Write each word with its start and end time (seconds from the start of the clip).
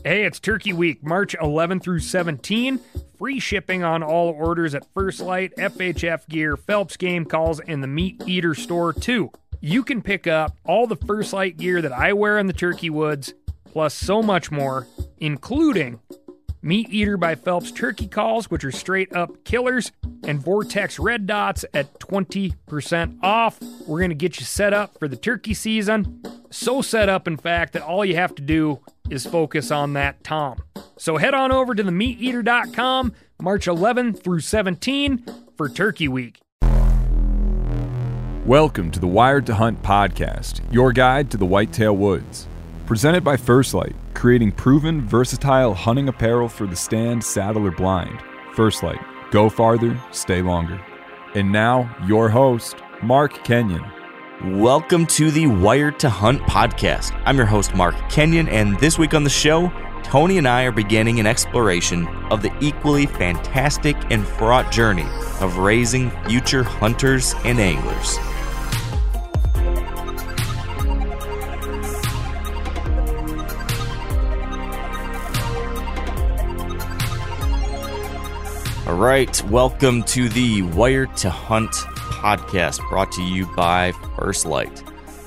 Hey, 0.00 0.24
it's 0.24 0.40
Turkey 0.40 0.72
Week, 0.72 1.04
March 1.04 1.36
11 1.40 1.78
through 1.78 2.00
17. 2.00 2.80
Free 3.18 3.38
shipping 3.38 3.84
on 3.84 4.02
all 4.02 4.30
orders 4.30 4.74
at 4.74 4.84
First 4.92 5.20
Light, 5.20 5.54
FHF 5.56 6.26
Gear, 6.28 6.56
Phelps 6.56 6.96
Game 6.96 7.24
Calls, 7.24 7.60
and 7.60 7.84
the 7.84 7.86
MeatEater 7.86 8.56
store, 8.56 8.92
too. 8.92 9.30
You 9.60 9.84
can 9.84 10.02
pick 10.02 10.26
up 10.26 10.56
all 10.64 10.88
the 10.88 10.96
First 10.96 11.32
Light 11.32 11.56
gear 11.56 11.80
that 11.80 11.92
I 11.92 12.14
wear 12.14 12.36
in 12.38 12.48
the 12.48 12.52
Turkey 12.52 12.90
Woods, 12.90 13.32
plus 13.64 13.94
so 13.94 14.22
much 14.22 14.50
more, 14.50 14.88
including 15.18 16.00
MeatEater 16.64 17.20
by 17.20 17.36
Phelps 17.36 17.70
turkey 17.70 18.08
calls, 18.08 18.50
which 18.50 18.64
are 18.64 18.72
straight 18.72 19.14
up 19.14 19.44
killers, 19.44 19.92
and 20.24 20.42
Vortex 20.42 20.98
red 20.98 21.28
dots 21.28 21.64
at 21.74 22.00
20% 22.00 23.18
off. 23.22 23.60
We're 23.86 24.00
going 24.00 24.10
to 24.10 24.16
get 24.16 24.40
you 24.40 24.46
set 24.46 24.72
up 24.74 24.98
for 24.98 25.06
the 25.06 25.16
turkey 25.16 25.54
season. 25.54 26.22
So 26.50 26.82
set 26.82 27.08
up, 27.08 27.28
in 27.28 27.36
fact, 27.36 27.72
that 27.74 27.82
all 27.82 28.04
you 28.04 28.16
have 28.16 28.34
to 28.34 28.42
do 28.42 28.80
is 29.10 29.26
focus 29.26 29.70
on 29.70 29.92
that 29.94 30.22
Tom. 30.24 30.62
So 30.96 31.16
head 31.16 31.34
on 31.34 31.52
over 31.52 31.74
to 31.74 31.82
themeateater.com 31.82 33.12
March 33.40 33.66
11 33.66 34.14
through 34.14 34.40
17 34.40 35.24
for 35.56 35.68
Turkey 35.68 36.08
Week. 36.08 36.38
Welcome 38.46 38.90
to 38.90 38.98
the 39.00 39.06
Wired 39.06 39.46
to 39.46 39.54
Hunt 39.54 39.82
podcast, 39.82 40.60
your 40.72 40.92
guide 40.92 41.30
to 41.30 41.36
the 41.36 41.46
whitetail 41.46 41.96
woods. 41.96 42.46
Presented 42.86 43.22
by 43.22 43.36
First 43.36 43.72
Light, 43.72 43.94
creating 44.14 44.52
proven, 44.52 45.00
versatile 45.00 45.74
hunting 45.74 46.08
apparel 46.08 46.48
for 46.48 46.66
the 46.66 46.74
stand, 46.76 47.22
saddle, 47.22 47.64
or 47.66 47.70
blind. 47.70 48.20
First 48.54 48.82
Light, 48.82 49.00
go 49.30 49.48
farther, 49.48 49.98
stay 50.10 50.42
longer. 50.42 50.84
And 51.34 51.52
now, 51.52 51.94
your 52.06 52.28
host, 52.28 52.76
Mark 53.02 53.44
Kenyon. 53.44 53.84
Welcome 54.44 55.06
to 55.06 55.30
the 55.30 55.46
Wired 55.46 56.00
to 56.00 56.10
Hunt 56.10 56.42
podcast. 56.42 57.16
I'm 57.24 57.36
your 57.36 57.46
host, 57.46 57.76
Mark 57.76 57.94
Kenyon, 58.10 58.48
and 58.48 58.76
this 58.80 58.98
week 58.98 59.14
on 59.14 59.22
the 59.22 59.30
show, 59.30 59.72
Tony 60.02 60.36
and 60.36 60.48
I 60.48 60.64
are 60.64 60.72
beginning 60.72 61.20
an 61.20 61.28
exploration 61.28 62.08
of 62.28 62.42
the 62.42 62.52
equally 62.60 63.06
fantastic 63.06 63.94
and 64.10 64.26
fraught 64.26 64.72
journey 64.72 65.06
of 65.40 65.58
raising 65.58 66.10
future 66.26 66.64
hunters 66.64 67.36
and 67.44 67.60
anglers. 67.60 68.18
All 78.88 78.96
right, 78.96 79.40
welcome 79.44 80.02
to 80.02 80.28
the 80.28 80.62
Wired 80.62 81.16
to 81.18 81.30
Hunt 81.30 81.72
podcast 82.22 82.88
brought 82.88 83.10
to 83.10 83.22
you 83.22 83.46
by 83.56 83.90
First 84.16 84.46
Light. 84.46 84.82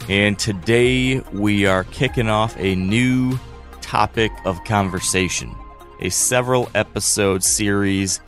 And 0.07 0.39
today 0.39 1.19
we 1.33 1.65
are 1.65 1.83
kicking 1.83 2.29
off 2.29 2.55
a 2.57 2.73
new 2.75 3.37
topic 3.81 4.31
of 4.45 4.63
conversation, 4.63 5.53
a 5.99 6.09
several 6.09 6.69
episode 6.73 7.43
series 7.43 8.21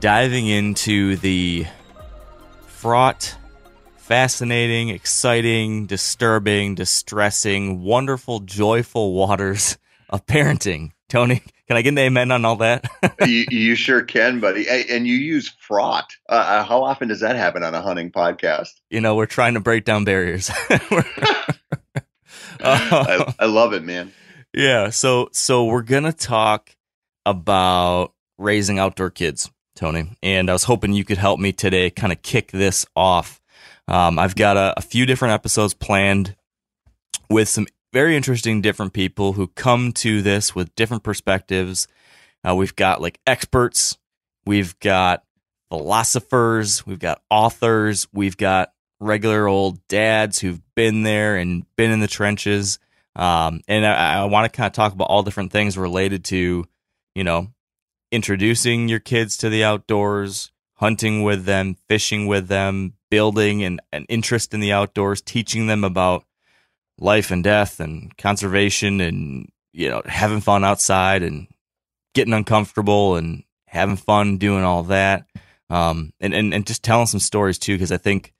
diving 0.00 0.48
into 0.48 1.14
the 1.16 1.66
fraught, 2.66 3.36
fascinating, 3.98 4.88
exciting, 4.88 5.86
disturbing, 5.86 6.74
distressing, 6.74 7.84
wonderful, 7.84 8.40
joyful 8.40 9.12
waters 9.12 9.78
of 10.10 10.26
parenting. 10.26 10.90
Tony, 11.08 11.42
can 11.66 11.76
I 11.76 11.82
get 11.82 11.90
an 11.90 11.98
amen 11.98 12.30
on 12.30 12.44
all 12.44 12.56
that? 12.56 12.86
you, 13.26 13.46
you, 13.50 13.74
sure 13.74 14.02
can, 14.02 14.40
buddy. 14.40 14.66
And 14.68 15.06
you 15.06 15.16
use 15.16 15.48
fraught. 15.48 16.12
Uh, 16.28 16.32
uh, 16.32 16.64
how 16.64 16.84
often 16.84 17.08
does 17.08 17.20
that 17.20 17.36
happen 17.36 17.62
on 17.62 17.74
a 17.74 17.80
hunting 17.80 18.10
podcast? 18.10 18.70
You 18.90 19.00
know, 19.00 19.14
we're 19.14 19.26
trying 19.26 19.54
to 19.54 19.60
break 19.60 19.84
down 19.84 20.04
barriers. 20.04 20.50
I, 22.60 23.34
I 23.38 23.46
love 23.46 23.72
it, 23.72 23.84
man. 23.84 24.12
Yeah. 24.52 24.90
So, 24.90 25.28
so 25.32 25.64
we're 25.64 25.82
gonna 25.82 26.12
talk 26.12 26.74
about 27.24 28.12
raising 28.36 28.78
outdoor 28.78 29.10
kids, 29.10 29.50
Tony. 29.76 30.16
And 30.22 30.50
I 30.50 30.52
was 30.52 30.64
hoping 30.64 30.92
you 30.92 31.04
could 31.04 31.18
help 31.18 31.40
me 31.40 31.52
today, 31.52 31.90
kind 31.90 32.12
of 32.12 32.20
kick 32.22 32.50
this 32.50 32.84
off. 32.96 33.40
Um, 33.86 34.18
I've 34.18 34.34
got 34.34 34.56
a, 34.56 34.74
a 34.76 34.82
few 34.82 35.06
different 35.06 35.32
episodes 35.32 35.72
planned 35.72 36.36
with 37.30 37.48
some 37.48 37.66
very 37.98 38.14
interesting 38.14 38.60
different 38.60 38.92
people 38.92 39.32
who 39.32 39.48
come 39.48 39.90
to 39.90 40.22
this 40.22 40.54
with 40.54 40.72
different 40.76 41.02
perspectives. 41.02 41.88
Uh, 42.48 42.54
we've 42.54 42.76
got 42.76 43.00
like 43.00 43.18
experts, 43.26 43.98
we've 44.46 44.78
got 44.78 45.24
philosophers, 45.68 46.86
we've 46.86 47.00
got 47.00 47.20
authors, 47.28 48.06
we've 48.12 48.36
got 48.36 48.72
regular 49.00 49.48
old 49.48 49.84
dads 49.88 50.38
who've 50.38 50.60
been 50.76 51.02
there 51.02 51.38
and 51.38 51.64
been 51.74 51.90
in 51.90 51.98
the 51.98 52.06
trenches. 52.06 52.78
Um, 53.16 53.62
and 53.66 53.84
I, 53.84 54.20
I 54.20 54.24
want 54.26 54.44
to 54.44 54.56
kind 54.56 54.68
of 54.68 54.74
talk 54.74 54.92
about 54.92 55.06
all 55.06 55.24
different 55.24 55.50
things 55.50 55.76
related 55.76 56.22
to, 56.26 56.66
you 57.16 57.24
know, 57.24 57.48
introducing 58.12 58.88
your 58.88 59.00
kids 59.00 59.36
to 59.38 59.48
the 59.48 59.64
outdoors, 59.64 60.52
hunting 60.74 61.24
with 61.24 61.46
them, 61.46 61.74
fishing 61.88 62.28
with 62.28 62.46
them, 62.46 62.92
building 63.10 63.64
an, 63.64 63.80
an 63.92 64.06
interest 64.08 64.54
in 64.54 64.60
the 64.60 64.70
outdoors, 64.70 65.20
teaching 65.20 65.66
them 65.66 65.82
about 65.82 66.22
life 66.98 67.30
and 67.30 67.44
death 67.44 67.80
and 67.80 68.16
conservation 68.16 69.00
and 69.00 69.48
you 69.72 69.88
know 69.88 70.02
having 70.06 70.40
fun 70.40 70.64
outside 70.64 71.22
and 71.22 71.46
getting 72.14 72.34
uncomfortable 72.34 73.16
and 73.16 73.44
having 73.66 73.96
fun 73.96 74.38
doing 74.38 74.64
all 74.64 74.84
that. 74.84 75.26
Um, 75.70 76.12
and, 76.20 76.32
and 76.32 76.54
and 76.54 76.66
just 76.66 76.82
telling 76.82 77.06
some 77.06 77.20
stories 77.20 77.58
too 77.58 77.74
because 77.74 77.92
i 77.92 77.98
think 77.98 78.32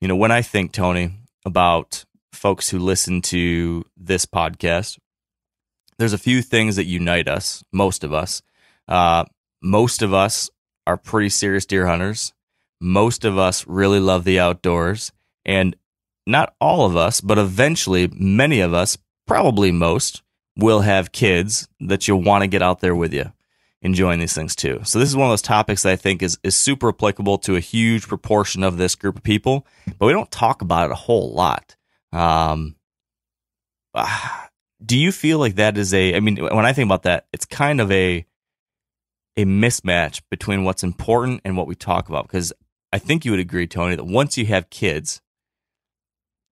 you 0.00 0.06
know 0.06 0.14
when 0.14 0.30
i 0.30 0.40
think 0.40 0.70
tony 0.70 1.14
about 1.44 2.04
folks 2.32 2.68
who 2.70 2.78
listen 2.78 3.22
to 3.22 3.84
this 3.96 4.24
podcast 4.24 4.96
there's 5.98 6.12
a 6.12 6.18
few 6.18 6.42
things 6.42 6.76
that 6.76 6.84
unite 6.84 7.28
us 7.28 7.64
most 7.72 8.04
of 8.04 8.12
us. 8.12 8.42
Uh, 8.88 9.24
most 9.62 10.02
of 10.02 10.12
us 10.12 10.50
are 10.86 10.96
pretty 10.96 11.28
serious 11.28 11.66
deer 11.66 11.86
hunters. 11.86 12.32
Most 12.80 13.24
of 13.24 13.38
us 13.38 13.66
really 13.66 14.00
love 14.00 14.24
the 14.24 14.38
outdoors. 14.38 15.10
And 15.44 15.74
not 16.26 16.54
all 16.60 16.86
of 16.86 16.96
us, 16.96 17.20
but 17.20 17.38
eventually 17.38 18.08
many 18.08 18.60
of 18.60 18.74
us, 18.74 18.98
probably 19.26 19.70
most, 19.70 20.22
will 20.56 20.80
have 20.80 21.12
kids 21.12 21.68
that 21.80 22.08
you'll 22.08 22.22
want 22.22 22.42
to 22.42 22.48
get 22.48 22.62
out 22.62 22.80
there 22.80 22.94
with 22.94 23.12
you 23.12 23.32
enjoying 23.82 24.18
these 24.18 24.34
things 24.34 24.56
too. 24.56 24.80
So 24.84 24.98
this 24.98 25.08
is 25.08 25.16
one 25.16 25.28
of 25.28 25.32
those 25.32 25.42
topics 25.42 25.82
that 25.82 25.92
I 25.92 25.96
think 25.96 26.22
is, 26.22 26.38
is 26.42 26.56
super 26.56 26.88
applicable 26.88 27.38
to 27.38 27.56
a 27.56 27.60
huge 27.60 28.08
proportion 28.08 28.62
of 28.62 28.76
this 28.76 28.94
group 28.94 29.16
of 29.16 29.22
people, 29.22 29.66
but 29.98 30.06
we 30.06 30.12
don't 30.12 30.30
talk 30.30 30.62
about 30.62 30.90
it 30.90 30.92
a 30.92 30.96
whole 30.96 31.32
lot. 31.32 31.76
Um, 32.12 32.76
do 34.84 34.98
you 34.98 35.12
feel 35.12 35.38
like 35.38 35.54
that 35.56 35.78
is 35.78 35.94
a, 35.94 36.14
I 36.14 36.20
mean, 36.20 36.36
when 36.36 36.66
I 36.66 36.72
think 36.72 36.86
about 36.86 37.04
that, 37.04 37.26
it's 37.32 37.46
kind 37.46 37.80
of 37.80 37.90
a, 37.92 38.26
a 39.36 39.44
mismatch 39.44 40.22
between 40.30 40.64
what's 40.64 40.82
important 40.82 41.42
and 41.44 41.56
what 41.56 41.66
we 41.66 41.74
talk 41.74 42.08
about. 42.08 42.26
Because 42.26 42.52
I 42.92 42.98
think 42.98 43.24
you 43.24 43.30
would 43.30 43.40
agree, 43.40 43.66
Tony, 43.66 43.94
that 43.94 44.04
once 44.04 44.38
you 44.38 44.46
have 44.46 44.70
kids, 44.70 45.20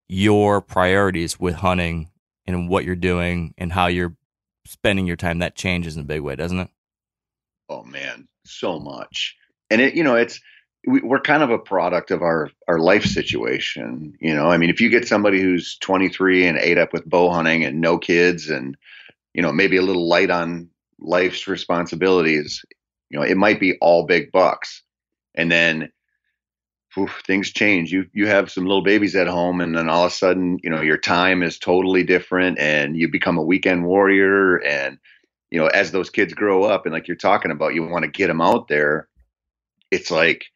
your 0.09 0.61
priorities 0.61 1.39
with 1.39 1.57
hunting 1.57 2.11
and 2.47 2.69
what 2.69 2.85
you're 2.85 2.97
doing 2.97 3.55
and 3.57 3.73
how 3.73 3.87
you're 3.87 4.17
spending 4.67 5.07
your 5.07 5.17
time. 5.17 5.39
That 5.39 5.55
changes 5.57 5.97
in 5.97 6.03
a 6.03 6.07
big 6.07 6.21
way 6.21 6.37
doesn't 6.37 6.59
it? 6.59 6.69
Oh 7.69 7.83
man. 7.83 8.29
So 8.45 8.79
much. 8.79 9.37
And 9.71 9.81
it 9.81 9.95
you 9.95 10.05
know 10.05 10.17
it's 10.17 10.41
we, 10.87 11.01
are 11.01 11.21
kind 11.21 11.43
of 11.43 11.51
a 11.51 11.59
product 11.59 12.11
of 12.11 12.23
our 12.23 12.51
our 12.69 12.79
life 12.79 13.05
situation 13.05 14.15
you 14.21 14.35
know? 14.35 14.51
I 14.51 14.59
mean 14.59 14.71
if 14.71 14.81
you 14.81 14.91
get 14.91 15.09
somebody 15.09 15.41
who's 15.41 15.79
23 15.79 16.47
and 16.47 16.59
ate 16.59 16.79
up 16.79 16.93
with 16.93 17.09
bow 17.09 17.31
hunting 17.31 17.65
and 17.65 17.81
no 17.81 17.99
kids 17.99 18.51
and 18.51 18.77
you 19.33 19.43
know 19.43 19.53
maybe 19.53 19.77
a 19.77 19.83
little 19.83 20.09
light 20.09 20.31
on 20.31 20.69
life's 21.01 21.49
responsibilities 21.49 22.65
you 23.11 23.19
know 23.19 23.25
it 23.25 23.37
might 23.37 23.61
be 23.61 23.79
all 23.81 24.07
big 24.07 24.33
bucks. 24.33 24.83
And 25.37 25.51
then 25.51 25.91
oof, 26.99 27.23
things 27.27 27.51
change. 27.51 27.93
You 27.93 28.07
you 28.13 28.27
have 28.27 28.51
some 28.51 28.65
little 28.65 28.83
babies 28.83 29.17
at 29.17 29.27
home, 29.27 29.61
and 29.61 29.77
then 29.77 29.89
all 29.89 30.05
of 30.05 30.13
a 30.13 30.15
sudden, 30.15 30.59
you 30.63 30.71
know, 30.71 30.81
your 30.81 30.99
time 30.99 31.43
is 31.43 31.59
totally 31.59 32.05
different, 32.05 32.59
and 32.59 32.97
you 32.97 33.09
become 33.09 33.39
a 33.39 33.43
weekend 33.43 33.85
warrior. 33.85 34.57
And 34.57 34.99
you 35.51 35.61
know, 35.61 35.67
as 35.69 35.93
those 35.93 36.11
kids 36.11 36.35
grow 36.35 36.65
up, 36.65 36.87
and 36.87 36.93
like 36.93 37.09
you're 37.09 37.17
talking 37.17 37.51
about, 37.51 37.75
you 37.75 37.87
want 37.87 38.05
to 38.05 38.11
get 38.11 38.29
them 38.29 38.41
out 38.41 38.69
there. 38.69 39.09
It's 39.91 40.11
like 40.11 40.47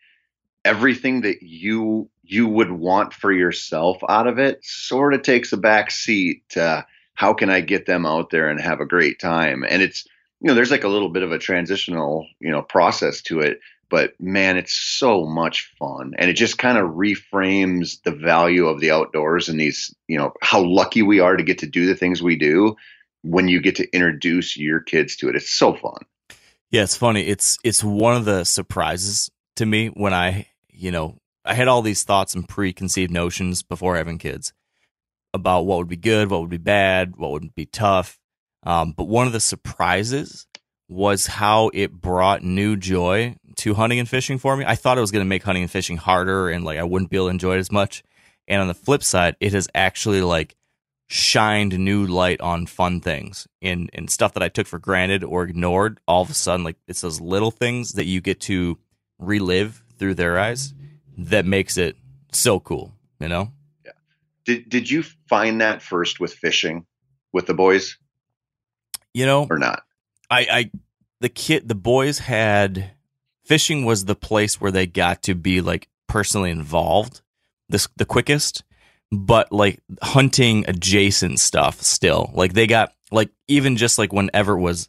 everything 0.65 1.23
that 1.23 1.43
you 1.43 2.11
you 2.25 2.47
would 2.47 2.71
want 2.71 3.15
for 3.15 3.33
yourself 3.33 3.97
out 4.09 4.27
of 4.27 4.39
it 4.39 4.63
sort 4.63 5.15
of 5.15 5.23
takes 5.23 5.53
a 5.53 5.57
back 5.57 5.91
seat 5.91 6.43
to 6.51 6.85
how 7.15 7.33
can 7.33 7.49
I 7.49 7.61
get 7.61 7.87
them 7.87 8.05
out 8.05 8.31
there 8.31 8.49
and 8.49 8.61
have 8.61 8.81
a 8.81 8.87
great 8.87 9.19
time. 9.19 9.65
And 9.69 9.83
it's 9.83 10.07
you 10.41 10.47
know, 10.49 10.55
there's 10.55 10.71
like 10.71 10.85
a 10.85 10.89
little 10.89 11.09
bit 11.09 11.23
of 11.23 11.33
a 11.33 11.39
transitional, 11.39 12.27
you 12.39 12.51
know, 12.51 12.63
process 12.63 13.23
to 13.23 13.41
it. 13.41 13.61
But 13.91 14.13
man, 14.21 14.57
it's 14.57 14.75
so 14.75 15.25
much 15.25 15.73
fun. 15.79 16.13
And 16.19 16.31
it 16.31 16.35
just 16.35 16.59
kind 16.59 16.77
of 16.77 16.91
reframes 16.91 18.03
the 18.03 18.11
value 18.11 18.67
of 18.67 18.81
the 18.81 18.91
outdoors 18.91 19.49
and 19.49 19.59
these, 19.59 19.95
you 20.07 20.19
know, 20.19 20.33
how 20.43 20.63
lucky 20.63 21.03
we 21.03 21.21
are 21.21 21.37
to 21.37 21.43
get 21.43 21.59
to 21.59 21.67
do 21.67 21.87
the 21.87 21.95
things 21.95 22.23
we 22.23 22.37
do 22.37 22.77
when 23.23 23.49
you 23.49 23.61
get 23.61 23.77
to 23.77 23.91
introduce 23.93 24.57
your 24.57 24.81
kids 24.81 25.17
to 25.17 25.29
it. 25.29 25.37
It's 25.37 25.51
so 25.51 25.75
fun. 25.75 25.99
Yeah, 26.71 26.83
it's 26.83 26.97
funny. 26.97 27.23
It's 27.23 27.59
it's 27.65 27.83
one 27.83 28.17
of 28.17 28.27
the 28.27 28.45
surprises 28.45 29.31
to 29.57 29.65
me 29.65 29.89
when 29.89 30.13
I, 30.13 30.49
you 30.69 30.91
know, 30.91 31.17
I 31.45 31.55
had 31.55 31.69
all 31.69 31.81
these 31.81 32.05
thoughts 32.05 32.35
and 32.35 32.47
preconceived 32.47 33.11
notions 33.11 33.63
before 33.63 33.97
having 33.97 34.19
kids 34.19 34.53
about 35.33 35.63
what 35.63 35.79
would 35.79 35.89
be 35.89 35.97
good, 35.97 36.31
what 36.31 36.43
would 36.43 36.51
be 36.51 36.59
bad, 36.59 37.17
what 37.17 37.31
would 37.31 37.55
be 37.55 37.67
tough. 37.67 38.19
Um, 38.65 38.93
but 38.93 39.05
one 39.05 39.27
of 39.27 39.33
the 39.33 39.41
surprises 39.41 40.47
was 40.89 41.27
how 41.27 41.71
it 41.75 41.93
brought 41.93 42.43
new 42.43 42.77
joy 42.77 43.37
to 43.59 43.75
hunting 43.75 43.99
and 43.99 44.09
fishing 44.09 44.39
for 44.39 44.57
me. 44.57 44.65
I 44.67 44.75
thought 44.75 44.99
it 44.99 45.03
was 45.03 45.11
going 45.11 45.25
to 45.25 45.29
make 45.29 45.43
hunting 45.43 45.63
and 45.63 45.71
fishing 45.71 45.97
harder 45.97 46.49
and 46.49 46.65
like 46.65 46.79
I 46.79 46.85
wouldn't 46.85 47.11
be 47.11 47.17
able 47.17 47.27
to 47.27 47.31
enjoy 47.31 47.57
it 47.57 47.61
as 47.61 47.73
much. 47.73 48.03
And 48.47 48.61
on 48.61 48.69
the 48.69 48.75
flip 48.75 49.03
side, 49.03 49.37
it 49.41 49.53
has 49.53 49.69
actually 49.75 50.23
like 50.23 50.57
shined 51.09 51.79
new 51.79 52.07
light 52.07 52.41
on 52.41 52.67
fun 52.67 53.01
things 53.01 53.49
and, 53.63 53.91
and 53.93 54.11
stuff 54.11 54.35
that 54.35 54.43
I 54.43 54.49
took 54.49 54.67
for 54.67 54.79
granted 54.79 55.25
or 55.25 55.45
ignored. 55.45 56.01
All 56.07 56.23
of 56.23 56.31
a 56.31 56.35
sudden, 56.35 56.65
like 56.65 56.77
it's 56.87 57.01
those 57.01 57.21
little 57.21 57.51
things 57.51 57.93
that 57.93 58.07
you 58.07 58.21
get 58.21 58.41
to 58.43 58.79
relive 59.19 59.83
through 59.99 60.15
their 60.15 60.39
eyes 60.39 60.73
that 61.17 61.45
makes 61.45 61.77
it 61.77 61.97
so 62.33 62.61
cool, 62.61 62.93
you 63.21 63.29
know? 63.29 63.53
Yeah. 63.85 63.93
Did 64.45 64.69
did 64.69 64.91
you 64.91 65.03
find 65.29 65.61
that 65.61 65.83
first 65.83 66.21
with 66.21 66.35
fishing 66.35 66.87
with 67.33 67.47
the 67.47 67.55
boys? 67.55 67.99
You 69.15 69.27
know, 69.27 69.47
or 69.51 69.59
not? 69.59 69.83
I, 70.31 70.47
I 70.51 70.71
the 71.21 71.29
kid 71.29 71.69
the 71.69 71.75
boys 71.75 72.19
had 72.19 72.93
fishing 73.49 73.87
was 73.87 74.05
the 74.05 74.15
place 74.15 74.61
where 74.61 74.71
they 74.71 74.87
got 74.87 75.23
to 75.23 75.35
be 75.35 75.63
like 75.63 75.89
personally 76.07 76.51
involved 76.51 77.23
this 77.71 77.89
the 77.97 78.05
quickest 78.05 78.63
but 79.11 79.51
like 79.51 79.81
hunting 80.03 80.67
adjacent 80.69 81.41
stuff 81.41 81.81
still 81.81 82.31
like 82.35 82.53
they 82.53 82.67
got 82.67 82.93
like 83.11 83.31
even 83.49 83.79
just 83.79 83.99
like 83.99 84.13
whenever 84.13 84.53
it 84.53 84.61
was 84.61 84.89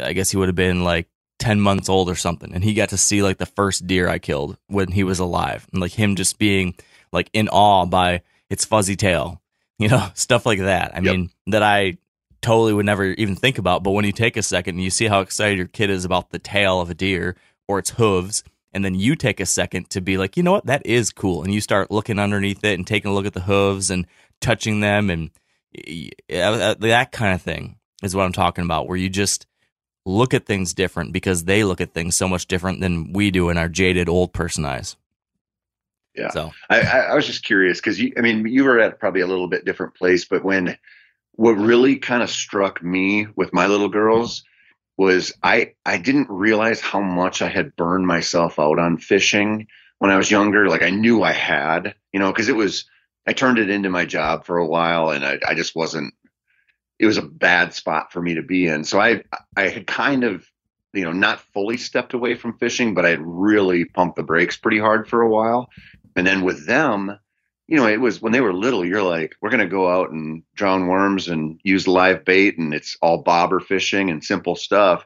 i 0.00 0.12
guess 0.12 0.30
he 0.30 0.36
would 0.36 0.48
have 0.48 0.54
been 0.54 0.84
like 0.84 1.08
10 1.40 1.60
months 1.60 1.88
old 1.88 2.08
or 2.08 2.14
something 2.14 2.54
and 2.54 2.62
he 2.62 2.74
got 2.74 2.90
to 2.90 2.96
see 2.96 3.22
like 3.22 3.38
the 3.38 3.46
first 3.46 3.86
deer 3.88 4.08
i 4.08 4.18
killed 4.18 4.56
when 4.68 4.92
he 4.92 5.02
was 5.02 5.18
alive 5.18 5.66
and 5.72 5.80
like 5.80 5.92
him 5.92 6.14
just 6.14 6.38
being 6.38 6.74
like 7.12 7.28
in 7.32 7.48
awe 7.48 7.86
by 7.86 8.22
its 8.48 8.64
fuzzy 8.64 8.96
tail 8.96 9.42
you 9.78 9.88
know 9.88 10.08
stuff 10.14 10.46
like 10.46 10.60
that 10.60 10.92
i 10.94 11.00
yep. 11.00 11.12
mean 11.12 11.30
that 11.48 11.62
i 11.62 11.98
totally 12.42 12.72
would 12.72 12.86
never 12.86 13.04
even 13.04 13.36
think 13.36 13.58
about. 13.58 13.82
But 13.82 13.92
when 13.92 14.04
you 14.04 14.12
take 14.12 14.36
a 14.36 14.42
second 14.42 14.76
and 14.76 14.84
you 14.84 14.90
see 14.90 15.06
how 15.06 15.20
excited 15.20 15.58
your 15.58 15.66
kid 15.66 15.90
is 15.90 16.04
about 16.04 16.30
the 16.30 16.38
tail 16.38 16.80
of 16.80 16.90
a 16.90 16.94
deer 16.94 17.36
or 17.68 17.78
its 17.78 17.90
hooves, 17.90 18.44
and 18.72 18.84
then 18.84 18.94
you 18.94 19.16
take 19.16 19.40
a 19.40 19.46
second 19.46 19.90
to 19.90 20.00
be 20.00 20.18
like, 20.18 20.36
you 20.36 20.42
know 20.42 20.52
what, 20.52 20.66
that 20.66 20.84
is 20.84 21.10
cool, 21.10 21.42
and 21.42 21.52
you 21.52 21.60
start 21.60 21.90
looking 21.90 22.18
underneath 22.18 22.62
it 22.64 22.74
and 22.74 22.86
taking 22.86 23.10
a 23.10 23.14
look 23.14 23.26
at 23.26 23.34
the 23.34 23.40
hooves 23.40 23.90
and 23.90 24.06
touching 24.40 24.80
them 24.80 25.10
and 25.10 25.30
uh, 26.30 26.34
uh, 26.34 26.74
that 26.80 27.12
kind 27.12 27.34
of 27.34 27.42
thing 27.42 27.76
is 28.02 28.14
what 28.14 28.24
I'm 28.24 28.32
talking 28.32 28.64
about, 28.64 28.88
where 28.88 28.96
you 28.96 29.08
just 29.08 29.46
look 30.04 30.34
at 30.34 30.46
things 30.46 30.74
different 30.74 31.12
because 31.12 31.44
they 31.44 31.64
look 31.64 31.80
at 31.80 31.92
things 31.92 32.16
so 32.16 32.28
much 32.28 32.46
different 32.46 32.80
than 32.80 33.12
we 33.12 33.30
do 33.30 33.50
in 33.50 33.58
our 33.58 33.68
jaded 33.68 34.08
old 34.08 34.32
person 34.32 34.64
eyes. 34.64 34.96
Yeah. 36.14 36.30
So 36.30 36.52
I, 36.70 36.80
I 36.80 37.14
was 37.14 37.26
just 37.26 37.44
curious 37.44 37.78
because 37.78 38.00
you, 38.00 38.12
I 38.16 38.20
mean, 38.20 38.46
you 38.46 38.64
were 38.64 38.78
at 38.78 38.98
probably 38.98 39.20
a 39.20 39.26
little 39.26 39.48
bit 39.48 39.64
different 39.64 39.94
place, 39.94 40.24
but 40.24 40.44
when 40.44 40.78
what 41.36 41.52
really 41.52 41.96
kind 41.96 42.22
of 42.22 42.30
struck 42.30 42.82
me 42.82 43.26
with 43.36 43.52
my 43.52 43.66
little 43.66 43.88
girls 43.88 44.42
was 44.96 45.32
I 45.42 45.74
I 45.84 45.98
didn't 45.98 46.30
realize 46.30 46.80
how 46.80 47.00
much 47.00 47.42
I 47.42 47.48
had 47.48 47.76
burned 47.76 48.06
myself 48.06 48.58
out 48.58 48.78
on 48.78 48.98
fishing 48.98 49.66
when 49.98 50.10
I 50.10 50.16
was 50.16 50.30
younger. 50.30 50.68
Like 50.68 50.82
I 50.82 50.90
knew 50.90 51.22
I 51.22 51.32
had, 51.32 51.94
you 52.12 52.20
know, 52.20 52.32
because 52.32 52.48
it 52.48 52.56
was 52.56 52.86
I 53.26 53.32
turned 53.32 53.58
it 53.58 53.70
into 53.70 53.90
my 53.90 54.06
job 54.06 54.46
for 54.46 54.56
a 54.56 54.66
while, 54.66 55.10
and 55.10 55.24
I, 55.24 55.38
I 55.46 55.54
just 55.54 55.74
wasn't. 55.74 56.14
It 56.98 57.06
was 57.06 57.18
a 57.18 57.22
bad 57.22 57.74
spot 57.74 58.12
for 58.12 58.22
me 58.22 58.34
to 58.34 58.42
be 58.42 58.66
in. 58.66 58.84
So 58.84 58.98
I 58.98 59.22
I 59.56 59.68
had 59.68 59.86
kind 59.86 60.24
of 60.24 60.46
you 60.94 61.04
know 61.04 61.12
not 61.12 61.40
fully 61.52 61.76
stepped 61.76 62.14
away 62.14 62.34
from 62.34 62.58
fishing, 62.58 62.94
but 62.94 63.04
I 63.04 63.10
had 63.10 63.20
really 63.20 63.84
pumped 63.84 64.16
the 64.16 64.22
brakes 64.22 64.56
pretty 64.56 64.78
hard 64.78 65.08
for 65.08 65.20
a 65.20 65.28
while. 65.28 65.68
And 66.14 66.26
then 66.26 66.42
with 66.42 66.66
them, 66.66 67.18
you 67.68 67.76
know, 67.76 67.86
it 67.86 68.00
was 68.00 68.22
when 68.22 68.32
they 68.32 68.40
were 68.40 68.52
little, 68.52 68.84
you're 68.84 69.02
like, 69.02 69.34
we're 69.40 69.50
going 69.50 69.60
to 69.60 69.66
go 69.66 69.88
out 69.90 70.10
and 70.10 70.42
drown 70.54 70.86
worms 70.86 71.28
and 71.28 71.58
use 71.64 71.88
live 71.88 72.24
bait, 72.24 72.58
and 72.58 72.72
it's 72.72 72.96
all 73.02 73.22
bobber 73.22 73.60
fishing 73.60 74.10
and 74.10 74.22
simple 74.22 74.54
stuff. 74.54 75.04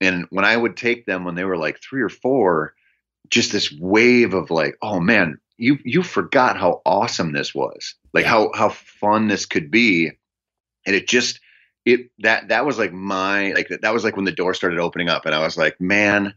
And 0.00 0.26
when 0.30 0.44
I 0.44 0.56
would 0.56 0.76
take 0.76 1.06
them 1.06 1.24
when 1.24 1.34
they 1.34 1.44
were 1.44 1.56
like 1.56 1.80
three 1.80 2.02
or 2.02 2.10
four, 2.10 2.74
just 3.30 3.52
this 3.52 3.72
wave 3.72 4.34
of 4.34 4.50
like, 4.50 4.76
oh 4.82 5.00
man, 5.00 5.38
you 5.56 5.78
you 5.84 6.02
forgot 6.02 6.58
how 6.58 6.82
awesome 6.84 7.32
this 7.32 7.54
was, 7.54 7.94
like 8.12 8.26
how 8.26 8.50
how 8.54 8.68
fun 8.70 9.28
this 9.28 9.46
could 9.46 9.70
be, 9.70 10.10
and 10.84 10.96
it 10.96 11.08
just 11.08 11.40
it 11.84 12.10
that 12.18 12.48
that 12.48 12.66
was 12.66 12.78
like 12.78 12.92
my 12.92 13.52
like 13.52 13.68
that 13.68 13.94
was 13.94 14.04
like 14.04 14.16
when 14.16 14.24
the 14.24 14.32
door 14.32 14.52
started 14.52 14.78
opening 14.78 15.08
up, 15.08 15.26
and 15.26 15.34
I 15.34 15.40
was 15.40 15.56
like, 15.56 15.80
man, 15.80 16.34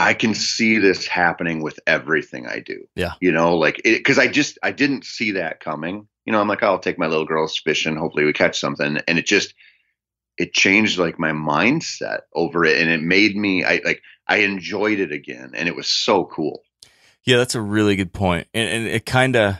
I 0.00 0.14
can 0.14 0.32
see 0.32 0.78
this 0.78 1.06
happening 1.06 1.62
with 1.62 1.78
everything 1.86 2.46
I 2.46 2.60
do. 2.60 2.84
Yeah. 2.96 3.12
You 3.20 3.32
know, 3.32 3.58
like 3.58 3.82
because 3.84 4.18
I 4.18 4.28
just 4.28 4.58
I 4.62 4.72
didn't 4.72 5.04
see 5.04 5.32
that 5.32 5.60
coming. 5.60 6.08
You 6.24 6.32
know, 6.32 6.40
I'm 6.40 6.48
like, 6.48 6.62
oh, 6.62 6.68
I'll 6.68 6.78
take 6.78 6.98
my 6.98 7.06
little 7.06 7.26
girls 7.26 7.58
fishing. 7.58 7.96
Hopefully, 7.96 8.24
we 8.24 8.32
catch 8.32 8.58
something. 8.58 8.98
And 9.06 9.18
it 9.18 9.26
just 9.26 9.52
it 10.38 10.54
changed 10.54 10.98
like 10.98 11.18
my 11.18 11.32
mindset 11.32 12.20
over 12.34 12.64
it, 12.64 12.80
and 12.80 12.88
it 12.88 13.02
made 13.02 13.36
me 13.36 13.62
I 13.62 13.82
like 13.84 14.00
I 14.26 14.38
enjoyed 14.38 15.00
it 15.00 15.12
again, 15.12 15.52
and 15.54 15.68
it 15.68 15.76
was 15.76 15.86
so 15.86 16.24
cool. 16.24 16.62
Yeah, 17.24 17.36
that's 17.36 17.54
a 17.54 17.60
really 17.60 17.94
good 17.94 18.14
point, 18.14 18.48
and, 18.54 18.68
and 18.70 18.86
it 18.86 19.04
kind 19.04 19.36
of 19.36 19.56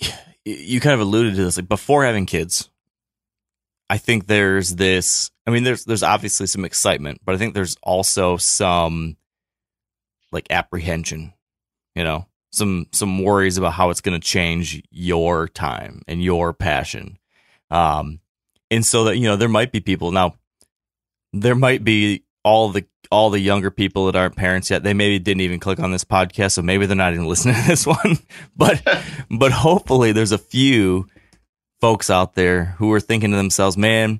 you 0.46 0.80
kind 0.80 0.94
of 0.94 1.00
alluded 1.00 1.34
to 1.34 1.44
this 1.44 1.58
like 1.58 1.68
before 1.68 2.06
having 2.06 2.24
kids. 2.24 2.70
I 3.90 3.98
think 3.98 4.26
there's 4.26 4.74
this 4.76 5.30
I 5.46 5.50
mean, 5.50 5.64
there's 5.64 5.84
there's 5.84 6.02
obviously 6.02 6.46
some 6.46 6.64
excitement, 6.64 7.20
but 7.24 7.34
I 7.34 7.38
think 7.38 7.54
there's 7.54 7.76
also 7.82 8.36
some 8.36 9.16
like 10.32 10.46
apprehension, 10.50 11.34
you 11.94 12.02
know, 12.02 12.26
some 12.50 12.86
some 12.92 13.22
worries 13.22 13.58
about 13.58 13.74
how 13.74 13.90
it's 13.90 14.00
going 14.00 14.18
to 14.18 14.26
change 14.26 14.82
your 14.90 15.48
time 15.48 16.02
and 16.08 16.22
your 16.22 16.52
passion. 16.52 17.18
Um, 17.70 18.20
and 18.70 18.84
so 18.86 19.04
that 19.04 19.18
you 19.18 19.24
know, 19.24 19.36
there 19.36 19.48
might 19.48 19.72
be 19.72 19.80
people 19.80 20.12
now. 20.12 20.36
There 21.32 21.56
might 21.56 21.84
be 21.84 22.24
all 22.42 22.70
the 22.70 22.86
all 23.10 23.28
the 23.28 23.40
younger 23.40 23.70
people 23.70 24.06
that 24.06 24.16
aren't 24.16 24.36
parents 24.36 24.70
yet. 24.70 24.82
They 24.82 24.94
maybe 24.94 25.18
didn't 25.18 25.42
even 25.42 25.60
click 25.60 25.78
on 25.78 25.90
this 25.90 26.04
podcast, 26.04 26.52
so 26.52 26.62
maybe 26.62 26.86
they're 26.86 26.96
not 26.96 27.12
even 27.12 27.26
listening 27.28 27.56
to 27.56 27.68
this 27.68 27.86
one. 27.86 28.18
but 28.56 28.82
but 29.30 29.52
hopefully, 29.52 30.12
there's 30.12 30.32
a 30.32 30.38
few 30.38 31.06
folks 31.84 32.08
out 32.08 32.34
there 32.34 32.64
who 32.78 32.90
are 32.94 33.00
thinking 33.00 33.30
to 33.30 33.36
themselves, 33.36 33.76
"Man." 33.76 34.18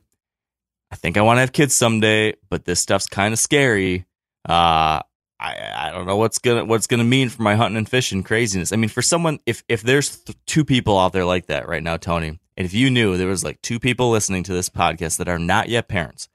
I 0.91 0.97
think 0.97 1.17
I 1.17 1.23
want 1.23 1.39
to 1.39 1.41
have 1.41 1.53
kids 1.53 1.75
someday, 1.75 2.35
but 2.51 2.67
this 2.67 2.79
stuff's 2.79 3.07
kind 3.07 3.33
of 3.33 3.39
scary. 3.39 4.05
Uh, 4.47 5.01
I, 5.41 5.73
I 5.75 5.91
don't 5.91 6.07
know 6.07 6.17
what's 6.17 6.39
gonna 6.39 6.67
what's 6.67 6.87
gonna 6.87 7.05
mean 7.05 7.31
for 7.31 7.41
my 7.41 7.55
hunting 7.55 7.79
and 7.79 7.89
fishing 7.89 8.23
craziness. 8.23 8.71
I 8.71 8.77
mean, 8.77 8.91
for 8.91 9.01
someone, 9.01 9.41
if 9.47 9.65
if 9.67 9.81
there's 9.81 10.15
th- 10.19 10.37
two 10.45 10.67
people 10.67 10.99
out 10.99 11.15
there 11.15 11.25
like 11.25 11.47
that 11.47 11.67
right 11.67 11.83
now, 11.83 11.97
Tony, 11.97 12.39
and 12.55 12.67
if 12.67 12.75
you 12.75 12.91
knew 12.91 13.17
there 13.17 13.29
was 13.29 13.43
like 13.43 13.63
two 13.63 13.81
people 13.81 14.11
listening 14.11 14.43
to 14.43 14.53
this 14.53 14.69
podcast 14.69 15.17
that 15.17 15.29
are 15.29 15.39
not 15.39 15.71
yet 15.71 15.89
parents, 15.89 16.29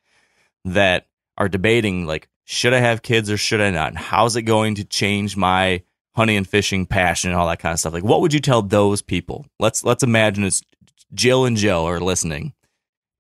that 0.65 1.05
are 1.37 1.47
debating 1.47 2.07
like, 2.07 2.27
should 2.43 2.73
I 2.73 2.79
have 2.79 3.03
kids 3.03 3.29
or 3.29 3.37
should 3.37 3.61
I 3.61 3.69
not? 3.69 3.89
And 3.89 3.99
how's 3.99 4.35
it 4.35 4.41
going 4.41 4.73
to 4.75 4.83
change 4.83 5.37
my 5.37 5.83
hunting 6.15 6.37
and 6.37 6.47
fishing 6.47 6.87
passion 6.87 7.29
and 7.29 7.39
all 7.39 7.47
that 7.49 7.59
kind 7.59 7.73
of 7.73 7.79
stuff? 7.79 7.93
Like, 7.93 8.03
what 8.03 8.21
would 8.21 8.33
you 8.33 8.39
tell 8.39 8.63
those 8.63 9.03
people? 9.03 9.45
Let's 9.59 9.83
let's 9.83 10.01
imagine 10.01 10.43
it's 10.43 10.63
Jill 11.13 11.45
and 11.45 11.57
Joe 11.57 11.85
are 11.85 11.99
listening, 11.99 12.53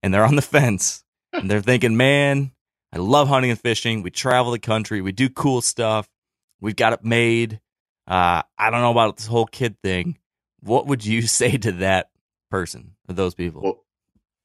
and 0.03 0.13
they're 0.13 0.25
on 0.25 0.35
the 0.35 0.41
fence 0.41 1.03
and 1.33 1.49
they're 1.49 1.61
thinking, 1.61 1.97
man, 1.97 2.51
I 2.93 2.97
love 2.97 3.27
hunting 3.27 3.51
and 3.51 3.59
fishing. 3.59 4.01
We 4.01 4.11
travel 4.11 4.51
the 4.51 4.59
country. 4.59 5.01
We 5.01 5.11
do 5.11 5.29
cool 5.29 5.61
stuff. 5.61 6.09
We've 6.59 6.75
got 6.75 6.93
it 6.93 7.03
made. 7.03 7.59
Uh, 8.07 8.41
I 8.57 8.69
don't 8.69 8.81
know 8.81 8.91
about 8.91 9.17
this 9.17 9.27
whole 9.27 9.45
kid 9.45 9.77
thing. 9.83 10.17
What 10.61 10.87
would 10.87 11.05
you 11.05 11.21
say 11.27 11.57
to 11.57 11.71
that 11.73 12.09
person 12.49 12.95
or 13.07 13.13
those 13.13 13.35
people? 13.35 13.61
Well, 13.61 13.85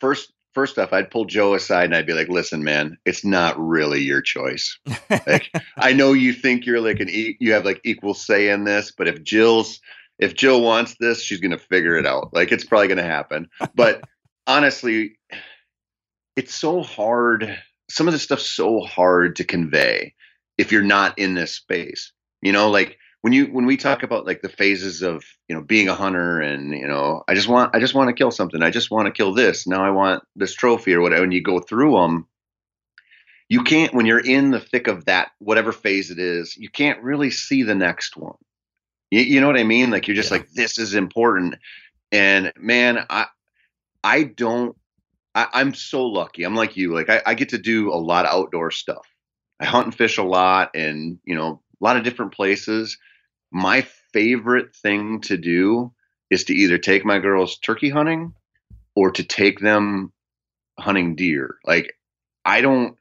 first, 0.00 0.32
first 0.52 0.78
off, 0.78 0.92
I'd 0.92 1.10
pull 1.10 1.24
Joe 1.24 1.54
aside 1.54 1.86
and 1.86 1.96
I'd 1.96 2.06
be 2.06 2.12
like, 2.12 2.28
"Listen, 2.28 2.62
man, 2.62 2.98
it's 3.06 3.24
not 3.24 3.58
really 3.58 4.02
your 4.02 4.20
choice. 4.20 4.78
like, 5.26 5.50
I 5.76 5.92
know 5.94 6.12
you 6.12 6.32
think 6.32 6.66
you're 6.66 6.80
like 6.80 7.00
an 7.00 7.08
e- 7.08 7.36
you 7.40 7.54
have 7.54 7.64
like 7.64 7.80
equal 7.84 8.14
say 8.14 8.50
in 8.50 8.64
this, 8.64 8.92
but 8.96 9.08
if 9.08 9.22
Jill's 9.22 9.80
if 10.18 10.34
Jill 10.34 10.62
wants 10.62 10.96
this, 10.98 11.22
she's 11.22 11.40
gonna 11.40 11.58
figure 11.58 11.96
it 11.96 12.06
out. 12.06 12.32
Like, 12.32 12.52
it's 12.52 12.64
probably 12.64 12.88
gonna 12.88 13.02
happen. 13.02 13.48
But 13.74 14.02
honestly, 14.46 15.18
it's 16.36 16.54
so 16.54 16.82
hard. 16.82 17.58
Some 17.90 18.08
of 18.08 18.12
this 18.12 18.22
stuff's 18.22 18.48
so 18.48 18.80
hard 18.80 19.36
to 19.36 19.44
convey 19.44 20.14
if 20.58 20.72
you're 20.72 20.82
not 20.82 21.18
in 21.18 21.34
this 21.34 21.52
space. 21.52 22.12
You 22.42 22.52
know, 22.52 22.70
like 22.70 22.98
when 23.24 23.32
you 23.32 23.46
when 23.46 23.64
we 23.64 23.78
talk 23.78 24.02
about 24.02 24.26
like 24.26 24.42
the 24.42 24.50
phases 24.50 25.00
of 25.00 25.24
you 25.48 25.56
know 25.56 25.62
being 25.62 25.88
a 25.88 25.94
hunter 25.94 26.40
and 26.40 26.72
you 26.72 26.86
know 26.86 27.24
I 27.26 27.32
just 27.32 27.48
want 27.48 27.74
I 27.74 27.80
just 27.80 27.94
want 27.94 28.08
to 28.08 28.14
kill 28.14 28.30
something 28.30 28.62
I 28.62 28.68
just 28.68 28.90
want 28.90 29.06
to 29.06 29.12
kill 29.12 29.32
this 29.32 29.66
now 29.66 29.82
I 29.82 29.88
want 29.88 30.22
this 30.36 30.52
trophy 30.52 30.92
or 30.92 31.00
whatever 31.00 31.24
and 31.24 31.32
you 31.32 31.42
go 31.42 31.58
through 31.58 31.94
them 31.94 32.28
you 33.48 33.62
can't 33.62 33.94
when 33.94 34.04
you're 34.04 34.20
in 34.20 34.50
the 34.50 34.60
thick 34.60 34.88
of 34.88 35.06
that 35.06 35.30
whatever 35.38 35.72
phase 35.72 36.10
it 36.10 36.18
is 36.18 36.54
you 36.58 36.68
can't 36.68 37.02
really 37.02 37.30
see 37.30 37.62
the 37.62 37.74
next 37.74 38.14
one 38.14 38.36
you, 39.14 39.22
you 39.22 39.40
know 39.40 39.46
what 39.48 39.58
I 39.58 39.64
mean? 39.64 39.90
Like 39.90 40.08
you're 40.08 40.16
just 40.16 40.30
Yeah. 40.30 40.38
like 40.38 40.48
this 40.54 40.78
is 40.78 40.94
important. 40.94 41.56
And 42.12 42.52
man 42.58 43.06
I 43.10 43.26
I 44.02 44.24
don't 44.24 44.76
I, 45.34 45.48
I'm 45.52 45.74
so 45.74 46.06
lucky. 46.06 46.44
I'm 46.44 46.54
like 46.56 46.76
you. 46.76 46.94
Like 46.94 47.10
I, 47.10 47.22
I 47.26 47.34
get 47.34 47.50
to 47.50 47.58
do 47.58 47.92
a 47.92 47.96
lot 47.96 48.26
of 48.26 48.32
outdoor 48.34 48.70
stuff. 48.70 49.06
I 49.60 49.66
hunt 49.66 49.86
and 49.86 49.94
fish 49.94 50.18
a 50.18 50.22
lot 50.22 50.70
and 50.74 51.18
you 51.24 51.34
know 51.34 51.62
a 51.80 51.84
lot 51.84 51.96
of 51.96 52.04
different 52.04 52.32
places. 52.34 52.98
My 53.52 53.82
favorite 54.12 54.74
thing 54.74 55.20
to 55.22 55.36
do 55.36 55.92
is 56.30 56.44
to 56.44 56.54
either 56.54 56.78
take 56.78 57.04
my 57.04 57.18
girls 57.18 57.58
turkey 57.58 57.90
hunting 57.90 58.34
or 58.96 59.10
to 59.12 59.22
take 59.24 59.60
them 59.60 60.12
hunting 60.78 61.16
deer. 61.16 61.56
Like 61.64 61.94
I 62.44 62.60
don't 62.60 62.96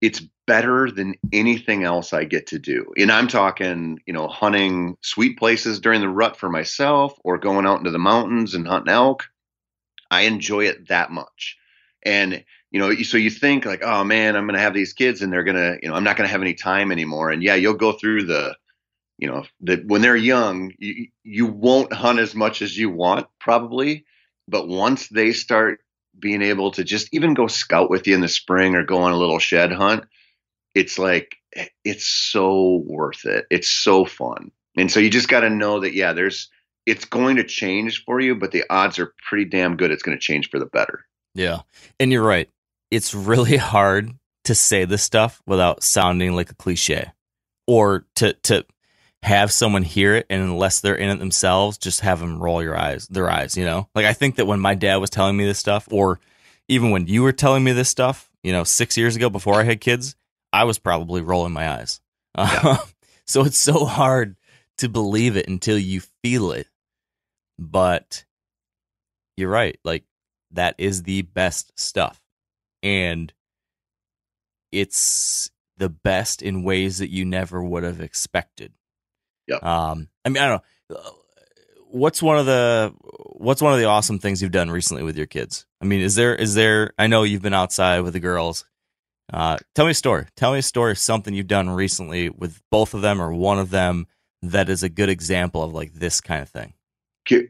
it's 0.00 0.22
better 0.46 0.90
than 0.90 1.14
anything 1.32 1.84
else 1.84 2.12
I 2.12 2.24
get 2.24 2.48
to 2.48 2.58
do. 2.58 2.92
And 2.96 3.12
I'm 3.12 3.28
talking, 3.28 4.00
you 4.06 4.12
know, 4.12 4.26
hunting 4.28 4.96
sweet 5.02 5.38
places 5.38 5.80
during 5.80 6.00
the 6.00 6.08
rut 6.08 6.36
for 6.36 6.48
myself 6.48 7.18
or 7.22 7.38
going 7.38 7.66
out 7.66 7.78
into 7.78 7.90
the 7.90 7.98
mountains 7.98 8.54
and 8.54 8.66
hunting 8.66 8.92
elk. 8.92 9.24
I 10.10 10.22
enjoy 10.22 10.64
it 10.66 10.88
that 10.88 11.10
much. 11.10 11.56
And 12.02 12.44
you 12.70 12.78
know, 12.78 12.94
so 13.02 13.16
you 13.16 13.30
think 13.30 13.64
like, 13.64 13.82
oh 13.82 14.04
man, 14.04 14.36
I'm 14.36 14.46
going 14.46 14.54
to 14.54 14.62
have 14.62 14.74
these 14.74 14.92
kids 14.92 15.22
and 15.22 15.32
they're 15.32 15.44
going 15.44 15.56
to, 15.56 15.78
you 15.82 15.88
know, 15.88 15.94
I'm 15.94 16.04
not 16.04 16.16
going 16.16 16.26
to 16.26 16.32
have 16.32 16.40
any 16.40 16.54
time 16.54 16.92
anymore. 16.92 17.30
And 17.30 17.42
yeah, 17.42 17.56
you'll 17.56 17.74
go 17.74 17.92
through 17.92 18.24
the 18.24 18.56
you 19.20 19.28
know 19.28 19.44
that 19.60 19.86
when 19.86 20.00
they're 20.00 20.16
young 20.16 20.72
you, 20.78 21.08
you 21.22 21.46
won't 21.46 21.92
hunt 21.92 22.18
as 22.18 22.34
much 22.34 22.62
as 22.62 22.76
you 22.76 22.90
want 22.90 23.26
probably 23.38 24.04
but 24.48 24.66
once 24.66 25.08
they 25.08 25.32
start 25.32 25.80
being 26.20 26.42
able 26.42 26.70
to 26.72 26.84
just 26.84 27.08
even 27.12 27.34
go 27.34 27.46
scout 27.46 27.90
with 27.90 28.06
you 28.06 28.14
in 28.14 28.20
the 28.20 28.28
spring 28.28 28.74
or 28.74 28.84
go 28.84 29.02
on 29.02 29.12
a 29.12 29.18
little 29.18 29.38
shed 29.38 29.72
hunt 29.72 30.04
it's 30.74 30.98
like 30.98 31.36
eh, 31.56 31.66
it's 31.84 32.06
so 32.06 32.82
worth 32.86 33.24
it 33.24 33.46
it's 33.50 33.68
so 33.68 34.04
fun 34.04 34.50
and 34.76 34.90
so 34.90 35.00
you 35.00 35.10
just 35.10 35.28
got 35.28 35.40
to 35.40 35.50
know 35.50 35.80
that 35.80 35.94
yeah 35.94 36.12
there's 36.12 36.48
it's 36.86 37.04
going 37.04 37.36
to 37.36 37.44
change 37.44 38.04
for 38.04 38.20
you 38.20 38.34
but 38.34 38.52
the 38.52 38.64
odds 38.70 38.98
are 38.98 39.14
pretty 39.28 39.44
damn 39.44 39.76
good 39.76 39.90
it's 39.90 40.02
going 40.02 40.16
to 40.16 40.22
change 40.22 40.48
for 40.50 40.58
the 40.58 40.66
better 40.66 41.04
Yeah. 41.34 41.60
And 41.98 42.12
you're 42.12 42.26
right. 42.26 42.48
It's 42.90 43.14
really 43.14 43.56
hard 43.74 44.12
to 44.44 44.54
say 44.54 44.84
this 44.84 45.02
stuff 45.02 45.42
without 45.46 45.82
sounding 45.82 46.34
like 46.34 46.50
a 46.50 46.54
cliche 46.54 47.12
or 47.66 48.06
to 48.16 48.32
to 48.44 48.64
have 49.22 49.52
someone 49.52 49.82
hear 49.82 50.14
it 50.14 50.26
and 50.30 50.42
unless 50.42 50.80
they're 50.80 50.94
in 50.94 51.10
it 51.10 51.18
themselves 51.18 51.76
just 51.76 52.00
have 52.00 52.20
them 52.20 52.42
roll 52.42 52.62
your 52.62 52.76
eyes 52.76 53.06
their 53.08 53.30
eyes 53.30 53.56
you 53.56 53.64
know? 53.64 53.88
Like 53.94 54.06
i 54.06 54.12
think 54.12 54.36
that 54.36 54.46
when 54.46 54.60
my 54.60 54.74
dad 54.74 54.96
was 54.96 55.10
telling 55.10 55.36
me 55.36 55.44
this 55.44 55.58
stuff 55.58 55.88
or 55.90 56.20
even 56.68 56.90
when 56.90 57.06
you 57.06 57.22
were 57.22 57.32
telling 57.32 57.62
me 57.62 57.72
this 57.72 57.88
stuff 57.88 58.30
you 58.42 58.52
know 58.52 58.64
six 58.64 58.96
years 58.96 59.16
ago 59.16 59.28
before 59.28 59.60
i 59.60 59.64
had 59.64 59.80
kids 59.80 60.16
i 60.52 60.64
was 60.64 60.78
probably 60.78 61.22
rolling 61.22 61.52
my 61.52 61.70
eyes. 61.70 62.00
Uh, 62.34 62.78
so 63.26 63.44
it's 63.44 63.58
so 63.58 63.84
hard 63.84 64.36
to 64.78 64.88
believe 64.88 65.36
it 65.36 65.48
until 65.48 65.78
you 65.78 66.00
feel 66.22 66.52
it. 66.52 66.66
But 67.58 68.24
you're 69.36 69.50
right 69.50 69.78
like 69.84 70.04
that 70.50 70.74
is 70.78 71.02
the 71.02 71.22
best 71.22 71.78
stuff. 71.78 72.20
And 72.82 73.32
it's 74.72 75.50
the 75.76 75.88
best 75.88 76.42
in 76.42 76.62
ways 76.62 76.98
that 76.98 77.10
you 77.10 77.24
never 77.24 77.62
would 77.62 77.82
have 77.82 78.00
expected 78.00 78.72
Yep. 79.50 79.62
um 79.64 80.08
i 80.24 80.28
mean 80.30 80.42
i 80.42 80.48
don't 80.48 80.62
know 80.90 80.96
Uh, 80.96 81.10
what's 81.90 82.22
one 82.22 82.38
of 82.38 82.46
the 82.46 82.94
what's 83.36 83.60
one 83.60 83.72
of 83.72 83.78
the 83.78 83.84
awesome 83.86 84.18
things 84.18 84.40
you've 84.40 84.52
done 84.52 84.70
recently 84.70 85.02
with 85.02 85.16
your 85.16 85.26
kids 85.26 85.66
i 85.80 85.84
mean 85.84 86.00
is 86.00 86.14
there 86.14 86.34
is 86.34 86.54
there 86.54 86.92
i 86.98 87.06
know 87.06 87.22
you've 87.24 87.42
been 87.42 87.54
outside 87.54 88.00
with 88.00 88.12
the 88.12 88.20
girls 88.20 88.64
uh 89.32 89.56
tell 89.74 89.84
me 89.84 89.90
a 89.90 89.94
story 89.94 90.26
tell 90.36 90.52
me 90.52 90.58
a 90.60 90.62
story 90.62 90.92
of 90.92 90.98
something 90.98 91.34
you've 91.34 91.46
done 91.46 91.68
recently 91.70 92.28
with 92.30 92.60
both 92.70 92.94
of 92.94 93.02
them 93.02 93.20
or 93.20 93.32
one 93.32 93.58
of 93.58 93.70
them 93.70 94.06
that 94.42 94.68
is 94.68 94.82
a 94.82 94.88
good 94.88 95.08
example 95.08 95.62
of 95.62 95.72
like 95.74 95.92
this 95.92 96.20
kind 96.20 96.42
of 96.42 96.48
thing 96.48 96.72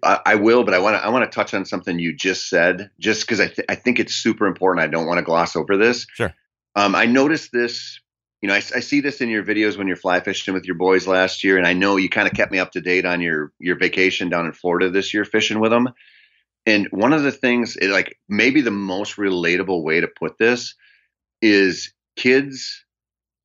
I, 0.03 0.21
I 0.27 0.35
will, 0.35 0.65
but 0.65 0.75
I 0.75 0.79
want 0.79 0.97
to 0.97 1.05
I 1.05 1.09
want 1.09 1.25
to 1.31 1.35
touch 1.35 1.55
on 1.55 1.65
something 1.65 1.99
you 1.99 2.15
just 2.15 2.51
said, 2.51 2.91
just 2.99 3.23
because 3.23 3.41
I 3.41 3.47
th- 3.47 3.65
I 3.69 3.77
think 3.77 3.99
it's 3.99 4.15
super 4.15 4.47
important. 4.47 4.85
I 4.85 4.89
don't 4.89 5.07
want 5.07 5.19
to 5.19 5.25
gloss 5.25 5.57
over 5.57 5.77
this. 5.79 6.07
Sure. 6.13 6.35
Um, 6.77 6.95
I 6.95 7.07
noticed 7.07 7.51
this. 7.53 8.00
You 8.43 8.49
know, 8.49 8.55
I 8.55 8.61
see 8.61 9.01
this 9.03 9.21
in 9.21 9.29
your 9.29 9.45
videos 9.45 9.77
when 9.77 9.87
you're 9.87 9.97
fly 9.97 10.21
fishing 10.21 10.55
with 10.55 10.65
your 10.65 10.77
boys 10.77 11.07
last 11.07 11.45
year, 11.45 11.59
and 11.59 11.67
I 11.67 11.75
know 11.75 11.97
you 11.97 12.09
kind 12.09 12.27
of 12.27 12.33
kept 12.33 12.51
me 12.51 12.59
up 12.59 12.73
to 12.73 12.81
date 12.81 13.05
on 13.05 13.21
your 13.21 13.53
your 13.59 13.77
vacation 13.77 14.31
down 14.31 14.47
in 14.47 14.53
Florida 14.53 14.89
this 14.91 15.13
year 15.13 15.25
fishing 15.27 15.61
with 15.61 15.71
them. 15.71 15.89
And 16.67 16.89
one 16.91 17.13
of 17.13 17.23
the 17.23 17.33
things, 17.33 17.77
it, 17.77 17.89
like 17.91 18.19
maybe 18.29 18.61
the 18.61 18.71
most 18.71 19.17
relatable 19.17 19.83
way 19.83 20.01
to 20.01 20.09
put 20.09 20.39
this, 20.39 20.75
is 21.43 21.93
kids 22.17 22.85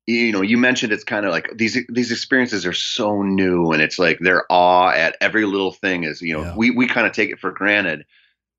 you 0.06 0.32
know 0.32 0.40
you 0.42 0.56
mentioned 0.56 0.92
it's 0.92 1.04
kind 1.04 1.26
of 1.26 1.32
like 1.32 1.50
these 1.56 1.78
these 1.88 2.12
experiences 2.12 2.64
are 2.64 2.72
so 2.72 3.22
new 3.22 3.72
and 3.72 3.82
it's 3.82 3.98
like 3.98 4.18
their 4.20 4.44
awe 4.50 4.90
at 4.90 5.16
every 5.20 5.44
little 5.44 5.72
thing 5.72 6.04
is 6.04 6.20
you 6.22 6.34
know 6.36 6.42
Yeah. 6.42 6.54
we 6.56 6.70
we 6.70 6.86
kind 6.86 7.06
of 7.06 7.12
take 7.12 7.30
it 7.30 7.40
for 7.40 7.50
granted 7.50 8.04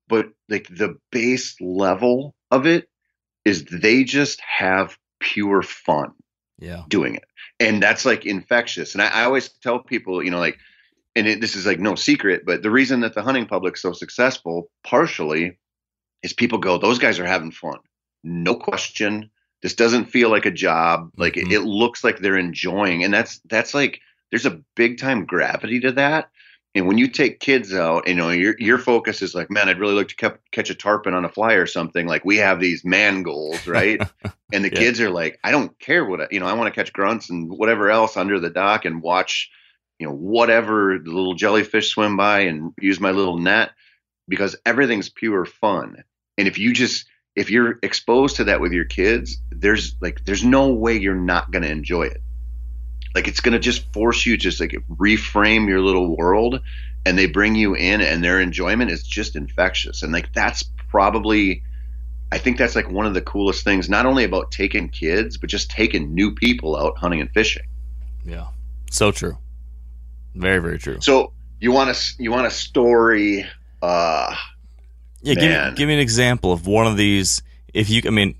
but 0.08 0.26
like 0.48 0.66
the 0.68 0.96
base 1.10 1.56
level 1.60 2.34
of 2.50 2.66
it 2.66 2.88
is 3.44 3.64
they 3.64 4.04
just 4.04 4.40
have 4.40 4.96
pure 5.20 5.62
fun 5.62 6.12
yeah. 6.58 6.82
doing 6.88 7.14
it. 7.14 7.24
And 7.60 7.82
that's 7.82 8.04
like 8.04 8.26
infectious. 8.26 8.94
And 8.94 9.02
i, 9.02 9.08
I 9.08 9.24
always 9.24 9.48
tell 9.48 9.78
people 9.78 10.22
you 10.22 10.30
know 10.30 10.38
like 10.40 10.58
and 11.16 11.26
it, 11.26 11.40
this 11.40 11.56
is 11.56 11.66
like 11.66 11.80
no 11.80 11.94
secret 11.94 12.42
but 12.46 12.62
the 12.62 12.70
reason 12.70 13.00
that 13.00 13.14
the 13.14 13.22
hunting 13.22 13.46
public's 13.46 13.82
so 13.82 13.92
successful 13.92 14.70
partially 14.84 15.58
is 16.22 16.32
people 16.32 16.58
go 16.58 16.78
those 16.78 16.98
guys 16.98 17.18
are 17.18 17.26
having 17.26 17.50
fun. 17.50 17.78
No 18.24 18.54
question. 18.54 19.30
This 19.62 19.74
doesn't 19.74 20.06
feel 20.06 20.30
like 20.30 20.46
a 20.46 20.50
job. 20.50 21.10
Like 21.16 21.36
it, 21.36 21.46
Mhm. 21.46 21.52
it 21.52 21.60
looks 21.62 22.04
like 22.04 22.18
they're 22.18 22.36
enjoying. 22.38 23.04
And 23.04 23.12
that's 23.14 23.40
that's 23.48 23.74
like 23.74 24.00
there's 24.30 24.46
a 24.46 24.60
big 24.76 24.98
time 24.98 25.24
gravity 25.24 25.80
to 25.80 25.92
that 25.92 26.30
and 26.78 26.86
when 26.86 26.96
you 26.98 27.08
take 27.08 27.40
kids 27.40 27.74
out 27.74 28.08
you 28.08 28.14
know 28.14 28.30
your 28.30 28.54
your 28.58 28.78
focus 28.78 29.20
is 29.20 29.34
like 29.34 29.50
man 29.50 29.68
i'd 29.68 29.80
really 29.80 29.94
like 29.94 30.08
to 30.08 30.38
catch 30.52 30.70
a 30.70 30.74
tarpon 30.74 31.14
on 31.14 31.24
a 31.24 31.28
fly 31.28 31.54
or 31.54 31.66
something. 31.66 32.06
Like 32.06 32.24
we 32.24 32.36
have 32.38 32.60
these 32.60 32.84
man 32.84 33.22
goals 33.22 33.66
right? 33.66 34.02
And 34.50 34.64
the 34.64 34.70
Yeah. 34.70 34.78
kids 34.78 34.98
are 35.02 35.10
like 35.10 35.38
i 35.44 35.50
don't 35.50 35.78
care 35.78 36.06
what 36.06 36.22
I, 36.22 36.28
you 36.30 36.40
know 36.40 36.46
i 36.46 36.54
want 36.54 36.72
to 36.72 36.78
catch 36.78 36.94
grunts 36.94 37.28
and 37.28 37.50
whatever 37.50 37.90
else 37.90 38.16
under 38.16 38.40
the 38.40 38.48
dock 38.48 38.86
and 38.86 39.02
watch 39.02 39.50
you 39.98 40.06
know 40.06 40.14
whatever 40.14 40.98
the 40.98 41.10
little 41.10 41.34
jellyfish 41.34 41.90
swim 41.90 42.16
by 42.16 42.40
and 42.40 42.72
use 42.80 42.98
my 42.98 43.10
little 43.10 43.36
net 43.36 43.72
because 44.26 44.56
everything's 44.64 45.08
pure 45.08 45.44
fun. 45.44 46.02
And 46.38 46.48
if 46.48 46.58
you 46.58 46.72
just 46.72 47.06
if 47.36 47.50
you're 47.50 47.78
exposed 47.82 48.36
to 48.36 48.44
that 48.44 48.60
with 48.60 48.72
your 48.72 48.84
kids 48.84 49.38
there's 49.50 49.96
like 50.00 50.24
there's 50.24 50.44
no 50.44 50.72
way 50.72 50.96
you're 50.96 51.14
not 51.14 51.50
going 51.50 51.62
to 51.62 51.70
enjoy 51.70 52.04
it 52.04 52.22
like 53.18 53.26
it's 53.26 53.40
going 53.40 53.52
to 53.52 53.58
just 53.58 53.92
force 53.92 54.24
you 54.24 54.36
to 54.36 54.40
just 54.40 54.60
like 54.60 54.76
reframe 54.88 55.68
your 55.68 55.80
little 55.80 56.16
world 56.16 56.60
and 57.04 57.18
they 57.18 57.26
bring 57.26 57.56
you 57.56 57.74
in 57.74 58.00
and 58.00 58.22
their 58.22 58.38
enjoyment 58.40 58.92
is 58.92 59.02
just 59.02 59.34
infectious. 59.34 60.04
And 60.04 60.12
like 60.12 60.32
that's 60.32 60.62
probably 60.88 61.64
i 62.30 62.38
think 62.38 62.56
that's 62.56 62.76
like 62.76 62.90
one 62.90 63.06
of 63.06 63.12
the 63.12 63.20
coolest 63.20 63.62
things 63.62 63.90
not 63.90 64.06
only 64.06 64.24
about 64.24 64.50
taking 64.50 64.88
kids 64.88 65.36
but 65.36 65.50
just 65.50 65.70
taking 65.70 66.14
new 66.14 66.34
people 66.34 66.76
out 66.76 66.96
hunting 66.96 67.20
and 67.20 67.30
fishing. 67.32 67.66
Yeah. 68.24 68.46
So 68.90 69.10
true. 69.10 69.36
Very 70.36 70.60
very 70.60 70.78
true. 70.78 70.98
So 71.00 71.32
you 71.60 71.72
want 71.72 71.94
to 71.94 72.22
you 72.22 72.30
want 72.30 72.46
a 72.46 72.52
story 72.52 73.44
uh 73.82 74.32
Yeah, 75.22 75.34
give 75.34 75.74
give 75.74 75.88
me 75.88 75.94
an 75.94 76.00
example 76.00 76.52
of 76.52 76.68
one 76.68 76.86
of 76.86 76.96
these. 76.96 77.42
If 77.74 77.90
you, 77.90 78.02
I 78.06 78.10
mean, 78.10 78.36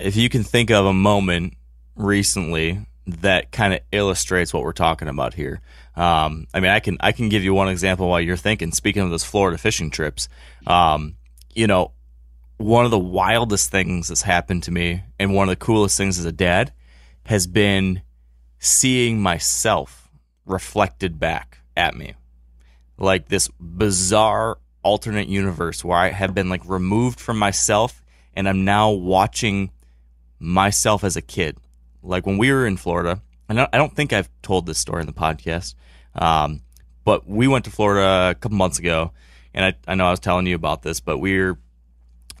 if 0.00 0.16
you 0.16 0.28
can 0.28 0.42
think 0.42 0.70
of 0.70 0.84
a 0.84 0.92
moment 0.92 1.54
recently 1.94 2.84
that 3.06 3.52
kind 3.52 3.74
of 3.74 3.80
illustrates 3.92 4.52
what 4.52 4.62
we're 4.62 4.72
talking 4.72 5.08
about 5.08 5.34
here. 5.34 5.60
Um, 5.96 6.46
I 6.54 6.60
mean, 6.60 6.70
I 6.70 6.80
can 6.80 6.96
I 7.00 7.12
can 7.12 7.28
give 7.28 7.44
you 7.44 7.54
one 7.54 7.68
example 7.68 8.08
while 8.08 8.20
you're 8.20 8.36
thinking. 8.36 8.72
Speaking 8.72 9.02
of 9.02 9.10
those 9.10 9.24
Florida 9.24 9.58
fishing 9.58 9.90
trips, 9.90 10.28
um, 10.66 11.16
you 11.54 11.66
know, 11.66 11.92
one 12.56 12.84
of 12.84 12.90
the 12.90 12.98
wildest 12.98 13.70
things 13.70 14.08
that's 14.08 14.22
happened 14.22 14.62
to 14.64 14.70
me, 14.70 15.02
and 15.18 15.34
one 15.34 15.48
of 15.48 15.52
the 15.52 15.64
coolest 15.64 15.96
things 15.96 16.18
as 16.18 16.24
a 16.24 16.32
dad, 16.32 16.72
has 17.26 17.46
been 17.46 18.02
seeing 18.58 19.20
myself 19.20 20.08
reflected 20.46 21.18
back 21.18 21.58
at 21.76 21.94
me 21.94 22.14
like 22.98 23.28
this 23.28 23.48
bizarre 23.60 24.58
alternate 24.82 25.28
universe 25.28 25.84
where 25.84 25.98
I 25.98 26.10
have 26.10 26.34
been 26.34 26.48
like 26.48 26.62
removed 26.66 27.18
from 27.18 27.38
myself 27.38 28.02
and 28.34 28.48
I'm 28.48 28.64
now 28.64 28.90
watching 28.90 29.70
myself 30.38 31.04
as 31.04 31.16
a 31.16 31.22
kid. 31.22 31.56
Like 32.04 32.26
when 32.26 32.38
we 32.38 32.52
were 32.52 32.66
in 32.66 32.76
Florida, 32.76 33.20
and 33.48 33.60
I 33.60 33.76
don't 33.76 33.94
think 33.94 34.12
I've 34.12 34.30
told 34.42 34.66
this 34.66 34.78
story 34.78 35.00
in 35.00 35.06
the 35.06 35.12
podcast, 35.12 35.74
um, 36.14 36.62
but 37.04 37.26
we 37.26 37.48
went 37.48 37.64
to 37.66 37.70
Florida 37.70 38.30
a 38.30 38.34
couple 38.34 38.56
months 38.56 38.78
ago, 38.78 39.12
and 39.52 39.64
I, 39.64 39.74
I 39.90 39.94
know 39.94 40.06
I 40.06 40.10
was 40.10 40.20
telling 40.20 40.46
you 40.46 40.54
about 40.54 40.82
this, 40.82 41.00
but 41.00 41.18
we 41.18 41.38
were 41.38 41.58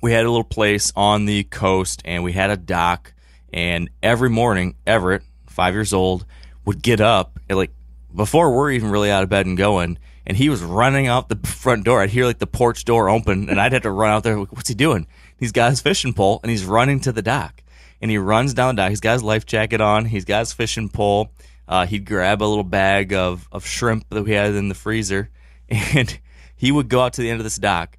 we 0.02 0.12
had 0.12 0.26
a 0.26 0.30
little 0.30 0.44
place 0.44 0.92
on 0.94 1.24
the 1.24 1.44
coast 1.44 2.02
and 2.04 2.22
we 2.22 2.32
had 2.32 2.50
a 2.50 2.56
dock, 2.56 3.14
and 3.52 3.90
every 4.02 4.28
morning 4.28 4.76
Everett, 4.86 5.22
five 5.46 5.74
years 5.74 5.94
old, 5.94 6.26
would 6.64 6.82
get 6.82 7.00
up 7.00 7.38
at 7.48 7.56
like 7.56 7.70
before 8.14 8.54
we're 8.54 8.70
even 8.72 8.90
really 8.90 9.10
out 9.10 9.22
of 9.22 9.28
bed 9.28 9.46
and 9.46 9.56
going. 9.56 9.98
And 10.26 10.38
he 10.38 10.48
was 10.48 10.62
running 10.62 11.06
out 11.06 11.28
the 11.28 11.36
front 11.46 11.84
door. 11.84 12.00
I'd 12.00 12.08
hear 12.08 12.24
like 12.24 12.38
the 12.38 12.46
porch 12.46 12.86
door 12.86 13.10
open, 13.10 13.50
and 13.50 13.60
I'd 13.60 13.74
have 13.74 13.82
to 13.82 13.90
run 13.90 14.10
out 14.10 14.22
there. 14.22 14.38
What's 14.38 14.68
he 14.70 14.74
doing? 14.74 15.06
He's 15.38 15.52
got 15.52 15.68
his 15.68 15.82
fishing 15.82 16.14
pole, 16.14 16.40
and 16.42 16.50
he's 16.50 16.64
running 16.64 17.00
to 17.00 17.12
the 17.12 17.20
dock. 17.20 17.62
And 18.04 18.10
he 18.10 18.18
runs 18.18 18.52
down 18.52 18.76
the 18.76 18.82
dock. 18.82 18.90
He's 18.90 19.00
got 19.00 19.14
his 19.14 19.22
life 19.22 19.46
jacket 19.46 19.80
on. 19.80 20.04
He's 20.04 20.26
got 20.26 20.40
his 20.40 20.52
fishing 20.52 20.90
pole. 20.90 21.30
Uh, 21.66 21.86
he'd 21.86 22.04
grab 22.04 22.42
a 22.42 22.44
little 22.44 22.62
bag 22.62 23.14
of, 23.14 23.48
of 23.50 23.64
shrimp 23.64 24.04
that 24.10 24.24
we 24.24 24.32
had 24.32 24.54
in 24.54 24.68
the 24.68 24.74
freezer, 24.74 25.30
and 25.70 26.18
he 26.54 26.70
would 26.70 26.90
go 26.90 27.00
out 27.00 27.14
to 27.14 27.22
the 27.22 27.30
end 27.30 27.40
of 27.40 27.44
this 27.44 27.56
dock, 27.56 27.96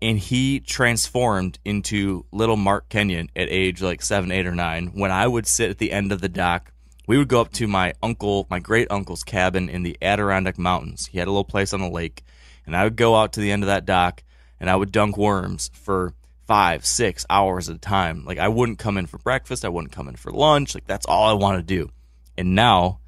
and 0.00 0.18
he 0.18 0.58
transformed 0.58 1.58
into 1.66 2.24
little 2.32 2.56
Mark 2.56 2.88
Kenyon 2.88 3.28
at 3.36 3.50
age 3.50 3.82
like 3.82 4.00
seven, 4.00 4.32
eight, 4.32 4.46
or 4.46 4.54
nine. 4.54 4.86
When 4.94 5.10
I 5.10 5.26
would 5.26 5.46
sit 5.46 5.68
at 5.68 5.76
the 5.76 5.92
end 5.92 6.12
of 6.12 6.22
the 6.22 6.30
dock 6.30 6.72
we 7.06 7.18
would 7.18 7.28
go 7.28 7.42
up 7.42 7.52
to 7.52 7.66
my 7.66 7.92
uncle, 8.02 8.46
my 8.48 8.60
great 8.60 8.86
uncle's 8.88 9.24
cabin 9.24 9.68
in 9.68 9.82
the 9.82 9.98
Adirondack 10.00 10.56
Mountains. 10.56 11.08
He 11.08 11.18
had 11.18 11.26
a 11.26 11.30
little 11.30 11.44
place 11.44 11.74
on 11.74 11.80
the 11.80 11.90
lake, 11.90 12.24
and 12.64 12.74
I 12.74 12.84
would 12.84 12.96
go 12.96 13.16
out 13.16 13.34
to 13.34 13.40
the 13.40 13.50
end 13.50 13.64
of 13.64 13.66
that 13.66 13.84
dock 13.84 14.22
and 14.62 14.70
I 14.70 14.76
would 14.76 14.92
dunk 14.92 15.18
worms 15.18 15.72
for 15.74 16.14
five, 16.52 16.84
six 16.84 17.24
hours 17.30 17.70
at 17.70 17.76
a 17.76 17.78
time. 17.78 18.26
Like 18.26 18.36
I 18.36 18.48
wouldn't 18.48 18.78
come 18.78 18.98
in 18.98 19.06
for 19.06 19.16
breakfast, 19.16 19.64
I 19.64 19.70
wouldn't 19.70 19.90
come 19.90 20.06
in 20.06 20.16
for 20.16 20.30
lunch. 20.30 20.74
Like 20.74 20.86
that's 20.86 21.06
all 21.06 21.26
I 21.26 21.32
want 21.32 21.56
to 21.56 21.62
do. 21.62 21.90
And 22.36 22.54
now 22.54 23.00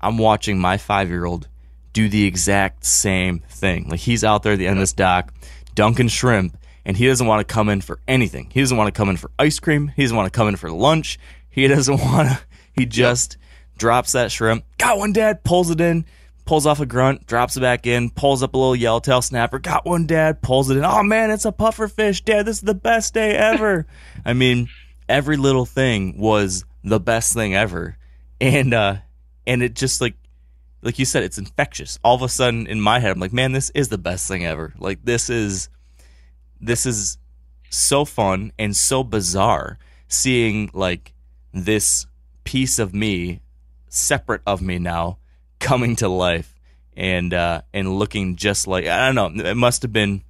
I'm 0.00 0.16
watching 0.16 0.58
my 0.58 0.78
five 0.78 1.10
year 1.10 1.26
old 1.26 1.46
do 1.92 2.08
the 2.08 2.24
exact 2.24 2.86
same 2.86 3.40
thing. 3.50 3.90
Like 3.90 4.00
he's 4.00 4.24
out 4.24 4.42
there 4.42 4.54
at 4.54 4.58
the 4.58 4.66
end 4.66 4.78
of 4.78 4.82
this 4.82 4.94
dock 4.94 5.34
dunking 5.74 6.08
shrimp, 6.08 6.56
and 6.86 6.96
he 6.96 7.06
doesn't 7.06 7.26
want 7.26 7.46
to 7.46 7.54
come 7.54 7.68
in 7.68 7.82
for 7.82 7.98
anything. 8.08 8.48
He 8.50 8.60
doesn't 8.60 8.78
want 8.78 8.88
to 8.88 8.98
come 8.98 9.10
in 9.10 9.18
for 9.18 9.30
ice 9.38 9.58
cream. 9.58 9.92
He 9.94 10.00
doesn't 10.00 10.16
want 10.16 10.32
to 10.32 10.34
come 10.34 10.48
in 10.48 10.56
for 10.56 10.70
lunch. 10.70 11.18
He 11.50 11.68
doesn't 11.68 12.00
want 12.02 12.30
to 12.30 12.40
he 12.72 12.86
just 12.86 13.36
drops 13.76 14.12
that 14.12 14.32
shrimp. 14.32 14.64
Got 14.78 14.96
one, 14.96 15.12
Dad. 15.12 15.44
Pulls 15.44 15.68
it 15.68 15.82
in. 15.82 16.06
Pulls 16.46 16.64
off 16.64 16.80
a 16.80 16.86
grunt. 16.86 17.26
Drops 17.26 17.56
it 17.56 17.60
back 17.60 17.86
in. 17.86 18.08
Pulls 18.08 18.42
up 18.42 18.54
a 18.54 18.58
little 18.58 18.76
yellowtail 18.76 19.20
snapper. 19.20 19.58
Got 19.58 19.84
one, 19.84 20.06
Dad. 20.06 20.40
Pulls 20.40 20.70
it 20.70 20.76
in. 20.76 20.84
Oh 20.84 21.02
man, 21.02 21.30
it's 21.30 21.44
a 21.44 21.52
puffer 21.52 21.88
fish, 21.88 22.22
Dad. 22.22 22.46
This 22.46 22.58
is 22.58 22.62
the 22.62 22.74
best 22.74 23.12
day 23.12 23.34
ever. 23.34 23.86
I 24.24 24.32
mean, 24.32 24.68
every 25.08 25.36
little 25.36 25.66
thing 25.66 26.18
was 26.18 26.64
the 26.84 27.00
best 27.00 27.34
thing 27.34 27.54
ever, 27.54 27.98
and 28.40 28.72
uh, 28.72 28.96
and 29.46 29.62
it 29.62 29.74
just 29.74 30.00
like 30.00 30.14
like 30.82 31.00
you 31.00 31.04
said, 31.04 31.24
it's 31.24 31.36
infectious. 31.36 31.98
All 32.04 32.14
of 32.14 32.22
a 32.22 32.28
sudden, 32.28 32.68
in 32.68 32.80
my 32.80 33.00
head, 33.00 33.10
I'm 33.10 33.20
like, 33.20 33.32
man, 33.32 33.50
this 33.50 33.70
is 33.70 33.88
the 33.88 33.98
best 33.98 34.28
thing 34.28 34.46
ever. 34.46 34.72
Like 34.78 35.04
this 35.04 35.28
is 35.28 35.68
this 36.60 36.86
is 36.86 37.18
so 37.70 38.04
fun 38.04 38.52
and 38.58 38.74
so 38.74 39.02
bizarre 39.02 39.78
seeing 40.08 40.70
like 40.72 41.12
this 41.52 42.06
piece 42.44 42.78
of 42.78 42.94
me, 42.94 43.40
separate 43.88 44.42
of 44.46 44.62
me 44.62 44.78
now, 44.78 45.18
coming 45.58 45.96
to 45.96 46.08
life 46.08 46.54
and 46.96 47.32
uh, 47.34 47.62
and 47.72 47.98
looking 47.98 48.36
just 48.36 48.66
like 48.66 48.86
I 48.86 49.12
don't 49.12 49.36
know. 49.36 49.44
It 49.44 49.56
must 49.56 49.82
have 49.82 49.92
been. 49.92 50.22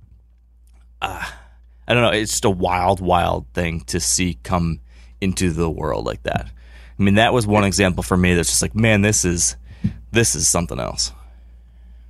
Uh, 1.00 1.25
I 1.88 1.95
don't 1.95 2.02
know. 2.02 2.11
It's 2.11 2.33
just 2.33 2.45
a 2.45 2.50
wild, 2.50 3.00
wild 3.00 3.47
thing 3.54 3.83
to 3.83 4.00
see 4.00 4.38
come 4.42 4.80
into 5.21 5.50
the 5.52 5.71
world 5.71 6.04
like 6.04 6.23
that. 6.25 6.50
I 6.99 7.02
mean, 7.02 7.14
that 7.14 7.33
was 7.33 7.47
one 7.47 7.64
example 7.64 8.02
for 8.02 8.16
me. 8.16 8.35
That's 8.35 8.49
just 8.49 8.62
like, 8.62 8.75
man, 8.75 9.02
this 9.02 9.25
is 9.25 9.56
this 10.11 10.35
is 10.35 10.49
something 10.49 10.80
else. 10.80 11.12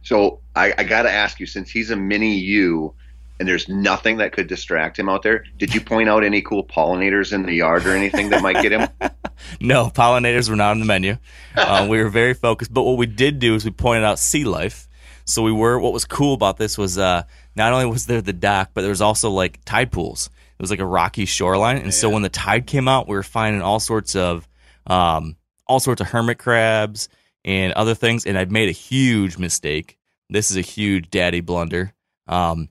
So 0.02 0.38
I, 0.54 0.72
I 0.78 0.84
got 0.84 1.02
to 1.02 1.10
ask 1.10 1.40
you, 1.40 1.46
since 1.46 1.68
he's 1.68 1.90
a 1.90 1.96
mini 1.96 2.36
you, 2.36 2.94
and 3.38 3.48
there's 3.48 3.68
nothing 3.68 4.18
that 4.18 4.32
could 4.32 4.46
distract 4.46 4.98
him 4.98 5.08
out 5.08 5.22
there. 5.22 5.44
Did 5.58 5.74
you 5.74 5.80
point 5.80 6.08
out 6.08 6.24
any 6.24 6.40
cool 6.40 6.64
pollinators 6.64 7.32
in 7.32 7.42
the 7.42 7.52
yard 7.52 7.84
or 7.84 7.90
anything 7.90 8.30
that 8.30 8.42
might 8.42 8.62
get 8.62 8.72
him? 8.72 8.88
no, 9.60 9.86
pollinators 9.90 10.48
were 10.48 10.56
not 10.56 10.72
on 10.72 10.80
the 10.80 10.86
menu. 10.86 11.16
Uh, 11.54 11.86
we 11.88 11.98
were 11.98 12.08
very 12.08 12.34
focused, 12.34 12.72
but 12.72 12.82
what 12.82 12.96
we 12.96 13.06
did 13.06 13.38
do 13.38 13.54
is 13.54 13.64
we 13.64 13.70
pointed 13.70 14.04
out 14.04 14.18
sea 14.18 14.44
life. 14.44 14.88
So 15.24 15.42
we 15.42 15.52
were. 15.52 15.78
What 15.78 15.92
was 15.92 16.04
cool 16.04 16.34
about 16.34 16.56
this 16.56 16.78
was 16.78 16.98
uh, 16.98 17.24
not 17.56 17.72
only 17.72 17.86
was 17.86 18.06
there 18.06 18.22
the 18.22 18.32
dock, 18.32 18.70
but 18.74 18.82
there 18.82 18.90
was 18.90 19.02
also 19.02 19.30
like 19.30 19.58
tide 19.64 19.90
pools. 19.90 20.30
It 20.58 20.62
was 20.62 20.70
like 20.70 20.80
a 20.80 20.86
rocky 20.86 21.26
shoreline, 21.26 21.76
and 21.76 21.86
yeah. 21.86 21.90
so 21.90 22.08
when 22.10 22.22
the 22.22 22.28
tide 22.28 22.66
came 22.66 22.88
out, 22.88 23.08
we 23.08 23.16
were 23.16 23.22
finding 23.22 23.60
all 23.60 23.80
sorts 23.80 24.14
of 24.14 24.48
um, 24.86 25.36
all 25.66 25.80
sorts 25.80 26.00
of 26.00 26.06
hermit 26.08 26.38
crabs 26.38 27.08
and 27.44 27.72
other 27.72 27.94
things. 27.94 28.24
And 28.24 28.38
I'd 28.38 28.52
made 28.52 28.68
a 28.68 28.72
huge 28.72 29.36
mistake. 29.36 29.98
This 30.30 30.50
is 30.50 30.56
a 30.56 30.62
huge 30.62 31.10
daddy 31.10 31.40
blunder. 31.40 31.92
Um, 32.28 32.68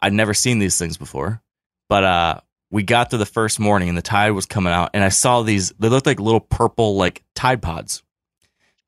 I'd 0.00 0.12
never 0.12 0.34
seen 0.34 0.58
these 0.58 0.78
things 0.78 0.96
before, 0.96 1.42
but 1.88 2.04
uh, 2.04 2.40
we 2.70 2.82
got 2.82 3.10
to 3.10 3.16
the 3.16 3.26
first 3.26 3.60
morning 3.60 3.88
and 3.88 3.96
the 3.96 4.02
tide 4.02 4.32
was 4.32 4.46
coming 4.46 4.72
out, 4.72 4.90
and 4.94 5.04
I 5.04 5.08
saw 5.08 5.42
these. 5.42 5.70
They 5.78 5.88
looked 5.88 6.06
like 6.06 6.20
little 6.20 6.40
purple 6.40 6.96
like 6.96 7.22
Tide 7.34 7.62
Pods. 7.62 8.02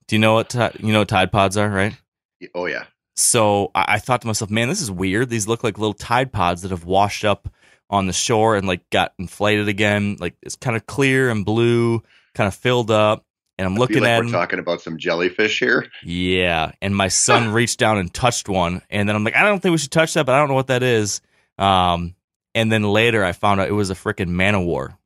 Do 0.07 0.17
you 0.17 0.21
know 0.21 0.35
what 0.35 0.55
you 0.81 0.93
know 0.93 1.01
what 1.01 1.09
Tide 1.09 1.31
Pods 1.31 1.57
are, 1.57 1.69
right? 1.69 1.95
Oh 2.55 2.67
yeah. 2.67 2.85
So 3.15 3.73
I, 3.75 3.99
thought 3.99 4.21
to 4.21 4.29
myself, 4.29 4.49
man, 4.49 4.69
this 4.69 4.81
is 4.81 4.93
weird. 4.93 5.29
These 5.29 5.49
look 5.49 5.65
like 5.65 5.77
little 5.77 5.93
Tide 5.93 6.33
Pods 6.33 6.63
that 6.63 6.71
have 6.71 6.85
washed 6.85 7.25
up 7.25 7.49
on 7.91 8.07
the 8.07 8.13
shore 8.13 8.55
and 8.55 8.69
like 8.69 8.89
got 8.91 9.13
inflated 9.19 9.67
again. 9.67 10.17
Like 10.21 10.37
it's 10.41 10.55
kind 10.55 10.77
of 10.77 10.87
clear 10.87 11.29
and 11.29 11.45
blue, 11.45 12.01
kind 12.35 12.47
of 12.47 12.55
filled 12.55 12.93
up. 12.93 13.25
And 13.59 13.67
I'm 13.67 13.75
looking 13.75 14.03
like 14.03 14.11
at. 14.11 14.19
We're 14.19 14.25
them. 14.25 14.33
talking 14.33 14.59
about 14.61 14.83
some 14.83 14.99
jellyfish 14.99 15.59
here. 15.59 15.89
Yeah, 16.05 16.71
and 16.81 16.95
my 16.95 17.09
son 17.09 17.49
reached 17.53 17.81
down 17.81 17.99
and 17.99 18.13
touched 18.15 18.49
one, 18.49 18.83
and 18.89 19.09
then 19.09 19.17
I'm 19.17 19.25
like, 19.25 19.35
I 19.35 19.43
don't 19.43 19.61
think 19.61 19.73
we 19.73 19.79
should 19.79 19.91
touch 19.91 20.15
that, 20.15 20.25
but 20.25 20.37
I 20.37 20.39
don't 20.39 20.49
know 20.49 20.55
what 20.55 20.69
that 20.69 20.85
is. 20.85 21.21
Um, 21.59 22.15
and 22.55 22.71
then 22.71 22.83
later 22.83 23.25
I 23.25 23.33
found 23.33 23.61
out 23.61 23.69
it 23.69 23.73
was 23.73 23.91
a 23.91 23.95
freaking 23.95 24.29
man 24.29 24.55
o' 24.55 24.63
war, 24.63 24.99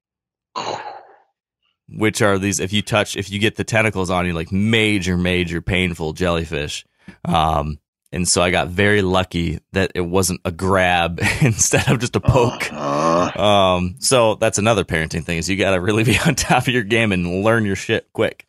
which 1.89 2.23
are 2.23 2.39
these. 2.39 2.61
If 2.61 2.73
you 2.73 2.83
touch, 2.83 3.17
if 3.17 3.31
you 3.31 3.39
get 3.39 3.57
the 3.57 3.65
tentacles 3.65 4.11
on 4.11 4.27
you, 4.27 4.33
like 4.33 4.53
major, 4.53 5.17
major 5.17 5.61
painful 5.61 6.13
jellyfish. 6.13 6.85
Um, 7.25 7.79
and 8.13 8.29
so 8.29 8.43
I 8.43 8.51
got 8.51 8.69
very 8.69 9.01
lucky 9.01 9.61
that 9.73 9.93
it 9.95 10.03
wasn't 10.03 10.43
a 10.45 10.53
grab 10.53 11.19
instead 11.41 11.91
of 11.91 11.99
just 11.99 12.15
a 12.15 12.21
poke. 12.21 12.71
Uh-huh. 12.71 13.43
Um, 13.43 13.97
so 14.01 14.35
that's 14.35 14.59
another 14.59 14.85
parenting 14.85 15.25
thing 15.25 15.39
is 15.39 15.49
you 15.49 15.57
got 15.57 15.71
to 15.71 15.81
really 15.81 16.05
be 16.13 16.19
on 16.19 16.35
top 16.35 16.63
of 16.63 16.69
your 16.69 16.83
game 16.83 17.13
and 17.13 17.43
learn 17.43 17.65
your 17.65 17.77
shit 17.77 18.13
quick. 18.13 18.47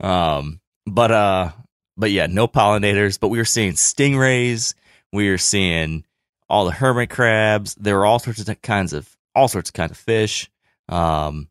Um, 0.00 0.60
but 0.86 1.12
uh, 1.12 1.52
but 1.96 2.10
yeah, 2.10 2.26
no 2.26 2.48
pollinators. 2.48 3.18
But 3.18 3.28
we 3.28 3.38
were 3.38 3.44
seeing 3.44 3.72
stingrays. 3.72 4.74
We 5.12 5.30
were 5.30 5.38
seeing 5.38 6.04
all 6.48 6.64
the 6.64 6.72
hermit 6.72 7.10
crabs. 7.10 7.74
There 7.74 7.96
were 7.96 8.06
all 8.06 8.18
sorts 8.18 8.46
of 8.46 8.62
kinds 8.62 8.92
of 8.92 9.08
all 9.34 9.48
sorts 9.48 9.70
of 9.70 9.74
kind 9.74 9.90
of 9.90 9.96
fish. 9.96 10.50
Um, 10.88 11.48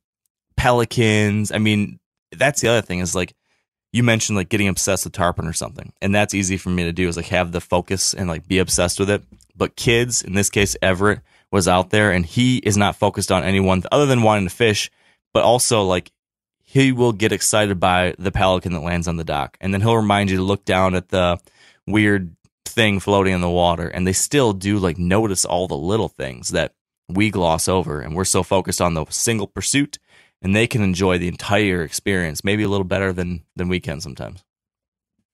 pelicans. 0.56 1.52
I 1.52 1.58
mean, 1.58 2.00
that's 2.32 2.62
the 2.62 2.70
other 2.70 2.82
thing 2.82 3.00
is 3.00 3.16
like 3.16 3.34
you 3.92 4.04
mentioned 4.04 4.38
like 4.38 4.50
getting 4.50 4.68
obsessed 4.68 5.06
with 5.06 5.14
tarpon 5.14 5.48
or 5.48 5.54
something, 5.54 5.94
and 6.02 6.14
that's 6.14 6.34
easy 6.34 6.58
for 6.58 6.70
me 6.70 6.84
to 6.84 6.92
do 6.92 7.08
is 7.08 7.18
like 7.18 7.28
have 7.28 7.52
the 7.52 7.62
focus 7.62 8.14
and 8.14 8.28
like 8.28 8.48
be 8.48 8.60
obsessed 8.60 9.00
with 9.00 9.10
it. 9.10 9.24
But 9.56 9.76
kids, 9.76 10.24
in 10.24 10.34
this 10.34 10.50
case, 10.50 10.76
Everett 10.82 11.22
was 11.52 11.68
out 11.68 11.92
there, 11.92 12.12
and 12.12 12.26
he 12.26 12.58
is 12.58 12.76
not 12.76 12.96
focused 12.96 13.32
on 13.32 13.44
anyone 13.44 13.84
other 13.92 14.08
than 14.08 14.24
wanting 14.24 14.48
to 14.48 14.56
fish, 14.56 14.90
but 15.34 15.44
also 15.44 15.84
like 15.84 16.12
he 16.64 16.92
will 16.92 17.14
get 17.14 17.32
excited 17.32 17.80
by 17.80 18.16
the 18.18 18.32
pelican 18.32 18.74
that 18.74 18.80
lands 18.80 19.08
on 19.08 19.18
the 19.18 19.24
dock, 19.24 19.58
and 19.62 19.74
then 19.74 19.82
he'll 19.82 19.96
remind 19.96 20.32
you 20.32 20.38
to 20.38 20.44
look 20.44 20.66
down 20.66 20.96
at 20.96 21.10
the 21.10 21.38
weird 21.86 22.36
thing 22.66 23.00
floating 23.00 23.34
in 23.34 23.42
the 23.42 23.50
water, 23.50 23.88
and 23.88 24.06
they 24.08 24.14
still 24.14 24.54
do 24.54 24.78
like 24.78 24.98
notice 24.98 25.46
all 25.46 25.68
the 25.68 25.78
little 25.78 26.10
things 26.10 26.50
that 26.50 26.74
we 27.10 27.30
gloss 27.30 27.68
over, 27.68 28.02
and 28.02 28.16
we're 28.16 28.26
so 28.26 28.44
focused 28.44 28.82
on 28.82 28.94
the 28.94 29.06
single 29.10 29.48
pursuit 29.48 30.00
and 30.44 30.56
they 30.56 30.68
can 30.68 30.82
enjoy 30.82 31.18
the 31.18 31.30
entire 31.30 31.82
experience, 31.84 32.44
maybe 32.44 32.64
a 32.64 32.68
little 32.68 32.84
better 32.84 33.14
than 33.14 33.44
than 33.56 33.70
we 33.70 33.80
can 33.80 34.02
sometimes. 34.02 34.44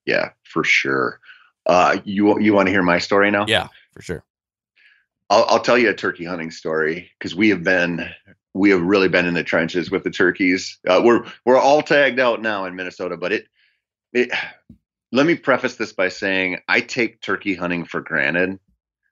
Yeah, 0.06 0.30
for 0.44 0.64
sure. 0.64 1.20
Uh, 1.66 1.98
you 2.06 2.40
you 2.40 2.54
want 2.54 2.68
to 2.68 2.72
hear 2.72 2.84
my 2.84 3.00
story 3.00 3.32
now? 3.32 3.46
Yeah, 3.48 3.68
for 3.92 4.02
sure. 4.02 4.24
I'll, 5.30 5.46
I'll 5.46 5.60
tell 5.60 5.78
you 5.78 5.90
a 5.90 5.94
turkey 5.94 6.26
hunting 6.26 6.52
story 6.52 7.12
because 7.18 7.36
we 7.36 7.50
have 7.50 7.64
been 7.64 8.08
we 8.54 8.70
have 8.70 8.82
really 8.82 9.10
been 9.10 9.26
in 9.26 9.34
the 9.34 9.44
trenches 9.44 9.92
with 9.92 10.04
the 10.04 10.12
turkeys. 10.12 10.80
Uh, 10.88 11.02
we're 11.04 11.26
we're 11.44 11.60
all 11.60 11.82
tagged 11.82 12.20
out 12.20 12.42
now 12.42 12.66
in 12.66 12.76
Minnesota, 12.76 13.18
but 13.18 13.32
it 13.32 13.48
it. 14.14 14.32
Let 15.12 15.26
me 15.26 15.36
preface 15.36 15.76
this 15.76 15.94
by 15.94 16.10
saying 16.10 16.60
I 16.68 16.82
take 16.82 17.22
turkey 17.22 17.56
hunting 17.56 17.86
for 17.86 18.02
granted. 18.02 18.60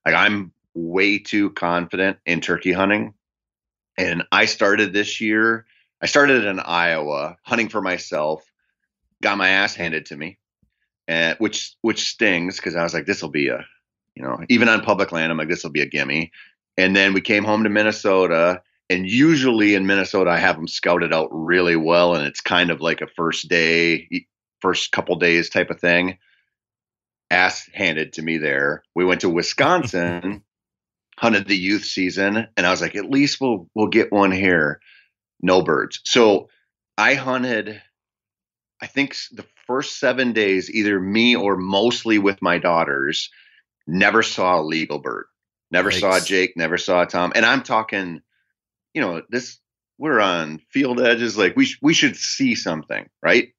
Like 0.06 0.16
I'm 0.16 0.52
way 0.74 1.18
too 1.20 1.50
confident 1.52 2.18
in 2.26 2.42
turkey 2.42 2.72
hunting, 2.72 3.14
and 3.98 4.24
I 4.32 4.46
started 4.46 4.94
this 4.94 5.20
year 5.20 5.66
I 6.02 6.06
started 6.06 6.46
in 6.46 6.60
Iowa 6.60 7.38
hunting 7.44 7.70
for 7.70 7.82
myself, 7.82 8.44
got 9.22 9.38
my 9.38 9.50
ass 9.50 9.76
handed 9.76 10.06
to 10.08 10.18
me, 10.18 10.38
and 11.08 11.36
which 11.40 11.76
which 11.82 12.08
stings 12.08 12.58
because 12.58 12.76
I 12.76 12.84
was 12.84 12.94
like, 12.94 13.06
this 13.06 13.22
will 13.22 13.30
be 13.30 13.48
a, 13.48 13.66
you 14.16 14.24
know, 14.24 14.40
even 14.50 14.70
on 14.70 14.82
public 14.82 15.12
land, 15.12 15.32
I'm 15.32 15.38
like, 15.38 15.50
this 15.50 15.64
will 15.64 15.72
be 15.72 15.82
a 15.82 15.88
gimme. 15.88 16.32
And 16.78 16.96
then 16.96 17.14
we 17.14 17.22
came 17.22 17.44
home 17.44 17.64
to 17.64 17.70
Minnesota, 17.70 18.62
and 18.90 19.10
usually 19.10 19.74
in 19.74 19.88
Minnesota, 19.88 20.30
I 20.30 20.38
have 20.38 20.56
them 20.56 20.68
scouted 20.68 21.14
out 21.14 21.30
really 21.32 21.76
well, 21.76 22.16
and 22.16 22.28
it's 22.28 22.42
kind 22.42 22.70
of 22.70 22.80
like 22.80 23.02
a 23.02 23.08
first 23.08 23.50
day, 23.50 24.08
first 24.62 24.92
couple 24.92 25.16
days 25.18 25.50
type 25.50 25.70
of 25.70 25.80
thing. 25.80 26.18
Ass 27.30 27.70
handed 27.74 28.14
to 28.14 28.22
me 28.22 28.38
there. 28.38 28.84
We 28.96 29.06
went 29.06 29.22
to 29.22 29.30
Wisconsin, 29.30 30.44
hunted 31.18 31.48
the 31.48 31.58
youth 31.58 31.84
season, 31.84 32.48
and 32.56 32.66
I 32.66 32.72
was 32.72 32.82
like, 32.82 32.96
at 32.96 33.10
least 33.10 33.42
we'll 33.42 33.70
we'll 33.76 33.88
get 33.88 34.12
one 34.12 34.32
here 34.32 34.80
no 35.42 35.62
birds. 35.62 36.02
So 36.04 36.50
I 36.98 37.14
hunted 37.14 37.82
I 38.82 38.88
think 38.88 39.16
the 39.32 39.46
first 39.66 40.00
seven 40.00 40.34
days, 40.34 40.70
either 40.70 41.00
me 41.00 41.36
or 41.36 41.58
mostly 41.58 42.20
with 42.20 42.42
my 42.42 42.60
daughters, 42.60 43.32
never 43.88 44.22
saw 44.22 44.60
a 44.60 44.62
legal 44.62 45.00
bird. 45.00 45.26
Never 45.72 45.90
Yikes. 45.90 46.00
saw 46.00 46.20
Jake, 46.20 46.54
never 46.56 46.78
saw 46.78 47.04
Tom. 47.06 47.32
And 47.36 47.46
I'm 47.46 47.64
talking, 47.64 48.22
you 48.94 49.02
know, 49.02 49.24
this 49.30 49.60
we're 49.98 50.20
on 50.20 50.62
field 50.70 51.02
edges. 51.02 51.38
Like 51.38 51.56
we 51.56 51.66
sh- 51.66 51.80
we 51.82 51.94
should 51.94 52.16
see 52.16 52.54
something, 52.56 53.10
right? 53.24 53.50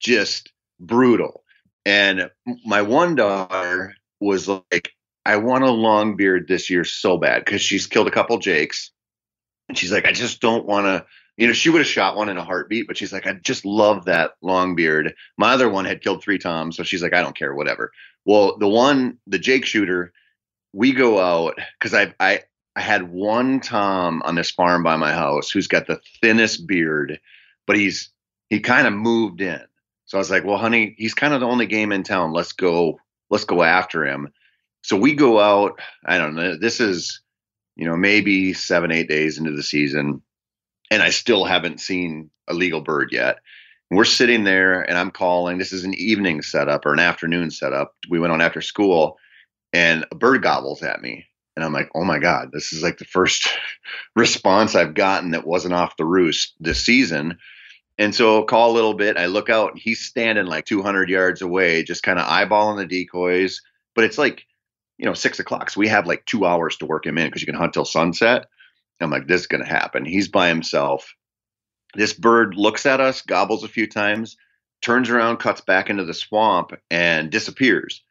Just 0.00 0.52
brutal. 0.80 1.44
And 1.84 2.30
my 2.64 2.82
one 2.82 3.14
daughter 3.14 3.94
was 4.20 4.48
like, 4.48 4.92
I 5.24 5.36
want 5.36 5.64
a 5.64 5.70
long 5.70 6.16
beard 6.16 6.48
this 6.48 6.70
year 6.70 6.84
so 6.84 7.18
bad 7.18 7.44
because 7.44 7.60
she's 7.60 7.86
killed 7.86 8.08
a 8.08 8.12
couple 8.12 8.38
Jakes. 8.38 8.90
And 9.68 9.76
she's 9.76 9.92
like, 9.92 10.06
I 10.06 10.12
just 10.12 10.40
don't 10.40 10.66
want 10.66 10.86
to, 10.86 11.06
you 11.36 11.46
know, 11.46 11.52
she 11.52 11.70
would 11.70 11.80
have 11.80 11.86
shot 11.86 12.16
one 12.16 12.28
in 12.28 12.38
a 12.38 12.44
heartbeat, 12.44 12.86
but 12.86 12.96
she's 12.96 13.12
like, 13.12 13.26
I 13.26 13.34
just 13.34 13.64
love 13.64 14.06
that 14.06 14.32
long 14.42 14.74
beard. 14.74 15.14
My 15.36 15.52
other 15.52 15.68
one 15.68 15.84
had 15.84 16.02
killed 16.02 16.22
three 16.22 16.38
Toms. 16.38 16.76
So 16.76 16.82
she's 16.82 17.02
like, 17.02 17.14
I 17.14 17.22
don't 17.22 17.36
care, 17.36 17.54
whatever. 17.54 17.92
Well, 18.24 18.56
the 18.58 18.68
one, 18.68 19.18
the 19.26 19.38
Jake 19.38 19.66
shooter, 19.66 20.12
we 20.72 20.92
go 20.92 21.20
out 21.20 21.58
because 21.78 21.94
I, 21.94 22.14
I, 22.18 22.42
I 22.74 22.80
had 22.80 23.10
one 23.10 23.60
Tom 23.60 24.22
on 24.24 24.34
this 24.34 24.50
farm 24.50 24.82
by 24.82 24.96
my 24.96 25.12
house 25.12 25.50
who's 25.50 25.68
got 25.68 25.86
the 25.86 26.00
thinnest 26.22 26.66
beard, 26.66 27.20
but 27.66 27.76
he's, 27.76 28.10
he 28.50 28.60
kind 28.60 28.86
of 28.86 28.92
moved 28.92 29.40
in. 29.40 29.60
So 30.08 30.16
I 30.16 30.20
was 30.20 30.30
like, 30.30 30.44
well, 30.44 30.56
honey, 30.56 30.94
he's 30.96 31.12
kind 31.12 31.34
of 31.34 31.40
the 31.40 31.46
only 31.46 31.66
game 31.66 31.92
in 31.92 32.02
town. 32.02 32.32
Let's 32.32 32.52
go, 32.52 32.98
let's 33.28 33.44
go 33.44 33.62
after 33.62 34.06
him. 34.06 34.32
So 34.82 34.96
we 34.96 35.12
go 35.12 35.38
out. 35.38 35.80
I 36.04 36.16
don't 36.16 36.34
know. 36.34 36.56
This 36.56 36.80
is, 36.80 37.20
you 37.76 37.84
know, 37.84 37.94
maybe 37.94 38.54
seven, 38.54 38.90
eight 38.90 39.06
days 39.06 39.36
into 39.36 39.52
the 39.52 39.62
season, 39.62 40.22
and 40.90 41.02
I 41.02 41.10
still 41.10 41.44
haven't 41.44 41.80
seen 41.80 42.30
a 42.48 42.54
legal 42.54 42.80
bird 42.80 43.10
yet. 43.12 43.36
we're 43.90 44.06
sitting 44.06 44.44
there, 44.44 44.80
and 44.80 44.96
I'm 44.96 45.10
calling. 45.10 45.58
This 45.58 45.74
is 45.74 45.84
an 45.84 45.94
evening 45.94 46.40
setup 46.40 46.86
or 46.86 46.94
an 46.94 47.00
afternoon 47.00 47.50
setup. 47.50 47.94
We 48.08 48.18
went 48.18 48.32
on 48.32 48.40
after 48.40 48.62
school, 48.62 49.18
and 49.74 50.06
a 50.10 50.14
bird 50.14 50.42
gobbles 50.42 50.82
at 50.82 51.02
me, 51.02 51.26
and 51.54 51.62
I'm 51.62 51.74
like, 51.74 51.90
oh 51.94 52.04
my 52.04 52.18
god, 52.18 52.48
this 52.50 52.72
is 52.72 52.82
like 52.82 52.96
the 52.96 53.04
first 53.04 53.50
response 54.16 54.74
I've 54.74 54.94
gotten 54.94 55.32
that 55.32 55.46
wasn't 55.46 55.74
off 55.74 55.98
the 55.98 56.06
roost 56.06 56.54
this 56.60 56.82
season. 56.82 57.38
And 57.98 58.14
so 58.14 58.44
call 58.44 58.70
a 58.70 58.74
little 58.74 58.94
bit. 58.94 59.16
I 59.16 59.26
look 59.26 59.50
out 59.50 59.72
and 59.72 59.80
he's 59.80 60.00
standing 60.00 60.46
like 60.46 60.66
200 60.66 61.10
yards 61.10 61.42
away, 61.42 61.82
just 61.82 62.04
kind 62.04 62.18
of 62.18 62.26
eyeballing 62.26 62.76
the 62.76 62.86
decoys. 62.86 63.60
But 63.94 64.04
it's 64.04 64.18
like, 64.18 64.44
you 64.98 65.06
know, 65.06 65.14
six 65.14 65.40
o'clock. 65.40 65.70
So 65.70 65.80
we 65.80 65.88
have 65.88 66.06
like 66.06 66.24
two 66.24 66.46
hours 66.46 66.76
to 66.76 66.86
work 66.86 67.06
him 67.06 67.18
in 67.18 67.26
because 67.26 67.42
you 67.42 67.46
can 67.46 67.56
hunt 67.56 67.72
till 67.74 67.84
sunset. 67.84 68.46
I'm 69.00 69.10
like, 69.10 69.26
this 69.26 69.42
is 69.42 69.46
going 69.46 69.62
to 69.62 69.70
happen. 69.70 70.04
He's 70.04 70.28
by 70.28 70.48
himself. 70.48 71.14
This 71.94 72.12
bird 72.12 72.54
looks 72.54 72.84
at 72.86 73.00
us, 73.00 73.22
gobbles 73.22 73.64
a 73.64 73.68
few 73.68 73.86
times, 73.86 74.36
turns 74.82 75.08
around, 75.08 75.38
cuts 75.38 75.60
back 75.60 75.88
into 75.88 76.04
the 76.04 76.14
swamp, 76.14 76.72
and 76.90 77.30
disappears. 77.30 78.02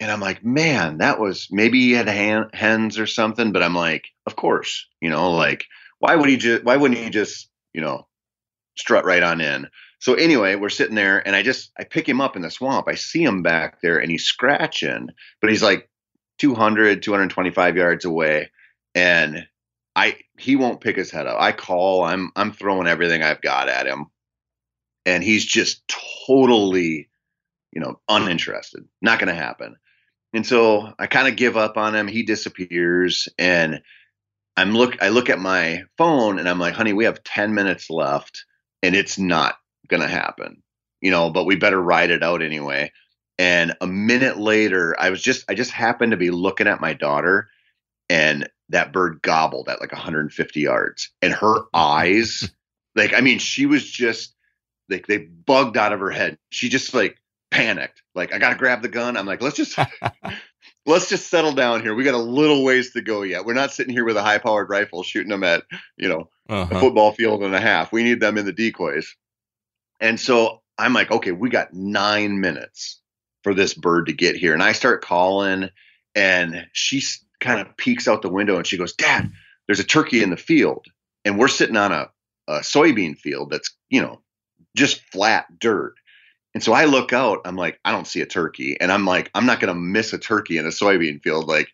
And 0.00 0.10
I'm 0.10 0.20
like, 0.20 0.44
man, 0.44 0.98
that 0.98 1.20
was 1.20 1.48
maybe 1.50 1.80
he 1.80 1.92
had 1.92 2.08
hens 2.08 2.98
or 2.98 3.06
something. 3.06 3.52
But 3.52 3.62
I'm 3.62 3.74
like, 3.74 4.06
of 4.26 4.34
course, 4.34 4.86
you 5.00 5.10
know, 5.10 5.32
like 5.32 5.66
why 5.98 6.16
would 6.16 6.28
he 6.28 6.36
just? 6.36 6.64
Why 6.64 6.76
wouldn't 6.76 7.00
he 7.00 7.10
just, 7.10 7.48
you 7.72 7.80
know, 7.80 8.06
strut 8.76 9.04
right 9.04 9.22
on 9.22 9.40
in. 9.40 9.68
So 9.98 10.14
anyway, 10.14 10.54
we're 10.56 10.68
sitting 10.68 10.94
there 10.94 11.26
and 11.26 11.34
I 11.34 11.42
just 11.42 11.72
I 11.78 11.84
pick 11.84 12.08
him 12.08 12.20
up 12.20 12.36
in 12.36 12.42
the 12.42 12.50
swamp. 12.50 12.88
I 12.88 12.94
see 12.94 13.22
him 13.22 13.42
back 13.42 13.80
there 13.80 13.98
and 13.98 14.10
he's 14.10 14.24
scratching, 14.24 15.08
but 15.40 15.50
he's 15.50 15.62
like 15.62 15.88
200, 16.38 17.02
225 17.02 17.76
yards 17.76 18.04
away 18.04 18.50
and 18.94 19.46
I 19.96 20.18
he 20.38 20.56
won't 20.56 20.80
pick 20.80 20.96
his 20.96 21.10
head 21.10 21.26
up. 21.26 21.40
I 21.40 21.52
call, 21.52 22.04
I'm 22.04 22.30
I'm 22.36 22.52
throwing 22.52 22.86
everything 22.86 23.22
I've 23.22 23.40
got 23.40 23.68
at 23.68 23.86
him 23.86 24.06
and 25.06 25.22
he's 25.22 25.44
just 25.44 25.82
totally 26.26 27.08
you 27.72 27.80
know 27.80 28.00
uninterested. 28.08 28.84
Not 29.00 29.18
going 29.18 29.34
to 29.34 29.40
happen. 29.40 29.76
And 30.32 30.46
so 30.46 30.92
I 30.98 31.06
kind 31.06 31.28
of 31.28 31.36
give 31.36 31.56
up 31.56 31.76
on 31.76 31.94
him. 31.94 32.08
He 32.08 32.24
disappears 32.24 33.28
and 33.38 33.82
I'm 34.56 34.72
look 34.74 35.02
I 35.02 35.08
look 35.08 35.30
at 35.30 35.38
my 35.38 35.84
phone 35.96 36.38
and 36.38 36.48
I'm 36.48 36.58
like, 36.58 36.74
"Honey, 36.74 36.92
we 36.92 37.04
have 37.04 37.24
10 37.24 37.54
minutes 37.54 37.90
left." 37.90 38.44
And 38.84 38.94
it's 38.94 39.18
not 39.18 39.56
going 39.88 40.02
to 40.02 40.08
happen, 40.08 40.62
you 41.00 41.10
know, 41.10 41.30
but 41.30 41.44
we 41.44 41.56
better 41.56 41.80
ride 41.80 42.10
it 42.10 42.22
out 42.22 42.42
anyway. 42.42 42.92
And 43.38 43.74
a 43.80 43.86
minute 43.86 44.36
later, 44.36 44.94
I 44.98 45.08
was 45.08 45.22
just, 45.22 45.44
I 45.48 45.54
just 45.54 45.70
happened 45.70 46.10
to 46.10 46.18
be 46.18 46.30
looking 46.30 46.66
at 46.66 46.82
my 46.82 46.92
daughter 46.92 47.48
and 48.10 48.46
that 48.68 48.92
bird 48.92 49.22
gobbled 49.22 49.70
at 49.70 49.80
like 49.80 49.90
150 49.90 50.60
yards 50.60 51.10
and 51.22 51.32
her 51.32 51.62
eyes, 51.74 52.50
like, 52.94 53.14
I 53.14 53.22
mean, 53.22 53.38
she 53.38 53.64
was 53.64 53.90
just 53.90 54.34
like, 54.90 55.06
they 55.06 55.16
bugged 55.16 55.78
out 55.78 55.94
of 55.94 56.00
her 56.00 56.10
head. 56.10 56.36
She 56.50 56.68
just 56.68 56.92
like 56.92 57.16
panicked. 57.50 58.02
Like, 58.14 58.34
I 58.34 58.38
got 58.38 58.50
to 58.50 58.58
grab 58.58 58.82
the 58.82 58.88
gun. 58.88 59.16
I'm 59.16 59.26
like, 59.26 59.40
let's 59.40 59.56
just, 59.56 59.78
let's 60.86 61.08
just 61.08 61.28
settle 61.28 61.52
down 61.52 61.80
here. 61.80 61.94
We 61.94 62.04
got 62.04 62.14
a 62.14 62.18
little 62.18 62.62
ways 62.62 62.92
to 62.92 63.00
go 63.00 63.22
yet. 63.22 63.46
We're 63.46 63.54
not 63.54 63.72
sitting 63.72 63.94
here 63.94 64.04
with 64.04 64.18
a 64.18 64.22
high 64.22 64.38
powered 64.38 64.68
rifle 64.68 65.02
shooting 65.02 65.30
them 65.30 65.42
at, 65.42 65.62
you 65.96 66.10
know, 66.10 66.28
uh-huh. 66.48 66.76
a 66.76 66.80
football 66.80 67.12
field 67.12 67.42
and 67.42 67.54
a 67.54 67.60
half. 67.60 67.92
We 67.92 68.02
need 68.02 68.20
them 68.20 68.38
in 68.38 68.46
the 68.46 68.52
decoys. 68.52 69.14
And 70.00 70.18
so 70.18 70.62
I'm 70.78 70.92
like, 70.92 71.10
okay, 71.10 71.32
we 71.32 71.50
got 71.50 71.72
nine 71.72 72.40
minutes 72.40 73.00
for 73.42 73.54
this 73.54 73.74
bird 73.74 74.06
to 74.06 74.12
get 74.12 74.36
here. 74.36 74.52
And 74.52 74.62
I 74.62 74.72
start 74.72 75.04
calling, 75.04 75.70
and 76.14 76.66
she 76.72 77.02
kind 77.40 77.60
of 77.60 77.76
peeks 77.76 78.08
out 78.08 78.22
the 78.22 78.28
window 78.28 78.56
and 78.56 78.66
she 78.66 78.78
goes, 78.78 78.94
Dad, 78.94 79.30
there's 79.66 79.80
a 79.80 79.84
turkey 79.84 80.22
in 80.22 80.30
the 80.30 80.36
field. 80.36 80.86
And 81.24 81.38
we're 81.38 81.48
sitting 81.48 81.76
on 81.76 81.92
a, 81.92 82.10
a 82.48 82.60
soybean 82.60 83.16
field 83.16 83.50
that's, 83.50 83.74
you 83.88 84.00
know, 84.00 84.20
just 84.76 85.00
flat 85.12 85.46
dirt. 85.58 85.94
And 86.54 86.62
so 86.62 86.72
I 86.72 86.84
look 86.84 87.12
out, 87.12 87.40
I'm 87.44 87.56
like, 87.56 87.80
I 87.84 87.92
don't 87.92 88.06
see 88.06 88.20
a 88.20 88.26
turkey. 88.26 88.76
And 88.80 88.92
I'm 88.92 89.04
like, 89.04 89.30
I'm 89.34 89.46
not 89.46 89.60
going 89.60 89.74
to 89.74 89.80
miss 89.80 90.12
a 90.12 90.18
turkey 90.18 90.58
in 90.58 90.66
a 90.66 90.70
soybean 90.70 91.22
field. 91.22 91.48
Like, 91.48 91.68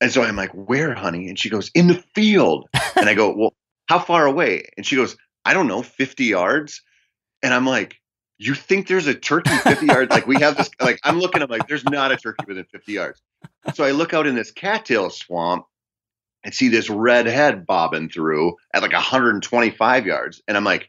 and 0.00 0.10
so 0.10 0.22
I'm 0.22 0.36
like, 0.36 0.50
where, 0.52 0.94
honey? 0.94 1.28
And 1.28 1.38
she 1.38 1.48
goes, 1.48 1.70
in 1.74 1.86
the 1.86 2.02
field. 2.14 2.68
And 2.96 3.08
I 3.08 3.14
go, 3.14 3.34
well, 3.34 3.54
how 3.88 3.98
far 3.98 4.26
away? 4.26 4.64
And 4.76 4.86
she 4.86 4.96
goes, 4.96 5.16
I 5.44 5.54
don't 5.54 5.66
know, 5.66 5.82
50 5.82 6.24
yards. 6.24 6.82
And 7.42 7.52
I'm 7.52 7.66
like, 7.66 7.96
you 8.38 8.54
think 8.54 8.88
there's 8.88 9.06
a 9.06 9.14
turkey 9.14 9.56
50 9.56 9.86
yards? 9.86 10.10
Like 10.10 10.26
we 10.26 10.40
have 10.40 10.56
this, 10.56 10.70
like 10.80 10.98
I'm 11.04 11.18
looking, 11.18 11.42
I'm 11.42 11.50
like, 11.50 11.68
there's 11.68 11.84
not 11.84 12.12
a 12.12 12.16
turkey 12.16 12.44
within 12.46 12.64
50 12.64 12.92
yards. 12.92 13.22
So 13.74 13.84
I 13.84 13.92
look 13.92 14.14
out 14.14 14.26
in 14.26 14.34
this 14.34 14.50
cattail 14.50 15.10
swamp 15.10 15.66
and 16.44 16.54
see 16.54 16.68
this 16.68 16.90
red 16.90 17.26
head 17.26 17.66
bobbing 17.66 18.08
through 18.08 18.56
at 18.74 18.82
like 18.82 18.92
125 18.92 20.06
yards. 20.06 20.42
And 20.48 20.56
I'm 20.56 20.64
like, 20.64 20.88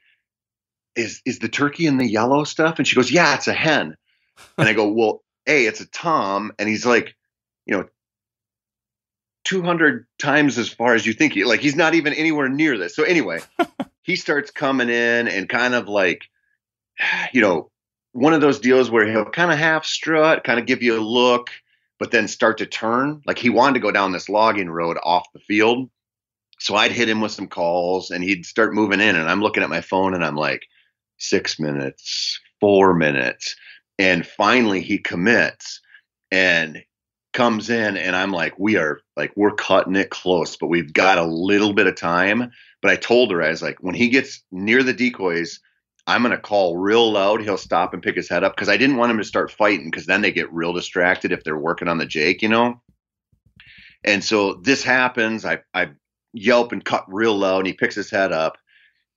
is 0.95 1.21
is 1.25 1.39
the 1.39 1.49
turkey 1.49 1.86
in 1.88 1.97
the 1.97 2.08
yellow 2.08 2.43
stuff? 2.43 2.77
And 2.77 2.88
she 2.88 2.95
goes, 2.95 3.12
yeah, 3.12 3.36
it's 3.36 3.47
a 3.47 3.53
hen. 3.53 3.95
And 4.58 4.67
I 4.67 4.73
go, 4.73 4.88
well, 4.88 5.23
A, 5.47 5.65
it's 5.65 5.82
a 5.82 5.88
Tom. 5.88 6.51
And 6.60 6.69
he's 6.69 6.86
like, 6.86 7.15
you 7.65 7.75
know, 7.75 7.88
200 9.45 10.06
times 10.19 10.58
as 10.58 10.69
far 10.69 10.93
as 10.93 11.06
you 11.06 11.13
think 11.13 11.34
he 11.34 11.43
like 11.43 11.60
he's 11.60 11.75
not 11.75 11.93
even 11.93 12.13
anywhere 12.13 12.49
near 12.49 12.77
this. 12.77 12.95
So 12.95 13.03
anyway 13.03 13.39
he 14.03 14.15
starts 14.15 14.51
coming 14.51 14.89
in 14.89 15.27
and 15.27 15.49
kind 15.49 15.73
of 15.73 15.88
like 15.88 16.23
you 17.34 17.41
know 17.41 17.69
one 18.12 18.34
of 18.34 18.41
those 18.41 18.60
deals 18.60 18.91
where 18.91 19.08
he'll 19.08 19.25
kind 19.25 19.51
of 19.51 19.58
half 19.58 19.86
strut 19.86 20.43
kind 20.43 20.60
of 20.60 20.65
give 20.65 20.84
you 20.84 20.97
a 20.97 21.01
look 21.01 21.49
but 21.99 22.12
then 22.12 22.27
start 22.27 22.58
to 22.58 22.65
turn. 22.65 23.21
Like 23.25 23.38
he 23.38 23.49
wanted 23.49 23.75
to 23.75 23.79
go 23.79 23.91
down 23.91 24.12
this 24.12 24.29
logging 24.29 24.69
road 24.69 24.97
off 25.03 25.32
the 25.34 25.39
field. 25.39 25.89
So 26.60 26.75
i'd 26.75 26.91
hit 26.91 27.10
him 27.10 27.19
with 27.19 27.32
some 27.32 27.47
calls 27.47 28.12
and 28.12 28.23
he'd 28.23 28.45
start 28.45 28.73
moving 28.73 29.01
in 29.01 29.15
and 29.15 29.29
i'm 29.29 29.41
looking 29.41 29.63
at 29.63 29.69
my 29.69 29.82
phone 29.82 30.13
and 30.13 30.23
i'm 30.23 30.36
like 30.36 30.63
six 31.17 31.60
minutes 31.60 32.39
four 32.63 32.93
minutes. 32.93 33.58
And 33.99 34.25
finally 34.25 34.79
he 34.79 34.97
commits 34.97 35.82
and 36.32 36.82
comes 37.34 37.69
in 37.69 37.98
and 37.98 38.15
I'm 38.15 38.32
like, 38.32 38.58
we 38.58 38.78
are 38.78 39.02
like, 39.17 39.34
we're 39.36 39.56
cutting 39.56 39.96
it 39.96 40.10
close, 40.10 40.56
but 40.56 40.67
we've 40.67 40.93
got 40.93 41.17
a 41.17 41.26
little 41.26 41.74
bit 41.74 41.88
of 41.88 41.96
time. 41.96 42.52
But 42.82 42.91
I 42.91 42.96
told 42.96 43.32
her, 43.32 43.41
I 43.41 43.50
was 43.50 43.62
like, 43.62 43.78
when 43.82 43.96
he 43.96 44.10
gets 44.10 44.43
near 44.52 44.84
the 44.84 44.93
decoys, 44.93 45.60
I'm 46.06 46.22
going 46.22 46.32
to 46.32 46.38
call 46.38 46.78
real 46.78 47.12
loud. 47.12 47.41
He'll 47.41 47.58
stop 47.58 47.93
and 47.93 48.04
pick 48.04 48.15
his 48.15 48.30
head 48.30 48.43
up 48.43 48.56
because 48.56 48.69
I 48.69 48.78
didn't 48.78 48.98
want 48.98 49.12
him 49.12 49.17
to 49.17 49.24
start 49.24 49.52
fighting 49.52 49.89
because 49.89 50.06
then 50.06 50.22
they 50.22 50.32
get 50.32 50.52
real 50.52 50.74
distracted 50.74 51.32
if 51.32 51.43
they're 51.43 51.58
working 51.58 51.88
on 51.88 51.98
the 51.98 52.06
Jake, 52.06 52.41
you 52.41 52.50
know? 52.50 52.82
And 54.04 54.24
so 54.24 54.56
this 54.56 54.84
happens. 54.84 55.46
I, 55.46 55.60
I 55.74 55.91
yelp 56.34 56.74
and 56.74 56.84
cut 56.84 57.06
real 57.08 57.38
loud 57.38 57.60
and 57.60 57.67
he 57.67 57.74
picks 57.74 57.96
his 57.96 58.12
head 58.12 58.34
up 58.34 58.58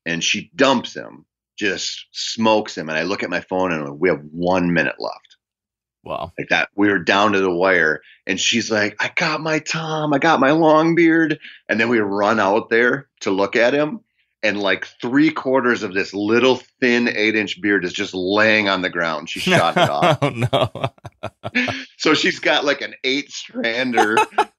and 0.05 0.23
she 0.23 0.53
dumps 0.55 0.95
him, 0.95 1.27
just 1.59 2.07
smokes 2.13 2.79
him. 2.79 2.89
And 2.89 2.97
I 2.97 3.03
look 3.03 3.25
at 3.25 3.31
my 3.31 3.41
phone 3.41 3.73
and 3.73 3.99
we 3.99 4.09
have 4.09 4.23
one 4.31 4.73
minute 4.73 4.97
left. 5.01 5.26
Wow. 6.07 6.33
Like 6.39 6.51
that. 6.51 6.69
We 6.77 6.89
were 6.89 7.01
down 7.01 7.33
to 7.33 7.41
the 7.41 7.51
wire. 7.51 8.01
And 8.29 8.41
she's 8.41 8.71
like, 8.71 8.95
I 9.01 9.11
got 9.17 9.41
my 9.41 9.59
Tom. 9.59 10.15
I 10.15 10.19
got 10.19 10.39
my 10.39 10.53
long 10.53 10.95
beard. 10.95 11.41
And 11.69 11.81
then 11.81 11.89
we 11.89 11.99
run 11.99 12.39
out 12.39 12.71
there 12.71 13.09
to 13.23 13.33
look 13.33 13.57
at 13.57 13.75
him. 13.75 14.01
And 14.41 14.61
like 14.61 14.87
three 15.03 15.33
quarters 15.33 15.83
of 15.83 15.95
this 15.95 16.15
little 16.15 16.61
thin 16.81 17.09
eight 17.09 17.35
inch 17.35 17.61
beard 17.61 17.85
is 17.85 17.93
just 17.93 18.15
laying 18.15 18.69
on 18.69 18.83
the 18.83 18.91
ground. 18.91 19.29
She 19.29 19.41
shot 19.41 19.77
it 19.77 19.91
off. 19.91 20.19
oh, 20.23 20.29
no. 20.29 21.73
so 21.99 22.15
she's 22.15 22.39
got 22.39 22.65
like 22.65 22.83
an 22.83 22.95
eight 23.03 23.31
strander, 23.31 24.17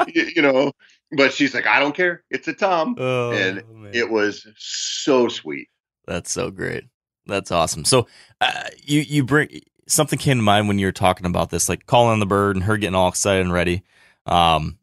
you 0.35 0.41
know, 0.41 0.73
but 1.13 1.31
she's 1.31 1.53
like, 1.53 1.65
I 1.65 1.79
don't 1.79 1.95
care. 1.95 2.25
It's 2.29 2.49
a 2.49 2.53
Tom. 2.53 2.95
Oh, 2.97 3.31
and 3.31 3.63
man. 3.69 3.91
it 3.93 4.09
was 4.09 4.45
so 4.57 5.29
sweet. 5.29 5.69
That's 6.05 6.31
so 6.31 6.51
great. 6.51 6.83
That's 7.25 7.51
awesome. 7.51 7.85
So 7.85 8.07
uh, 8.41 8.63
you 8.83 9.01
you 9.01 9.23
bring 9.23 9.61
something 9.87 10.19
came 10.19 10.37
to 10.37 10.43
mind 10.43 10.67
when 10.67 10.79
you 10.79 10.85
were 10.87 10.91
talking 10.91 11.25
about 11.25 11.49
this, 11.49 11.69
like 11.69 11.85
calling 11.85 12.19
the 12.19 12.25
bird 12.25 12.55
and 12.55 12.63
her 12.65 12.77
getting 12.77 12.95
all 12.95 13.07
excited 13.09 13.41
and 13.41 13.53
ready. 13.53 13.83
Um, 14.25 14.77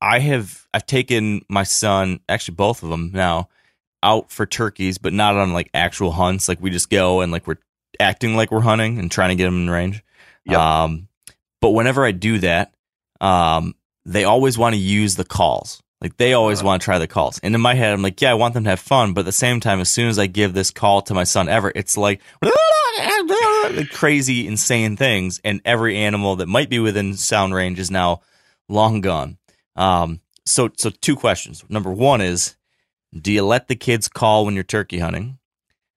I 0.00 0.18
have 0.20 0.66
I've 0.74 0.86
taken 0.86 1.44
my 1.48 1.62
son, 1.64 2.20
actually 2.28 2.54
both 2.56 2.82
of 2.82 2.90
them 2.90 3.10
now, 3.12 3.48
out 4.02 4.30
for 4.30 4.46
turkeys, 4.46 4.98
but 4.98 5.12
not 5.12 5.36
on 5.36 5.52
like 5.52 5.70
actual 5.74 6.12
hunts. 6.12 6.48
Like 6.48 6.60
we 6.60 6.70
just 6.70 6.90
go 6.90 7.20
and 7.20 7.32
like 7.32 7.46
we're 7.46 7.58
acting 8.00 8.36
like 8.36 8.50
we're 8.50 8.60
hunting 8.60 8.98
and 8.98 9.10
trying 9.10 9.30
to 9.30 9.34
get 9.36 9.44
them 9.44 9.62
in 9.62 9.70
range. 9.70 10.02
Yep. 10.46 10.58
Um, 10.58 11.08
but 11.60 11.70
whenever 11.70 12.04
I 12.04 12.10
do 12.12 12.38
that, 12.40 12.74
um, 13.20 13.74
they 14.04 14.24
always 14.24 14.58
want 14.58 14.74
to 14.74 14.80
use 14.80 15.16
the 15.16 15.24
calls. 15.24 15.80
Like 16.02 16.18
they 16.18 16.34
always 16.34 16.58
Uh-huh. 16.58 16.66
want 16.66 16.82
to 16.82 16.84
try 16.84 16.98
the 16.98 17.06
calls. 17.06 17.38
And 17.42 17.54
in 17.54 17.60
my 17.62 17.72
head, 17.72 17.94
I'm 17.94 18.02
like, 18.02 18.20
yeah, 18.20 18.30
I 18.30 18.34
want 18.34 18.52
them 18.52 18.64
to 18.64 18.70
have 18.70 18.80
fun. 18.80 19.14
But 19.14 19.20
at 19.20 19.24
the 19.26 19.32
same 19.32 19.58
time, 19.60 19.80
as 19.80 19.88
soon 19.88 20.08
as 20.08 20.18
I 20.18 20.26
give 20.26 20.52
this 20.52 20.70
call 20.70 21.00
to 21.02 21.14
my 21.14 21.24
son 21.24 21.48
ever, 21.48 21.72
it's 21.74 21.96
like 21.96 22.20
crazy, 23.92 24.46
insane 24.46 24.96
things. 24.96 25.40
And 25.44 25.60
every 25.64 25.96
animal 25.96 26.36
that 26.36 26.46
might 26.46 26.70
be 26.70 26.78
within 26.78 27.14
sound 27.14 27.54
range 27.54 27.78
is 27.78 27.90
now 27.90 28.22
long 28.68 29.00
gone. 29.00 29.38
Um, 29.76 30.20
so, 30.46 30.70
so 30.76 30.90
two 30.90 31.16
questions. 31.16 31.64
Number 31.68 31.90
one 31.92 32.20
is, 32.20 32.56
do 33.12 33.32
you 33.32 33.44
let 33.44 33.68
the 33.68 33.76
kids 33.76 34.08
call 34.08 34.44
when 34.44 34.54
you're 34.54 34.64
turkey 34.64 34.98
hunting? 34.98 35.38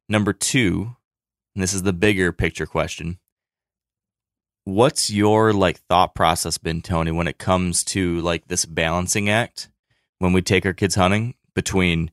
Number 0.09 0.33
two, 0.33 0.95
and 1.55 1.63
this 1.63 1.73
is 1.73 1.83
the 1.83 1.93
bigger 1.93 2.31
picture 2.31 2.65
question. 2.65 3.17
What's 4.63 5.09
your 5.09 5.53
like 5.53 5.79
thought 5.89 6.13
process 6.13 6.57
been, 6.57 6.81
Tony, 6.81 7.11
when 7.11 7.27
it 7.27 7.37
comes 7.37 7.83
to 7.85 8.19
like 8.21 8.47
this 8.47 8.65
balancing 8.65 9.29
act 9.29 9.69
when 10.19 10.33
we 10.33 10.41
take 10.41 10.65
our 10.65 10.73
kids 10.73 10.95
hunting 10.95 11.35
between 11.55 12.11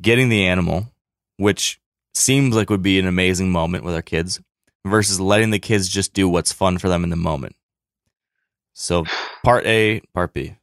getting 0.00 0.28
the 0.28 0.46
animal, 0.46 0.92
which 1.36 1.80
seems 2.14 2.54
like 2.54 2.70
would 2.70 2.82
be 2.82 2.98
an 2.98 3.06
amazing 3.06 3.50
moment 3.50 3.84
with 3.84 3.94
our 3.94 4.02
kids, 4.02 4.40
versus 4.84 5.20
letting 5.20 5.50
the 5.50 5.58
kids 5.58 5.88
just 5.88 6.12
do 6.12 6.28
what's 6.28 6.52
fun 6.52 6.78
for 6.78 6.88
them 6.88 7.04
in 7.04 7.10
the 7.10 7.16
moment? 7.16 7.56
So, 8.72 9.04
part 9.44 9.66
A, 9.66 10.00
part 10.12 10.32
B. 10.34 10.56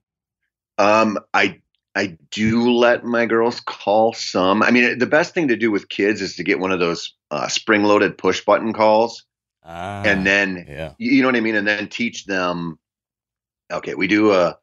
Um, 0.78 1.18
I 1.34 1.62
I 1.96 2.18
do 2.32 2.72
let 2.72 3.04
my 3.04 3.26
girls 3.26 3.60
call 3.60 4.14
some. 4.14 4.64
I 4.64 4.72
mean, 4.72 4.98
the 4.98 5.06
best 5.06 5.34
thing 5.34 5.48
to 5.50 5.58
do 5.58 5.72
with 5.72 5.90
kids 5.90 6.22
is 6.22 6.36
to 6.36 6.44
get 6.44 6.60
one 6.60 6.72
of 6.72 6.80
those 6.80 7.14
uh, 7.32 7.48
spring-loaded 7.48 8.18
push 8.18 8.44
button 8.44 8.74
calls, 8.74 9.26
Ah, 9.64 10.02
and 10.04 10.26
then 10.26 10.66
yeah, 10.68 10.94
you 10.98 11.22
know 11.22 11.28
what 11.28 11.36
I 11.36 11.42
mean, 11.42 11.56
and 11.56 11.68
then 11.68 11.88
teach 11.88 12.26
them. 12.26 12.80
Okay, 13.72 13.96
we 13.96 14.08
do 14.08 14.32
a 14.32 14.58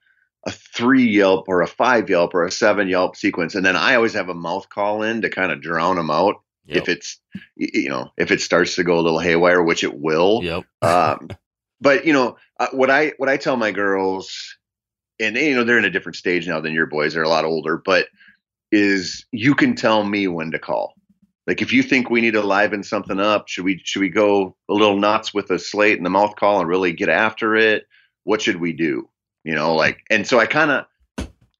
a 0.47 0.51
three 0.51 1.09
yelp 1.09 1.47
or 1.49 1.63
a 1.63 1.67
five 1.67 2.11
yelp 2.11 2.35
or 2.35 2.45
a 2.45 2.51
seven 2.51 2.89
yelp 2.89 3.17
sequence, 3.17 3.55
and 3.55 3.65
then 3.65 3.77
I 3.77 3.95
always 3.95 4.15
have 4.15 4.29
a 4.29 4.35
mouth 4.35 4.69
call 4.69 5.03
in 5.03 5.23
to 5.23 5.31
kind 5.31 5.53
of 5.53 5.63
drown 5.63 5.97
them 5.97 6.11
out 6.11 6.37
yep, 6.69 6.83
if 6.83 6.89
it's 6.89 7.21
you 7.57 7.89
know 7.89 8.11
if 8.17 8.31
it 8.31 8.41
starts 8.41 8.77
to 8.77 8.85
go 8.85 8.99
a 8.99 9.03
little 9.03 9.19
haywire, 9.19 9.63
which 9.63 9.83
it 9.83 9.99
will. 9.99 10.43
yep, 10.43 10.65
um, 10.83 11.29
but 11.81 12.05
you 12.05 12.13
know 12.13 12.37
uh, 12.61 12.69
what 12.73 12.91
I 12.91 13.13
what 13.17 13.29
I 13.29 13.37
tell 13.37 13.57
my 13.57 13.73
girls, 13.73 14.57
and 15.19 15.37
you 15.37 15.55
know 15.55 15.65
they're 15.65 15.79
in 15.79 15.85
a 15.85 15.91
different 15.91 16.17
stage 16.17 16.47
now 16.47 16.61
than 16.61 16.75
your 16.75 16.87
boys. 16.87 17.15
They're 17.15 17.23
a 17.23 17.29
lot 17.29 17.45
older, 17.45 17.81
but 17.85 18.09
is 18.71 19.25
you 19.33 19.55
can 19.55 19.75
tell 19.75 20.05
me 20.05 20.29
when 20.29 20.51
to 20.51 20.59
call. 20.59 20.95
Like 21.47 21.63
if 21.63 21.73
you 21.73 21.83
think 21.83 22.11
we 22.11 22.21
need 22.21 22.35
to 22.35 22.43
liven 22.43 22.83
something 22.83 23.19
up, 23.19 23.49
should 23.49 23.65
we 23.65 23.81
should 23.83 24.01
we 24.01 24.11
go 24.11 24.55
a 24.69 24.75
little 24.75 24.99
nuts 24.99 25.33
with 25.33 25.51
a 25.51 25.59
slate 25.59 25.97
and 25.97 26.05
the 26.05 26.11
mouth 26.11 26.37
call 26.37 26.61
and 26.61 26.69
really 26.69 26.93
get 26.93 27.09
after 27.09 27.57
it? 27.57 27.87
What 28.25 28.43
should 28.43 28.61
we 28.61 28.75
do? 28.75 29.09
You 29.45 29.55
know, 29.55 29.75
like 29.75 30.01
and 30.11 30.27
so 30.27 30.39
I 30.39 30.45
kind 30.45 30.71
of 30.71 30.85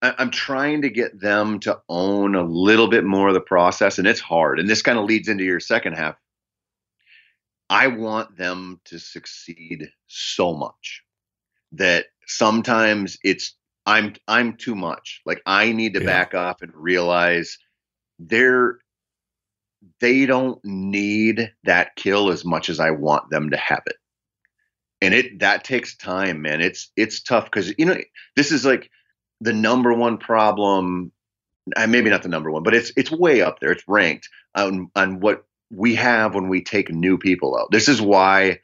I'm 0.01 0.31
trying 0.31 0.83
to 0.83 0.89
get 0.89 1.19
them 1.19 1.59
to 1.61 1.81
own 1.89 2.35
a 2.35 2.43
little 2.43 2.87
bit 2.87 3.03
more 3.03 3.27
of 3.29 3.33
the 3.33 3.41
process, 3.41 3.99
and 3.99 4.07
it's 4.07 4.21
hard. 4.21 4.59
And 4.59 4.69
this 4.69 4.81
kind 4.81 4.97
of 4.97 5.05
leads 5.05 5.27
into 5.27 5.43
your 5.43 5.59
second 5.59 5.93
half. 5.93 6.15
I 7.69 7.87
want 7.87 8.37
them 8.37 8.81
to 8.85 8.99
succeed 8.99 9.89
so 10.07 10.53
much 10.55 11.03
that 11.73 12.07
sometimes 12.27 13.17
it's 13.23 13.55
I'm 13.85 14.15
I'm 14.27 14.57
too 14.57 14.75
much. 14.75 15.21
Like 15.25 15.41
I 15.45 15.71
need 15.73 15.95
to 15.95 16.01
Yeah. 16.01 16.05
back 16.05 16.35
off 16.35 16.61
and 16.61 16.71
realize 16.75 17.57
they're 18.19 18.79
they 20.01 20.25
don't 20.25 20.59
need 20.65 21.51
that 21.63 21.95
kill 21.95 22.31
as 22.31 22.45
much 22.45 22.69
as 22.69 22.79
I 22.79 22.91
want 22.91 23.29
them 23.29 23.51
to 23.51 23.57
have 23.57 23.83
it. 23.87 23.95
And 25.01 25.13
it 25.13 25.39
that 25.39 25.63
takes 25.63 25.95
time, 25.97 26.41
man. 26.41 26.61
It's 26.61 26.91
it's 26.97 27.21
tough 27.23 27.45
because 27.45 27.73
you 27.77 27.85
know 27.85 27.97
this 28.35 28.51
is 28.51 28.65
like 28.65 28.89
the 29.41 29.53
number 29.53 29.93
one 29.93 30.17
problem. 30.17 31.11
uh, 31.75 31.87
Maybe 31.87 32.09
not 32.09 32.23
the 32.23 32.29
number 32.29 32.51
one, 32.51 32.63
but 32.63 32.73
it's 32.75 32.91
it's 32.97 33.11
way 33.11 33.41
up 33.41 33.59
there. 33.59 33.71
It's 33.71 33.83
ranked 33.87 34.29
on 34.55 34.89
on 34.95 35.19
what 35.19 35.45
we 35.71 35.95
have 35.95 36.33
when 36.35 36.49
we 36.49 36.63
take 36.63 36.89
new 36.91 37.17
people 37.17 37.57
out. 37.57 37.71
This 37.71 37.87
is 37.87 38.01
why 38.01 38.59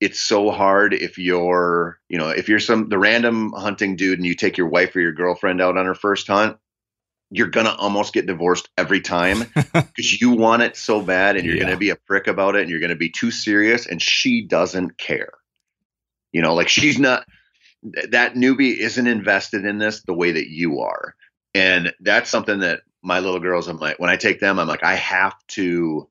it's 0.00 0.20
so 0.20 0.50
hard 0.50 0.94
if 0.94 1.18
you're, 1.18 1.98
you 2.08 2.18
know, 2.18 2.28
if 2.28 2.48
you're 2.48 2.60
some 2.60 2.88
the 2.88 2.98
random 2.98 3.52
hunting 3.52 3.96
dude 3.96 4.18
and 4.18 4.26
you 4.26 4.34
take 4.34 4.56
your 4.56 4.68
wife 4.68 4.94
or 4.94 5.00
your 5.00 5.12
girlfriend 5.12 5.60
out 5.60 5.76
on 5.76 5.86
her 5.86 5.94
first 5.94 6.26
hunt, 6.28 6.56
you're 7.30 7.48
gonna 7.48 7.74
almost 7.78 8.14
get 8.14 8.26
divorced 8.26 8.68
every 8.78 9.00
time 9.00 9.40
because 9.72 10.20
you 10.20 10.30
want 10.30 10.62
it 10.62 10.76
so 10.76 11.02
bad 11.02 11.36
and 11.36 11.44
you're 11.44 11.56
Yeah. 11.56 11.64
gonna 11.64 11.76
be 11.76 11.90
a 11.90 11.96
prick 11.96 12.28
about 12.28 12.54
it 12.56 12.62
and 12.62 12.70
you're 12.70 12.80
gonna 12.80 12.96
be 12.96 13.10
too 13.10 13.30
serious 13.30 13.86
and 13.86 14.00
she 14.00 14.42
doesn't 14.46 14.96
care. 14.96 15.32
You 16.32 16.42
know, 16.42 16.54
like 16.54 16.68
she's 16.68 16.98
not 16.98 17.26
that 17.82 18.34
newbie 18.34 18.76
isn't 18.76 19.06
invested 19.06 19.64
in 19.64 19.78
this 19.78 20.02
the 20.02 20.14
way 20.14 20.32
that 20.32 20.48
you 20.48 20.80
are. 20.80 21.14
And 21.54 21.92
that's 22.00 22.30
something 22.30 22.60
that 22.60 22.80
my 23.02 23.20
little 23.20 23.40
girls, 23.40 23.68
I'm 23.68 23.78
like, 23.78 23.98
when 23.98 24.10
I 24.10 24.16
take 24.16 24.40
them, 24.40 24.58
I'm 24.58 24.68
like, 24.68 24.84
I 24.84 24.94
have 24.94 25.34
to, 25.48 26.08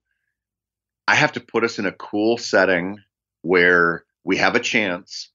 I 1.07 1.15
have 1.15 1.33
to 1.33 1.39
put 1.39 1.63
us 1.63 1.79
in 1.79 1.85
a 1.85 1.91
cool 1.91 2.37
setting 2.37 2.99
where 3.41 4.03
we 4.23 4.37
have 4.37 4.55
a 4.55 4.59
chance, 4.59 5.29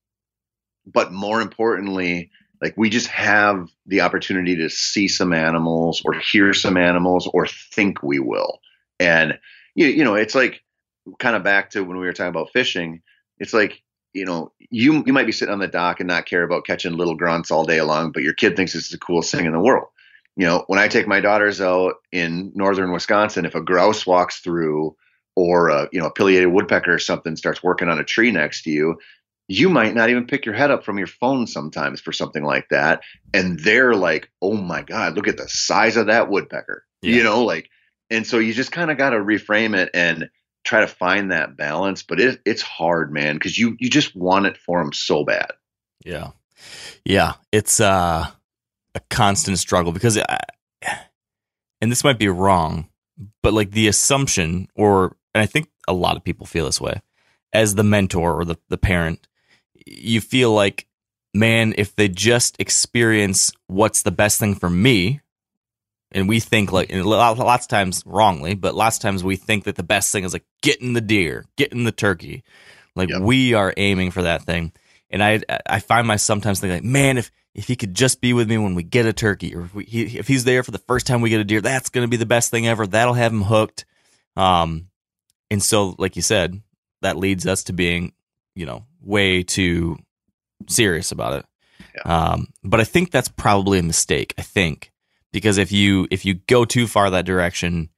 but 0.86 1.12
more 1.12 1.40
importantly, 1.40 2.30
like 2.60 2.74
we 2.76 2.90
just 2.90 3.08
have 3.08 3.68
the 3.86 4.02
opportunity 4.02 4.56
to 4.56 4.68
see 4.68 5.08
some 5.08 5.32
animals 5.32 6.02
or 6.04 6.14
hear 6.14 6.52
some 6.54 6.76
animals 6.76 7.28
or 7.32 7.46
think 7.46 8.02
we 8.02 8.18
will. 8.18 8.60
And 9.00 9.38
you, 9.74 9.86
you 9.86 10.04
know, 10.04 10.14
it's 10.14 10.34
like 10.34 10.62
kind 11.18 11.36
of 11.36 11.42
back 11.42 11.70
to 11.70 11.82
when 11.82 11.98
we 11.98 12.06
were 12.06 12.12
talking 12.12 12.28
about 12.28 12.52
fishing. 12.52 13.02
It's 13.38 13.54
like, 13.54 13.82
you 14.12 14.24
know, 14.24 14.52
you 14.70 15.02
you 15.06 15.12
might 15.12 15.26
be 15.26 15.32
sitting 15.32 15.52
on 15.52 15.58
the 15.58 15.68
dock 15.68 16.00
and 16.00 16.08
not 16.08 16.26
care 16.26 16.42
about 16.42 16.66
catching 16.66 16.96
little 16.96 17.16
grunts 17.16 17.50
all 17.50 17.64
day 17.64 17.80
long, 17.82 18.12
but 18.12 18.22
your 18.22 18.34
kid 18.34 18.56
thinks 18.56 18.74
it's 18.74 18.90
the 18.90 18.98
coolest 18.98 19.32
thing 19.32 19.46
in 19.46 19.52
the 19.52 19.60
world. 19.60 19.88
You 20.36 20.46
know, 20.46 20.64
when 20.66 20.78
I 20.78 20.88
take 20.88 21.06
my 21.06 21.20
daughters 21.20 21.60
out 21.60 21.96
in 22.10 22.52
northern 22.54 22.92
Wisconsin, 22.92 23.44
if 23.44 23.54
a 23.54 23.60
grouse 23.60 24.06
walks 24.06 24.40
through 24.40 24.96
or 25.36 25.68
a 25.68 25.88
you 25.92 26.00
know 26.00 26.06
a 26.06 26.12
pileated 26.12 26.52
woodpecker 26.52 26.94
or 26.94 26.98
something 26.98 27.36
starts 27.36 27.62
working 27.62 27.88
on 27.88 27.98
a 27.98 28.04
tree 28.04 28.30
next 28.30 28.62
to 28.62 28.70
you, 28.70 28.98
you 29.48 29.68
might 29.68 29.94
not 29.94 30.10
even 30.10 30.26
pick 30.26 30.46
your 30.46 30.54
head 30.54 30.70
up 30.70 30.84
from 30.84 30.98
your 30.98 31.06
phone 31.06 31.46
sometimes 31.46 32.00
for 32.00 32.12
something 32.12 32.44
like 32.44 32.68
that, 32.70 33.02
and 33.34 33.58
they're 33.60 33.94
like, 33.94 34.30
"Oh 34.40 34.54
my 34.54 34.82
god, 34.82 35.14
look 35.16 35.28
at 35.28 35.36
the 35.36 35.48
size 35.48 35.96
of 35.96 36.06
that 36.06 36.28
woodpecker!" 36.28 36.84
Yeah. 37.02 37.16
You 37.16 37.22
know, 37.24 37.44
like, 37.44 37.68
and 38.10 38.26
so 38.26 38.38
you 38.38 38.52
just 38.52 38.72
kind 38.72 38.90
of 38.90 38.98
got 38.98 39.10
to 39.10 39.18
reframe 39.18 39.76
it 39.76 39.90
and 39.94 40.28
try 40.64 40.80
to 40.80 40.86
find 40.86 41.32
that 41.32 41.56
balance. 41.56 42.02
But 42.02 42.20
it, 42.20 42.40
it's 42.44 42.62
hard, 42.62 43.12
man, 43.12 43.34
because 43.34 43.58
you 43.58 43.76
you 43.78 43.90
just 43.90 44.14
want 44.14 44.46
it 44.46 44.56
for 44.56 44.82
them 44.82 44.92
so 44.92 45.24
bad. 45.24 45.52
Yeah. 46.04 46.30
Yeah. 47.04 47.34
It's 47.50 47.80
uh, 47.80 48.26
a 48.94 49.00
constant 49.10 49.58
struggle 49.58 49.92
because, 49.92 50.18
I, 50.18 50.38
and 51.80 51.90
this 51.90 52.04
might 52.04 52.18
be 52.18 52.28
wrong, 52.28 52.88
but 53.42 53.52
like 53.52 53.72
the 53.72 53.88
assumption, 53.88 54.68
or, 54.74 55.16
and 55.34 55.42
I 55.42 55.46
think 55.46 55.68
a 55.88 55.92
lot 55.92 56.16
of 56.16 56.24
people 56.24 56.46
feel 56.46 56.66
this 56.66 56.80
way, 56.80 57.02
as 57.52 57.74
the 57.74 57.84
mentor 57.84 58.34
or 58.34 58.44
the, 58.44 58.56
the 58.68 58.78
parent, 58.78 59.26
you 59.86 60.20
feel 60.20 60.52
like, 60.52 60.86
man, 61.34 61.74
if 61.76 61.96
they 61.96 62.08
just 62.08 62.56
experience 62.60 63.52
what's 63.66 64.02
the 64.02 64.10
best 64.12 64.38
thing 64.38 64.54
for 64.54 64.70
me, 64.70 65.20
and 66.12 66.28
we 66.28 66.40
think 66.40 66.72
like, 66.72 66.92
and 66.92 67.04
lots 67.04 67.64
of 67.64 67.68
times 67.68 68.02
wrongly, 68.06 68.54
but 68.54 68.74
lots 68.74 68.96
of 68.96 69.02
times 69.02 69.24
we 69.24 69.36
think 69.36 69.64
that 69.64 69.76
the 69.76 69.82
best 69.82 70.12
thing 70.12 70.24
is 70.24 70.32
like 70.32 70.44
getting 70.62 70.92
the 70.92 71.00
deer, 71.00 71.44
getting 71.56 71.84
the 71.84 71.92
turkey. 71.92 72.44
Like 72.94 73.08
Yep. 73.08 73.22
we 73.22 73.54
are 73.54 73.72
aiming 73.76 74.10
for 74.10 74.22
that 74.22 74.42
thing. 74.42 74.72
And 75.10 75.22
I 75.22 75.40
I 75.66 75.80
find 75.80 76.06
myself 76.06 76.26
sometimes 76.26 76.60
thinking 76.60 76.76
like, 76.76 76.84
man, 76.84 77.18
if 77.18 77.30
if 77.54 77.66
he 77.68 77.76
could 77.76 77.94
just 77.94 78.20
be 78.20 78.32
with 78.32 78.48
me 78.48 78.56
when 78.58 78.74
we 78.74 78.82
get 78.82 79.04
a 79.06 79.12
turkey, 79.12 79.54
or 79.54 79.62
if, 79.62 79.74
we, 79.74 79.84
he, 79.84 80.18
if 80.18 80.26
he's 80.26 80.44
there 80.44 80.62
for 80.62 80.70
the 80.70 80.78
first 80.78 81.06
time 81.06 81.20
we 81.20 81.28
get 81.30 81.40
a 81.40 81.44
deer, 81.44 81.60
that's 81.60 81.90
going 81.90 82.06
to 82.06 82.10
be 82.10 82.16
the 82.16 82.24
best 82.26 82.50
thing 82.50 82.66
ever. 82.66 82.86
That'll 82.86 83.12
have 83.14 83.32
him 83.32 83.42
hooked. 83.42 83.84
Um, 84.36 84.88
and 85.50 85.62
so, 85.62 85.94
like 85.98 86.16
you 86.16 86.22
said, 86.22 86.62
that 87.02 87.18
leads 87.18 87.46
us 87.46 87.64
to 87.64 87.74
being, 87.74 88.12
you 88.54 88.64
know, 88.64 88.86
way 89.02 89.42
too 89.42 89.98
serious 90.68 91.12
about 91.12 91.40
it. 91.40 91.46
Um, 92.06 92.46
but 92.64 92.80
I 92.80 92.84
think 92.84 93.10
that's 93.10 93.28
probably 93.28 93.78
a 93.80 93.82
mistake. 93.82 94.32
I 94.38 94.42
think 94.42 94.91
because 95.32 95.58
if 95.58 95.72
you 95.72 96.06
if 96.10 96.24
you 96.24 96.34
go 96.34 96.64
too 96.64 96.86
far 96.86 97.10
that 97.10 97.24
direction, 97.24 97.90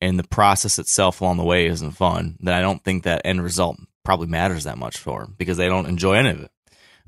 and 0.00 0.18
the 0.18 0.24
process 0.24 0.78
itself 0.78 1.20
along 1.20 1.36
the 1.36 1.44
way 1.44 1.66
isn't 1.66 1.92
fun, 1.92 2.36
then 2.40 2.54
I 2.54 2.60
don't 2.60 2.82
think 2.82 3.04
that 3.04 3.22
end 3.24 3.42
result 3.42 3.78
probably 4.04 4.26
matters 4.26 4.64
that 4.64 4.76
much 4.76 4.98
for 4.98 5.20
them 5.20 5.34
because 5.38 5.56
they 5.56 5.68
don't 5.68 5.86
enjoy 5.86 6.14
any 6.14 6.30
of 6.30 6.40
it. 6.42 6.50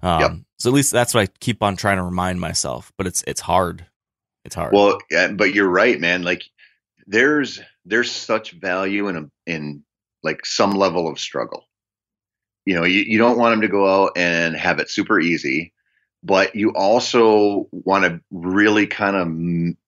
Um, 0.00 0.20
Yep. 0.20 0.32
So 0.58 0.70
at 0.70 0.74
least 0.74 0.92
that's 0.92 1.12
what 1.12 1.22
I 1.22 1.26
keep 1.40 1.62
on 1.62 1.76
trying 1.76 1.96
to 1.96 2.04
remind 2.04 2.40
myself. 2.40 2.92
But 2.96 3.06
it's 3.06 3.22
it's 3.26 3.40
hard. 3.40 3.84
It's 4.44 4.54
hard. 4.54 4.72
Well, 4.72 4.98
yeah, 5.10 5.32
but 5.32 5.52
you're 5.52 5.68
right, 5.68 6.00
man. 6.00 6.22
Like 6.22 6.44
there's 7.06 7.60
there's 7.84 8.10
such 8.10 8.52
value 8.52 9.08
in 9.08 9.16
a, 9.16 9.30
in 9.46 9.84
like 10.22 10.46
some 10.46 10.72
level 10.72 11.08
of 11.08 11.18
struggle. 11.18 11.64
You 12.64 12.76
know, 12.76 12.84
you, 12.84 13.00
you 13.00 13.18
don't 13.18 13.36
want 13.36 13.52
them 13.52 13.60
to 13.60 13.68
go 13.68 13.86
out 13.86 14.12
and 14.16 14.56
have 14.56 14.78
it 14.78 14.88
super 14.88 15.20
easy, 15.20 15.74
but 16.24 16.56
you 16.56 16.70
also 16.70 17.68
want 17.70 18.04
to 18.04 18.20
really 18.30 18.86
kind 18.86 19.14
of 19.14 19.28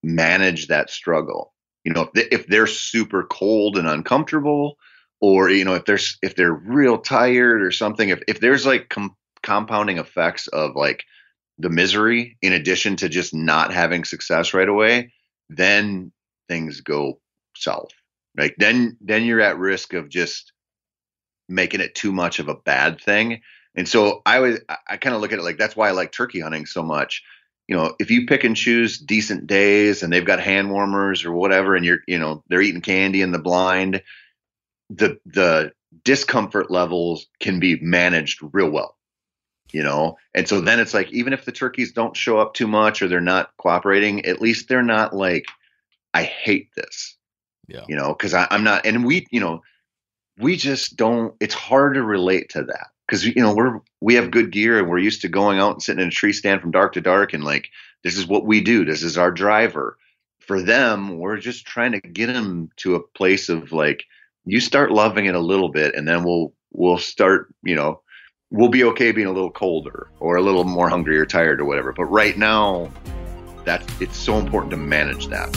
manage 0.03 0.69
that 0.69 0.91
struggle. 0.91 1.55
You 1.83 1.95
know, 1.95 2.03
if, 2.03 2.13
they, 2.13 2.29
if 2.31 2.47
they're 2.47 2.67
super 2.67 3.25
cold 3.25 3.79
and 3.79 3.89
uncomfortable, 3.89 4.77
or 5.21 5.49
you 5.49 5.65
know, 5.65 5.75
if 5.75 5.87
there's 5.87 6.19
if 6.23 6.37
they're 6.37 6.53
real 6.53 6.99
tired 6.99 7.63
or 7.63 7.71
something, 7.71 8.11
if 8.11 8.23
if 8.29 8.41
there's 8.41 8.67
like 8.67 8.91
com- 8.91 9.17
compounding 9.43 9.97
effects 9.97 10.47
of 10.49 10.77
like 10.77 11.05
the 11.59 11.71
misery 11.71 12.37
in 12.43 12.53
addition 12.53 12.97
to 12.97 13.09
just 13.09 13.35
not 13.35 13.73
having 13.73 14.05
success 14.05 14.53
right 14.53 14.69
away, 14.69 15.13
then 15.49 16.13
things 16.49 16.83
go 16.83 17.19
south. 17.57 17.93
Like 18.37 18.57
then 18.59 18.99
then 19.01 19.25
you're 19.25 19.41
at 19.41 19.59
risk 19.59 19.95
of 19.95 20.11
just 20.11 20.53
making 21.49 21.81
it 21.81 21.95
too 21.95 22.13
much 22.13 22.41
of 22.41 22.49
a 22.49 22.57
bad 22.57 23.01
thing. 23.01 23.41
And 23.77 23.89
so 23.89 24.23
I 24.25 24.41
was 24.41 24.61
I, 24.89 24.97
kind 24.97 25.15
of 25.15 25.21
look 25.21 25.33
at 25.33 25.39
it 25.39 25.43
like 25.43 25.59
that's 25.59 25.77
why 25.77 25.89
I 25.89 25.93
like 25.93 26.13
turkey 26.13 26.41
hunting 26.41 26.67
so 26.67 26.83
much. 26.83 27.23
You 27.69 27.77
know, 27.77 27.95
if 27.99 28.11
you 28.11 28.27
pick 28.27 28.45
and 28.45 28.57
choose 28.57 28.99
decent 28.99 29.47
days 29.47 30.03
and 30.03 30.13
they've 30.13 30.25
got 30.25 30.41
hand 30.41 30.71
warmers 30.71 31.25
or 31.25 31.33
whatever, 31.33 31.75
and 31.77 31.85
you're 31.85 32.01
you 32.07 32.19
know 32.19 32.43
they're 32.49 32.63
eating 32.63 32.81
candy 32.81 33.23
in 33.23 33.33
the 33.33 33.39
blind, 33.39 34.03
the 34.91 35.19
the 35.27 35.73
discomfort 36.05 36.71
levels 36.71 37.27
can 37.41 37.61
be 37.61 37.79
managed 37.81 38.41
real 38.53 38.71
well 38.71 38.97
you 39.73 39.83
know 39.83 40.17
and 40.35 40.49
so 40.49 40.61
then 40.61 40.79
it's 40.79 40.95
like 40.95 41.11
even 41.13 41.33
if 41.33 41.45
the 41.45 41.53
turkeys 41.53 41.93
don't 41.93 42.17
show 42.17 42.39
up 42.39 42.55
too 42.55 42.67
much 42.67 43.03
or 43.03 43.09
they're 43.09 43.21
not 43.21 43.51
cooperating 43.59 44.25
at 44.27 44.41
least 44.41 44.69
they're 44.69 44.83
not 44.83 45.15
like 45.15 45.47
i 46.15 46.23
hate 46.23 46.69
this 46.77 47.17
Yeah. 47.69 47.85
you 47.89 47.97
know 47.97 48.09
because 48.13 48.35
i'm 48.35 48.65
not 48.65 48.87
and 48.87 49.05
we 49.05 49.27
you 49.31 49.41
know 49.41 49.63
we 50.39 50.57
just 50.57 50.97
don't 50.97 51.35
it's 51.41 51.55
hard 51.55 51.95
to 51.95 52.03
relate 52.03 52.51
to 52.51 52.63
that 52.65 52.89
because 53.07 53.25
you 53.25 53.35
know 53.37 53.55
we're 53.55 53.81
we 54.01 54.15
have 54.15 54.31
good 54.31 54.51
gear 54.51 54.79
and 54.79 54.89
we're 54.89 54.99
used 54.99 55.23
to 55.23 55.29
going 55.29 55.59
out 55.59 55.73
and 55.73 55.83
sitting 55.83 56.03
in 56.03 56.09
a 56.09 56.11
tree 56.11 56.33
stand 56.33 56.61
from 56.61 56.71
dark 56.71 56.93
to 56.95 57.01
dark 57.01 57.33
and 57.33 57.45
like 57.45 57.69
this 58.05 58.17
is 58.17 58.27
what 58.27 58.45
we 58.45 58.61
do. 58.61 58.85
This 58.85 59.03
is 59.03 59.19
our 59.19 59.31
driver. 59.31 59.97
For 60.41 60.63
them 60.63 61.19
we're 61.19 61.39
just 61.39 61.67
trying 61.67 61.93
to 61.93 62.01
get 62.01 62.27
them 62.27 62.71
to 62.77 62.95
a 62.95 63.03
place 63.03 63.49
of 63.49 63.73
like 63.73 64.05
you 64.45 64.61
start 64.61 64.93
loving 64.93 65.27
it 65.27 65.35
a 65.35 65.41
little 65.41 65.69
bit 65.69 65.95
and 65.95 66.07
then 66.07 66.25
we'll 66.25 66.53
we'll 66.73 66.99
start 66.99 67.53
you 67.63 67.75
know 67.75 68.01
we'll 68.51 68.69
be 68.69 68.85
okay 68.85 69.11
being 69.11 69.27
a 69.27 69.33
little 69.33 69.51
colder 69.51 70.09
or 70.21 70.37
a 70.37 70.43
little 70.43 70.65
more 70.65 70.89
hungry 70.89 71.19
or 71.19 71.27
tired 71.27 71.61
or 71.61 71.65
whatever. 71.65 71.93
But 71.93 72.05
right 72.05 72.37
now 72.39 72.91
that's 73.65 74.01
it's 74.01 74.17
so 74.17 74.39
important 74.39 74.71
to 74.71 74.77
manage 74.77 75.27
that 75.29 75.57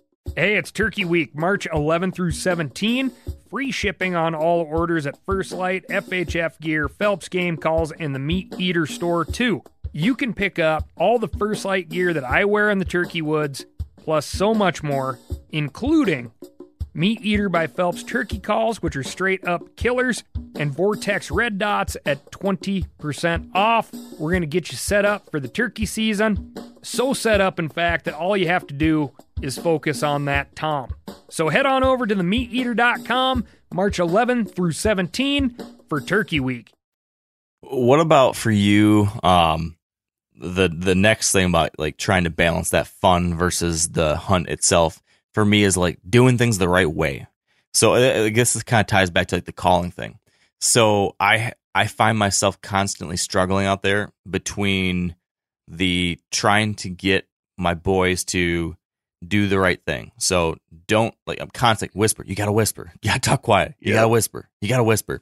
Hey, 0.27 0.55
it's 0.55 0.71
Turkey 0.71 1.03
Week, 1.03 1.35
March 1.35 1.67
11 1.73 2.13
through 2.13 2.31
17. 2.31 3.11
Free 3.49 3.69
shipping 3.69 4.15
on 4.15 4.33
all 4.33 4.61
orders 4.61 5.05
at 5.05 5.17
First 5.25 5.51
Lite, 5.51 5.85
FHF 5.89 6.57
Gear, 6.61 6.87
Phelps 6.87 7.27
Game 7.27 7.57
Calls, 7.57 7.91
and 7.91 8.15
the 8.15 8.19
MeatEater 8.19 8.87
store, 8.87 9.25
too. 9.25 9.61
You 9.91 10.15
can 10.15 10.33
pick 10.33 10.57
up 10.57 10.87
all 10.95 11.19
the 11.19 11.27
First 11.27 11.65
Lite 11.65 11.89
gear 11.89 12.13
that 12.13 12.23
I 12.23 12.45
wear 12.45 12.69
in 12.69 12.77
the 12.77 12.85
Turkey 12.85 13.21
Woods, 13.21 13.65
plus 13.97 14.25
so 14.25 14.53
much 14.53 14.81
more, 14.81 15.19
including 15.51 16.31
MeatEater 16.95 17.49
by 17.49 17.67
Phelps 17.67 18.03
turkey 18.03 18.39
calls, 18.39 18.81
which 18.81 18.95
are 18.95 19.03
straight 19.03 19.47
up 19.47 19.75
killers, 19.75 20.23
and 20.55 20.71
Vortex 20.71 21.31
red 21.31 21.57
dots 21.57 21.95
at 22.05 22.31
20% 22.31 23.49
off. 23.55 23.91
We're 24.19 24.31
going 24.31 24.41
to 24.41 24.47
get 24.47 24.71
you 24.71 24.77
set 24.77 25.05
up 25.05 25.29
for 25.31 25.39
the 25.39 25.47
turkey 25.47 25.85
season. 25.85 26.53
So 26.81 27.13
set 27.13 27.39
up, 27.39 27.59
in 27.59 27.69
fact, 27.69 28.05
that 28.05 28.13
all 28.13 28.35
you 28.35 28.47
have 28.47 28.67
to 28.67 28.73
do 28.73 29.11
is 29.41 29.57
focus 29.57 30.03
on 30.03 30.25
that 30.25 30.55
Tom. 30.55 30.93
So 31.29 31.49
head 31.49 31.65
on 31.65 31.83
over 31.83 32.05
to 32.05 32.15
themeateater.com 32.15 33.45
March 33.73 33.99
11 33.99 34.45
through 34.45 34.73
17 34.73 35.55
for 35.87 36.01
Turkey 36.01 36.39
Week. 36.39 36.71
What 37.61 38.01
about 38.01 38.35
for 38.35 38.51
you? 38.51 39.07
Um, 39.23 39.77
the 40.35 40.67
the 40.67 40.95
next 40.95 41.31
thing 41.31 41.45
about 41.45 41.77
like 41.77 41.97
trying 41.97 42.23
to 42.23 42.31
balance 42.31 42.71
that 42.71 42.87
fun 42.87 43.35
versus 43.35 43.89
the 43.89 44.17
hunt 44.17 44.49
itself 44.49 45.01
for 45.33 45.43
me 45.45 45.63
is 45.63 45.77
like 45.77 45.99
doing 46.07 46.37
things 46.37 46.57
the 46.57 46.69
right 46.69 46.89
way. 46.91 47.27
So 47.73 47.93
I 47.95 48.29
guess 48.29 48.53
this 48.53 48.63
kind 48.63 48.81
of 48.81 48.87
ties 48.87 49.09
back 49.09 49.27
to 49.27 49.35
like 49.37 49.45
the 49.45 49.51
calling 49.53 49.91
thing. 49.91 50.19
So 50.59 51.15
I 51.19 51.53
I 51.73 51.87
find 51.87 52.17
myself 52.17 52.61
constantly 52.61 53.17
struggling 53.17 53.65
out 53.65 53.81
there 53.81 54.11
between 54.29 55.15
the 55.67 56.19
trying 56.31 56.75
to 56.75 56.89
get 56.89 57.27
my 57.57 57.73
boys 57.73 58.25
to 58.25 58.75
do 59.25 59.47
the 59.47 59.59
right 59.59 59.79
thing. 59.85 60.11
So 60.17 60.57
don't 60.87 61.13
like 61.25 61.39
I'm 61.39 61.49
constantly 61.49 61.97
whisper. 61.97 62.23
You 62.25 62.35
gotta 62.35 62.51
whisper. 62.51 62.91
You 63.01 63.09
gotta 63.09 63.19
talk 63.21 63.41
quiet. 63.43 63.75
You 63.79 63.91
Yeah. 63.93 63.99
gotta 63.99 64.09
whisper. 64.09 64.49
You 64.59 64.67
gotta 64.67 64.83
whisper. 64.83 65.21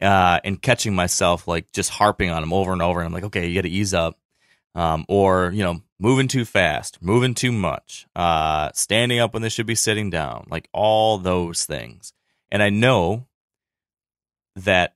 Uh, 0.00 0.38
and 0.44 0.60
catching 0.60 0.94
myself 0.94 1.48
like 1.48 1.72
just 1.72 1.90
harping 1.90 2.30
on 2.30 2.42
them 2.42 2.52
over 2.52 2.72
and 2.72 2.82
over. 2.82 3.00
And 3.00 3.06
I'm 3.06 3.12
like, 3.12 3.24
okay, 3.24 3.48
you 3.48 3.54
gotta 3.54 3.68
ease 3.74 3.94
up. 3.94 4.18
Um, 4.74 5.04
or 5.08 5.50
you 5.54 5.64
know, 5.64 5.80
moving 6.00 6.28
too 6.28 6.44
fast, 6.44 6.98
moving 7.02 7.34
too 7.34 7.52
much, 7.52 8.06
uh, 8.14 8.70
standing 8.74 9.18
up 9.18 9.32
when 9.32 9.42
they 9.42 9.48
should 9.48 9.66
be 9.66 9.74
sitting 9.74 10.10
down, 10.10 10.46
like 10.50 10.68
all 10.72 11.18
those 11.18 11.64
things. 11.64 12.12
And 12.50 12.62
I 12.62 12.70
know 12.70 13.26
that 14.56 14.94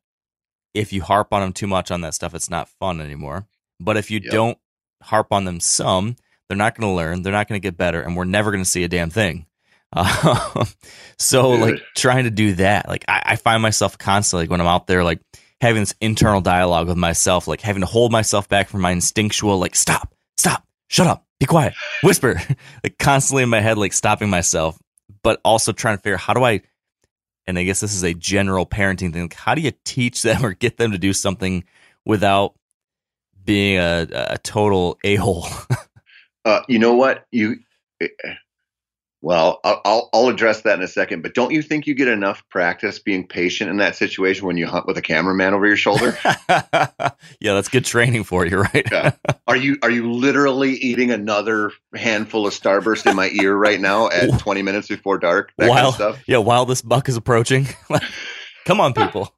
if 0.74 0.92
you 0.92 1.02
harp 1.02 1.32
on 1.32 1.40
them 1.42 1.52
too 1.52 1.66
much 1.66 1.90
on 1.90 2.00
that 2.02 2.14
stuff, 2.14 2.34
it's 2.34 2.50
not 2.50 2.68
fun 2.68 3.00
anymore. 3.00 3.46
But 3.80 3.96
if 3.96 4.10
you 4.10 4.20
Yep. 4.22 4.32
don't 4.32 4.58
harp 5.02 5.32
on 5.32 5.44
them 5.44 5.60
some, 5.60 6.16
they're 6.48 6.56
not 6.56 6.74
going 6.76 6.88
to 6.90 6.94
learn. 6.94 7.22
They're 7.22 7.32
not 7.32 7.48
going 7.48 7.60
to 7.60 7.66
get 7.66 7.76
better, 7.76 8.00
and 8.00 8.16
we're 8.16 8.24
never 8.24 8.50
going 8.50 8.62
to 8.64 8.68
see 8.68 8.84
a 8.84 8.88
damn 8.88 9.10
thing. 9.10 9.46
Uh, 9.92 10.64
so, 11.18 11.52
Dude. 11.52 11.60
like 11.60 11.82
trying 11.96 12.24
to 12.24 12.30
do 12.30 12.54
that, 12.54 12.88
like 12.88 13.04
I, 13.08 13.22
I 13.26 13.36
find 13.36 13.60
myself 13.62 13.98
constantly 13.98 14.44
like, 14.44 14.50
when 14.50 14.60
I'm 14.60 14.66
out 14.66 14.86
there, 14.86 15.04
like 15.04 15.20
having 15.60 15.82
this 15.82 15.94
internal 16.00 16.40
dialogue 16.40 16.88
with 16.88 16.96
myself, 16.96 17.46
like 17.46 17.60
having 17.60 17.80
to 17.80 17.86
hold 17.86 18.12
myself 18.12 18.48
back 18.48 18.68
from 18.68 18.80
my 18.80 18.90
instinctual, 18.92 19.58
like 19.58 19.74
stop, 19.74 20.14
stop, 20.36 20.66
shut 20.92 21.06
up, 21.06 21.26
be 21.40 21.46
quiet, 21.46 21.74
whisper, 22.02 22.40
like 22.84 22.98
constantly 22.98 23.42
in 23.42 23.48
my 23.48 23.60
head, 23.60 23.78
like 23.78 23.92
stopping 23.92 24.30
myself, 24.30 24.78
but 25.22 25.40
also 25.44 25.72
trying 25.72 25.96
to 25.96 26.02
figure 26.02 26.16
how 26.16 26.34
do 26.34 26.44
I. 26.44 26.60
And 27.46 27.58
I 27.58 27.64
guess 27.64 27.80
this 27.80 27.94
is 27.94 28.04
a 28.04 28.14
general 28.14 28.66
parenting 28.66 29.12
thing. 29.12 29.22
Like, 29.22 29.34
how 29.34 29.56
do 29.56 29.62
you 29.62 29.72
teach 29.84 30.22
them 30.22 30.44
or 30.44 30.54
get 30.54 30.76
them 30.76 30.92
to 30.92 30.98
do 30.98 31.12
something 31.12 31.64
without 32.06 32.54
being 33.44 33.78
a, 33.78 34.06
a 34.12 34.38
total 34.38 34.96
a 35.02 35.16
hole? 35.16 35.48
uh, 36.44 36.60
you 36.68 36.78
know 36.78 36.94
what 36.94 37.26
you 37.32 37.56
Well, 39.24 39.60
I'll, 39.62 40.10
I'll 40.12 40.28
address 40.28 40.62
that 40.62 40.76
in 40.78 40.84
a 40.84 40.88
second, 40.88 41.22
but 41.22 41.32
don't 41.32 41.52
you 41.52 41.62
think 41.62 41.86
you 41.86 41.94
get 41.94 42.08
enough 42.08 42.42
practice 42.48 42.98
being 42.98 43.24
patient 43.24 43.70
in 43.70 43.76
that 43.76 43.94
situation 43.94 44.48
when 44.48 44.56
you 44.56 44.66
hunt 44.66 44.84
with 44.84 44.98
a 44.98 45.02
cameraman 45.02 45.54
over 45.54 45.64
your 45.64 45.76
shoulder? 45.76 46.18
yeah, 46.48 47.54
that's 47.54 47.68
good 47.68 47.84
training 47.84 48.24
for 48.24 48.44
you, 48.44 48.58
right? 48.58 48.84
yeah. 48.90 49.12
Are 49.46 49.54
you 49.54 49.78
are 49.84 49.90
you 49.90 50.10
literally 50.10 50.72
eating 50.72 51.12
another 51.12 51.70
handful 51.94 52.48
of 52.48 52.52
Starburst 52.52 53.08
in 53.08 53.14
my 53.14 53.28
ear 53.28 53.54
right 53.56 53.80
now 53.80 54.08
at 54.08 54.38
20 54.40 54.60
minutes 54.62 54.88
before 54.88 55.18
dark? 55.18 55.52
That 55.56 55.70
while 55.70 55.92
kind 55.92 56.14
of 56.14 56.22
yeah, 56.26 56.38
while 56.38 56.66
this 56.66 56.82
buck 56.82 57.08
is 57.08 57.16
approaching, 57.16 57.68
come 58.64 58.80
on, 58.80 58.92
people. 58.92 59.32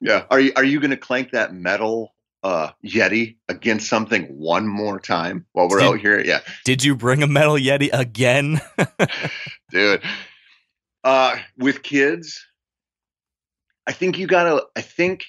yeah, 0.00 0.24
are 0.30 0.40
you 0.40 0.52
are 0.56 0.64
you 0.64 0.80
going 0.80 0.92
to 0.92 0.96
clank 0.96 1.32
that 1.32 1.52
metal 1.52 2.14
uh, 2.42 2.70
Yeti 2.84 3.36
against 3.48 3.88
something 3.88 4.24
one 4.26 4.66
more 4.66 4.98
time 4.98 5.46
while 5.52 5.68
we're 5.68 5.80
Did- 5.80 5.88
out 5.88 6.00
here? 6.00 6.20
Yeah, 6.20 6.40
Did 6.64 6.82
you 6.84 6.94
bring 6.94 7.22
a 7.22 7.26
metal 7.26 7.54
Yeti 7.54 7.90
again? 7.92 8.60
dude. 9.70 10.02
Uh, 11.02 11.36
with 11.56 11.82
kids, 11.82 12.44
I 13.86 13.92
think 13.92 14.18
you 14.18 14.26
gotta. 14.26 14.64
I 14.76 14.80
think 14.82 15.24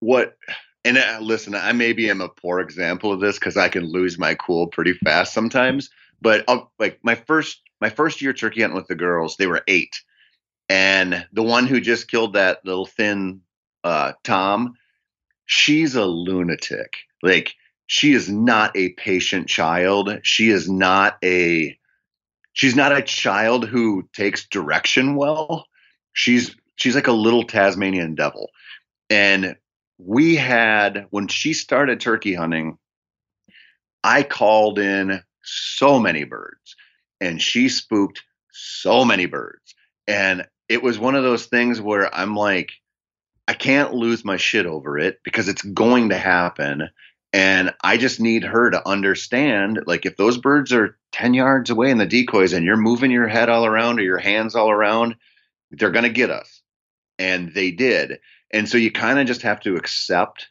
what. 0.00 0.36
And 0.84 0.96
uh, 0.96 1.18
listen, 1.20 1.54
I 1.54 1.72
maybe 1.72 2.08
am 2.08 2.20
a 2.20 2.28
poor 2.28 2.60
example 2.60 3.12
of 3.12 3.20
this 3.20 3.38
because 3.38 3.56
I 3.56 3.68
can 3.68 3.84
lose 3.84 4.18
my 4.18 4.34
cool 4.36 4.68
pretty 4.68 4.94
fast 4.94 5.34
sometimes. 5.34 5.90
But 6.20 6.44
uh, 6.48 6.60
like 6.78 6.98
my 7.02 7.14
first, 7.14 7.60
my 7.80 7.90
first 7.90 8.22
year 8.22 8.32
turkey 8.32 8.62
hunting 8.62 8.76
with 8.76 8.86
the 8.86 8.94
girls, 8.94 9.36
they 9.36 9.46
were 9.46 9.62
eight, 9.68 10.00
and 10.68 11.26
the 11.32 11.42
one 11.42 11.66
who 11.66 11.80
just 11.80 12.10
killed 12.10 12.34
that 12.34 12.64
little 12.64 12.86
thin 12.86 13.40
uh, 13.84 14.12
Tom, 14.24 14.74
she's 15.48 15.96
a 15.96 16.04
lunatic. 16.04 16.92
Like 17.22 17.54
she 17.86 18.12
is 18.12 18.30
not 18.30 18.76
a 18.76 18.90
patient 18.90 19.48
child. 19.48 20.20
She 20.22 20.50
is 20.50 20.70
not 20.70 21.16
a 21.24 21.76
she's 22.52 22.76
not 22.76 22.96
a 22.96 23.02
child 23.02 23.66
who 23.66 24.08
takes 24.12 24.46
direction 24.46 25.16
well. 25.16 25.66
She's 26.12 26.54
she's 26.76 26.94
like 26.94 27.08
a 27.08 27.12
little 27.12 27.42
Tasmanian 27.42 28.14
devil. 28.14 28.50
And 29.10 29.56
we 29.96 30.36
had 30.36 31.06
when 31.10 31.26
she 31.26 31.54
started 31.54 31.98
turkey 31.98 32.34
hunting, 32.34 32.78
I 34.04 34.22
called 34.22 34.78
in 34.78 35.22
so 35.42 35.98
many 35.98 36.24
birds 36.24 36.76
and 37.20 37.40
she 37.40 37.70
spooked 37.70 38.22
so 38.52 39.04
many 39.04 39.26
birds. 39.26 39.74
And 40.06 40.46
it 40.68 40.82
was 40.82 40.98
one 40.98 41.14
of 41.14 41.22
those 41.22 41.46
things 41.46 41.80
where 41.80 42.14
I'm 42.14 42.36
like 42.36 42.70
I 43.48 43.54
can't 43.54 43.94
lose 43.94 44.26
my 44.26 44.36
shit 44.36 44.66
over 44.66 44.98
it 44.98 45.20
because 45.24 45.48
it's 45.48 45.62
going 45.62 46.10
to 46.10 46.18
happen. 46.18 46.90
And 47.32 47.74
I 47.82 47.96
just 47.96 48.20
need 48.20 48.44
her 48.44 48.70
to 48.70 48.86
understand 48.86 49.80
like, 49.86 50.04
if 50.04 50.16
those 50.18 50.36
birds 50.36 50.70
are 50.72 50.98
10 51.12 51.32
yards 51.32 51.70
away 51.70 51.90
in 51.90 51.96
the 51.96 52.06
decoys 52.06 52.52
and 52.52 52.64
you're 52.64 52.76
moving 52.76 53.10
your 53.10 53.26
head 53.26 53.48
all 53.48 53.64
around 53.64 53.98
or 53.98 54.02
your 54.02 54.18
hands 54.18 54.54
all 54.54 54.70
around, 54.70 55.16
they're 55.70 55.90
going 55.90 56.04
to 56.04 56.10
get 56.10 56.30
us. 56.30 56.62
And 57.18 57.52
they 57.54 57.70
did. 57.70 58.18
And 58.52 58.68
so 58.68 58.76
you 58.76 58.92
kind 58.92 59.18
of 59.18 59.26
just 59.26 59.42
have 59.42 59.60
to 59.60 59.76
accept 59.76 60.48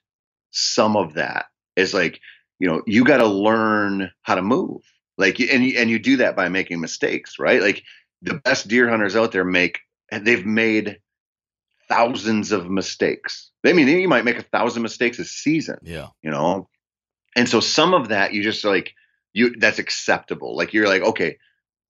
some 0.49 0.97
of 0.97 1.13
that. 1.13 1.45
It's 1.75 1.93
like, 1.93 2.19
you 2.59 2.67
know, 2.67 2.81
you 2.87 3.03
got 3.05 3.17
to 3.17 3.27
learn 3.27 4.11
how 4.23 4.35
to 4.35 4.41
move. 4.41 4.81
Like, 5.19 5.39
and 5.39 5.63
and 5.63 5.89
you 5.89 5.99
do 5.99 6.17
that 6.17 6.35
by 6.35 6.49
making 6.49 6.81
mistakes, 6.81 7.37
right? 7.39 7.61
Like 7.61 7.83
the 8.23 8.35
best 8.35 8.67
deer 8.67 8.89
hunters 8.89 9.15
out 9.15 9.31
there 9.31 9.45
make, 9.45 9.79
they've 10.11 10.45
made 10.45 10.99
thousands 11.89 12.51
of 12.51 12.69
mistakes. 12.69 13.49
I 13.65 13.73
mean, 13.73 13.87
you 13.87 14.07
might 14.07 14.25
make 14.25 14.39
a 14.39 14.43
thousand 14.43 14.83
mistakes 14.83 15.19
a 15.19 15.25
season, 15.25 15.77
yeah. 15.83 16.07
you 16.21 16.31
know? 16.31 16.69
And 17.35 17.47
so 17.47 17.59
some 17.59 17.93
of 17.93 18.09
that 18.09 18.33
you 18.33 18.43
just 18.43 18.63
like 18.63 18.93
you 19.33 19.55
that's 19.59 19.79
acceptable. 19.79 20.55
Like 20.55 20.73
you're 20.73 20.87
like, 20.87 21.01
okay, 21.01 21.37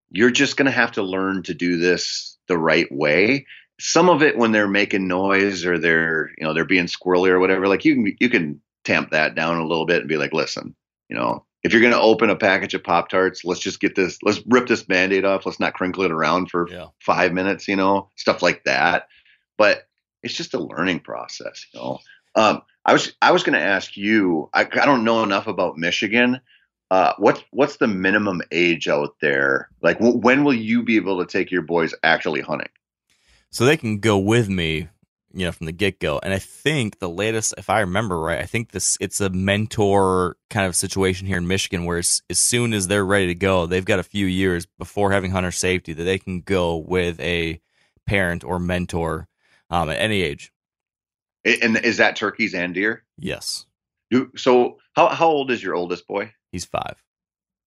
you're 0.09 0.31
just 0.31 0.57
gonna 0.57 0.71
have 0.71 0.91
to 0.93 1.03
learn 1.03 1.43
to 1.43 1.53
do 1.53 1.77
this 1.77 2.37
the 2.47 2.57
right 2.57 2.91
way. 2.91 3.45
Some 3.79 4.09
of 4.09 4.23
it 4.23 4.37
when 4.37 4.51
they're 4.51 4.67
making 4.67 5.07
noise 5.07 5.65
or 5.65 5.77
they're, 5.77 6.31
you 6.37 6.45
know, 6.45 6.53
they're 6.53 6.65
being 6.65 6.85
squirrely 6.87 7.29
or 7.29 7.39
whatever, 7.39 7.67
like 7.67 7.85
you 7.85 7.95
can 7.95 8.15
you 8.19 8.29
can 8.29 8.61
tamp 8.83 9.11
that 9.11 9.35
down 9.35 9.57
a 9.57 9.67
little 9.67 9.85
bit 9.85 9.99
and 9.99 10.09
be 10.09 10.17
like, 10.17 10.33
listen, 10.33 10.75
you 11.09 11.15
know, 11.15 11.45
if 11.63 11.73
you're 11.73 11.81
gonna 11.81 11.99
open 11.99 12.29
a 12.29 12.35
package 12.35 12.73
of 12.73 12.83
Pop 12.83 13.09
Tarts, 13.09 13.43
let's 13.45 13.59
just 13.59 13.79
get 13.79 13.95
this, 13.95 14.17
let's 14.23 14.41
rip 14.47 14.67
this 14.67 14.83
band-aid 14.83 15.25
off. 15.25 15.45
Let's 15.45 15.59
not 15.59 15.73
crinkle 15.73 16.03
it 16.03 16.11
around 16.11 16.49
for 16.49 16.67
Yeah. 16.69 16.87
five 17.01 17.33
minutes, 17.33 17.67
you 17.67 17.75
know, 17.75 18.09
stuff 18.15 18.41
like 18.41 18.63
that. 18.65 19.07
But 19.57 19.87
it's 20.23 20.33
just 20.33 20.53
a 20.53 20.59
learning 20.59 21.01
process, 21.01 21.65
you 21.73 21.79
know. 21.79 21.99
Um, 22.35 22.61
I 22.85 22.93
was 22.93 23.13
I 23.21 23.31
was 23.31 23.43
going 23.43 23.59
to 23.59 23.65
ask 23.65 23.97
you. 23.97 24.49
I, 24.53 24.61
I 24.61 24.85
don't 24.85 25.03
know 25.03 25.23
enough 25.23 25.47
about 25.47 25.77
Michigan. 25.77 26.39
Uh, 26.89 27.13
what's 27.17 27.43
what's 27.51 27.77
the 27.77 27.87
minimum 27.87 28.41
age 28.51 28.87
out 28.87 29.15
there? 29.21 29.69
Like, 29.81 29.99
w- 29.99 30.17
when 30.17 30.43
will 30.43 30.53
you 30.53 30.83
be 30.83 30.95
able 30.95 31.19
to 31.19 31.29
take 31.29 31.51
your 31.51 31.63
boys 31.63 31.93
actually 32.03 32.41
hunting? 32.41 32.69
So 33.49 33.65
they 33.65 33.75
can 33.75 33.99
go 33.99 34.17
with 34.17 34.47
me, 34.47 34.87
you 35.33 35.45
know, 35.45 35.51
from 35.51 35.65
the 35.65 35.73
get 35.73 35.99
go. 35.99 36.19
And 36.23 36.33
I 36.33 36.39
think 36.39 36.99
the 36.99 37.09
latest, 37.09 37.55
if 37.57 37.69
I 37.69 37.81
remember 37.81 38.19
right, 38.19 38.39
I 38.39 38.45
think 38.45 38.71
this 38.71 38.97
it's 39.01 39.19
a 39.19 39.29
mentor 39.29 40.37
kind 40.49 40.65
of 40.65 40.75
situation 40.75 41.27
here 41.27 41.37
in 41.37 41.47
Michigan 41.47 41.83
where 41.83 41.97
as 41.97 42.21
soon 42.31 42.73
as 42.73 42.87
they're 42.87 43.05
ready 43.05 43.27
to 43.27 43.35
go, 43.35 43.65
they've 43.65 43.83
got 43.83 43.99
a 43.99 44.03
few 44.03 44.25
years 44.25 44.65
before 44.65 45.11
having 45.11 45.31
hunter 45.31 45.51
safety 45.51 45.91
that 45.91 46.03
they 46.03 46.19
can 46.19 46.39
go 46.41 46.77
with 46.77 47.19
a 47.19 47.59
parent 48.05 48.45
or 48.45 48.59
mentor 48.59 49.27
um, 49.69 49.89
at 49.89 49.99
any 49.99 50.21
age. 50.21 50.51
And 51.45 51.77
is 51.77 51.97
that 51.97 52.15
turkeys 52.15 52.53
and 52.53 52.73
deer? 52.73 53.03
Yes, 53.17 53.65
Do, 54.11 54.31
so, 54.35 54.77
how 54.93 55.07
how 55.09 55.27
old 55.27 55.49
is 55.51 55.63
your 55.63 55.75
oldest 55.75 56.07
boy? 56.07 56.33
he's 56.51 56.65
five. 56.65 56.95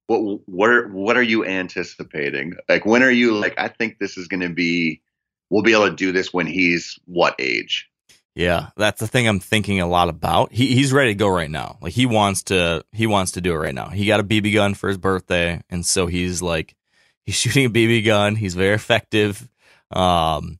What 0.06 0.40
what 0.46 0.70
are, 0.70 0.88
what 0.88 1.16
are 1.16 1.22
you 1.22 1.46
anticipating? 1.46 2.54
Like, 2.68 2.84
when 2.84 3.02
are 3.02 3.10
you 3.10 3.32
like? 3.36 3.54
I 3.58 3.68
think 3.68 3.98
this 3.98 4.18
is 4.18 4.28
going 4.28 4.40
to 4.40 4.50
be. 4.50 5.00
We'll 5.48 5.62
be 5.62 5.72
able 5.72 5.88
to 5.88 5.96
do 5.96 6.12
this 6.12 6.32
when 6.32 6.46
he's 6.46 6.98
what 7.06 7.34
age? 7.38 7.88
Yeah, 8.36 8.68
that's 8.76 9.00
the 9.00 9.08
thing 9.08 9.26
I'm 9.26 9.40
thinking 9.40 9.80
a 9.80 9.88
lot 9.88 10.08
about. 10.08 10.52
He 10.52 10.74
he's 10.74 10.92
ready 10.92 11.10
to 11.10 11.14
go 11.18 11.28
right 11.28 11.50
now. 11.50 11.78
Like 11.80 11.92
he 11.92 12.06
wants 12.06 12.44
to 12.44 12.84
he 12.92 13.06
wants 13.06 13.32
to 13.32 13.40
do 13.40 13.52
it 13.52 13.58
right 13.58 13.74
now. 13.74 13.88
He 13.88 14.06
got 14.06 14.20
a 14.20 14.24
BB 14.24 14.54
gun 14.54 14.74
for 14.74 14.88
his 14.88 14.98
birthday, 14.98 15.60
and 15.70 15.84
so 15.84 16.06
he's 16.06 16.40
like 16.42 16.76
he's 17.24 17.34
shooting 17.36 17.64
a 17.64 17.70
BB 17.70 18.04
gun. 18.04 18.36
He's 18.36 18.54
very 18.54 18.74
effective. 18.74 19.48
Um, 19.90 20.58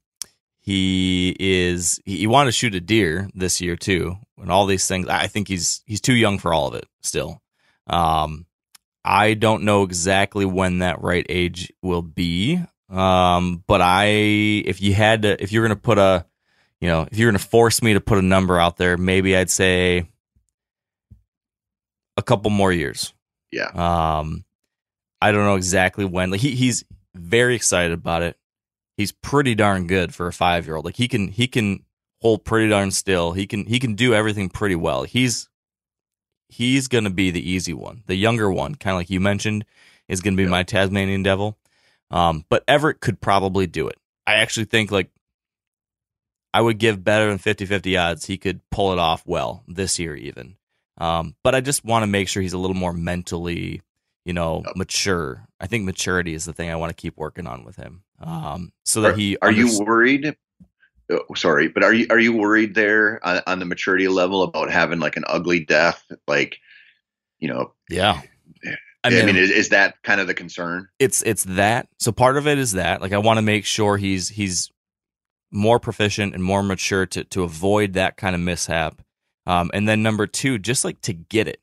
he 0.70 1.36
is 1.38 2.00
he, 2.04 2.26
wanted 2.26 2.48
to 2.48 2.56
shoot 2.56 2.74
a 2.74 2.80
deer 2.80 3.28
this 3.34 3.60
year 3.60 3.76
too, 3.76 4.16
and 4.38 4.50
all 4.50 4.66
these 4.66 4.86
things. 4.86 5.08
I 5.08 5.26
think 5.26 5.48
he's 5.48 5.82
he's 5.86 6.00
too 6.00 6.14
young 6.14 6.38
for 6.38 6.52
all 6.52 6.68
of 6.68 6.74
it 6.74 6.86
still. 7.00 7.40
Um, 7.86 8.46
I 9.04 9.34
don't 9.34 9.64
know 9.64 9.82
exactly 9.82 10.44
when 10.44 10.78
that 10.78 11.02
right 11.02 11.26
age 11.28 11.72
will 11.82 12.02
be. 12.02 12.62
Um, 12.88 13.62
but 13.66 13.80
I 13.80 14.06
if 14.06 14.82
you 14.82 14.94
had 14.94 15.22
to 15.22 15.42
if 15.42 15.52
you're 15.52 15.64
gonna 15.64 15.76
put 15.76 15.98
a 15.98 16.26
you 16.80 16.88
know, 16.88 17.06
if 17.10 17.18
you're 17.18 17.30
going 17.30 17.38
to 17.38 17.46
force 17.46 17.82
me 17.82 17.94
to 17.94 18.00
put 18.00 18.18
a 18.18 18.22
number 18.22 18.58
out 18.58 18.76
there, 18.76 18.96
maybe 18.96 19.36
I'd 19.36 19.50
say 19.50 20.08
a 22.16 22.22
couple 22.22 22.50
more 22.50 22.72
years. 22.72 23.12
Yeah. 23.52 23.68
Um, 23.68 24.44
I 25.20 25.32
don't 25.32 25.44
know 25.44 25.56
exactly 25.56 26.04
when. 26.04 26.30
Like 26.30 26.40
he, 26.40 26.54
he's 26.54 26.84
very 27.14 27.54
excited 27.54 27.92
about 27.92 28.22
it. 28.22 28.38
He's 29.00 29.12
pretty 29.12 29.54
darn 29.54 29.86
good 29.86 30.14
for 30.14 30.26
a 30.26 30.32
five 30.32 30.66
year 30.66 30.76
old. 30.76 30.84
Like 30.84 30.96
he 30.96 31.08
can 31.08 31.28
he 31.28 31.46
can 31.48 31.84
hold 32.20 32.44
pretty 32.44 32.68
darn 32.68 32.90
still. 32.90 33.32
He 33.32 33.46
can 33.46 33.64
he 33.64 33.78
can 33.78 33.94
do 33.94 34.12
everything 34.12 34.50
pretty 34.50 34.76
well. 34.76 35.04
He's 35.04 35.48
he's 36.50 36.86
gonna 36.86 37.08
be 37.08 37.30
the 37.30 37.50
easy 37.50 37.72
one. 37.72 38.02
The 38.06 38.14
younger 38.14 38.50
one, 38.50 38.74
kind 38.74 38.92
of 38.94 38.98
like 38.98 39.08
you 39.08 39.20
mentioned, 39.20 39.64
is 40.06 40.20
gonna 40.20 40.36
be 40.36 40.42
Yeah. 40.42 40.50
my 40.50 40.64
Tasmanian 40.64 41.22
devil. 41.22 41.56
Um, 42.10 42.44
but 42.50 42.62
Everett 42.68 43.00
could 43.00 43.22
probably 43.22 43.66
do 43.66 43.88
it. 43.88 43.96
I 44.26 44.34
actually 44.34 44.66
think 44.66 44.90
like 44.90 45.08
I 46.52 46.60
would 46.60 46.76
give 46.78 47.02
better 47.02 47.28
than 47.28 47.38
50-50 47.38 47.98
odds 47.98 48.26
he 48.26 48.36
could 48.36 48.60
pull 48.70 48.92
it 48.92 48.98
off 48.98 49.22
well 49.24 49.62
this 49.66 49.98
year 49.98 50.14
even. 50.14 50.56
Um, 50.98 51.36
but 51.42 51.54
I 51.54 51.62
just 51.62 51.86
want 51.86 52.02
to 52.02 52.06
make 52.06 52.28
sure 52.28 52.42
he's 52.42 52.52
a 52.52 52.58
little 52.58 52.76
more 52.76 52.92
mentally, 52.92 53.80
you 54.24 54.32
know, 54.32 54.62
Yep. 54.66 54.76
mature. 54.76 55.46
I 55.60 55.66
think 55.66 55.84
maturity 55.84 56.34
is 56.34 56.44
the 56.44 56.52
thing 56.52 56.70
I 56.70 56.76
want 56.76 56.90
to 56.90 57.00
keep 57.00 57.16
working 57.16 57.46
on 57.46 57.64
with 57.64 57.76
him. 57.76 58.02
Um, 58.20 58.72
so 58.84 59.00
that 59.02 59.12
Are, 59.12 59.16
he 59.16 59.36
are 59.42 59.50
you 59.50 59.78
worried? 59.80 60.36
oh, 61.10 61.34
sorry, 61.34 61.68
but 61.68 61.82
are 61.82 61.92
you 61.94 62.06
are 62.10 62.18
you 62.18 62.32
worried 62.36 62.74
there 62.74 63.24
on, 63.26 63.40
on 63.46 63.58
the 63.58 63.64
maturity 63.64 64.08
level 64.08 64.42
about 64.42 64.70
having 64.70 65.00
like 65.00 65.16
an 65.16 65.24
ugly 65.26 65.64
death? 65.64 66.04
Like, 66.28 66.58
you 67.38 67.48
know, 67.48 67.72
yeah. 67.88 68.20
I 69.02 69.08
mean, 69.08 69.36
is, 69.36 69.50
is 69.50 69.70
that 69.70 69.94
kind 70.02 70.20
of 70.20 70.26
the 70.26 70.34
concern? 70.34 70.86
it's 70.98 71.22
it's 71.22 71.44
that. 71.44 71.88
So 71.98 72.12
part 72.12 72.36
of 72.36 72.46
it 72.46 72.58
is 72.58 72.72
that 72.72 73.00
like 73.00 73.12
I 73.12 73.18
want 73.18 73.38
to 73.38 73.42
make 73.42 73.64
sure 73.64 73.96
he's 73.96 74.28
he's 74.28 74.70
more 75.50 75.80
proficient 75.80 76.34
and 76.34 76.44
more 76.44 76.62
mature 76.62 77.06
to 77.06 77.24
to 77.24 77.42
avoid 77.42 77.94
that 77.94 78.18
kind 78.18 78.34
of 78.34 78.42
mishap. 78.42 79.00
Um, 79.46 79.70
and 79.72 79.88
then 79.88 80.02
number 80.02 80.26
two, 80.26 80.58
just 80.58 80.84
like 80.84 81.00
to 81.02 81.14
get 81.14 81.48
it. 81.48 81.60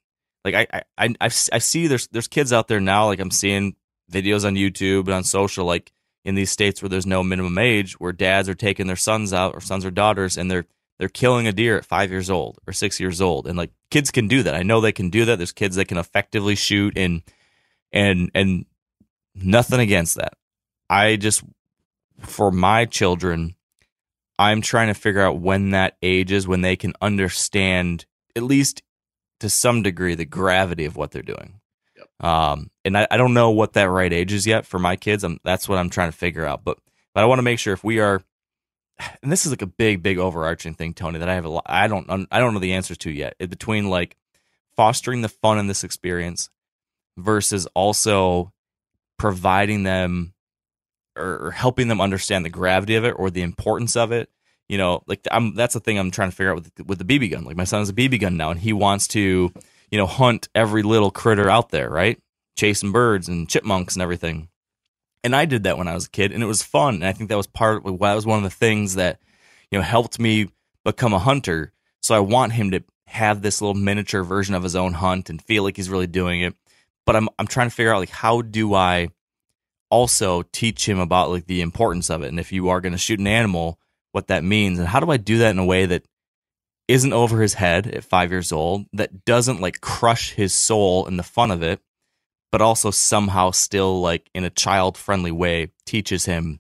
Like 0.52 0.70
I 0.74 0.84
I 0.98 1.16
I 1.20 1.30
see 1.30 1.88
there's 1.88 2.08
there's 2.08 2.28
kids 2.28 2.54
out 2.54 2.68
there 2.68 2.80
now. 2.80 3.06
Like 3.08 3.20
I'm 3.20 3.32
seeing 3.32 3.76
videos 4.12 4.46
on 4.46 4.56
YouTube 4.56 5.06
and 5.06 5.14
on 5.14 5.24
social, 5.24 5.66
like 5.66 5.92
in 6.24 6.36
these 6.36 6.52
states 6.52 6.82
where 6.82 6.90
there's 6.90 7.06
no 7.06 7.24
minimum 7.24 7.58
age, 7.58 7.94
where 8.00 8.12
dads 8.12 8.50
are 8.50 8.56
taking 8.56 8.88
their 8.88 8.96
sons 8.96 9.34
out 9.34 9.56
or 9.56 9.62
sons 9.62 9.86
or 9.86 9.92
daughters, 9.92 10.38
and 10.38 10.50
they're 10.50 10.66
they're 11.00 11.10
killing 11.10 11.48
a 11.48 11.54
deer 11.54 11.78
at 11.78 11.86
five 11.86 12.12
years 12.12 12.30
old 12.30 12.58
or 12.66 12.74
six 12.74 13.00
years 13.00 13.22
old, 13.22 13.48
and 13.48 13.58
like 13.58 13.72
kids 13.92 14.12
can 14.12 14.28
do 14.28 14.44
that. 14.44 14.56
I 14.56 14.64
know 14.64 14.82
they 14.82 14.92
can 14.92 15.10
do 15.10 15.26
that. 15.26 15.38
There's 15.38 15.52
kids 15.52 15.76
that 15.76 15.88
can 15.88 15.98
effectively 15.98 16.56
shoot 16.56 16.98
and 16.98 17.22
and 17.92 18.32
and 18.34 18.66
nothing 19.36 19.80
against 19.80 20.16
that. 20.16 20.34
I 20.90 21.16
just, 21.18 21.44
for 22.20 22.52
my 22.52 22.86
children, 22.86 23.56
I'm 24.40 24.62
trying 24.62 24.88
to 24.88 24.94
figure 24.94 25.22
out 25.22 25.40
when 25.40 25.72
that 25.72 25.98
age 26.02 26.32
is 26.32 26.48
when 26.48 26.62
they 26.62 26.76
can 26.76 26.94
understand, 27.02 28.06
at 28.36 28.44
least 28.44 28.84
to 29.40 29.50
some 29.50 29.84
degree, 29.84 30.16
the 30.16 30.26
gravity 30.26 30.86
of 30.86 30.96
what 30.96 31.12
they're 31.12 31.22
doing. 31.22 31.60
Yep. 31.98 32.30
Um, 32.30 32.72
and 32.84 32.98
I, 32.98 33.08
I 33.12 33.18
don't 33.18 33.34
know 33.34 33.52
what 33.52 33.74
that 33.74 33.90
right 33.90 34.12
age 34.12 34.34
is 34.34 34.48
yet 34.48 34.66
for 34.66 34.80
my 34.80 34.96
kids. 34.96 35.24
I'm, 35.24 35.40
that's 35.44 35.68
what 35.70 35.78
I'm 35.78 35.90
trying 35.90 36.12
to 36.12 36.18
figure 36.18 36.46
out. 36.46 36.64
But, 36.64 36.78
but 37.14 37.24
I 37.24 37.26
want 37.26 37.40
to 37.40 37.44
make 37.44 37.60
sure 37.60 37.74
if 37.74 37.84
we 37.84 38.00
are, 38.00 38.22
and 39.22 39.32
this 39.32 39.46
is 39.46 39.52
like 39.52 39.62
a 39.62 39.68
big, 39.68 40.02
big 40.02 40.18
overarching 40.18 40.74
thing, 40.74 40.94
Tony, 40.94 41.20
that 41.20 41.30
I 41.30 41.36
have 41.36 41.46
a 41.46 41.50
lot, 41.50 41.66
I 41.66 41.88
don't, 41.88 42.28
I 42.32 42.40
don't 42.40 42.54
know 42.54 42.60
the 42.60 42.74
answers 42.74 42.98
to 43.00 43.12
yet. 43.12 43.38
between 43.38 43.90
like 43.90 44.18
fostering 44.76 45.22
the 45.22 45.30
fun 45.30 45.58
in 45.58 45.68
this 45.68 45.84
experience 45.84 46.50
versus 47.18 47.68
also 47.74 48.54
providing 49.18 49.84
them 49.84 50.34
or 51.18 51.52
helping 51.52 51.88
them 51.88 52.00
understand 52.00 52.46
the 52.46 52.50
gravity 52.50 52.96
of 52.96 53.04
it 53.04 53.16
or 53.18 53.30
the 53.32 53.42
importance 53.42 53.96
of 53.96 54.12
it. 54.12 54.30
You 54.70 54.78
know, 54.78 55.04
like 55.08 55.26
I'm 55.32 55.54
that's 55.56 55.74
the 55.74 55.80
thing 55.80 55.98
I'm 55.98 56.12
trying 56.12 56.30
to 56.30 56.36
figure 56.36 56.52
out 56.52 56.56
with 56.56 56.88
with 56.88 57.00
the 57.00 57.06
BB 57.06 57.32
gun. 57.32 57.46
Like 57.46 57.56
my 57.56 57.64
son 57.64 57.80
has 57.80 57.90
a 57.90 57.94
BB 57.94 58.20
gun 58.20 58.38
now, 58.38 58.52
and 58.52 58.60
he 58.60 58.74
wants 58.74 59.08
to, 59.10 59.52
you 59.92 59.98
know, 59.98 60.06
hunt 60.06 60.50
every 60.54 60.84
little 60.84 61.12
critter 61.12 61.50
out 61.50 61.70
there, 61.70 61.90
right? 61.90 62.20
Chasing 62.58 62.92
birds 62.92 63.30
and 63.30 63.48
chipmunks 63.50 63.96
and 63.96 64.04
everything. 64.04 64.50
And 65.24 65.36
I 65.36 65.46
did 65.46 65.64
that 65.64 65.78
when 65.78 65.88
I 65.88 65.94
was 65.94 66.06
a 66.06 66.10
kid, 66.10 66.32
and 66.32 66.44
it 66.44 66.48
was 66.48 66.64
fun. 66.64 66.96
And 66.96 67.06
I 67.06 67.14
think 67.14 67.30
that 67.30 67.38
was 67.38 67.48
part 67.48 67.86
of 67.86 68.00
that 68.00 68.16
was 68.16 68.26
one 68.26 68.38
of 68.38 68.44
the 68.44 68.50
things 68.50 68.96
that, 68.96 69.20
you 69.72 69.78
know, 69.78 69.84
helped 69.84 70.20
me 70.20 70.50
become 70.84 71.14
a 71.14 71.20
hunter. 71.20 71.72
So 72.02 72.16
I 72.16 72.20
want 72.20 72.54
him 72.54 72.72
to 72.72 72.84
have 73.08 73.42
this 73.42 73.62
little 73.62 73.74
miniature 73.74 74.24
version 74.24 74.54
of 74.54 74.64
his 74.64 74.76
own 74.76 74.94
hunt 74.94 75.30
and 75.30 75.42
feel 75.42 75.64
like 75.64 75.78
he's 75.78 75.90
really 75.90 76.08
doing 76.08 76.42
it. 76.42 76.56
But 77.06 77.16
I'm 77.16 77.30
I'm 77.40 77.48
trying 77.48 77.70
to 77.70 77.76
figure 77.76 77.94
out 77.94 78.00
like 78.00 78.10
how 78.10 78.42
do 78.42 78.74
I 78.74 79.10
also 79.90 80.44
teach 80.52 80.88
him 80.88 81.00
about 81.00 81.30
like 81.30 81.46
the 81.46 81.62
importance 81.62 82.10
of 82.10 82.22
it 82.22 82.28
and 82.28 82.42
if 82.42 82.52
you 82.52 82.68
are 82.68 82.82
going 82.82 82.92
to 82.92 82.98
shoot 82.98 83.20
an 83.20 83.28
animal 83.28 83.80
what 84.12 84.28
that 84.28 84.44
means 84.44 84.80
and 84.80 84.88
how 84.88 85.00
do 85.00 85.12
i 85.12 85.18
do 85.18 85.40
that 85.40 85.52
in 85.52 85.60
a 85.60 85.66
way 85.66 85.86
that 85.86 86.06
isn't 86.88 87.14
over 87.14 87.42
his 87.42 87.56
head 87.56 87.88
at 87.88 88.04
five 88.04 88.32
years 88.32 88.52
old 88.52 88.86
that 88.94 89.26
doesn't 89.26 89.62
like 89.62 89.82
crush 89.82 90.34
his 90.34 90.54
soul 90.54 91.06
in 91.06 91.18
the 91.18 91.24
fun 91.24 91.52
of 91.52 91.62
it 91.62 91.82
but 92.52 92.62
also 92.62 92.92
somehow 92.92 93.52
still 93.52 94.02
like 94.02 94.30
in 94.34 94.44
a 94.44 94.50
child 94.50 94.98
friendly 94.98 95.32
way 95.32 95.72
teaches 95.86 96.26
him 96.26 96.60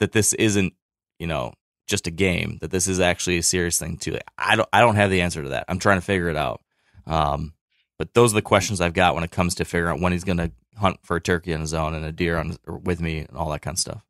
that 0.00 0.12
this 0.12 0.32
isn't 0.34 0.72
you 1.18 1.26
know 1.26 1.52
just 1.86 2.06
a 2.06 2.10
game 2.10 2.58
that 2.60 2.70
this 2.70 2.88
is 2.88 3.00
actually 3.00 3.36
a 3.36 3.42
serious 3.42 3.78
thing 3.78 3.96
too? 3.98 4.18
I 4.38 4.56
don't 4.56 4.68
i 4.72 4.80
don't 4.80 4.96
have 4.96 5.10
the 5.10 5.20
answer 5.20 5.42
to 5.42 5.50
that. 5.50 5.66
I'm 5.68 5.78
trying 5.78 5.98
to 5.98 6.06
figure 6.06 6.28
it 6.28 6.36
out. 6.36 6.62
Um, 7.06 7.52
but 7.98 8.14
those 8.14 8.32
are 8.32 8.36
the 8.36 8.42
questions 8.42 8.80
i've 8.80 8.94
got 8.94 9.14
when 9.14 9.24
it 9.24 9.30
comes 9.30 9.56
to 9.56 9.64
figuring 9.64 9.94
out 9.94 10.00
when 10.00 10.12
he's 10.12 10.24
going 10.24 10.38
to 10.38 10.52
hunt 10.76 10.98
for 11.02 11.16
a 11.16 11.20
turkey 11.20 11.54
on 11.54 11.60
his 11.60 11.74
own 11.74 11.94
and 11.94 12.04
a 12.04 12.12
deer 12.12 12.38
on 12.38 12.56
with 12.66 13.00
me 13.00 13.18
and 13.18 13.36
all 13.36 13.50
that 13.50 13.62
kind 13.62 13.74
of 13.74 13.78
stuff. 13.78 14.04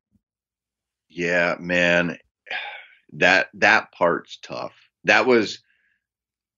Yeah, 1.09 1.57
man, 1.61 2.17
that 3.15 3.49
that 3.55 3.93
part's 3.93 4.39
tough. 4.43 4.75
That 5.05 5.27
was 5.27 5.61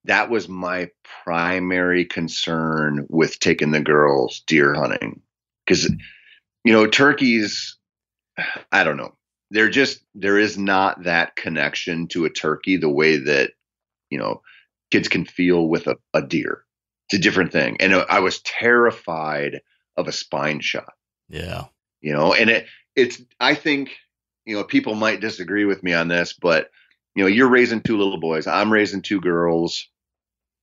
that 0.04 0.30
was 0.30 0.48
my 0.48 0.90
primary 1.24 2.04
concern 2.04 3.06
with 3.08 3.40
taking 3.40 3.72
the 3.72 3.80
girls 3.80 4.42
deer 4.46 4.74
hunting 4.74 5.20
because 5.64 5.90
you 6.64 6.72
know 6.72 6.86
turkeys 6.86 7.76
i 8.70 8.84
don't 8.84 8.96
know 8.96 9.16
they're 9.50 9.68
just 9.68 9.98
there 10.14 10.38
is 10.38 10.56
not 10.56 11.02
that 11.02 11.34
connection 11.34 12.06
to 12.06 12.24
a 12.24 12.30
turkey 12.30 12.76
the 12.76 12.88
way 12.88 13.16
that 13.16 13.50
you 14.10 14.18
know 14.18 14.42
kids 14.92 15.08
can 15.08 15.24
feel 15.24 15.66
with 15.66 15.88
a, 15.88 15.96
a 16.14 16.22
deer 16.22 16.62
it's 17.08 17.18
a 17.18 17.22
different 17.22 17.50
thing 17.50 17.76
and 17.80 17.92
i 17.92 18.20
was 18.20 18.40
terrified 18.42 19.60
of 19.96 20.08
a 20.08 20.12
spine 20.12 20.60
shot. 20.60 20.92
Yeah. 21.28 21.64
You 22.00 22.12
know, 22.12 22.34
and 22.34 22.50
it 22.50 22.66
it's 22.94 23.20
I 23.40 23.54
think, 23.54 23.90
you 24.46 24.54
know, 24.54 24.64
people 24.64 24.94
might 24.94 25.20
disagree 25.20 25.64
with 25.64 25.82
me 25.82 25.92
on 25.92 26.08
this, 26.08 26.32
but 26.32 26.70
you 27.14 27.22
know, 27.22 27.28
you're 27.28 27.48
raising 27.48 27.80
two 27.80 27.98
little 27.98 28.18
boys. 28.18 28.46
I'm 28.46 28.72
raising 28.72 29.02
two 29.02 29.20
girls. 29.20 29.88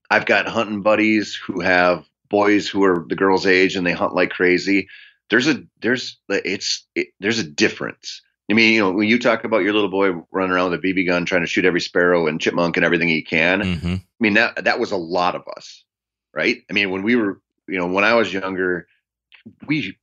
I've 0.10 0.26
got 0.26 0.48
hunting 0.48 0.82
buddies 0.82 1.36
who 1.36 1.60
have 1.60 2.06
boys 2.30 2.68
who 2.68 2.84
are 2.84 3.06
the 3.08 3.16
girls' 3.16 3.46
age 3.46 3.76
and 3.76 3.86
they 3.86 3.92
hunt 3.92 4.16
like 4.16 4.30
crazy. 4.30 4.88
There's 5.30 5.48
a 5.48 5.64
there's 5.82 6.20
it's 6.30 6.88
it, 6.96 7.08
there's 7.20 7.40
a 7.40 7.44
difference. 7.44 8.22
I 8.50 8.54
mean, 8.54 8.74
you 8.74 8.80
know, 8.82 8.92
when 8.92 9.08
you 9.08 9.20
talk 9.20 9.46
about 9.46 9.64
your 9.64 9.74
little 9.74 9.90
boy 9.90 10.12
running 10.32 10.52
around 10.52 10.72
with 10.72 10.84
a 10.84 10.88
BB 10.88 11.08
gun 11.08 11.26
trying 11.26 11.42
to 11.42 11.48
shoot 11.48 11.66
every 11.66 11.82
sparrow 11.82 12.28
and 12.28 12.40
chipmunk 12.40 12.78
and 12.78 12.86
everything 12.86 13.08
he 13.08 13.24
can, 13.24 13.62
mm-hmm. 13.62 13.94
I 13.94 14.02
mean 14.20 14.34
that 14.36 14.66
that 14.66 14.80
was 14.80 14.92
a 14.92 14.98
lot 14.98 15.36
of 15.36 15.44
us, 15.58 15.84
right? 16.34 16.58
I 16.70 16.74
mean, 16.74 16.92
when 16.92 17.04
we 17.04 17.16
were, 17.16 17.42
you 17.68 17.80
know, 17.80 17.88
when 17.88 18.04
I 18.04 18.14
was 18.14 18.32
younger, 18.32 18.88
we 19.66 19.98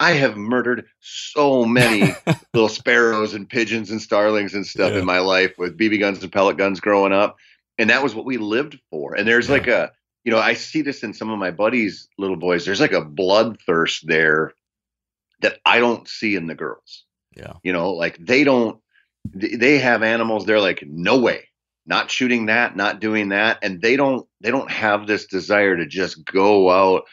I 0.00 0.12
have 0.12 0.38
murdered 0.38 0.86
so 1.00 1.66
many 1.66 2.14
little 2.54 2.70
sparrows 2.70 3.34
and 3.34 3.46
pigeons 3.46 3.90
and 3.90 4.00
starlings 4.00 4.54
and 4.54 4.66
stuff 4.66 4.92
yeah. 4.92 5.00
in 5.00 5.04
my 5.04 5.18
life 5.18 5.52
with 5.58 5.78
BB 5.78 6.00
guns 6.00 6.22
and 6.22 6.32
pellet 6.32 6.56
guns 6.56 6.80
growing 6.80 7.12
up. 7.12 7.36
And 7.78 7.90
that 7.90 8.02
was 8.02 8.14
what 8.14 8.24
we 8.24 8.38
lived 8.38 8.78
for. 8.90 9.14
And 9.14 9.28
there's 9.28 9.48
yeah. 9.48 9.52
like 9.52 9.66
a, 9.66 9.92
you 10.24 10.32
know, 10.32 10.38
I 10.38 10.54
see 10.54 10.80
this 10.80 11.02
in 11.02 11.12
some 11.12 11.30
of 11.30 11.38
my 11.38 11.50
buddies' 11.50 12.08
little 12.16 12.36
boys. 12.36 12.64
There's 12.64 12.80
like 12.80 12.92
a 12.92 13.04
bloodthirst 13.04 14.02
there 14.02 14.54
that 15.42 15.58
I 15.66 15.80
don't 15.80 16.08
see 16.08 16.34
in 16.34 16.46
the 16.46 16.54
girls. 16.54 17.04
Yeah. 17.36 17.54
You 17.62 17.74
know, 17.74 17.92
like 17.92 18.16
they 18.18 18.42
don't, 18.42 18.80
they 19.34 19.78
have 19.78 20.02
animals. 20.02 20.46
They're 20.46 20.60
like, 20.60 20.82
no 20.86 21.18
way, 21.18 21.48
not 21.84 22.10
shooting 22.10 22.46
that, 22.46 22.74
not 22.74 23.00
doing 23.00 23.28
that. 23.30 23.58
And 23.62 23.82
they 23.82 23.96
don't, 23.96 24.26
they 24.40 24.50
don't 24.50 24.70
have 24.70 25.06
this 25.06 25.26
desire 25.26 25.76
to 25.76 25.84
just 25.84 26.24
go 26.24 26.70
out 26.70 27.04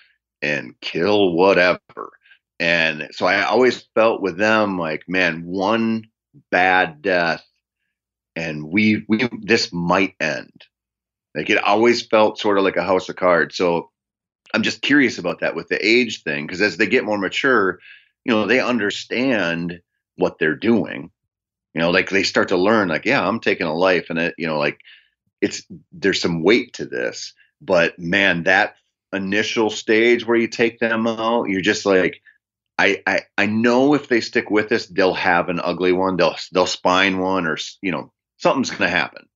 and 0.41 0.73
kill 0.79 1.33
whatever. 1.33 2.16
And 2.59 3.09
so 3.11 3.25
I 3.25 3.43
always 3.43 3.81
felt 3.93 4.21
with 4.21 4.37
them 4.37 4.79
like, 4.79 5.03
man, 5.07 5.45
one 5.45 6.05
bad 6.51 7.01
death 7.01 7.43
and 8.37 8.69
we 8.69 9.03
we 9.07 9.27
this 9.41 9.73
might 9.73 10.13
end. 10.19 10.65
Like 11.35 11.49
it 11.49 11.63
always 11.63 12.05
felt 12.05 12.39
sort 12.39 12.57
of 12.57 12.63
like 12.63 12.77
a 12.77 12.83
house 12.83 13.09
of 13.09 13.15
cards. 13.15 13.55
So 13.55 13.89
I'm 14.53 14.61
just 14.61 14.81
curious 14.81 15.17
about 15.17 15.39
that 15.39 15.55
with 15.55 15.67
the 15.67 15.85
age 15.85 16.23
thing 16.23 16.45
because 16.45 16.61
as 16.61 16.77
they 16.77 16.87
get 16.87 17.03
more 17.03 17.17
mature, 17.17 17.79
you 18.23 18.33
know, 18.33 18.45
they 18.45 18.59
understand 18.59 19.81
what 20.17 20.37
they're 20.39 20.55
doing. 20.55 21.09
You 21.73 21.81
know, 21.81 21.89
like 21.89 22.09
they 22.09 22.23
start 22.23 22.49
to 22.49 22.57
learn 22.57 22.89
like, 22.89 23.05
yeah, 23.05 23.27
I'm 23.27 23.39
taking 23.39 23.67
a 23.67 23.73
life 23.73 24.07
and 24.09 24.19
it, 24.19 24.35
you 24.37 24.47
know, 24.47 24.57
like 24.59 24.79
it's 25.41 25.63
there's 25.91 26.21
some 26.21 26.43
weight 26.43 26.73
to 26.73 26.85
this. 26.85 27.33
But 27.59 27.97
man, 27.97 28.43
that 28.43 28.75
initial 29.13 29.71
stage 29.71 30.25
where 30.25 30.37
you 30.37 30.47
take 30.47 30.79
them 30.79 31.07
out, 31.07 31.49
you're 31.49 31.61
just 31.61 31.85
like, 31.85 32.21
I, 32.77 33.01
I, 33.07 33.21
I 33.37 33.45
know 33.47 33.93
if 33.93 34.07
they 34.07 34.21
stick 34.21 34.51
with 34.51 34.69
this, 34.69 34.87
they'll 34.87 35.13
have 35.13 35.49
an 35.49 35.59
ugly 35.59 35.91
one. 35.91 36.17
They'll, 36.17 36.35
they'll 36.51 36.67
spine 36.67 37.19
one 37.19 37.47
or, 37.47 37.57
you 37.81 37.91
know, 37.91 38.11
something's 38.37 38.69
going 38.69 38.89
to 38.89 38.95
happen. 38.95 39.27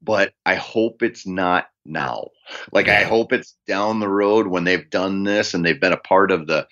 But 0.00 0.32
I 0.46 0.54
hope 0.54 1.02
it's 1.02 1.26
not 1.26 1.66
now. 1.84 2.28
Like, 2.72 2.88
I 2.88 3.02
hope 3.02 3.32
it's 3.32 3.56
down 3.66 4.00
the 4.00 4.08
road 4.08 4.46
when 4.46 4.64
they've 4.64 4.88
done 4.88 5.24
this 5.24 5.54
and 5.54 5.64
they've 5.64 5.80
been 5.80 5.92
a 5.92 5.98
part 5.98 6.30
of 6.30 6.46
the, 6.46 6.66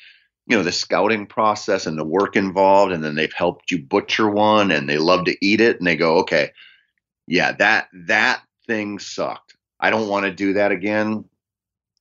you 0.47 0.57
know, 0.57 0.63
the 0.63 0.73
scouting 0.73 1.27
process 1.27 1.87
and 1.87 1.99
the 1.99 2.05
work 2.05 2.37
involved. 2.37 2.93
And 2.93 3.03
then 3.03 3.17
they've 3.17 3.33
helped 3.33 3.71
you 3.71 3.83
butcher 3.83 4.31
one 4.31 4.71
and 4.71 4.89
they 4.89 4.99
love 4.99 5.25
to 5.25 5.37
eat 5.45 5.61
it. 5.61 5.79
And 5.79 5.87
they 5.87 5.97
go, 5.97 6.19
okay, 6.19 6.53
yeah, 7.27 7.53
that, 7.53 7.89
that 8.07 8.43
thing 8.67 9.01
sucked. 9.01 9.57
I 9.81 9.91
don't 9.91 10.09
want 10.09 10.25
to 10.25 10.33
do 10.33 10.55
that 10.55 10.71
again 10.71 11.25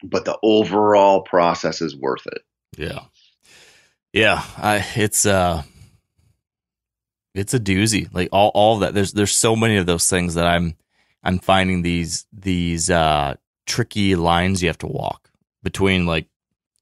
but 0.04 0.26
the 0.26 0.38
overall 0.44 1.22
process 1.22 1.82
is 1.82 1.96
worth 1.96 2.26
it. 2.28 2.42
Yeah. 2.78 3.02
Yeah, 4.16 4.46
I, 4.56 4.78
it's 4.96 5.26
uh 5.26 5.64
it's 7.34 7.54
a 7.54 7.60
doozy. 7.60 8.08
Like 8.14 8.30
all 8.32 8.50
all 8.54 8.80
that. 8.80 8.94
There's 8.94 9.12
there's 9.12 9.36
so 9.36 9.58
many 9.58 9.76
of 9.76 9.88
those 9.88 10.10
things 10.10 10.36
that 10.36 10.48
I'm 10.48 10.78
I'm 11.22 11.38
finding 11.38 11.82
these 11.82 12.26
these 12.32 12.90
uh 12.90 13.36
tricky 13.68 14.16
lines 14.16 14.62
you 14.62 14.70
have 14.70 14.78
to 14.78 14.88
walk 14.88 15.30
between 15.64 16.06
like 16.06 16.28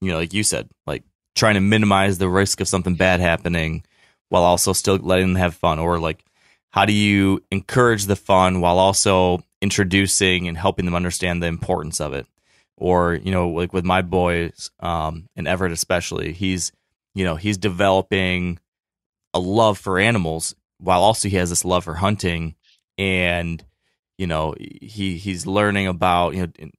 you 0.00 0.12
know, 0.12 0.18
like 0.18 0.32
you 0.32 0.44
said, 0.44 0.68
like 0.86 1.02
trying 1.34 1.54
to 1.54 1.60
minimize 1.60 2.18
the 2.18 2.28
risk 2.28 2.60
of 2.60 2.68
something 2.68 2.94
bad 2.94 3.18
happening 3.18 3.82
while 4.28 4.44
also 4.44 4.72
still 4.72 4.94
letting 4.98 5.32
them 5.32 5.36
have 5.36 5.56
fun 5.56 5.80
or 5.80 5.98
like 5.98 6.24
how 6.70 6.84
do 6.84 6.92
you 6.92 7.42
encourage 7.50 8.06
the 8.06 8.14
fun 8.14 8.60
while 8.60 8.78
also 8.78 9.42
introducing 9.60 10.46
and 10.46 10.56
helping 10.56 10.84
them 10.84 10.94
understand 10.94 11.42
the 11.42 11.48
importance 11.48 12.00
of 12.00 12.12
it 12.12 12.28
or 12.76 13.14
you 13.14 13.32
know 13.32 13.48
like 13.48 13.72
with 13.72 13.84
my 13.84 14.02
boys 14.02 14.70
um 14.80 15.28
and 15.36 15.48
everett 15.48 15.72
especially 15.72 16.32
he's 16.32 16.70
you 17.14 17.24
know 17.24 17.36
he's 17.36 17.58
developing 17.58 18.58
a 19.32 19.38
love 19.38 19.78
for 19.78 19.98
animals 19.98 20.54
while 20.78 21.02
also 21.02 21.28
he 21.28 21.36
has 21.36 21.50
this 21.50 21.64
love 21.64 21.84
for 21.84 21.94
hunting 21.94 22.54
and 22.98 23.64
you 24.18 24.26
know 24.26 24.54
he 24.58 25.16
he's 25.16 25.46
learning 25.46 25.86
about 25.86 26.34
you 26.34 26.42
know, 26.42 26.52
in, 26.58 26.70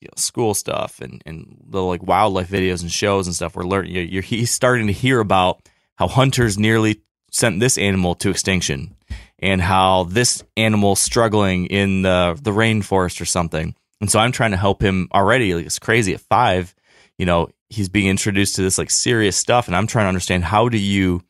you 0.00 0.06
know 0.06 0.14
school 0.16 0.54
stuff 0.54 1.00
and 1.00 1.22
and 1.26 1.56
the 1.68 1.82
like 1.82 2.02
wildlife 2.02 2.48
videos 2.48 2.82
and 2.82 2.92
shows 2.92 3.26
and 3.26 3.36
stuff 3.36 3.56
we're 3.56 3.64
learning 3.64 3.92
you're, 3.92 4.22
he's 4.22 4.50
starting 4.50 4.86
to 4.86 4.92
hear 4.92 5.20
about 5.20 5.68
how 5.96 6.08
hunters 6.08 6.58
nearly 6.58 7.02
sent 7.30 7.60
this 7.60 7.78
animal 7.78 8.14
to 8.14 8.30
extinction 8.30 8.96
and 9.38 9.60
how 9.60 10.04
this 10.04 10.42
animal 10.56 10.96
struggling 10.96 11.66
in 11.66 12.02
the 12.02 12.38
the 12.42 12.50
rainforest 12.50 13.20
or 13.20 13.24
something 13.26 13.74
and 14.00 14.10
so 14.10 14.18
I'm 14.18 14.32
trying 14.32 14.52
to 14.52 14.56
help 14.56 14.82
him 14.82 15.08
already. 15.12 15.54
Like 15.54 15.66
it's 15.66 15.78
crazy 15.78 16.14
at 16.14 16.20
five. 16.20 16.74
You 17.18 17.26
know, 17.26 17.48
he's 17.70 17.88
being 17.88 18.08
introduced 18.08 18.56
to 18.56 18.62
this 18.62 18.78
like 18.78 18.90
serious 18.90 19.36
stuff 19.36 19.66
and 19.66 19.76
i'm 19.76 19.86
trying 19.86 20.04
to 20.04 20.08
understand 20.08 20.44
how 20.44 20.68
do 20.68 20.78
you 20.78 21.22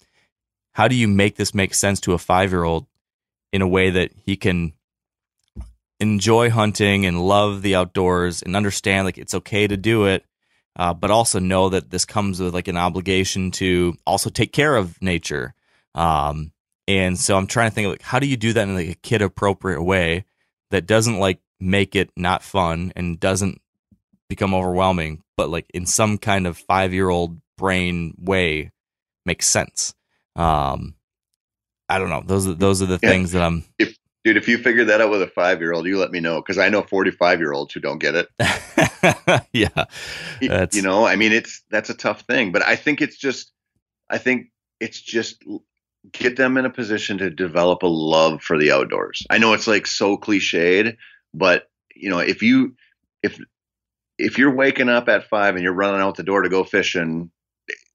how 0.72 0.88
do 0.88 0.94
you 0.94 1.06
make 1.06 1.36
this 1.36 1.54
make 1.54 1.74
sense 1.74 2.00
to 2.00 2.12
a 2.12 2.18
five 2.18 2.50
year 2.50 2.64
old 2.64 2.86
in 3.52 3.62
a 3.62 3.68
way 3.68 3.90
that 3.90 4.10
he 4.24 4.36
can 4.36 4.72
enjoy 6.00 6.48
hunting 6.50 7.04
and 7.04 7.20
love 7.20 7.62
the 7.62 7.74
outdoors 7.74 8.42
and 8.42 8.56
understand 8.56 9.04
like 9.04 9.18
it's 9.18 9.34
okay 9.34 9.66
to 9.66 9.76
do 9.76 10.06
it 10.06 10.24
uh, 10.76 10.94
but 10.94 11.10
also 11.10 11.38
know 11.38 11.68
that 11.68 11.90
this 11.90 12.04
comes 12.04 12.40
with 12.40 12.54
like 12.54 12.68
an 12.68 12.76
obligation 12.76 13.50
to 13.50 13.94
also 14.06 14.30
take 14.30 14.52
care 14.52 14.76
of 14.76 15.02
nature. 15.02 15.52
Um, 15.96 16.52
and 16.90 17.18
so 17.18 17.36
i'm 17.36 17.46
trying 17.46 17.70
to 17.70 17.74
think 17.74 17.86
of 17.86 17.92
like 17.92 18.02
how 18.02 18.18
do 18.18 18.26
you 18.26 18.36
do 18.36 18.52
that 18.52 18.68
in 18.68 18.74
like 18.74 18.88
a 18.88 18.94
kid 18.94 19.22
appropriate 19.22 19.82
way 19.82 20.24
that 20.70 20.86
doesn't 20.86 21.18
like 21.18 21.40
make 21.60 21.94
it 21.94 22.10
not 22.16 22.42
fun 22.42 22.92
and 22.96 23.20
doesn't 23.20 23.60
become 24.30 24.54
overwhelming 24.54 25.22
but 25.36 25.50
like 25.50 25.66
in 25.74 25.84
some 25.84 26.16
kind 26.16 26.46
of 26.46 26.56
five 26.56 26.94
year 26.94 27.10
old 27.10 27.38
brain 27.58 28.14
way 28.18 28.70
makes 29.26 29.46
sense 29.46 29.92
um, 30.36 30.94
I 31.88 31.98
don't 31.98 32.08
know. 32.08 32.22
Those 32.24 32.46
are 32.46 32.54
those 32.54 32.80
are 32.82 32.86
the 32.86 33.00
Yeah. 33.02 33.10
things 33.10 33.32
that 33.32 33.42
I'm. 33.42 33.64
If 33.78 33.96
dude, 34.24 34.36
if 34.36 34.46
you 34.46 34.58
figure 34.58 34.84
that 34.86 35.00
out 35.00 35.10
with 35.10 35.22
a 35.22 35.26
five 35.26 35.60
year 35.60 35.72
old, 35.72 35.86
you 35.86 35.98
let 35.98 36.12
me 36.12 36.20
know 36.20 36.36
because 36.40 36.56
I 36.56 36.68
know 36.68 36.82
forty 36.82 37.10
five 37.10 37.40
year 37.40 37.52
olds 37.52 37.74
who 37.74 37.80
don't 37.80 37.98
get 37.98 38.14
it. 38.14 38.28
yeah, 39.52 39.68
That's- 40.40 40.74
you 40.74 40.82
know, 40.82 41.04
I 41.04 41.16
mean, 41.16 41.32
it's 41.32 41.62
that's 41.68 41.90
a 41.90 41.94
tough 41.94 42.20
thing, 42.22 42.52
but 42.52 42.64
I 42.64 42.76
think 42.76 43.02
it's 43.02 43.16
just, 43.16 43.50
I 44.08 44.18
think 44.18 44.46
it's 44.78 45.00
just 45.00 45.44
get 46.12 46.36
them 46.36 46.56
in 46.56 46.64
a 46.64 46.70
position 46.70 47.18
to 47.18 47.28
develop 47.28 47.82
a 47.82 47.88
love 47.88 48.40
for 48.40 48.56
the 48.56 48.70
outdoors. 48.70 49.26
I 49.28 49.38
know 49.38 49.52
it's 49.52 49.66
like 49.66 49.88
so 49.88 50.16
cliched, 50.16 50.96
but 51.34 51.64
you 51.96 52.08
know, 52.08 52.20
if 52.20 52.42
you 52.42 52.76
if 53.24 53.36
if 54.20 54.38
you're 54.38 54.54
waking 54.54 54.88
up 54.88 55.08
at 55.08 55.28
five 55.28 55.54
and 55.54 55.62
you're 55.64 55.72
running 55.72 56.00
out 56.00 56.16
the 56.16 56.22
door 56.22 56.42
to 56.42 56.48
go 56.48 56.64
fishing, 56.64 57.30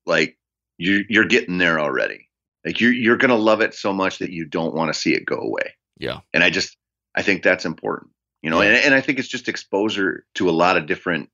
like 0.05 0.37
you 0.77 1.05
you're 1.09 1.25
getting 1.25 1.57
there 1.57 1.79
already. 1.79 2.29
Like 2.65 2.79
you're 2.81 2.93
you're 2.93 3.17
gonna 3.17 3.35
love 3.35 3.61
it 3.61 3.73
so 3.73 3.93
much 3.93 4.19
that 4.19 4.31
you 4.31 4.45
don't 4.45 4.73
want 4.75 4.93
to 4.93 4.99
see 4.99 5.13
it 5.13 5.25
go 5.25 5.37
away. 5.37 5.75
yeah, 5.97 6.19
And 6.33 6.43
I 6.43 6.49
just 6.49 6.77
I 7.15 7.21
think 7.21 7.43
that's 7.43 7.65
important. 7.65 8.11
You 8.41 8.49
know, 8.49 8.61
Yeah. 8.61 8.69
and, 8.69 8.85
and 8.87 8.93
I 8.93 9.01
think 9.01 9.19
it's 9.19 9.27
just 9.27 9.47
exposure 9.49 10.25
to 10.35 10.49
a 10.49 10.51
lot 10.51 10.77
of 10.77 10.85
different 10.85 11.29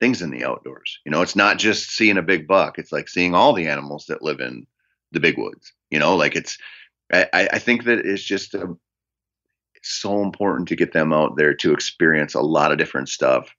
things 0.00 0.22
in 0.22 0.30
the 0.30 0.44
outdoors. 0.44 0.98
You 1.04 1.12
know, 1.12 1.20
it's 1.22 1.36
not 1.36 1.58
just 1.58 1.90
seeing 1.90 2.16
a 2.18 2.22
big 2.22 2.48
buck. 2.48 2.78
It's 2.78 2.90
like 2.92 3.08
seeing 3.08 3.34
all 3.34 3.52
the 3.52 3.68
animals 3.68 4.06
that 4.06 4.22
live 4.22 4.40
in 4.40 4.66
the 5.12 5.20
big 5.20 5.36
woods. 5.38 5.72
You 5.90 5.98
know, 5.98 6.16
like 6.16 6.34
it's 6.36 6.56
I, 7.12 7.26
I 7.32 7.48
I 7.54 7.58
think 7.58 7.84
that 7.84 7.98
it's 7.98 8.22
just 8.22 8.54
a, 8.54 8.76
it's 9.74 9.90
so 10.00 10.22
important 10.22 10.68
to 10.68 10.76
get 10.76 10.92
them 10.92 11.12
out 11.12 11.36
there 11.36 11.54
to 11.54 11.72
experience 11.72 12.34
a 12.34 12.40
lot 12.40 12.72
of 12.72 12.78
different 12.78 13.08
stuff. 13.08 13.54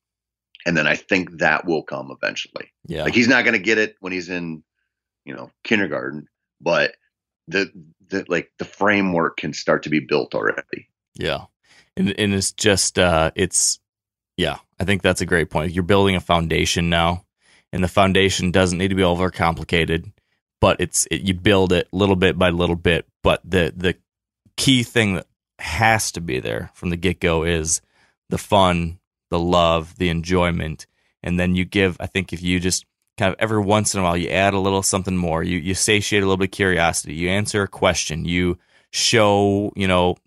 And 0.66 0.78
then 0.78 0.88
I 0.88 0.96
think 0.96 1.40
that 1.40 1.66
will 1.66 1.84
come 1.84 2.12
eventually. 2.12 2.72
yeah, 2.86 3.04
Like 3.04 3.16
he's 3.16 3.28
not 3.28 3.44
going 3.44 3.54
to 3.54 3.64
get 3.64 3.78
it 3.78 3.96
when 4.00 4.14
he's 4.14 4.30
in, 4.30 4.64
you 5.26 5.36
know, 5.36 5.50
kindergarten, 5.64 6.28
but 6.60 6.96
the 7.48 7.72
the 8.10 8.26
like 8.28 8.52
the 8.60 8.66
framework 8.66 9.38
can 9.38 9.54
start 9.54 9.84
to 9.84 9.90
be 9.90 10.00
built 10.00 10.36
already. 10.36 10.88
yeah. 11.16 11.46
And 11.98 12.18
and 12.18 12.34
it's 12.34 12.54
just 12.54 12.98
uh, 12.98 13.32
it's 13.36 13.80
yeah. 14.38 14.58
I 14.80 14.86
think 14.86 15.02
that's 15.02 15.22
a 15.22 15.26
great 15.26 15.50
point. 15.50 15.74
You're 15.74 15.84
building 15.84 16.16
a 16.16 16.22
foundation 16.22 16.90
now, 16.90 17.26
and 17.74 17.84
the 17.84 17.90
foundation 17.90 18.52
doesn't 18.52 18.78
need 18.78 18.88
to 18.88 18.96
be 18.96 19.04
overcomplicated, 19.04 20.12
but 20.62 20.80
it's 20.80 21.06
it, 21.12 21.22
you 21.22 21.34
build 21.34 21.74
it 21.74 21.90
little 21.92 22.16
bit 22.16 22.38
by 22.38 22.50
little 22.50 22.78
bit. 22.78 23.06
But 23.24 23.42
the 23.44 23.74
the 23.76 23.98
key 24.56 24.84
thing 24.84 25.16
that 25.16 25.28
has 25.60 26.14
to 26.14 26.22
be 26.22 26.40
there 26.40 26.72
from 26.74 26.92
the 26.92 26.98
get 26.98 27.20
go 27.20 27.44
is 27.44 27.82
the 28.30 28.38
fun, 28.38 29.00
the 29.32 29.40
love, 29.40 29.98
the 29.98 30.10
enjoyment, 30.10 30.86
and 31.24 31.40
then 31.40 31.56
you 31.56 31.66
give. 31.66 31.98
I 32.00 32.06
think 32.06 32.34
if 32.34 32.44
you 32.44 32.60
just 32.60 32.86
kind 33.18 33.34
of 33.34 33.40
every 33.40 33.62
once 33.62 33.96
in 33.96 34.02
a 34.02 34.04
while 34.04 34.18
you 34.18 34.30
add 34.30 34.54
a 34.54 34.60
little 34.60 34.84
something 34.84 35.18
more, 35.18 35.42
you 35.42 35.58
you 35.58 35.74
satiate 35.74 36.22
a 36.22 36.26
little 36.26 36.38
bit 36.38 36.50
of 36.50 36.52
curiosity, 36.52 37.16
you 37.16 37.30
answer 37.30 37.64
a 37.64 37.68
question, 37.68 38.26
you 38.26 38.60
show 38.92 39.72
you 39.76 39.88
know 39.88 40.18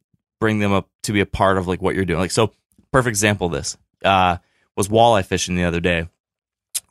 bring 0.40 0.58
them 0.58 0.72
up 0.72 0.88
to 1.04 1.12
be 1.12 1.20
a 1.20 1.26
part 1.26 1.58
of 1.58 1.68
like 1.68 1.80
what 1.80 1.94
you're 1.94 2.04
doing. 2.04 2.18
Like 2.18 2.32
so, 2.32 2.52
perfect 2.90 3.12
example 3.12 3.46
of 3.46 3.52
this 3.52 3.76
uh, 4.04 4.38
was 4.76 4.88
walleye 4.88 5.24
fishing 5.24 5.54
the 5.54 5.64
other 5.64 5.80
day 5.80 6.08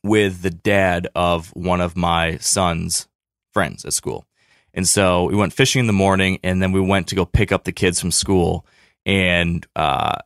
with 0.03 0.41
the 0.41 0.49
dad 0.49 1.07
of 1.15 1.49
one 1.55 1.81
of 1.81 1.97
my 1.97 2.37
son's 2.37 3.07
friends 3.51 3.85
at 3.85 3.93
school. 3.93 4.25
And 4.73 4.87
so 4.87 5.25
we 5.25 5.35
went 5.35 5.53
fishing 5.53 5.81
in 5.81 5.87
the 5.87 5.93
morning 5.93 6.39
and 6.43 6.61
then 6.61 6.71
we 6.71 6.81
went 6.81 7.07
to 7.07 7.15
go 7.15 7.25
pick 7.25 7.51
up 7.51 7.63
the 7.63 7.71
kids 7.71 7.99
from 7.99 8.11
school 8.11 8.65
and 9.05 9.65
uh, 9.75 10.17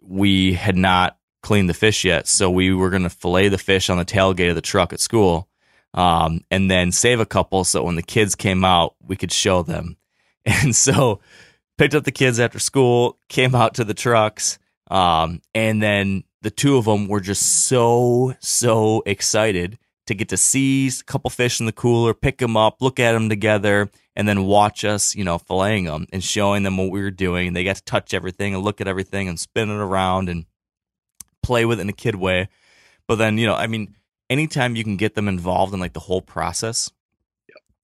we 0.00 0.54
had 0.54 0.76
not 0.76 1.16
cleaned 1.42 1.68
the 1.68 1.74
fish 1.74 2.04
yet. 2.04 2.26
So 2.26 2.50
we 2.50 2.72
were 2.72 2.90
going 2.90 3.02
to 3.02 3.10
fillet 3.10 3.48
the 3.48 3.58
fish 3.58 3.90
on 3.90 3.98
the 3.98 4.04
tailgate 4.04 4.48
of 4.48 4.54
the 4.54 4.60
truck 4.62 4.92
at 4.92 5.00
school 5.00 5.48
um, 5.94 6.44
and 6.50 6.70
then 6.70 6.92
save 6.92 7.20
a 7.20 7.26
couple 7.26 7.64
so 7.64 7.84
when 7.84 7.96
the 7.96 8.02
kids 8.02 8.34
came 8.34 8.64
out, 8.64 8.94
we 9.06 9.16
could 9.16 9.32
show 9.32 9.62
them. 9.62 9.96
And 10.44 10.74
so 10.74 11.20
picked 11.78 11.94
up 11.94 12.02
the 12.02 12.10
kids 12.10 12.40
after 12.40 12.58
school, 12.58 13.16
came 13.28 13.54
out 13.54 13.74
to 13.74 13.84
the 13.84 13.94
trucks, 13.94 14.58
um, 14.90 15.40
and 15.54 15.80
then 15.80 16.24
the 16.40 16.50
two 16.50 16.76
of 16.76 16.84
them 16.84 17.06
were 17.06 17.20
just 17.20 17.68
so, 17.68 18.34
so 18.40 19.04
excited 19.06 19.78
to 20.06 20.14
get 20.14 20.30
to 20.30 20.36
see 20.36 20.88
a 20.88 21.04
couple 21.04 21.30
fish 21.30 21.60
in 21.60 21.66
the 21.66 21.72
cooler, 21.72 22.12
pick 22.12 22.38
them 22.38 22.56
up, 22.56 22.82
look 22.82 22.98
at 22.98 23.12
them 23.12 23.28
together, 23.28 23.88
and 24.16 24.26
then 24.26 24.44
watch 24.44 24.84
us, 24.84 25.14
you 25.14 25.22
know, 25.22 25.38
filleting 25.38 25.86
them 25.86 26.06
and 26.12 26.24
showing 26.24 26.64
them 26.64 26.76
what 26.76 26.90
we 26.90 27.00
were 27.00 27.12
doing. 27.12 27.46
And 27.46 27.56
they 27.56 27.62
got 27.62 27.76
to 27.76 27.84
touch 27.84 28.12
everything 28.12 28.52
and 28.52 28.64
look 28.64 28.80
at 28.80 28.88
everything 28.88 29.28
and 29.28 29.38
spin 29.38 29.70
it 29.70 29.74
around 29.74 30.28
and 30.28 30.44
play 31.42 31.64
with 31.64 31.78
it 31.78 31.82
in 31.82 31.88
a 31.88 31.92
kid 31.94 32.14
way. 32.14 32.48
But 33.06 33.16
then, 33.16 33.38
you 33.38 33.46
know, 33.46 33.54
I 33.54 33.66
mean, 33.66 33.94
anytime 34.30 34.76
you 34.76 34.84
can 34.84 34.96
get 34.96 35.14
them 35.14 35.28
involved 35.28 35.74
in 35.74 35.80
like 35.80 35.92
the 35.92 36.00
whole 36.00 36.22
process, 36.22 36.90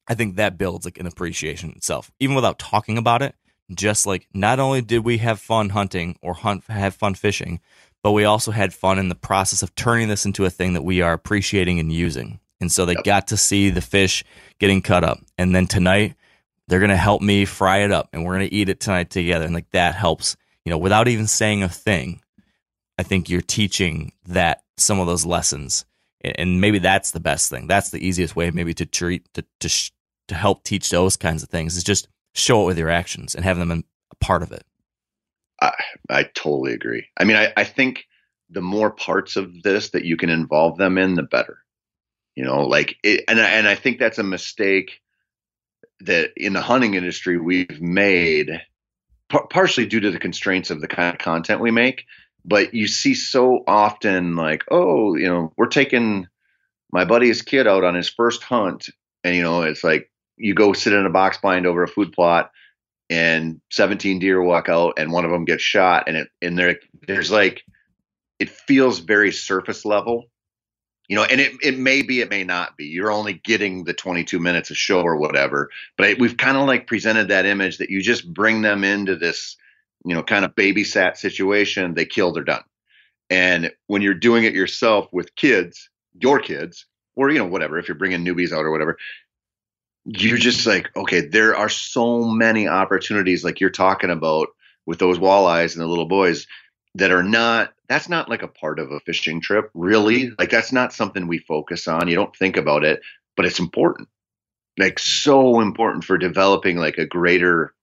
I 0.08 0.14
think 0.14 0.36
that 0.36 0.56
builds 0.56 0.84
like 0.84 0.98
an 0.98 1.06
appreciation 1.06 1.70
itself, 1.70 2.10
even 2.18 2.34
without 2.34 2.58
talking 2.58 2.98
about 2.98 3.22
it. 3.22 3.34
Just 3.74 4.06
like 4.06 4.26
not 4.32 4.58
only 4.58 4.80
did 4.80 5.04
we 5.04 5.18
have 5.18 5.38
fun 5.38 5.68
hunting 5.68 6.16
or 6.22 6.32
hunt 6.32 6.64
have 6.68 6.94
fun 6.94 7.14
fishing, 7.14 7.60
but 8.02 8.12
we 8.12 8.24
also 8.24 8.50
had 8.50 8.72
fun 8.72 8.98
in 8.98 9.10
the 9.10 9.14
process 9.14 9.62
of 9.62 9.74
turning 9.74 10.08
this 10.08 10.24
into 10.24 10.46
a 10.46 10.50
thing 10.50 10.72
that 10.72 10.82
we 10.84 11.02
are 11.02 11.12
appreciating 11.12 11.78
and 11.78 11.92
using. 11.92 12.40
And 12.60 12.72
so 12.72 12.86
they 12.86 12.94
Yep. 12.94 13.04
got 13.04 13.28
to 13.28 13.36
see 13.36 13.68
the 13.68 13.82
fish 13.82 14.24
getting 14.58 14.80
cut 14.80 15.04
up. 15.04 15.18
And 15.36 15.54
then 15.54 15.66
tonight 15.66 16.14
they're 16.68 16.80
going 16.80 16.90
to 16.90 16.96
help 16.96 17.20
me 17.20 17.44
fry 17.44 17.78
it 17.78 17.92
up 17.92 18.08
and 18.12 18.24
we're 18.24 18.36
going 18.36 18.48
to 18.48 18.54
eat 18.54 18.70
it 18.70 18.80
tonight 18.80 19.10
together. 19.10 19.44
And 19.44 19.54
like 19.54 19.70
that 19.70 19.94
helps, 19.94 20.36
you 20.64 20.70
know, 20.70 20.78
without 20.78 21.08
even 21.08 21.26
saying 21.26 21.62
a 21.62 21.68
thing. 21.68 22.22
I 22.98 23.02
think 23.04 23.28
you're 23.28 23.40
teaching 23.40 24.12
that 24.26 24.62
some 24.76 25.00
of 25.00 25.06
those 25.06 25.24
lessons. 25.24 25.84
And 26.20 26.60
maybe 26.60 26.80
that's 26.80 27.12
the 27.12 27.20
best 27.20 27.48
thing. 27.48 27.68
That's 27.68 27.90
the 27.90 28.04
easiest 28.04 28.34
way 28.34 28.50
maybe 28.50 28.74
to 28.74 28.86
treat 28.86 29.32
to 29.34 29.44
to 29.60 29.68
sh- 29.68 29.92
to 30.26 30.34
help 30.34 30.64
teach 30.64 30.90
those 30.90 31.16
kinds 31.16 31.42
of 31.42 31.48
things 31.48 31.76
is 31.76 31.84
just 31.84 32.08
show 32.34 32.62
it 32.62 32.66
with 32.66 32.78
your 32.78 32.90
actions 32.90 33.34
and 33.34 33.44
have 33.44 33.56
them 33.56 33.70
in, 33.70 33.84
a 34.10 34.16
part 34.16 34.42
of 34.42 34.52
it. 34.52 34.64
I 35.62 35.72
I 36.10 36.22
totally 36.24 36.72
agree. 36.72 37.06
I 37.16 37.24
mean, 37.24 37.36
I, 37.36 37.52
I 37.56 37.64
think 37.64 38.04
the 38.50 38.60
more 38.60 38.90
parts 38.90 39.36
of 39.36 39.62
this 39.62 39.90
that 39.90 40.04
you 40.04 40.16
can 40.16 40.30
involve 40.30 40.76
them 40.76 40.98
in, 40.98 41.14
the 41.14 41.22
better. 41.22 41.58
You 42.34 42.44
know, 42.44 42.66
like, 42.66 42.96
it, 43.02 43.24
and 43.28 43.38
and 43.38 43.68
I 43.68 43.74
think 43.74 43.98
that's 43.98 44.18
a 44.18 44.24
mistake 44.24 45.00
that 46.00 46.30
in 46.36 46.52
the 46.52 46.60
hunting 46.60 46.94
industry 46.94 47.38
we've 47.38 47.80
made, 47.80 48.60
par- 49.28 49.48
partially 49.48 49.86
due 49.86 50.00
to 50.00 50.10
the 50.10 50.18
constraints 50.18 50.70
of 50.70 50.80
the 50.80 50.88
kind 50.88 51.14
of 51.14 51.18
content 51.18 51.60
we 51.60 51.70
make. 51.70 52.04
But 52.48 52.72
you 52.72 52.86
see 52.86 53.14
so 53.14 53.62
often, 53.66 54.34
like, 54.34 54.64
oh, 54.70 55.14
you 55.16 55.28
know, 55.28 55.52
we're 55.56 55.66
taking 55.66 56.26
my 56.90 57.04
buddy's 57.04 57.42
kid 57.42 57.66
out 57.66 57.84
on 57.84 57.94
his 57.94 58.08
first 58.08 58.42
hunt, 58.42 58.88
and 59.22 59.36
you 59.36 59.42
know, 59.42 59.62
it's 59.62 59.84
like 59.84 60.10
you 60.38 60.54
go 60.54 60.72
sit 60.72 60.92
in 60.92 61.04
a 61.04 61.10
box 61.10 61.38
blind 61.38 61.66
over 61.66 61.82
a 61.82 61.88
food 61.88 62.12
plot 62.12 62.50
and 63.10 63.60
17 63.70 64.18
deer 64.18 64.42
walk 64.42 64.68
out 64.68 64.94
and 64.98 65.12
one 65.12 65.24
of 65.24 65.30
them 65.30 65.44
gets 65.44 65.62
shot 65.62 66.04
and 66.06 66.16
it 66.16 66.28
and 66.42 66.58
there 66.58 66.78
there's 67.06 67.30
like 67.30 67.62
it 68.38 68.50
feels 68.50 68.98
very 68.98 69.32
surface 69.32 69.84
level 69.84 70.24
you 71.08 71.16
know 71.16 71.24
and 71.24 71.40
it, 71.40 71.52
it 71.62 71.78
may 71.78 72.02
be 72.02 72.20
it 72.20 72.30
may 72.30 72.44
not 72.44 72.76
be. 72.76 72.84
You're 72.84 73.10
only 73.10 73.34
getting 73.34 73.84
the 73.84 73.94
22 73.94 74.38
minutes 74.38 74.70
of 74.70 74.76
show 74.76 75.00
or 75.00 75.16
whatever 75.16 75.70
but 75.96 76.18
we've 76.18 76.36
kind 76.36 76.56
of 76.56 76.66
like 76.66 76.86
presented 76.86 77.28
that 77.28 77.46
image 77.46 77.78
that 77.78 77.90
you 77.90 78.02
just 78.02 78.32
bring 78.32 78.62
them 78.62 78.84
into 78.84 79.16
this 79.16 79.56
you 80.04 80.14
know 80.14 80.22
kind 80.22 80.44
of 80.44 80.54
babysat 80.54 81.16
situation 81.16 81.94
they 81.94 82.06
kill 82.06 82.32
they're 82.32 82.44
done 82.44 82.62
and 83.30 83.70
when 83.86 84.02
you're 84.02 84.14
doing 84.14 84.44
it 84.44 84.54
yourself 84.54 85.08
with 85.12 85.34
kids 85.36 85.90
your 86.20 86.38
kids 86.38 86.86
or 87.16 87.30
you 87.30 87.38
know 87.38 87.46
whatever 87.46 87.78
if 87.78 87.88
you're 87.88 87.96
bringing 87.96 88.24
newbies 88.24 88.52
out 88.52 88.64
or 88.64 88.70
whatever 88.70 88.96
you're 90.08 90.38
just 90.38 90.66
like, 90.66 90.94
okay, 90.96 91.20
there 91.20 91.54
are 91.54 91.68
so 91.68 92.24
many 92.24 92.66
opportunities 92.66 93.44
like 93.44 93.60
you're 93.60 93.70
talking 93.70 94.10
about 94.10 94.48
with 94.86 94.98
those 94.98 95.18
walleyes 95.18 95.74
and 95.74 95.82
the 95.82 95.86
little 95.86 96.08
boys 96.08 96.46
that 96.94 97.12
are 97.12 97.22
not 97.22 97.72
that's 97.88 98.08
not 98.08 98.28
like 98.28 98.42
a 98.42 98.48
part 98.48 98.78
of 98.78 98.90
a 98.90 99.00
fishing 99.00 99.40
trip, 99.40 99.70
really. 99.74 100.30
Like 100.38 100.50
that's 100.50 100.72
not 100.72 100.92
something 100.92 101.26
we 101.26 101.38
focus 101.38 101.88
on. 101.88 102.08
You 102.08 102.16
don't 102.16 102.36
think 102.36 102.56
about 102.56 102.84
it, 102.84 103.00
but 103.36 103.46
it's 103.46 103.58
important. 103.58 104.08
Like 104.78 104.98
so 104.98 105.60
important 105.60 106.04
for 106.04 106.16
developing 106.16 106.76
like 106.76 106.98
a 106.98 107.06
greater 107.06 107.74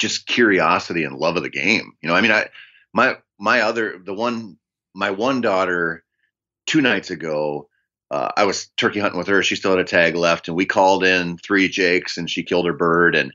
just 0.00 0.26
curiosity 0.26 1.04
and 1.04 1.16
love 1.16 1.36
of 1.36 1.44
the 1.44 1.50
game. 1.50 1.92
You 2.02 2.08
know, 2.08 2.16
I 2.16 2.20
mean 2.20 2.32
I 2.32 2.48
my 2.92 3.18
my 3.38 3.60
other 3.60 4.00
the 4.04 4.14
one 4.14 4.58
my 4.94 5.12
one 5.12 5.40
daughter 5.40 6.02
two 6.66 6.80
nights 6.80 7.10
ago 7.10 7.68
uh, 8.10 8.32
I 8.36 8.44
was 8.44 8.68
turkey 8.76 8.98
hunting 8.98 9.18
with 9.18 9.28
her. 9.28 9.42
She 9.42 9.56
still 9.56 9.70
had 9.70 9.80
a 9.80 9.84
tag 9.84 10.16
left, 10.16 10.48
and 10.48 10.56
we 10.56 10.66
called 10.66 11.04
in 11.04 11.38
three 11.38 11.68
jakes, 11.68 12.16
and 12.16 12.28
she 12.28 12.42
killed 12.42 12.66
her 12.66 12.72
bird. 12.72 13.14
And 13.14 13.32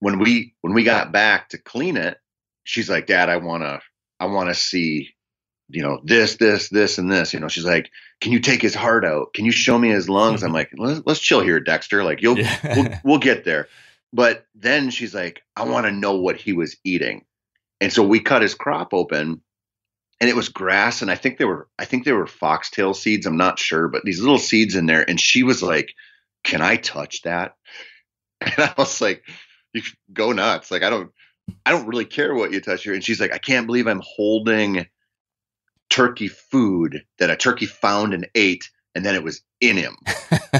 when 0.00 0.18
we 0.18 0.54
when 0.60 0.74
we 0.74 0.84
got 0.84 1.12
back 1.12 1.48
to 1.50 1.58
clean 1.58 1.96
it, 1.96 2.18
she's 2.64 2.90
like, 2.90 3.06
"Dad, 3.06 3.30
I 3.30 3.38
wanna 3.38 3.80
I 4.20 4.26
wanna 4.26 4.54
see, 4.54 5.14
you 5.70 5.82
know, 5.82 6.00
this, 6.04 6.36
this, 6.36 6.68
this, 6.68 6.98
and 6.98 7.10
this." 7.10 7.32
You 7.32 7.40
know, 7.40 7.48
she's 7.48 7.64
like, 7.64 7.90
"Can 8.20 8.32
you 8.32 8.40
take 8.40 8.60
his 8.60 8.74
heart 8.74 9.04
out? 9.04 9.32
Can 9.32 9.46
you 9.46 9.52
show 9.52 9.78
me 9.78 9.88
his 9.88 10.10
lungs?" 10.10 10.42
I'm 10.42 10.52
like, 10.52 10.72
let's, 10.76 11.00
"Let's 11.06 11.20
chill 11.20 11.40
here, 11.40 11.58
Dexter. 11.58 12.04
Like, 12.04 12.20
you'll 12.20 12.38
Yeah. 12.38 12.58
we'll, 12.76 12.88
we'll 13.04 13.18
get 13.18 13.44
there." 13.44 13.68
But 14.12 14.46
then 14.54 14.90
she's 14.90 15.14
like, 15.14 15.42
"I 15.56 15.64
want 15.64 15.86
to 15.86 15.92
know 15.92 16.16
what 16.16 16.36
he 16.36 16.52
was 16.52 16.76
eating," 16.84 17.24
and 17.80 17.92
so 17.92 18.02
we 18.02 18.20
cut 18.20 18.42
his 18.42 18.54
crop 18.54 18.94
open 18.94 19.42
and 20.20 20.28
it 20.28 20.36
was 20.36 20.48
grass 20.48 21.02
and 21.02 21.10
i 21.10 21.14
think 21.14 21.38
they 21.38 21.44
were 21.44 21.68
i 21.78 21.84
think 21.84 22.04
they 22.04 22.12
were 22.12 22.26
foxtail 22.26 22.94
seeds 22.94 23.26
i'm 23.26 23.36
not 23.36 23.58
sure 23.58 23.88
but 23.88 24.04
these 24.04 24.20
little 24.20 24.38
seeds 24.38 24.74
in 24.74 24.86
there 24.86 25.08
and 25.08 25.20
she 25.20 25.42
was 25.42 25.62
like 25.62 25.94
can 26.44 26.62
i 26.62 26.76
touch 26.76 27.22
that? 27.22 27.54
And 28.40 28.54
i 28.58 28.72
was 28.78 29.00
like 29.00 29.22
you 29.72 29.82
go 30.12 30.32
nuts 30.32 30.70
like 30.70 30.82
i 30.82 30.90
don't 30.90 31.10
i 31.66 31.72
don't 31.72 31.88
really 31.88 32.04
care 32.04 32.34
what 32.34 32.52
you 32.52 32.60
touch 32.60 32.84
here. 32.84 32.94
And 32.94 33.02
she's 33.02 33.20
like 33.20 33.32
i 33.32 33.38
can't 33.38 33.66
believe 33.66 33.86
i'm 33.86 34.02
holding 34.04 34.86
turkey 35.90 36.28
food 36.28 37.04
that 37.18 37.30
a 37.30 37.36
turkey 37.36 37.66
found 37.66 38.14
and 38.14 38.28
ate 38.34 38.70
and 38.98 39.06
then 39.06 39.14
it 39.14 39.22
was 39.22 39.40
in 39.60 39.76
him. 39.76 39.96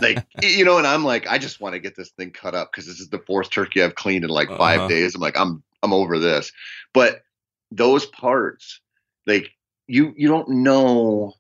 Like 0.01 0.24
you 0.43 0.64
know 0.64 0.78
and 0.78 0.86
i'm 0.86 1.05
like 1.05 1.26
i 1.26 1.39
just 1.39 1.61
want 1.61 1.72
to 1.74 1.80
get 1.80 1.97
this 1.97 2.11
thing 2.11 2.30
cut 2.30 2.55
up 2.55 2.70
because 2.70 2.86
this 2.86 3.01
is 3.01 3.09
the 3.09 3.18
fourth 3.26 3.51
turkey 3.51 3.82
i've 3.82 3.97
cleaned 3.97 4.22
in 4.24 4.30
like 4.30 4.49
5 4.49 4.61
Uh-huh. 4.61 4.89
days. 4.89 5.14
I'm 5.14 5.20
like 5.20 5.36
i'm 5.39 5.62
i'm 5.82 5.93
over 5.93 6.18
this. 6.20 6.53
But 6.95 7.22
those 7.72 8.07
parts 8.07 8.80
like 9.26 9.51
you 9.89 10.14
you 10.16 10.28
don't 10.28 10.49
know 10.49 11.32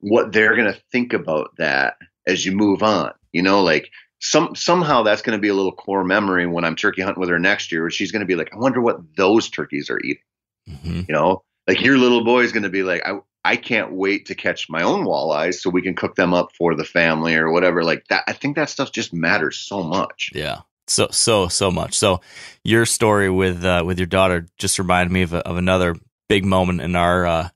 what 0.00 0.32
they're 0.32 0.56
going 0.56 0.72
to 0.72 0.80
think 0.92 1.12
about 1.12 1.50
that 1.58 1.96
as 2.26 2.44
you 2.46 2.52
move 2.52 2.82
on 2.82 3.12
you 3.32 3.42
know? 3.42 3.62
Like 3.62 3.90
some 4.20 4.54
somehow 4.54 5.02
that's 5.02 5.20
going 5.22 5.36
to 5.36 5.42
be 5.42 5.48
a 5.48 5.54
little 5.54 5.72
core 5.72 6.02
memory 6.04 6.46
when 6.46 6.64
i'm 6.64 6.76
turkey 6.76 7.02
hunting 7.02 7.20
with 7.20 7.28
her 7.28 7.38
next 7.38 7.70
year 7.70 7.82
where 7.82 7.90
she's 7.90 8.12
going 8.12 8.20
to 8.20 8.26
be 8.26 8.34
like 8.36 8.52
i 8.54 8.56
wonder 8.56 8.80
what 8.80 8.96
those 9.16 9.50
turkeys 9.50 9.90
are 9.90 10.00
eating 10.00 10.22
Mhm. 10.68 11.06
you 11.08 11.14
know? 11.14 11.42
Like 11.68 11.80
your 11.80 11.98
little 11.98 12.24
boy 12.24 12.42
is 12.44 12.52
going 12.52 12.62
to 12.64 12.68
be 12.70 12.82
like 12.82 13.02
i 13.06 13.18
I 13.46 13.54
can't 13.54 13.92
wait 13.92 14.26
to 14.26 14.34
catch 14.34 14.68
my 14.68 14.82
own 14.82 15.04
walleyes 15.04 15.60
so 15.60 15.70
we 15.70 15.80
can 15.80 15.94
cook 15.94 16.16
them 16.16 16.34
up 16.34 16.50
for 16.58 16.74
the 16.74 16.84
family 16.84 17.36
or 17.36 17.52
whatever. 17.52 17.84
Like 17.84 18.04
that, 18.08 18.24
I 18.26 18.32
think 18.32 18.56
that 18.56 18.68
stuff 18.68 18.90
just 18.90 19.14
matters 19.14 19.56
so 19.56 19.84
much. 19.84 20.30
Yeah. 20.34 20.62
So 20.88 21.06
so 21.12 21.46
so 21.46 21.70
much. 21.70 21.94
So 21.94 22.20
your 22.64 22.86
story 22.86 23.30
with 23.30 23.64
uh, 23.64 23.84
with 23.86 24.00
your 24.00 24.06
daughter 24.06 24.48
just 24.58 24.80
reminded 24.80 25.12
me 25.12 25.22
of, 25.22 25.32
a, 25.32 25.46
of 25.46 25.58
another 25.58 25.94
big 26.28 26.44
moment 26.44 26.80
in 26.80 26.96
our 26.96 27.24
uh, 27.24 27.48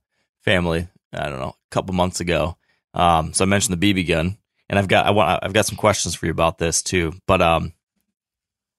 family. 0.43 0.87
I 1.13 1.29
don't 1.29 1.41
know, 1.41 1.57
a 1.57 1.75
couple 1.75 1.93
months 1.93 2.21
ago. 2.21 2.57
Um, 2.95 3.33
so 3.33 3.45
I 3.45 3.49
mentioned 3.49 3.81
the 3.81 3.93
BB 3.93 4.07
gun, 4.07 4.39
and 4.69 4.79
I've 4.79 4.87
got 4.87 5.07
I 5.07 5.11
want 5.11 5.43
I've 5.43 5.53
got 5.53 5.67
some 5.67 5.77
questions 5.77 6.15
for 6.15 6.27
you 6.27 6.33
about 6.33 6.59
this 6.59 6.83
too. 6.83 7.15
But 7.27 7.43
um, 7.43 7.73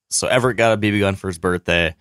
so 0.09 0.27
Everett 0.27 0.55
got 0.55 0.77
a 0.77 0.77
BB 0.77 1.01
gun 1.01 1.15
for 1.15 1.27
his 1.27 1.39
birthday. 1.39 1.93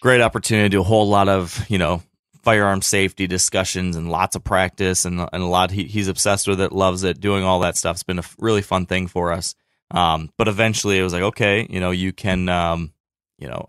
Great 0.00 0.22
opportunity 0.22 0.66
to 0.66 0.70
do 0.70 0.80
a 0.80 0.84
whole 0.84 1.08
lot 1.08 1.28
of 1.28 1.66
you 1.68 1.76
know 1.76 2.02
firearm 2.46 2.80
safety 2.80 3.26
discussions 3.26 3.96
and 3.96 4.08
lots 4.08 4.36
of 4.36 4.44
practice 4.44 5.04
and 5.04 5.18
and 5.32 5.42
a 5.42 5.46
lot. 5.46 5.72
He, 5.72 5.84
he's 5.84 6.06
obsessed 6.06 6.46
with 6.46 6.60
it, 6.60 6.70
loves 6.70 7.02
it, 7.02 7.20
doing 7.20 7.42
all 7.42 7.58
that 7.60 7.76
stuff. 7.76 7.96
It's 7.96 8.04
been 8.04 8.20
a 8.20 8.24
really 8.38 8.62
fun 8.62 8.86
thing 8.86 9.08
for 9.08 9.32
us. 9.32 9.56
Um, 9.90 10.30
but 10.38 10.46
eventually 10.46 10.96
it 10.96 11.02
was 11.02 11.12
like, 11.12 11.22
okay, 11.22 11.66
you 11.68 11.80
know, 11.80 11.90
you 11.90 12.12
can, 12.12 12.48
um, 12.48 12.92
you 13.36 13.48
know, 13.48 13.66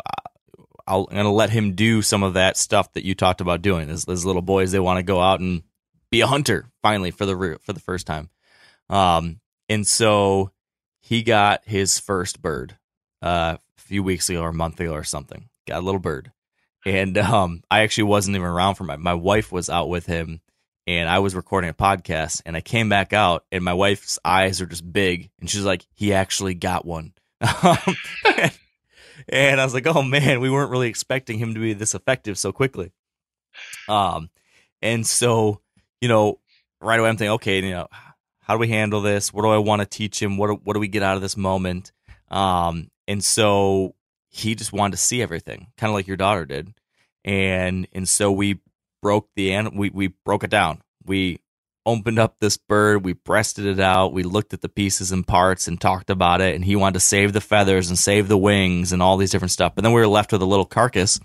I'll, 0.86 1.08
I'm 1.10 1.16
going 1.16 1.26
to 1.26 1.32
let 1.32 1.50
him 1.50 1.74
do 1.74 2.04
some 2.04 2.22
of 2.22 2.36
that 2.36 2.56
stuff 2.56 2.94
that 2.94 3.04
you 3.04 3.16
talked 3.16 3.42
about 3.42 3.64
doing. 3.64 3.90
As, 3.90 4.08
as 4.08 4.26
little 4.26 4.44
boys, 4.44 4.72
they 4.72 4.80
want 4.80 4.98
to 4.98 5.04
go 5.04 5.20
out 5.20 5.40
and 5.40 5.64
be 6.12 6.22
a 6.22 6.28
hunter 6.28 6.70
finally 6.84 7.10
for 7.12 7.26
the 7.26 7.58
for 7.62 7.74
the 7.74 7.80
first 7.80 8.06
time. 8.06 8.30
Um, 8.90 9.40
and 9.68 9.88
so 9.88 10.52
he 11.00 11.24
got 11.24 11.62
his 11.66 12.00
first 12.00 12.42
bird 12.44 12.78
uh, 13.24 13.58
a 13.58 13.82
few 13.82 14.04
weeks 14.04 14.30
ago 14.30 14.42
or 14.42 14.50
a 14.50 14.54
month 14.54 14.80
ago 14.80 14.94
or 14.94 15.04
something. 15.04 15.50
Got 15.68 15.80
a 15.80 15.86
little 15.86 16.00
bird, 16.00 16.32
and 16.88 17.18
um, 17.18 17.64
I 17.70 17.82
actually 17.82 18.06
wasn't 18.06 18.36
even 18.36 18.48
around 18.48 18.76
for 18.76 18.84
my 18.84 18.96
my 18.96 19.14
wife 19.14 19.52
was 19.52 19.70
out 19.70 19.90
with 19.90 20.06
him, 20.06 20.42
and 20.86 21.10
I 21.10 21.20
was 21.20 21.36
recording 21.36 21.70
a 21.70 21.74
podcast, 21.74 22.42
and 22.46 22.56
I 22.56 22.62
came 22.62 22.90
back 22.90 23.14
out, 23.14 23.46
and 23.52 23.64
my 23.64 23.74
wife's 23.74 24.18
eyes 24.24 24.62
are 24.62 24.66
just 24.66 24.92
big, 24.92 25.30
and 25.40 25.50
she's 25.50 25.66
like, 25.66 25.86
"He 25.94 26.14
actually 26.14 26.54
got 26.54 26.86
one." 26.86 27.14
and 27.42 27.52
I 29.30 29.64
was 29.64 29.74
like, 29.74 29.88
"Oh 29.88 30.02
man, 30.02 30.40
we 30.40 30.50
weren't 30.50 30.72
really 30.72 30.88
expecting 30.88 31.38
him 31.38 31.54
to 31.54 31.60
be 31.60 31.74
this 31.74 31.94
effective 31.94 32.38
so 32.38 32.52
quickly." 32.52 32.92
Um, 33.90 34.30
and 34.82 35.06
so 35.06 35.62
you 36.02 36.08
know, 36.08 36.40
right 36.82 37.00
away 37.00 37.10
I'm 37.10 37.18
thinking, 37.18 37.34
okay, 37.34 37.60
you 37.62 37.72
know, 37.72 37.88
how 38.40 38.54
do 38.54 38.60
we 38.60 38.70
handle 38.70 39.02
this? 39.02 39.34
What 39.34 39.42
do 39.44 39.50
I 39.50 39.58
want 39.58 39.82
to 39.82 39.86
teach 39.86 40.22
him? 40.22 40.38
What 40.38 40.48
do, 40.48 40.60
what 40.64 40.74
do 40.74 40.80
we 40.80 40.88
get 40.88 41.04
out 41.04 41.16
of 41.16 41.22
this 41.22 41.38
moment? 41.38 41.92
Um, 42.30 42.90
and 43.08 43.24
so 43.24 43.96
he 44.38 44.56
just 44.56 44.74
wanted 44.74 44.92
to 44.92 44.98
see 44.98 45.22
everything, 45.22 45.68
kind 45.78 45.90
of 45.90 45.96
like 45.96 46.08
your 46.08 46.18
daughter 46.18 46.46
did, 46.46 46.74
and 47.26 47.88
and 47.94 48.08
so 48.08 48.32
we 48.32 48.60
broke 49.02 49.30
the 49.36 49.54
an- 49.54 49.76
we 49.76 49.90
we 49.90 50.08
broke 50.26 50.44
it 50.44 50.50
down. 50.50 50.82
We 51.06 51.40
opened 51.86 52.20
up 52.20 52.36
this 52.40 52.58
bird, 52.58 53.06
we 53.06 53.14
breasted 53.14 53.66
it 53.66 53.80
out, 53.80 54.12
we 54.12 54.22
looked 54.22 54.54
at 54.54 54.60
the 54.60 54.68
pieces 54.68 55.14
and 55.14 55.26
parts 55.26 55.70
and 55.70 55.80
talked 55.80 56.10
about 56.10 56.42
it, 56.42 56.54
and 56.54 56.66
he 56.66 56.76
wanted 56.76 56.96
to 56.96 57.00
save 57.00 57.32
the 57.32 57.40
feathers 57.40 57.88
and 57.88 57.98
save 57.98 58.28
the 58.28 58.38
wings 58.38 58.92
and 58.92 59.02
all 59.02 59.16
these 59.16 59.32
different 59.32 59.52
stuff. 59.52 59.74
But 59.74 59.84
then 59.84 59.94
we 59.94 60.02
were 60.02 60.08
left 60.08 60.34
with 60.34 60.42
a 60.42 60.46
little 60.46 60.66
carcass, 60.66 61.20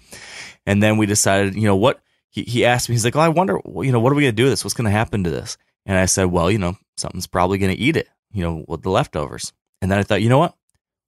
and 0.65 0.81
then 0.81 0.99
we 0.99 1.07
decided, 1.07 1.57
you 1.57 1.63
know 1.63 1.77
what? 1.77 2.01
He 2.31 2.43
he 2.43 2.65
asked 2.65 2.89
me, 2.89 2.95
he's 2.95 3.05
like, 3.05 3.17
"Oh, 3.17 3.21
I 3.21 3.29
wonder, 3.29 3.61
you 3.67 3.93
know, 3.93 4.01
what 4.01 4.13
are 4.13 4.15
we 4.17 4.23
gonna 4.23 4.33
do 4.33 4.45
with 4.45 4.53
this? 4.53 4.65
What's 4.65 4.75
gonna 4.75 4.91
happen 4.91 5.25
to 5.25 5.31
this?" 5.31 5.59
And 5.85 5.99
I 5.99 6.07
said, 6.07 6.27
"Well, 6.27 6.51
you 6.51 6.59
know, 6.59 6.77
something's 6.97 7.27
probably 7.27 7.59
gonna 7.59 7.75
eat 7.77 7.97
it, 7.97 8.09
you 8.33 8.43
know, 8.43 8.65
with 8.69 8.83
the 8.83 8.91
leftovers." 8.91 9.53
And 9.83 9.91
then 9.91 9.99
I 9.99 10.05
thought, 10.05 10.23
you 10.23 10.29
know 10.29 10.39
what? 10.39 10.55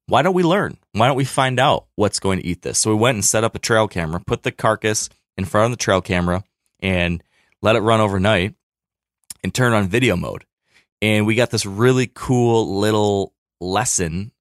Why 0.07 0.21
don't 0.21 0.35
we 0.35 0.43
learn? 0.43 0.77
Why 0.95 1.07
don't 1.07 1.17
we 1.17 1.25
find 1.25 1.59
out 1.59 1.87
what's 1.95 2.21
going 2.21 2.39
to 2.39 2.45
eat 2.45 2.61
this? 2.61 2.79
So 2.79 2.89
we 2.89 2.95
went 2.95 3.15
and 3.15 3.25
set 3.25 3.43
up 3.43 3.53
a 3.53 3.59
trail 3.59 3.85
camera, 3.89 4.21
put 4.25 4.43
the 4.43 4.51
carcass 4.51 5.09
in 5.37 5.43
front 5.43 5.65
of 5.65 5.71
the 5.77 5.83
trail 5.83 5.99
camera, 5.99 6.45
and 6.79 7.21
let 7.61 7.75
it 7.75 7.81
run 7.81 7.99
overnight 7.99 8.55
and 9.43 9.53
turn 9.53 9.73
on 9.73 9.89
video 9.89 10.15
mode. 10.15 10.45
And 11.01 11.25
we 11.25 11.35
got 11.35 11.49
this 11.49 11.65
really 11.65 12.09
cool 12.13 12.79
little 12.79 13.33
lesson 13.59 14.31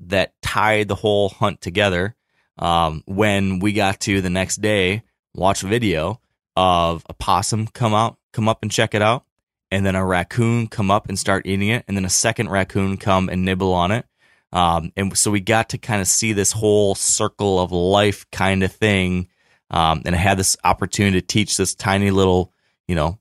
that 0.00 0.34
tied 0.42 0.88
the 0.88 0.96
whole 0.96 1.30
hunt 1.30 1.62
together. 1.62 2.14
Um, 2.58 3.02
when 3.06 3.58
we 3.58 3.72
got 3.72 4.00
to 4.00 4.20
the 4.20 4.28
next 4.28 4.60
day, 4.60 5.04
watch 5.34 5.62
video 5.62 6.20
of 6.56 7.06
a 7.08 7.14
possum 7.14 7.68
come 7.68 7.94
out, 7.94 8.18
come 8.34 8.50
up 8.50 8.58
and 8.60 8.70
check 8.70 8.94
it 8.94 9.00
out, 9.00 9.24
and 9.70 9.86
then 9.86 9.94
a 9.94 10.04
raccoon 10.04 10.68
come 10.68 10.90
up 10.90 11.08
and 11.08 11.18
start 11.18 11.46
eating 11.46 11.70
it, 11.70 11.86
and 11.88 11.96
then 11.96 12.04
a 12.04 12.10
second 12.10 12.50
raccoon 12.50 12.98
come 12.98 13.30
and 13.30 13.46
nibble 13.46 13.72
on 13.72 13.90
it. 13.90 14.04
Um, 14.52 14.92
and 14.96 15.16
so 15.16 15.30
we 15.30 15.40
got 15.40 15.70
to 15.70 15.78
kind 15.78 16.00
of 16.00 16.08
see 16.08 16.32
this 16.32 16.52
whole 16.52 16.94
circle 16.94 17.58
of 17.58 17.72
life 17.72 18.26
kind 18.30 18.62
of 18.62 18.72
thing. 18.72 19.28
Um, 19.70 20.02
and 20.04 20.14
I 20.14 20.18
had 20.18 20.38
this 20.38 20.56
opportunity 20.62 21.20
to 21.20 21.26
teach 21.26 21.56
this 21.56 21.74
tiny 21.74 22.10
little, 22.10 22.52
you 22.86 22.94
know, 22.94 23.18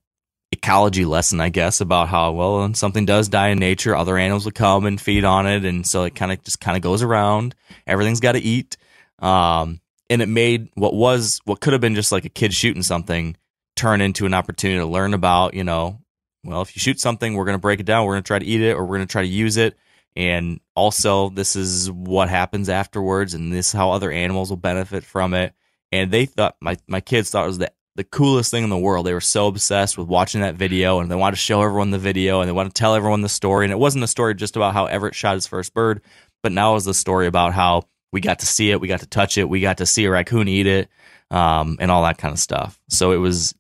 ecology 0.52 1.06
lesson, 1.06 1.40
I 1.40 1.50
guess, 1.50 1.80
about 1.80 2.10
how, 2.10 2.34
well, 2.34 2.60
when 2.60 2.74
something 2.74 3.06
does 3.06 3.30
die 3.30 3.50
in 3.50 3.60
nature, 3.60 3.96
other 3.96 4.18
animals 4.18 4.44
will 4.44 4.52
come 4.52 4.86
and 4.86 5.00
feed 5.00 5.24
on 5.24 5.48
it. 5.48 5.64
And 5.64 5.88
so 5.88 6.04
it 6.04 6.16
kind 6.16 6.32
of 6.32 6.44
just 6.44 6.60
kind 6.60 6.76
of 6.76 6.84
goes 6.84 7.02
around. 7.02 7.56
Everything's 7.88 8.20
got 8.20 8.34
to 8.34 8.40
eat. 8.40 8.76
Um, 9.20 9.80
and 10.10 10.22
it 10.22 10.28
made 10.28 10.70
what 10.74 10.94
was, 10.94 11.40
what 11.46 11.62
could 11.62 11.72
have 11.72 11.82
been 11.82 11.96
just 11.96 12.12
like 12.12 12.26
a 12.26 12.30
kid 12.30 12.54
shooting 12.54 12.84
something 12.84 13.38
turn 13.78 14.02
into 14.02 14.26
an 14.26 14.34
opportunity 14.34 14.80
to 14.80 14.86
learn 14.86 15.14
about, 15.14 15.54
you 15.54 15.64
know, 15.64 16.02
well, 16.44 16.62
if 16.62 16.76
you 16.76 16.80
shoot 16.82 17.00
something, 17.00 17.36
we're 17.36 17.46
going 17.46 17.56
to 17.56 17.62
break 17.62 17.80
it 17.80 17.86
down. 17.86 18.06
We're 18.06 18.16
going 18.16 18.24
to 18.24 18.28
try 18.28 18.40
to 18.40 18.46
eat 18.46 18.62
it 18.62 18.74
or 18.74 18.84
we're 18.84 18.98
going 18.98 19.08
to 19.08 19.12
try 19.12 19.22
to 19.22 19.28
use 19.28 19.56
it. 19.56 19.78
And 20.16 20.60
also, 20.76 21.30
this 21.30 21.56
is 21.56 21.90
what 21.90 22.30
happens 22.30 22.70
afterwards, 22.70 23.34
and 23.34 23.52
this 23.52 23.68
is 23.68 23.74
how 23.74 23.92
other 23.92 24.12
animals 24.12 24.50
will 24.50 24.58
benefit 24.58 25.04
from 25.04 25.34
it. 25.34 25.54
And 25.92 26.12
they 26.12 26.26
thought 26.26 26.56
my 26.62 26.78
my 26.88 27.02
kids 27.02 27.30
thought 27.30 27.46
it 27.46 27.48
was 27.48 27.58
the 27.60 27.72
the 27.96 28.04
coolest 28.04 28.52
thing 28.52 28.64
in 28.64 28.70
the 28.70 28.78
world. 28.78 29.06
They 29.06 29.14
were 29.14 29.22
so 29.22 29.48
obsessed 29.48 29.98
with 29.98 30.08
watching 30.08 30.42
that 30.42 30.56
video, 30.56 31.00
and 31.00 31.10
they 31.10 31.16
wanted 31.16 31.36
to 31.36 31.42
show 31.42 31.62
everyone 31.62 31.92
the 31.92 31.98
video, 31.98 32.42
and 32.42 32.48
they 32.48 32.54
wanted 32.54 32.74
to 32.74 32.80
tell 32.80 32.96
everyone 32.96 33.22
the 33.22 33.30
story. 33.30 33.66
And 33.66 33.72
it 33.72 33.80
wasn't 33.80 34.04
a 34.04 34.08
story 34.08 34.36
just 34.36 34.56
about 34.56 34.74
how 34.74 34.86
Everett 34.86 35.16
shot 35.16 35.36
his 35.36 35.48
first 35.48 35.74
bird, 35.74 36.02
but 36.44 36.52
now 36.52 36.74
was 36.74 36.86
the 36.86 36.94
story 36.94 37.28
about 37.28 37.54
how 37.54 37.84
we 38.12 38.22
got 38.22 38.40
to 38.40 38.46
see 38.46 38.72
it, 38.72 38.82
we 38.82 38.88
got 38.88 39.00
to 39.02 39.08
touch 39.08 39.38
it, 39.38 39.48
we 39.48 39.62
got 39.62 39.78
to 39.78 39.86
see 39.86 40.06
a 40.06 40.12
raccoon 40.12 40.48
eat 40.48 40.68
it, 40.68 40.90
um, 41.30 41.78
and 41.80 41.90
all 41.90 42.04
that 42.04 42.18
kind 42.18 42.34
of 42.34 42.40
stuff. 42.40 42.80
So 42.90 43.12
it 43.12 43.18
was 43.18 43.56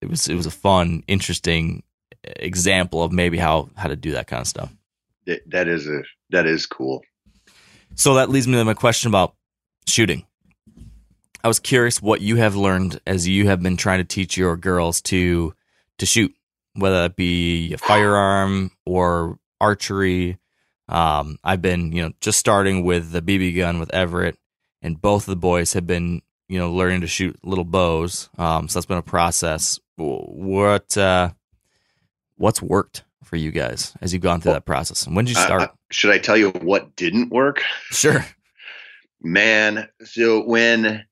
it 0.00 0.08
was 0.08 0.28
it 0.28 0.34
was 0.34 0.46
a 0.46 0.50
fun, 0.50 1.02
interesting 1.06 1.82
example 2.24 3.02
of 3.02 3.12
maybe 3.12 3.38
how 3.38 3.70
how 3.76 3.88
to 3.88 3.96
do 3.96 4.12
that 4.12 4.26
kind 4.26 4.40
of 4.40 4.46
stuff. 4.46 4.72
That, 5.26 5.40
that 5.50 5.68
is 5.68 5.86
a 5.86 6.02
that 6.30 6.46
is 6.46 6.66
cool. 6.66 7.02
So 7.94 8.14
that 8.14 8.28
leads 8.28 8.48
me 8.48 8.54
to 8.54 8.64
my 8.64 8.74
question 8.74 9.08
about 9.08 9.34
shooting. 9.86 10.26
I 11.42 11.48
was 11.48 11.60
curious 11.60 12.00
what 12.00 12.22
you 12.22 12.36
have 12.36 12.56
learned 12.56 13.00
as 13.06 13.28
you 13.28 13.46
have 13.46 13.62
been 13.62 13.76
trying 13.76 13.98
to 13.98 14.04
teach 14.04 14.36
your 14.36 14.56
girls 14.56 15.00
to 15.02 15.54
to 15.98 16.06
shoot, 16.06 16.34
whether 16.74 17.04
it 17.04 17.16
be 17.16 17.74
a 17.74 17.78
firearm 17.78 18.70
or 18.84 19.38
archery. 19.60 20.38
Um, 20.88 21.38
I've 21.44 21.62
been, 21.62 21.92
you 21.92 22.02
know, 22.02 22.12
just 22.20 22.38
starting 22.38 22.84
with 22.84 23.12
the 23.12 23.22
BB 23.22 23.56
gun 23.56 23.78
with 23.78 23.92
Everett, 23.94 24.38
and 24.82 25.00
both 25.00 25.22
of 25.22 25.32
the 25.32 25.36
boys 25.36 25.74
have 25.74 25.86
been, 25.86 26.22
you 26.48 26.58
know, 26.58 26.72
learning 26.72 27.02
to 27.02 27.06
shoot 27.06 27.38
little 27.42 27.64
bows. 27.64 28.28
Um, 28.36 28.68
so 28.68 28.78
that's 28.78 28.86
been 28.86 28.98
a 28.98 29.02
process. 29.02 29.78
What 29.96 30.96
uh, 30.96 31.30
what's 32.36 32.60
worked 32.60 33.03
for 33.24 33.36
you 33.36 33.50
guys 33.50 33.94
as 34.00 34.12
you've 34.12 34.22
gone 34.22 34.40
through 34.40 34.50
Well, 34.50 34.56
that 34.56 34.66
process? 34.66 35.06
And 35.06 35.16
when 35.16 35.24
did 35.24 35.36
you 35.36 35.42
start? 35.42 35.62
uh, 35.62 35.68
should 35.90 36.10
I 36.12 36.18
tell 36.18 36.36
you 36.36 36.50
what 36.50 36.94
didn't 36.96 37.30
work? 37.30 37.62
sure. 37.90 38.24
Man, 39.22 39.88
so 40.04 40.44
when 40.44 41.04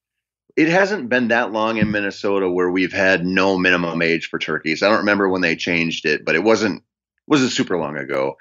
it 0.57 0.69
hasn't 0.69 1.09
been 1.09 1.29
that 1.29 1.53
long 1.53 1.79
in 1.79 1.91
Minnesota 1.91 2.51
where 2.51 2.71
we've 2.71 2.93
had 2.93 3.25
no 3.25 3.57
minimum 3.59 4.03
age 4.03 4.29
for 4.29 4.39
turkeys. 4.39 4.83
I 4.83 4.89
don't 4.89 4.99
remember 4.99 5.29
when 5.29 5.41
they 5.41 5.57
changed 5.57 6.05
it, 6.05 6.25
but 6.25 6.35
it 6.35 6.43
wasn't 6.43 6.83
wasn't 7.27 7.53
super 7.53 7.79
long 7.79 7.97
ago. 7.97 8.37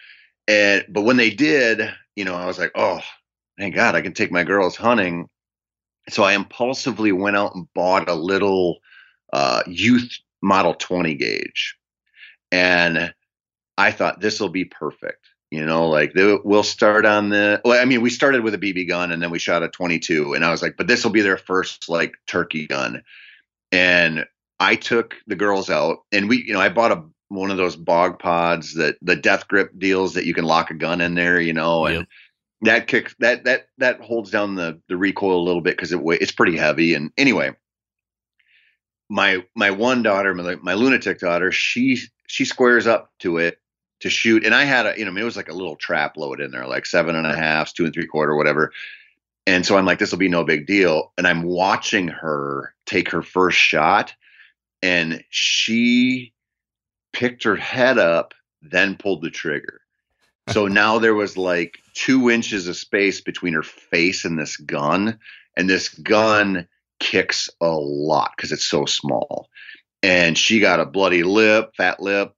And 0.47 0.85
but 0.89 1.03
when 1.03 1.17
they 1.17 1.29
did, 1.29 1.89
you 2.15 2.25
know, 2.25 2.35
I 2.35 2.45
was 2.45 2.59
like, 2.59 2.71
oh, 2.75 2.99
thank 3.57 3.75
God, 3.75 3.95
I 3.95 4.01
can 4.01 4.13
take 4.13 4.31
my 4.31 4.43
girls 4.43 4.75
hunting. 4.75 5.29
So 6.09 6.23
I 6.23 6.33
impulsively 6.33 7.11
went 7.13 7.37
out 7.37 7.55
and 7.55 7.71
bought 7.73 8.09
a 8.09 8.15
little 8.15 8.79
uh, 9.31 9.63
youth 9.67 10.11
model 10.41 10.73
20 10.73 11.13
gauge, 11.15 11.77
and 12.51 13.13
I 13.81 13.91
thought 13.91 14.21
this 14.21 14.39
will 14.39 14.49
be 14.49 14.65
perfect. 14.65 15.27
You 15.49 15.65
know, 15.65 15.89
like 15.89 16.13
they, 16.13 16.37
we'll 16.43 16.63
start 16.63 17.05
on 17.05 17.29
the. 17.29 17.61
Well, 17.65 17.81
I 17.81 17.85
mean, 17.85 18.01
we 18.01 18.09
started 18.09 18.43
with 18.43 18.53
a 18.53 18.57
BB 18.59 18.87
gun 18.87 19.11
and 19.11 19.21
then 19.21 19.31
we 19.31 19.39
shot 19.39 19.63
a 19.63 19.67
22, 19.67 20.33
and 20.33 20.45
I 20.45 20.51
was 20.51 20.61
like, 20.61 20.77
but 20.77 20.87
this 20.87 21.03
will 21.03 21.11
be 21.11 21.21
their 21.21 21.37
first 21.37 21.89
like 21.89 22.13
turkey 22.27 22.67
gun. 22.67 23.03
And 23.71 24.25
I 24.59 24.75
took 24.75 25.15
the 25.27 25.35
girls 25.35 25.69
out, 25.69 26.03
and 26.11 26.29
we, 26.29 26.43
you 26.45 26.53
know, 26.53 26.61
I 26.61 26.69
bought 26.69 26.91
a 26.91 27.03
one 27.29 27.49
of 27.49 27.57
those 27.57 27.75
bog 27.75 28.19
pods 28.19 28.75
that 28.75 28.97
the 29.01 29.15
death 29.15 29.47
grip 29.47 29.71
deals 29.77 30.13
that 30.13 30.25
you 30.25 30.33
can 30.33 30.45
lock 30.45 30.69
a 30.69 30.73
gun 30.75 31.01
in 31.01 31.15
there, 31.15 31.41
you 31.41 31.53
know, 31.53 31.85
and 31.85 31.95
Yep. 31.95 32.07
that 32.61 32.87
kicks 32.87 33.15
that 33.19 33.43
that 33.45 33.67
that 33.79 33.99
holds 33.99 34.31
down 34.31 34.55
the 34.55 34.79
the 34.87 34.95
recoil 34.95 35.41
a 35.41 35.43
little 35.43 35.61
bit 35.61 35.75
because 35.75 35.91
it 35.91 35.99
it's 36.21 36.31
pretty 36.31 36.55
heavy. 36.55 36.93
And 36.93 37.11
anyway, 37.17 37.51
my 39.09 39.43
my 39.55 39.71
one 39.71 40.03
daughter, 40.03 40.33
my, 40.33 40.55
my 40.61 40.75
lunatic 40.75 41.19
daughter, 41.19 41.51
she 41.51 41.99
she 42.27 42.45
squares 42.45 42.87
up 42.87 43.11
to 43.19 43.37
it 43.37 43.57
to 44.01 44.09
shoot, 44.09 44.45
and 44.45 44.53
I 44.53 44.63
had 44.63 44.85
a 44.85 44.93
you 44.97 45.05
know 45.05 45.11
I 45.11 45.13
mean, 45.13 45.21
it 45.21 45.25
was 45.25 45.37
like 45.37 45.49
a 45.49 45.53
little 45.53 45.75
trap 45.75 46.17
load 46.17 46.41
in 46.41 46.51
there, 46.51 46.67
like 46.67 46.85
seven 46.85 47.15
and 47.15 47.27
a 47.27 47.35
half, 47.35 47.73
two 47.73 47.85
and 47.85 47.93
three 47.93 48.07
quarter, 48.07 48.35
whatever. 48.35 48.71
And 49.47 49.65
so 49.65 49.77
I'm 49.77 49.85
like, 49.85 49.97
this 49.97 50.11
will 50.11 50.19
be 50.19 50.29
no 50.29 50.43
big 50.43 50.67
deal. 50.67 51.13
And 51.17 51.25
I'm 51.25 51.41
watching 51.43 52.07
her 52.07 52.73
take 52.85 53.09
her 53.09 53.23
first 53.23 53.57
shot, 53.57 54.13
and 54.81 55.23
she 55.29 56.33
picked 57.13 57.43
her 57.43 57.55
head 57.55 57.97
up, 57.97 58.33
then 58.61 58.95
pulled 58.97 59.21
the 59.21 59.29
trigger. 59.29 59.81
So 60.49 60.67
now 60.67 60.99
there 60.99 61.15
was 61.15 61.37
like 61.37 61.79
two 61.93 62.29
inches 62.29 62.67
of 62.67 62.75
space 62.75 63.21
between 63.21 63.53
her 63.53 63.63
face 63.63 64.25
and 64.25 64.37
this 64.37 64.57
gun. 64.57 65.19
And 65.57 65.69
this 65.69 65.89
gun 65.89 66.67
kicks 66.99 67.49
a 67.59 67.69
lot 67.69 68.31
because 68.35 68.51
it's 68.51 68.67
so 68.67 68.85
small. 68.85 69.49
And 70.01 70.37
she 70.37 70.59
got 70.59 70.79
a 70.79 70.85
bloody 70.85 71.23
lip, 71.23 71.75
fat 71.75 71.99
lip. 71.99 72.33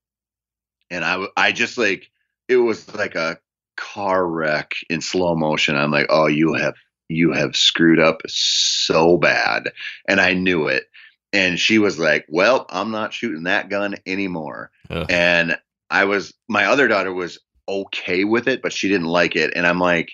And 0.94 1.04
I 1.04 1.26
I 1.36 1.52
just 1.52 1.78
like, 1.78 2.10
it 2.48 2.58
was 2.58 2.94
like 2.96 3.16
a 3.16 3.38
car 3.76 4.26
wreck 4.26 4.74
in 4.90 5.02
slow 5.02 5.36
motion. 5.36 5.76
I'm 5.76 5.92
like, 5.92 6.08
oh, 6.10 6.28
you 6.28 6.54
have, 6.54 6.76
you 7.10 7.32
have 7.34 7.56
screwed 7.56 8.00
up 8.00 8.22
so 8.28 9.18
bad. 9.18 9.72
And 10.08 10.22
I 10.22 10.34
knew 10.34 10.68
it. 10.68 10.86
And 11.32 11.60
she 11.60 11.80
was 11.80 11.98
like, 11.98 12.26
well, 12.30 12.68
I'm 12.70 12.92
not 12.92 13.14
shooting 13.14 13.44
that 13.44 13.70
gun 13.70 13.96
anymore. 14.06 14.70
Ugh. 14.90 15.08
And 15.10 15.58
I 15.90 16.06
was, 16.06 16.34
my 16.48 16.66
other 16.66 16.88
daughter 16.88 17.12
was 17.12 17.40
okay 17.68 18.24
with 18.24 18.48
it, 18.48 18.62
but 18.62 18.74
she 18.74 18.88
didn't 18.88 19.08
like 19.08 19.36
it. 19.36 19.54
And 19.56 19.66
I'm 19.66 19.80
like, 19.80 20.12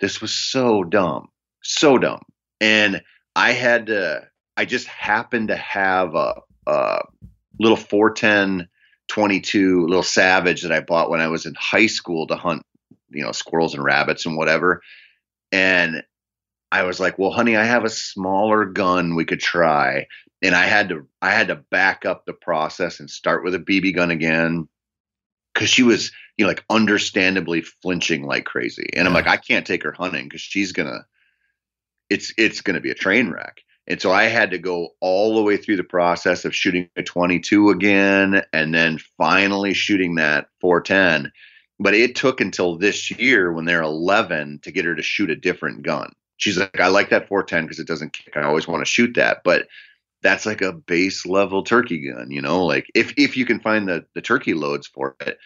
this 0.00 0.20
was 0.20 0.34
so 0.34 0.84
dumb, 0.84 1.28
so 1.62 1.96
dumb. 1.96 2.22
And 2.60 3.02
I 3.34 3.52
had 3.52 3.86
to, 3.86 4.28
I 4.56 4.64
just 4.66 4.86
happened 4.88 5.48
to 5.48 5.56
have 5.56 6.14
a, 6.14 6.34
a 6.66 7.00
little 7.58 7.76
410 7.76 8.68
22 9.08 9.86
little 9.86 10.02
savage 10.02 10.62
that 10.62 10.72
I 10.72 10.80
bought 10.80 11.10
when 11.10 11.20
I 11.20 11.28
was 11.28 11.46
in 11.46 11.54
high 11.54 11.86
school 11.86 12.26
to 12.26 12.36
hunt, 12.36 12.62
you 13.10 13.22
know, 13.22 13.32
squirrels 13.32 13.74
and 13.74 13.82
rabbits 13.82 14.26
and 14.26 14.36
whatever. 14.36 14.82
And 15.50 16.02
I 16.70 16.82
was 16.82 17.00
like, 17.00 17.18
well, 17.18 17.30
honey, 17.30 17.56
I 17.56 17.64
have 17.64 17.84
a 17.84 17.90
smaller 17.90 18.66
gun 18.66 19.14
we 19.14 19.24
could 19.24 19.40
try. 19.40 20.06
And 20.42 20.54
I 20.54 20.66
had 20.66 20.90
to, 20.90 21.06
I 21.20 21.30
had 21.30 21.48
to 21.48 21.56
back 21.56 22.04
up 22.04 22.24
the 22.24 22.34
process 22.34 23.00
and 23.00 23.10
start 23.10 23.42
with 23.42 23.54
a 23.54 23.58
BB 23.58 23.94
gun 23.94 24.10
again 24.10 24.68
because 25.58 25.68
she 25.68 25.82
was 25.82 26.12
you 26.36 26.44
know 26.44 26.48
like 26.48 26.64
understandably 26.70 27.60
flinching 27.60 28.22
like 28.22 28.44
crazy 28.44 28.88
and 28.94 29.06
i'm 29.06 29.14
like 29.14 29.26
i 29.26 29.36
can't 29.36 29.66
take 29.66 29.82
her 29.82 29.92
hunting 29.92 30.24
because 30.24 30.40
she's 30.40 30.72
gonna 30.72 31.04
it's 32.08 32.32
it's 32.38 32.60
gonna 32.60 32.80
be 32.80 32.90
a 32.90 32.94
train 32.94 33.30
wreck 33.30 33.60
and 33.88 34.00
so 34.00 34.12
i 34.12 34.24
had 34.24 34.50
to 34.50 34.58
go 34.58 34.90
all 35.00 35.34
the 35.34 35.42
way 35.42 35.56
through 35.56 35.76
the 35.76 35.82
process 35.82 36.44
of 36.44 36.54
shooting 36.54 36.88
a 36.96 37.02
22 37.02 37.70
again 37.70 38.42
and 38.52 38.72
then 38.72 38.98
finally 39.16 39.74
shooting 39.74 40.14
that 40.14 40.48
410 40.60 41.32
but 41.78 41.94
it 41.94 42.16
took 42.16 42.40
until 42.40 42.76
this 42.76 43.10
year 43.10 43.52
when 43.52 43.64
they're 43.64 43.82
11 43.82 44.60
to 44.62 44.72
get 44.72 44.84
her 44.84 44.94
to 44.94 45.02
shoot 45.02 45.30
a 45.30 45.36
different 45.36 45.82
gun. 45.82 46.12
She's 46.36 46.58
like 46.58 46.80
i 46.80 46.88
like 46.88 47.10
that 47.10 47.28
410 47.28 47.64
because 47.64 47.78
it 47.78 47.86
doesn't 47.86 48.12
kick. 48.12 48.36
I 48.36 48.42
always 48.42 48.68
want 48.68 48.80
to 48.80 48.90
shoot 48.90 49.14
that. 49.14 49.42
But 49.44 49.68
that's 50.22 50.46
like 50.46 50.62
a 50.62 50.72
base 50.72 51.24
level 51.24 51.62
turkey 51.62 52.10
gun, 52.10 52.30
you 52.30 52.42
know, 52.42 52.64
like 52.64 52.86
if 52.94 53.14
if 53.16 53.36
you 53.36 53.44
can 53.44 53.60
find 53.60 53.88
the 53.88 54.04
the 54.14 54.22
turkey 54.22 54.54
loads 54.54 54.86
for 54.86 55.16
it. 55.20 55.38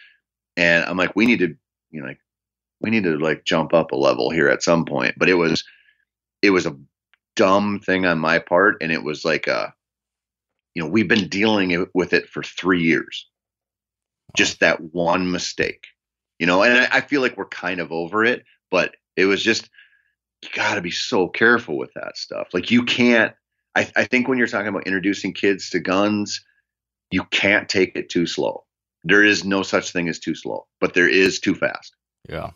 And 0.55 0.85
I'm 0.85 0.97
like, 0.97 1.15
we 1.15 1.25
need 1.25 1.39
to, 1.39 1.55
you 1.91 2.01
know, 2.01 2.07
like 2.07 2.19
we 2.79 2.91
need 2.91 3.03
to 3.05 3.17
like 3.17 3.43
jump 3.43 3.73
up 3.73 3.91
a 3.91 3.95
level 3.95 4.29
here 4.29 4.49
at 4.49 4.63
some 4.63 4.85
point. 4.85 5.15
But 5.17 5.29
it 5.29 5.35
was 5.35 5.63
it 6.41 6.51
was 6.51 6.65
a 6.65 6.75
dumb 7.35 7.79
thing 7.79 8.05
on 8.05 8.19
my 8.19 8.39
part, 8.39 8.77
and 8.81 8.91
it 8.91 9.03
was 9.03 9.25
like 9.25 9.47
a, 9.47 9.73
you 10.73 10.83
know, 10.83 10.89
we've 10.89 11.07
been 11.07 11.27
dealing 11.27 11.87
with 11.93 12.13
it 12.13 12.29
for 12.29 12.43
three 12.43 12.83
years. 12.83 13.27
Just 14.35 14.61
that 14.61 14.81
one 14.81 15.31
mistake, 15.31 15.85
you 16.39 16.47
know, 16.47 16.63
and 16.63 16.73
I, 16.73 16.97
I 16.97 17.01
feel 17.01 17.21
like 17.21 17.37
we're 17.37 17.45
kind 17.45 17.79
of 17.79 17.91
over 17.91 18.25
it, 18.25 18.43
but 18.71 18.95
it 19.15 19.25
was 19.25 19.43
just 19.43 19.69
you 20.41 20.49
got 20.53 20.75
to 20.75 20.81
be 20.81 20.91
so 20.91 21.27
careful 21.27 21.77
with 21.77 21.91
that 21.95 22.17
stuff. 22.17 22.47
Like 22.53 22.71
you 22.71 22.83
can't. 22.83 23.33
I, 23.75 23.89
I 23.95 24.03
think 24.05 24.27
when 24.27 24.37
you're 24.37 24.47
talking 24.47 24.67
about 24.67 24.85
introducing 24.85 25.33
kids 25.33 25.71
to 25.71 25.79
guns, 25.79 26.43
you 27.11 27.23
can't 27.25 27.69
take 27.69 27.95
it 27.95 28.09
too 28.09 28.25
slow. 28.25 28.65
There 29.03 29.23
is 29.23 29.43
no 29.43 29.63
such 29.63 29.91
thing 29.91 30.09
as 30.09 30.19
too 30.19 30.35
slow, 30.35 30.67
but 30.79 30.93
there 30.93 31.09
is 31.09 31.39
too 31.39 31.55
fast. 31.55 31.95
Yeah. 32.29 32.51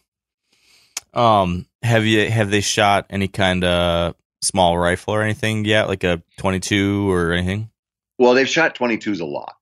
Um, 1.14 1.68
have 1.82 2.06
you 2.06 2.30
have 2.30 2.52
they 2.52 2.62
shot 2.62 3.08
any 3.10 3.28
kind 3.28 3.64
of 3.64 4.16
small 4.42 4.78
rifle 4.78 5.14
or 5.14 5.22
anything 5.24 5.66
yet, 5.66 5.88
like 5.88 6.04
a 6.04 6.22
22 6.38 7.12
or 7.12 7.32
anything? 7.34 7.70
Well, 8.20 8.34
they've 8.34 8.50
shot 8.50 8.76
22s 8.76 9.22
a 9.22 9.26
lot, 9.26 9.56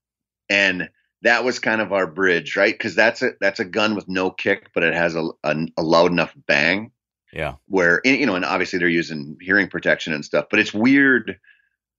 and 0.50 0.90
that 1.22 1.44
was 1.44 1.60
kind 1.60 1.82
of 1.82 1.92
our 1.92 2.08
bridge, 2.08 2.56
right? 2.56 2.74
Because 2.74 2.96
that's 2.96 3.22
a 3.22 3.32
that's 3.42 3.60
a 3.60 3.66
gun 3.66 3.96
with 3.96 4.08
no 4.08 4.30
kick, 4.32 4.70
but 4.74 4.84
it 4.84 4.94
has 4.94 5.16
a, 5.16 5.28
a, 5.44 5.56
a 5.78 5.82
loud 5.84 6.12
enough 6.12 6.34
bang 6.48 6.92
Yeah. 7.34 7.56
where 7.68 8.00
you 8.06 8.26
know, 8.26 8.36
and 8.36 8.46
obviously 8.46 8.80
they're 8.80 8.88
using 8.88 9.38
hearing 9.42 9.68
protection 9.68 10.14
and 10.14 10.24
stuff, 10.24 10.46
but 10.50 10.60
it's 10.60 10.74
weird. 10.74 11.40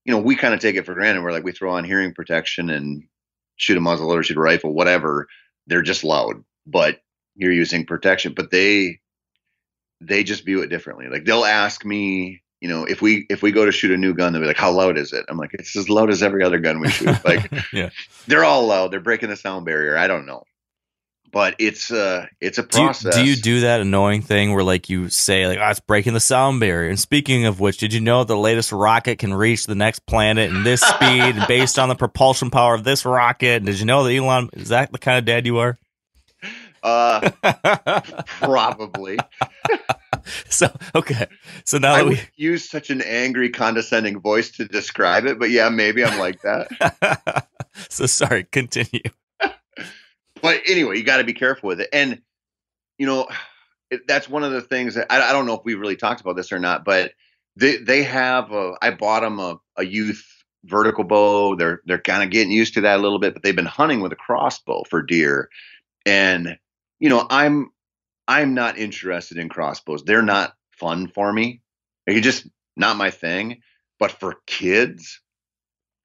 You 0.05 0.13
know, 0.13 0.19
we 0.19 0.35
kind 0.37 0.53
of 0.53 0.61
take 0.61 0.75
it 0.77 0.85
for 0.85 0.93
granted. 0.93 1.21
We're 1.21 1.33
like, 1.33 1.43
we 1.43 1.51
throw 1.51 1.73
on 1.73 1.83
hearing 1.83 2.13
protection 2.13 2.69
and 2.69 3.03
shoot 3.57 3.77
a 3.77 3.81
muzzleloader, 3.81 4.23
shoot 4.23 4.37
a 4.37 4.39
rifle, 4.41 4.73
whatever. 4.73 5.27
They're 5.67 5.81
just 5.81 6.05
loud, 6.05 6.43
but 6.65 7.01
you're 7.35 7.51
using 7.51 7.85
protection. 7.85 8.33
But 8.33 8.49
they 8.51 8.99
they 9.99 10.23
just 10.23 10.45
view 10.45 10.61
it 10.61 10.69
differently. 10.69 11.07
Like 11.09 11.25
they'll 11.25 11.43
ask 11.43 11.83
me, 11.83 12.41
you 12.61 12.67
know, 12.69 12.85
if 12.85 13.01
we 13.01 13.25
if 13.29 13.41
we 13.41 13.51
go 13.51 13.65
to 13.65 13.71
shoot 13.71 13.91
a 13.91 13.97
new 13.97 14.13
gun, 14.13 14.33
they'll 14.33 14.41
be 14.41 14.47
like, 14.47 14.57
"How 14.57 14.71
loud 14.71 14.97
is 14.97 15.13
it?" 15.13 15.25
I'm 15.29 15.37
like, 15.37 15.51
"It's 15.53 15.75
as 15.75 15.89
loud 15.89 16.09
as 16.09 16.23
every 16.23 16.43
other 16.43 16.57
gun 16.59 16.79
we 16.79 16.89
shoot." 16.89 17.23
Like 17.23 17.51
Yeah. 17.73 17.89
they're 18.27 18.43
all 18.43 18.65
loud. 18.65 18.91
They're 18.91 18.99
breaking 18.99 19.29
the 19.29 19.35
sound 19.35 19.65
barrier. 19.65 19.95
I 19.97 20.07
don't 20.07 20.25
know, 20.25 20.43
but 21.31 21.53
it's 21.59 21.91
uh 21.91 22.25
it's 22.41 22.57
a 22.57 22.63
Do 22.63 22.79
you, 22.79 22.85
process. 22.85 23.15
do 23.15 23.23
you 23.25 23.35
do 23.35 23.59
that 23.59 23.81
annoying 23.81 24.23
thing 24.23 24.53
where 24.53 24.63
like 24.63 24.89
you 24.89 25.09
say 25.09 25.45
like 25.45 25.59
oh, 25.61 25.69
it's 25.69 25.79
breaking 25.79 26.13
the 26.13 26.19
sound 26.19 26.59
barrier? 26.59 26.89
And 26.89 26.99
speaking 26.99 27.45
of 27.45 27.59
which, 27.59 27.77
did 27.77 27.93
you 27.93 28.01
know 28.01 28.23
the 28.23 28.35
latest 28.37 28.71
rocket 28.71 29.19
can 29.19 29.33
reach 29.35 29.65
the 29.67 29.75
next 29.75 30.07
planet 30.07 30.49
in 30.49 30.63
this 30.63 30.81
speed 30.81 31.35
based 31.47 31.77
on 31.77 31.89
the 31.89 31.95
propulsion 31.95 32.49
power 32.49 32.73
of 32.73 32.83
this 32.83 33.05
rocket? 33.05 33.65
Did 33.65 33.79
you 33.79 33.85
know 33.85 34.03
that 34.03 34.15
Elon 34.15 34.49
is 34.53 34.69
that 34.69 34.91
the 34.91 34.97
kind 34.97 35.19
of 35.19 35.25
dad 35.25 35.45
you 35.45 35.59
are? 35.59 35.77
Uh, 36.81 37.29
probably. 38.41 39.17
so 40.49 40.67
okay, 40.95 41.27
so 41.65 41.77
now 41.77 41.93
I 41.93 42.03
that 42.03 42.09
we 42.09 42.19
use 42.35 42.69
such 42.69 42.89
an 42.89 43.01
angry, 43.01 43.49
condescending 43.49 44.19
voice 44.19 44.51
to 44.51 44.65
describe 44.65 45.25
it, 45.25 45.39
but 45.39 45.49
yeah, 45.49 45.69
maybe 45.69 46.03
I'm 46.03 46.19
like 46.19 46.41
that. 46.41 47.47
so 47.89 48.05
sorry, 48.05 48.45
continue. 48.51 49.01
but 50.41 50.61
anyway, 50.67 50.97
you 50.97 51.03
got 51.03 51.17
to 51.17 51.23
be 51.23 51.33
careful 51.33 51.67
with 51.67 51.81
it. 51.81 51.89
And, 51.93 52.21
you 52.97 53.05
know, 53.05 53.27
it, 53.89 54.01
that's 54.07 54.29
one 54.29 54.43
of 54.43 54.51
the 54.51 54.61
things 54.61 54.95
that 54.95 55.11
I, 55.11 55.29
I 55.29 55.33
don't 55.33 55.45
know 55.45 55.55
if 55.55 55.65
we 55.65 55.75
really 55.75 55.95
talked 55.95 56.21
about 56.21 56.35
this 56.35 56.51
or 56.51 56.59
not, 56.59 56.85
but 56.85 57.11
they, 57.55 57.77
they 57.77 58.03
have, 58.03 58.51
a, 58.51 58.73
I 58.81 58.91
bought 58.91 59.21
them 59.21 59.39
a, 59.39 59.59
a 59.77 59.85
youth 59.85 60.25
vertical 60.65 61.03
bow. 61.03 61.55
They're, 61.55 61.81
they're 61.85 61.99
kind 61.99 62.23
of 62.23 62.29
getting 62.29 62.51
used 62.51 62.73
to 62.75 62.81
that 62.81 62.99
a 62.99 63.01
little 63.01 63.19
bit, 63.19 63.33
but 63.33 63.43
they've 63.43 63.55
been 63.55 63.65
hunting 63.65 64.01
with 64.01 64.11
a 64.11 64.17
crossbow 64.17 64.83
for 64.89 65.01
deer. 65.01 65.49
And, 66.05 66.57
you 66.99 67.09
know, 67.09 67.25
I'm, 67.29 67.71
I'm 68.27 68.53
not 68.53 68.77
interested 68.77 69.37
in 69.37 69.49
crossbows. 69.49 70.03
They're 70.03 70.21
not 70.21 70.53
fun 70.71 71.07
for 71.07 71.31
me. 71.31 71.61
They're 72.05 72.19
just 72.19 72.47
not 72.75 72.97
my 72.97 73.11
thing. 73.11 73.61
But 73.99 74.11
for 74.11 74.35
kids, 74.45 75.21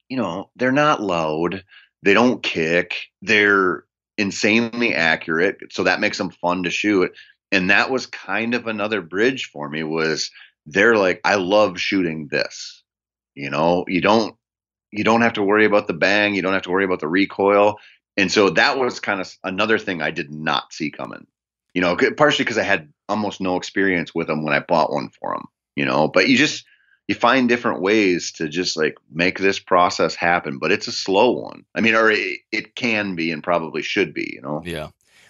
you 0.08 0.16
know, 0.16 0.50
they're 0.56 0.72
not 0.72 1.02
loud. 1.02 1.64
They 2.02 2.14
don't 2.14 2.42
kick. 2.42 3.06
They're 3.20 3.84
insanely 4.16 4.94
accurate. 4.94 5.58
So 5.70 5.84
that 5.84 6.00
makes 6.00 6.18
them 6.18 6.30
fun 6.30 6.62
to 6.62 6.70
shoot. 6.70 7.12
And 7.50 7.70
that 7.70 7.90
was 7.90 8.06
kind 8.06 8.54
of 8.54 8.66
another 8.66 9.02
bridge 9.02 9.50
for 9.52 9.68
me 9.68 9.82
was 9.82 10.30
they're 10.66 10.96
like, 10.96 11.20
I 11.24 11.34
love 11.34 11.78
shooting 11.78 12.28
this. 12.30 12.82
You 13.34 13.50
know, 13.50 13.84
you 13.88 14.00
don't 14.00 14.36
you 14.90 15.04
don't 15.04 15.22
have 15.22 15.34
to 15.34 15.42
worry 15.42 15.64
about 15.64 15.86
the 15.86 15.94
bang, 15.94 16.34
you 16.34 16.42
don't 16.42 16.52
have 16.52 16.62
to 16.62 16.70
worry 16.70 16.84
about 16.84 17.00
the 17.00 17.08
recoil. 17.08 17.76
And 18.16 18.30
so 18.30 18.50
that 18.50 18.78
was 18.78 19.00
kind 19.00 19.20
of 19.20 19.34
another 19.42 19.78
thing 19.78 20.02
I 20.02 20.10
did 20.10 20.30
not 20.30 20.72
see 20.72 20.90
coming. 20.90 21.26
You 21.74 21.80
know, 21.80 21.96
partially 22.16 22.44
because 22.44 22.58
I 22.58 22.64
had 22.64 22.92
almost 23.08 23.40
no 23.40 23.56
experience 23.56 24.14
with 24.14 24.26
them 24.26 24.44
when 24.44 24.54
I 24.54 24.60
bought 24.60 24.92
one 24.92 25.08
for 25.08 25.34
them, 25.34 25.46
you 25.74 25.84
know, 25.84 26.08
but 26.08 26.28
you 26.28 26.36
just 26.36 26.64
you 27.08 27.14
find 27.14 27.48
different 27.48 27.80
ways 27.80 28.32
to 28.32 28.48
just 28.48 28.76
like 28.76 28.96
make 29.10 29.38
this 29.38 29.58
process 29.58 30.14
happen, 30.14 30.58
but 30.58 30.72
it's 30.72 30.86
a 30.86 30.92
slow 30.92 31.32
one. 31.32 31.64
I 31.74 31.80
mean, 31.80 31.94
or 31.94 32.10
it, 32.10 32.40
it 32.52 32.74
can 32.74 33.16
be 33.16 33.32
and 33.32 33.42
probably 33.42 33.82
should 33.82 34.14
be, 34.14 34.30
you 34.34 34.40
know? 34.40 34.62
Yeah. 34.64 34.88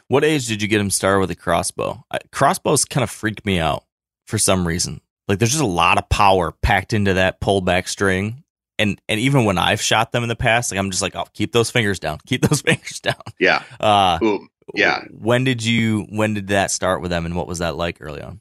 What 0.08 0.24
age 0.24 0.46
did 0.46 0.60
you 0.60 0.68
get 0.68 0.80
him 0.80 0.90
started 0.90 1.20
with 1.20 1.30
a 1.30 1.34
crossbow? 1.34 2.04
I, 2.10 2.18
crossbows 2.30 2.84
kind 2.84 3.02
of 3.02 3.10
freak 3.10 3.46
me 3.46 3.58
out 3.58 3.84
for 4.26 4.38
some 4.38 4.66
reason. 4.66 5.00
Like 5.28 5.38
there's 5.38 5.52
just 5.52 5.62
a 5.62 5.66
lot 5.66 5.98
of 5.98 6.08
power 6.08 6.52
packed 6.52 6.92
into 6.92 7.14
that 7.14 7.40
pullback 7.40 7.88
string. 7.88 8.44
And 8.78 9.00
and 9.08 9.18
even 9.20 9.44
when 9.44 9.58
I've 9.58 9.80
shot 9.80 10.12
them 10.12 10.22
in 10.22 10.28
the 10.28 10.36
past, 10.36 10.70
like 10.70 10.78
I'm 10.78 10.90
just 10.90 11.02
like, 11.02 11.16
oh, 11.16 11.26
keep 11.32 11.52
those 11.52 11.70
fingers 11.70 11.98
down. 11.98 12.18
Keep 12.26 12.42
those 12.42 12.60
fingers 12.62 13.00
down. 13.00 13.22
Yeah. 13.38 13.62
Uh, 13.80 14.18
Ooh, 14.22 14.48
yeah. 14.74 15.04
When 15.10 15.44
did 15.44 15.64
you 15.64 16.06
when 16.10 16.34
did 16.34 16.48
that 16.48 16.70
start 16.70 17.02
with 17.02 17.10
them 17.10 17.26
and 17.26 17.36
what 17.36 17.46
was 17.46 17.58
that 17.58 17.76
like 17.76 17.98
early 18.00 18.22
on? 18.22 18.40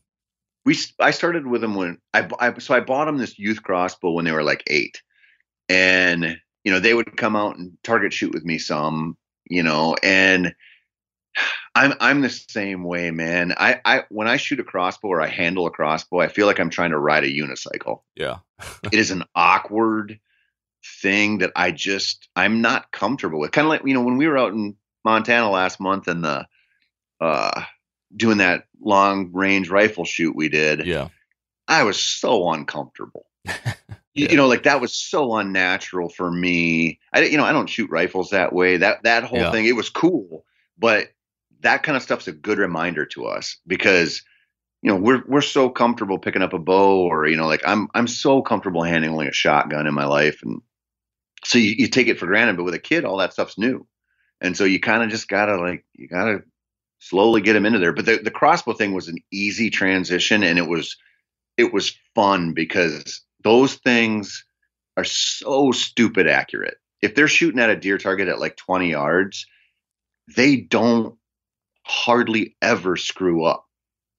we 0.65 0.78
I 0.99 1.11
started 1.11 1.47
with 1.47 1.61
them 1.61 1.76
when 1.76 1.97
I, 2.13 2.30
I 2.39 2.57
so 2.59 2.76
I 2.76 2.82
bought 2.82 3.05
them 3.05 3.17
this 3.17 3.39
youth 3.39 3.63
crossbow 3.63 4.11
when 4.11 4.26
they 4.26 4.32
were 4.32 4.43
like 4.43 4.63
eight, 4.67 5.01
and 5.69 6.38
you 6.63 6.72
know 6.72 6.80
they 6.80 6.93
would 6.93 7.17
come 7.17 7.36
out 7.36 7.57
and 7.57 7.78
target 7.84 8.13
shoot 8.13 8.34
with 8.34 8.45
me 8.45 8.57
some, 8.57 9.17
you 9.49 9.63
know, 9.63 9.95
and 10.03 10.53
I'm 11.74 11.93
I'm 11.99 12.22
the 12.22 12.30
same 12.30 12.84
way, 12.84 13.11
man. 13.11 13.53
I 13.57 13.82
I 13.84 14.03
when 14.09 14.28
I 14.28 14.38
shoot 14.38 14.59
a 14.59 14.63
crossbow 14.63 15.09
or 15.09 15.22
I 15.22 15.28
handle 15.28 15.65
a 15.65 15.72
crossbow, 15.72 16.19
I 16.19 16.28
feel 16.28 16.45
like 16.45 16.59
I'm 16.59 16.69
trying 16.69 16.91
to 16.91 16.99
ride 16.99 17.24
a 17.24 17.32
unicycle. 17.32 18.01
Yeah, 18.15 18.39
it 18.84 18.93
is 18.99 19.11
an 19.11 19.24
awkward 19.36 20.19
thing 21.01 21.39
that 21.39 21.51
I 21.55 21.72
just 21.72 22.28
I'm 22.36 22.61
not 22.61 22.91
comfortable 22.91 23.39
with. 23.39 23.51
Kind 23.51 23.65
of 23.65 23.69
like 23.69 23.82
you 23.86 23.95
know 23.95 24.03
when 24.03 24.17
we 24.17 24.28
were 24.28 24.38
out 24.38 24.53
in 24.53 24.76
Montana 25.04 25.49
last 25.49 25.80
month 25.80 26.08
and 26.08 26.24
the 26.24 26.47
uh 27.20 27.64
doing 28.16 28.39
that 28.39 28.66
long 28.84 29.32
range 29.32 29.70
rifle 29.70 30.06
shoot 30.06 30.36
we 30.36 30.49
did, 30.49 30.86
yeah, 30.86 31.10
I 31.68 31.84
was 31.84 31.99
so 31.99 32.52
uncomfortable. 32.52 33.26
yeah. 33.45 33.74
You 34.14 34.36
know, 34.36 34.47
like 34.47 34.64
that 34.64 34.82
was 34.82 34.93
so 34.93 35.36
unnatural 35.36 36.10
for 36.10 36.32
me. 36.32 36.99
I, 37.14 37.24
you 37.24 37.38
know, 37.38 37.45
I 37.45 37.54
don't 37.54 37.70
shoot 37.70 37.89
rifles 37.89 38.32
that 38.32 38.54
way. 38.54 38.78
That 38.78 39.04
that 39.04 39.24
whole 39.24 39.39
yeah. 39.39 39.52
thing, 39.52 39.66
it 39.66 39.76
was 39.76 39.89
cool, 39.89 40.45
but 40.78 41.10
that 41.62 41.84
kind 41.84 41.95
of 41.95 42.04
stuff's 42.04 42.28
a 42.28 42.34
good 42.34 42.58
reminder 42.58 43.06
to 43.06 43.26
us 43.26 43.58
because 43.68 44.24
you 44.82 44.91
know 44.91 44.97
we're 44.97 45.24
we're 45.28 45.41
so 45.41 45.70
comfortable 45.70 46.20
picking 46.20 46.41
up 46.41 46.54
a 46.54 46.60
bow 46.60 47.08
or 47.08 47.28
you 47.28 47.38
know 47.38 47.47
like 47.47 47.62
I'm 47.66 47.88
I'm 47.93 48.08
so 48.08 48.41
comfortable 48.41 48.84
handling 48.84 49.28
a 49.28 49.34
shotgun 49.34 49.88
in 49.88 49.93
my 49.93 50.06
life 50.06 50.41
and 50.43 50.62
so 51.43 51.58
you, 51.58 51.76
you 51.78 51.88
take 51.88 52.08
it 52.08 52.20
for 52.20 52.26
granted 52.26 52.58
but 52.58 52.64
with 52.64 52.74
a 52.74 52.80
kid 52.80 53.06
all 53.06 53.18
that 53.18 53.34
stuff's 53.34 53.58
new 53.58 53.86
and 54.41 54.57
so 54.57 54.63
you 54.63 54.79
kind 54.79 55.03
of 55.03 55.09
just 55.09 55.27
gotta 55.27 55.57
like 55.57 55.85
you 55.93 56.07
gotta 56.07 56.43
slowly 56.99 57.41
get 57.41 57.55
him 57.55 57.65
into 57.65 57.79
there. 57.79 57.93
But 57.93 58.05
the, 58.05 58.17
the 58.17 58.31
crossbow 58.31 58.73
thing 58.73 58.93
was 58.93 59.07
an 59.07 59.17
easy 59.31 59.69
transition 59.69 60.43
and 60.43 60.57
it 60.57 60.67
was 60.67 60.97
it 61.57 61.71
was 61.71 61.95
fun 62.15 62.53
because 62.53 63.21
those 63.43 63.75
things 63.75 64.45
are 64.97 65.03
so 65.03 65.71
stupid 65.71 66.27
accurate. 66.27 66.77
If 67.01 67.15
they're 67.15 67.27
shooting 67.27 67.59
at 67.59 67.69
a 67.69 67.75
deer 67.75 67.97
target 67.97 68.27
at 68.27 68.39
like 68.39 68.57
20 68.57 68.89
yards, 68.89 69.45
they 70.35 70.57
don't 70.57 71.17
hardly 71.83 72.55
ever 72.61 72.95
screw 72.97 73.45
up. 73.45 73.67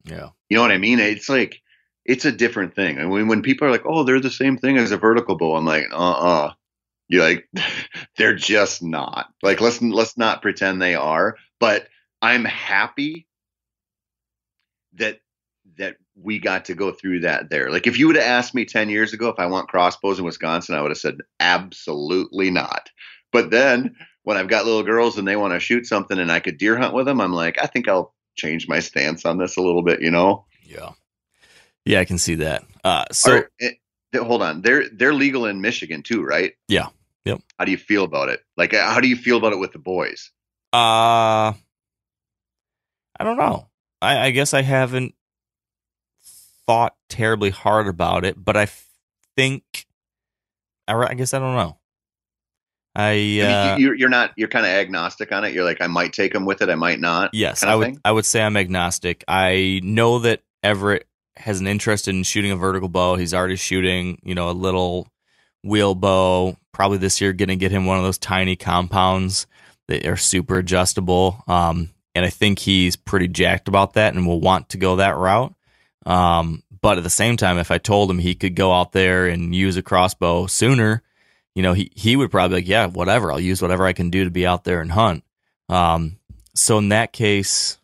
Yeah. 0.05 0.31
You 0.49 0.57
know 0.57 0.63
what 0.63 0.73
I 0.73 0.79
mean? 0.79 0.99
It's 0.99 1.29
like 1.29 1.61
it's 2.05 2.25
a 2.25 2.33
different 2.33 2.75
thing. 2.75 2.99
And 2.99 3.11
when, 3.11 3.29
when 3.29 3.43
people 3.43 3.69
are 3.69 3.71
like, 3.71 3.87
"Oh, 3.87 4.03
they're 4.03 4.21
the 4.21 4.31
same 4.31 4.59
thing 4.59 4.77
as 4.77 4.91
a 4.91 4.97
vertical 4.97 5.37
bow," 5.37 5.57
I'm 5.57 5.65
like, 5.65 5.87
"Uh-uh." 5.93 6.53
You're 7.13 7.23
like, 7.23 7.49
they're 8.17 8.35
just 8.35 8.83
not. 8.83 9.29
Like, 9.43 9.61
let's 9.61 9.83
let's 9.83 10.17
not 10.17 10.41
pretend 10.41 10.81
they 10.81 10.95
are. 10.95 11.37
But 11.61 11.89
I'm 12.23 12.45
happy 12.45 13.29
that 14.95 15.21
that 15.77 15.97
we 16.15 16.39
got 16.39 16.67
to 16.67 16.75
go 16.75 16.91
through 16.91 17.21
that 17.21 17.51
there. 17.51 17.71
Like 17.71 17.87
if 17.87 17.99
you 17.99 18.07
would 18.07 18.17
have 18.17 18.25
asked 18.25 18.55
me 18.55 18.65
10 18.65 18.91
years 18.91 19.13
ago 19.13 19.29
if 19.29 19.39
I 19.39 19.47
want 19.47 19.69
crossbows 19.69 20.19
in 20.19 20.25
Wisconsin, 20.25 20.75
I 20.75 20.83
would 20.83 20.91
have 20.91 20.99
said 20.99 21.19
absolutely 21.41 22.51
not. 22.51 22.91
But 23.33 23.51
then 23.51 23.97
when 24.23 24.37
I've 24.37 24.49
got 24.49 24.67
little 24.67 24.83
girls 24.83 25.19
and 25.19 25.27
they 25.27 25.37
want 25.37 25.55
to 25.55 25.61
shoot 25.61 25.87
something 25.87 26.19
and 26.19 26.31
I 26.31 26.41
could 26.41 26.59
deer 26.59 26.77
hunt 26.77 26.95
with 26.95 27.07
them, 27.07 27.21
I'm 27.21 27.33
like, 27.33 27.63
I 27.63 27.67
think 27.67 27.89
I'll 27.89 28.15
change 28.35 28.69
my 28.69 28.81
stance 28.81 29.25
on 29.25 29.39
this 29.39 29.57
a 29.57 29.63
little 29.63 29.83
bit, 29.83 30.03
you 30.03 30.11
know? 30.11 30.45
Yeah. 30.65 30.91
Yeah, 31.85 32.01
I 32.01 32.05
can 32.05 32.19
see 32.19 32.37
that. 32.37 32.65
Uh 32.85 33.05
so 33.13 33.45
it, 33.59 33.79
hold 34.15 34.43
on. 34.43 34.63
They're 34.63 34.89
they're 34.91 35.15
legal 35.15 35.47
in 35.47 35.61
Michigan 35.61 36.03
too, 36.03 36.23
right? 36.23 36.53
Yeah. 36.69 36.89
Yep. 37.25 37.41
How 37.59 37.65
do 37.65 37.71
you 37.71 37.79
feel 37.79 38.05
about 38.05 38.29
it? 38.29 38.41
Like 38.57 38.75
how 38.75 39.01
do 39.01 39.09
you 39.09 39.17
feel 39.17 39.37
about 39.37 39.53
it 39.53 39.59
with 39.59 39.73
the 39.73 39.79
boys? 39.79 40.31
Uh 40.73 41.53
I 43.19 43.25
don't 43.25 43.37
know. 43.37 43.69
I, 44.01 44.27
I 44.27 44.31
guess 44.31 44.53
I 44.53 44.63
haven't 44.63 45.15
thought 46.67 46.97
terribly 47.09 47.51
hard 47.51 47.87
about 47.87 48.25
it, 48.25 48.43
but 48.43 48.57
I 48.57 48.69
think 49.37 49.63
I, 50.89 50.95
I 50.95 51.15
guess 51.15 51.35
I 51.35 51.39
don't 51.39 51.55
know. 51.55 51.79
I, 52.95 53.41
uh, 53.41 53.47
I 53.47 53.73
mean, 53.73 53.81
you're, 53.81 53.95
you're 53.95 54.09
not 54.09 54.33
you're 54.37 54.49
kind 54.49 54.67
of 54.67 54.73
agnostic 54.73 55.33
on 55.33 55.45
it. 55.45 55.55
You're 55.55 55.65
like 55.65 55.81
I 55.81 55.87
might 55.87 56.13
take 56.13 56.33
them 56.33 56.45
with 56.45 56.61
it, 56.63 56.69
I 56.69 56.75
might 56.75 57.01
not. 57.01 57.31
Yes, 57.33 57.63
I 57.63 57.75
would. 57.75 57.85
Thing? 57.85 58.01
I 58.05 58.13
would 58.13 58.27
say 58.27 58.43
I'm 58.43 58.57
agnostic. 58.57 59.25
I 59.27 59.81
know 59.83 60.19
that 60.21 60.43
Everett 60.63 61.07
has 61.37 61.61
an 61.61 61.67
interest 61.67 62.09
in 62.09 62.23
shooting 62.23 62.51
a 62.51 62.57
vertical 62.57 62.89
bow. 62.89 63.17
He's 63.17 63.33
already 63.33 63.57
shooting, 63.57 64.19
you 64.23 64.35
know, 64.35 64.51
a 64.51 64.53
little 64.53 65.09
wheel 65.65 65.95
bow. 65.95 66.57
Probably 66.73 66.99
this 66.99 67.21
year, 67.21 67.33
going 67.33 67.49
to 67.49 67.57
get 67.57 67.71
him 67.71 67.87
one 67.87 67.99
of 67.99 68.05
those 68.05 68.19
tiny 68.19 68.57
compounds 68.57 69.47
that 69.89 70.07
are 70.07 70.17
super 70.17 70.59
adjustable. 70.59 71.43
Um, 71.47 71.91
and 72.15 72.25
I 72.25 72.31
think 72.31 72.59
he's 72.59 72.97
pretty 72.97 73.29
jacked 73.29 73.69
about 73.69 73.95
that 73.95 74.15
and 74.15 74.27
will 74.27 74.41
want 74.41 74.71
to 74.71 74.79
go 74.79 74.97
that 74.97 75.17
route. 75.17 75.55
Um, 76.05 76.63
but 76.81 76.99
at 76.99 77.05
the 77.05 77.11
same 77.11 77.37
time, 77.37 77.59
if 77.59 77.71
I 77.71 77.79
told 77.79 78.11
him 78.11 78.19
he 78.19 78.35
could 78.35 78.57
go 78.57 78.73
out 78.73 78.93
there 78.93 79.27
and 79.27 79.55
use 79.55 79.77
a 79.77 79.83
crossbow 79.83 80.47
sooner, 80.47 81.03
you 81.55 81.63
know, 81.63 81.75
he 81.75 81.91
he 81.95 82.17
would 82.17 82.31
probably 82.31 82.59
like, 82.59 82.69
yeah, 82.69 82.87
whatever. 82.87 83.31
I'll 83.31 83.41
use 83.41 83.63
whatever 83.63 83.87
I 83.87 83.93
can 83.93 84.11
do 84.11 84.25
to 84.25 84.31
be 84.31 84.47
out 84.47 84.65
there 84.65 84.81
and 84.81 84.91
hunt. 84.91 85.23
Um, 85.69 86.19
so 86.55 86.79
in 86.79 86.89
that 86.89 87.13
case, 87.13 87.79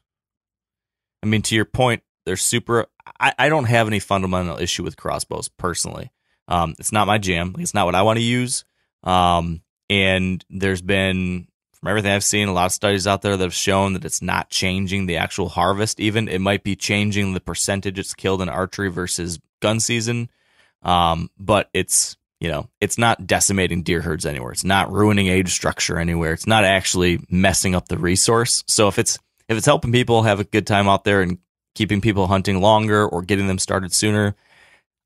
I 1.23 1.27
mean, 1.27 1.43
to 1.43 1.55
your 1.55 1.65
point, 1.65 2.03
they're 2.27 2.37
super. 2.37 2.87
I, 3.21 3.35
I 3.39 3.49
don't 3.49 3.65
have 3.65 3.87
any 3.87 4.01
fundamental 4.01 4.59
issue 4.59 4.83
with 4.83 4.97
crossbows 4.97 5.49
personally. 5.49 6.11
Um, 6.49 6.75
it's 6.79 6.93
not 6.93 7.07
my 7.07 7.19
jam. 7.19 7.55
It's 7.59 7.75
not 7.75 7.87
what 7.87 7.95
I 7.95 8.03
want 8.03 8.19
to 8.19 8.25
use. 8.25 8.65
Um, 9.03 9.63
and 9.91 10.45
there's 10.51 10.83
been 10.83 11.49
from 11.79 11.89
everything 11.89 12.11
I've 12.11 12.25
seen, 12.25 12.49
a 12.49 12.53
lot 12.53 12.67
of 12.67 12.73
studies 12.73 13.07
out 13.07 13.23
there 13.23 13.37
that 13.37 13.45
have 13.45 13.55
shown 13.55 13.93
that 13.93 14.05
it's 14.05 14.21
not 14.21 14.51
changing 14.51 15.07
the 15.07 15.17
actual 15.17 15.49
harvest. 15.49 16.01
Even 16.01 16.29
it 16.29 16.41
might 16.41 16.65
be 16.65 16.75
changing 16.75 17.35
the 17.35 17.41
percentage 17.41 17.99
it's 17.99 18.15
killed 18.15 18.43
in 18.43 18.49
archery 18.49 18.91
versus 18.91 19.39
gun 19.61 19.79
season, 19.79 20.29
um, 20.83 21.31
but 21.39 21.71
it's 21.73 22.17
you 22.41 22.49
know 22.49 22.69
it's 22.81 22.99
not 22.99 23.27
decimating 23.27 23.83
deer 23.83 24.01
herds 24.01 24.27
anywhere. 24.27 24.51
It's 24.51 24.65
not 24.65 24.91
ruining 24.91 25.29
age 25.29 25.53
structure 25.53 25.99
anywhere. 25.99 26.33
It's 26.33 26.49
not 26.49 26.65
actually 26.65 27.21
messing 27.31 27.77
up 27.77 27.87
the 27.87 27.99
resource. 27.99 28.65
So 28.67 28.89
if 28.89 28.99
it's 28.99 29.19
if 29.49 29.57
it's 29.57 29.67
helping 29.67 29.93
people 29.93 30.25
have 30.25 30.41
a 30.41 30.45
good 30.45 30.67
time 30.67 30.89
out 30.89 31.05
there 31.05 31.23
and 31.23 31.39
keeping 31.77 32.01
people 32.01 32.27
hunting 32.27 32.61
longer 32.61 33.07
or 33.07 33.23
getting 33.23 33.47
them 33.47 33.59
started 33.61 33.93
sooner, 33.93 34.35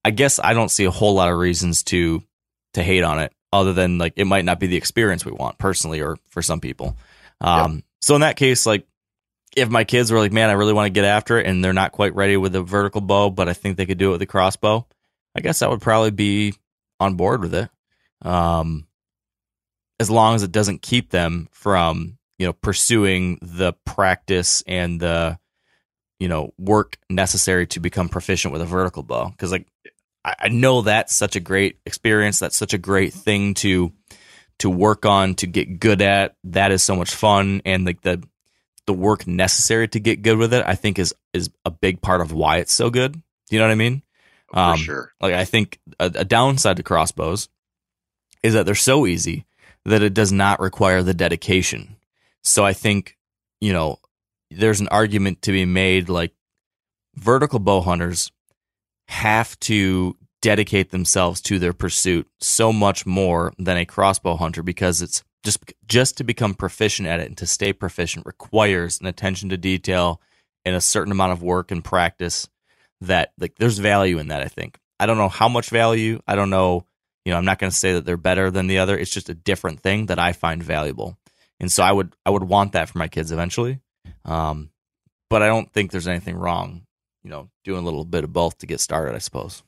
I 0.07 0.11
guess 0.11 0.40
I 0.43 0.55
don't 0.55 0.70
see 0.70 0.84
a 0.84 0.90
whole 0.90 1.14
lot 1.14 1.30
of 1.30 1.38
reasons 1.38 1.82
to 1.84 2.22
to 2.72 2.82
hate 2.82 3.03
on 3.03 3.18
it 3.18 3.34
other 3.53 3.72
than 3.72 3.98
like 3.98 4.14
it 4.16 4.24
might 4.24 4.44
not 4.44 4.59
be 4.59 4.66
the 4.66 4.76
experience 4.76 5.24
we 5.24 5.32
want 5.32 5.59
personally 5.59 6.00
or 6.00 6.16
for 6.28 6.42
some 6.42 6.61
people. 6.61 6.96
Um, 7.40 7.74
yep. 7.74 7.84
So 8.00 8.14
in 8.14 8.22
that 8.22 8.36
case, 8.36 8.66
like 8.66 8.86
if 9.57 9.68
my 9.68 9.84
kids 9.84 10.11
were 10.11 10.18
like, 10.18 10.32
man, 10.32 10.48
I 10.48 10.55
really 10.55 10.72
want 10.72 10.86
to 10.86 11.00
get 11.00 11.05
after 11.05 11.38
it 11.38 11.46
and 11.46 11.62
they're 11.62 11.72
not 11.72 11.92
quite 11.92 12.14
ready 12.14 12.36
with 12.36 12.57
a 12.57 12.62
vertical 12.62 13.00
bow, 13.00 13.30
but 13.30 13.48
I 13.48 13.53
think 13.53 13.76
they 13.76 13.86
could 13.86 13.98
do 13.98 14.09
it 14.09 14.12
with 14.12 14.22
a 14.22 14.26
crossbow, 14.26 14.86
I 15.34 15.40
guess 15.40 15.62
I 15.62 15.68
would 15.68 15.82
probably 15.82 16.11
be 16.11 16.55
on 16.98 17.16
board 17.16 17.42
with 17.42 17.55
it. 17.55 17.68
Um, 18.22 18.86
as 20.00 20.11
long 20.11 20.34
as 20.34 20.42
it 20.42 20.53
doesn't 20.53 20.82
keep 20.82 21.11
them 21.11 21.48
from, 21.53 22.18
you 22.38 22.46
know, 22.46 22.53
pursuing 22.53 23.38
the 23.42 23.72
practice 23.84 24.62
and 24.66 24.98
the, 25.00 25.38
you 26.18 26.28
know, 26.28 26.55
work 26.59 26.96
necessary 27.11 27.66
to 27.68 27.80
become 27.80 28.09
proficient 28.09 28.53
with 28.53 28.62
a 28.62 28.66
vertical 28.66 29.03
bow. 29.03 29.32
Cause 29.36 29.53
like 29.53 29.66
I 30.24 30.48
know 30.48 30.82
that's 30.82 31.14
such 31.14 31.34
a 31.34 31.40
great 31.40 31.78
experience. 31.84 32.38
That's 32.38 32.56
such 32.56 32.74
a 32.74 32.78
great 32.78 33.12
thing 33.12 33.54
to 33.54 33.92
to 34.58 34.70
work 34.70 35.04
on 35.04 35.34
to 35.36 35.46
get 35.46 35.80
good 35.80 36.00
at. 36.00 36.36
That 36.44 36.70
is 36.70 36.82
so 36.82 36.94
much 36.94 37.14
fun, 37.14 37.62
and 37.64 37.84
like 37.84 38.02
the 38.02 38.22
the 38.86 38.92
work 38.92 39.26
necessary 39.26 39.88
to 39.88 40.00
get 40.00 40.22
good 40.22 40.38
with 40.38 40.54
it, 40.54 40.64
I 40.66 40.74
think 40.74 40.98
is 40.98 41.14
is 41.32 41.50
a 41.64 41.70
big 41.70 42.00
part 42.00 42.20
of 42.20 42.32
why 42.32 42.58
it's 42.58 42.72
so 42.72 42.90
good. 42.90 43.12
Do 43.12 43.20
you 43.50 43.58
know 43.58 43.66
what 43.66 43.72
I 43.72 43.76
mean? 43.76 44.02
For 44.52 44.58
um, 44.58 44.76
sure. 44.76 45.12
Like 45.20 45.34
I 45.34 45.44
think 45.44 45.80
a, 45.98 46.06
a 46.14 46.24
downside 46.24 46.76
to 46.76 46.82
crossbows 46.82 47.48
is 48.42 48.54
that 48.54 48.66
they're 48.66 48.74
so 48.74 49.06
easy 49.06 49.46
that 49.84 50.02
it 50.02 50.14
does 50.14 50.30
not 50.30 50.60
require 50.60 51.02
the 51.02 51.14
dedication. 51.14 51.96
So 52.42 52.64
I 52.64 52.72
think 52.72 53.16
you 53.60 53.72
know, 53.72 54.00
there's 54.50 54.80
an 54.80 54.88
argument 54.88 55.42
to 55.42 55.52
be 55.52 55.64
made 55.64 56.08
like 56.08 56.32
vertical 57.14 57.60
bow 57.60 57.80
hunters 57.80 58.32
have 59.09 59.59
to 59.61 60.16
dedicate 60.40 60.90
themselves 60.90 61.40
to 61.40 61.59
their 61.59 61.72
pursuit 61.72 62.28
so 62.40 62.72
much 62.72 63.07
more 63.07 63.53
than 63.59 63.76
a 63.76 63.86
crossbow 63.86 64.36
hunter 64.36 64.62
because 64.62 65.00
it's 65.00 65.22
just 65.44 65.72
just 65.86 66.16
to 66.16 66.24
become 66.24 66.55
proficient 66.55 67.09
at 67.09 67.20
it 67.20 67.28
and 67.28 67.38
to 67.38 67.46
stay 67.46 67.72
proficient 67.72 68.26
requires 68.26 69.00
an 69.00 69.07
attention 69.07 69.48
to 69.48 69.57
detail 69.57 70.20
and 70.64 70.74
a 70.74 70.80
certain 70.80 71.12
amount 71.12 71.32
of 71.32 71.42
work 71.42 71.70
and 71.70 71.84
practice 71.84 72.48
that 73.00 73.32
like 73.38 73.55
there's 73.57 73.78
value 73.78 74.18
in 74.18 74.28
that 74.28 74.42
I 74.42 74.48
think. 74.48 74.78
I 75.00 75.07
don't 75.07 75.18
know 75.18 75.28
how 75.28 75.48
much 75.48 75.70
value. 75.70 76.20
I 76.28 76.36
don't 76.36 76.50
know, 76.50 76.86
you 77.24 77.32
know, 77.32 77.38
I'm 77.38 77.44
not 77.44 77.59
going 77.59 77.70
to 77.70 77.76
say 77.76 77.94
that 77.94 78.05
they're 78.05 78.16
better 78.16 78.50
than 78.50 78.68
the 78.68 78.78
other. 78.78 78.96
It's 78.96 79.11
just 79.11 79.28
a 79.28 79.34
different 79.34 79.80
thing 79.80 80.07
that 80.07 80.20
I 80.20 80.32
find 80.32 80.62
valuable. 80.62 81.18
And 81.59 81.70
so 81.70 81.82
I 81.82 81.90
would 81.90 82.14
I 82.24 82.30
would 82.30 82.44
want 82.44 82.72
that 82.72 82.88
for 82.88 82.98
my 82.98 83.09
kids 83.09 83.32
eventually. 83.32 83.80
Um 84.24 84.70
but 85.28 85.42
I 85.42 85.46
don't 85.46 85.72
think 85.72 85.90
there's 85.90 86.09
anything 86.09 86.36
wrong, 86.36 86.86
you 87.22 87.30
know, 87.30 87.48
doing 87.64 87.80
a 87.80 87.84
little 87.84 88.04
bit 88.04 88.24
of 88.24 88.32
both 88.32 88.58
to 88.58 88.66
get 88.66 88.80
started, 88.80 89.14
I 89.14 89.18
suppose. 89.18 89.62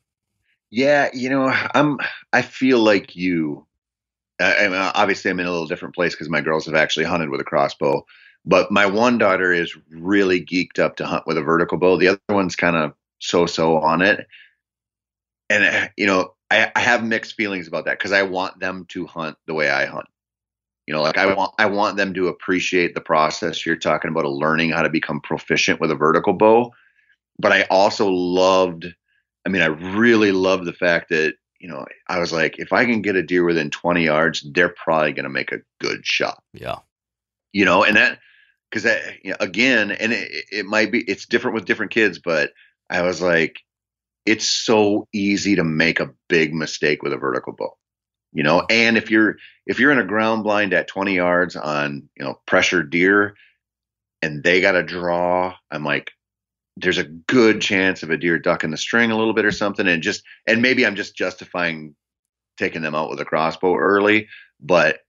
Yeah, 0.70 1.08
you 1.12 1.30
know, 1.30 1.52
I'm 1.74 1.98
I 2.32 2.42
feel 2.42 2.80
like 2.80 3.14
you 3.14 3.66
I 4.40 4.68
mean, 4.68 4.74
obviously 4.94 5.30
I'm 5.30 5.40
in 5.40 5.46
a 5.46 5.50
little 5.50 5.66
different 5.66 5.94
place 5.94 6.14
because 6.14 6.28
my 6.28 6.40
girls 6.40 6.66
have 6.66 6.74
actually 6.74 7.04
hunted 7.04 7.30
with 7.30 7.40
a 7.40 7.44
crossbow. 7.44 8.04
But 8.44 8.70
my 8.70 8.84
one 8.84 9.16
daughter 9.16 9.52
is 9.52 9.74
really 9.90 10.44
geeked 10.44 10.78
up 10.78 10.96
to 10.96 11.06
hunt 11.06 11.26
with 11.26 11.38
a 11.38 11.42
vertical 11.42 11.78
bow. 11.78 11.96
The 11.96 12.08
other 12.08 12.20
one's 12.28 12.56
kind 12.56 12.76
of 12.76 12.92
so-so 13.18 13.78
on 13.78 14.02
it. 14.02 14.26
And 15.48 15.64
uh, 15.64 15.88
you 15.96 16.06
know, 16.06 16.34
I, 16.50 16.70
I 16.74 16.80
have 16.80 17.04
mixed 17.04 17.36
feelings 17.36 17.68
about 17.68 17.86
that 17.86 17.98
because 17.98 18.12
I 18.12 18.22
want 18.22 18.60
them 18.60 18.86
to 18.90 19.06
hunt 19.06 19.36
the 19.46 19.54
way 19.54 19.70
I 19.70 19.86
hunt. 19.86 20.06
You 20.86 20.92
know, 20.92 21.00
like 21.00 21.16
I 21.16 21.32
want 21.32 21.54
I 21.58 21.66
want 21.66 21.96
them 21.96 22.12
to 22.14 22.28
appreciate 22.28 22.94
the 22.94 23.00
process 23.00 23.64
you're 23.64 23.76
talking 23.76 24.10
about 24.10 24.26
of 24.26 24.32
learning 24.32 24.70
how 24.70 24.82
to 24.82 24.90
become 24.90 25.20
proficient 25.20 25.80
with 25.80 25.90
a 25.90 25.94
vertical 25.94 26.34
bow. 26.34 26.72
But 27.38 27.52
I 27.52 27.62
also 27.70 28.08
loved, 28.08 28.86
I 29.44 29.48
mean, 29.48 29.62
I 29.62 29.66
really 29.66 30.32
loved 30.32 30.64
the 30.64 30.72
fact 30.72 31.08
that 31.10 31.34
you 31.64 31.70
know, 31.70 31.86
I 32.10 32.18
was 32.18 32.30
like, 32.30 32.58
if 32.58 32.74
I 32.74 32.84
can 32.84 33.00
get 33.00 33.16
a 33.16 33.22
deer 33.22 33.42
within 33.42 33.70
20 33.70 34.04
yards, 34.04 34.46
they're 34.52 34.68
probably 34.68 35.14
going 35.14 35.24
to 35.24 35.30
make 35.30 35.50
a 35.50 35.62
good 35.80 36.04
shot. 36.04 36.42
Yeah. 36.52 36.80
You 37.54 37.64
know, 37.64 37.84
and 37.84 37.96
that, 37.96 38.18
because 38.68 38.82
that, 38.82 39.00
you 39.24 39.30
know, 39.30 39.38
again, 39.40 39.90
and 39.90 40.12
it, 40.12 40.44
it 40.52 40.66
might 40.66 40.92
be, 40.92 41.00
it's 41.00 41.24
different 41.24 41.54
with 41.54 41.64
different 41.64 41.90
kids, 41.90 42.18
but 42.18 42.52
I 42.90 43.00
was 43.00 43.22
like, 43.22 43.60
it's 44.26 44.46
so 44.46 45.08
easy 45.14 45.56
to 45.56 45.64
make 45.64 46.00
a 46.00 46.12
big 46.28 46.52
mistake 46.52 47.02
with 47.02 47.14
a 47.14 47.16
vertical 47.16 47.54
bow, 47.54 47.78
you 48.34 48.42
know, 48.42 48.66
and 48.68 48.98
if 48.98 49.10
you're, 49.10 49.36
if 49.64 49.78
you're 49.78 49.92
in 49.92 49.98
a 49.98 50.04
ground 50.04 50.44
blind 50.44 50.74
at 50.74 50.86
20 50.86 51.14
yards 51.14 51.56
on, 51.56 52.10
you 52.14 52.26
know, 52.26 52.38
pressure 52.46 52.82
deer 52.82 53.36
and 54.20 54.44
they 54.44 54.60
got 54.60 54.76
a 54.76 54.82
draw, 54.82 55.54
I'm 55.70 55.82
like, 55.82 56.10
there's 56.76 56.98
a 56.98 57.04
good 57.04 57.60
chance 57.60 58.02
of 58.02 58.10
a 58.10 58.16
deer 58.16 58.38
ducking 58.38 58.70
the 58.70 58.76
string 58.76 59.10
a 59.10 59.16
little 59.16 59.34
bit 59.34 59.44
or 59.44 59.52
something 59.52 59.86
and 59.86 60.02
just 60.02 60.22
and 60.46 60.62
maybe 60.62 60.86
i'm 60.86 60.96
just 60.96 61.16
justifying 61.16 61.94
taking 62.58 62.82
them 62.82 62.94
out 62.94 63.10
with 63.10 63.20
a 63.20 63.24
crossbow 63.24 63.76
early 63.76 64.28
but 64.60 65.00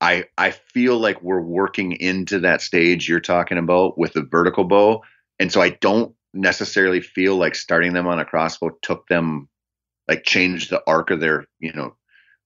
i 0.00 0.24
i 0.36 0.50
feel 0.50 0.98
like 0.98 1.22
we're 1.22 1.40
working 1.40 1.92
into 1.92 2.40
that 2.40 2.60
stage 2.60 3.08
you're 3.08 3.20
talking 3.20 3.58
about 3.58 3.98
with 3.98 4.12
the 4.12 4.22
vertical 4.22 4.64
bow. 4.64 5.02
And 5.40 5.52
so 5.52 5.60
i 5.60 5.70
don't 5.70 6.14
necessarily 6.34 7.00
feel 7.00 7.36
like 7.36 7.54
starting 7.54 7.92
them 7.92 8.06
on 8.06 8.18
a 8.18 8.24
crossbow 8.24 8.70
took 8.82 9.06
them 9.08 9.48
like 10.06 10.24
changed 10.24 10.70
the 10.70 10.82
arc 10.86 11.10
of 11.10 11.20
their 11.20 11.46
you 11.58 11.72
know 11.72 11.94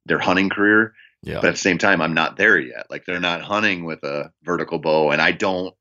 their 0.06 0.18
hunting 0.18 0.50
career. 0.50 0.94
Yeah. 1.24 1.36
but 1.36 1.46
at 1.46 1.50
the 1.52 1.58
same 1.58 1.78
time 1.78 2.00
i'm 2.00 2.14
not 2.14 2.36
there 2.36 2.58
yet. 2.58 2.86
Like 2.90 3.04
they're 3.04 3.20
not 3.20 3.42
hunting 3.42 3.84
with 3.84 4.02
a 4.02 4.32
vertical 4.42 4.78
bow 4.78 5.10
and 5.10 5.22
i 5.22 5.32
don't 5.32 5.74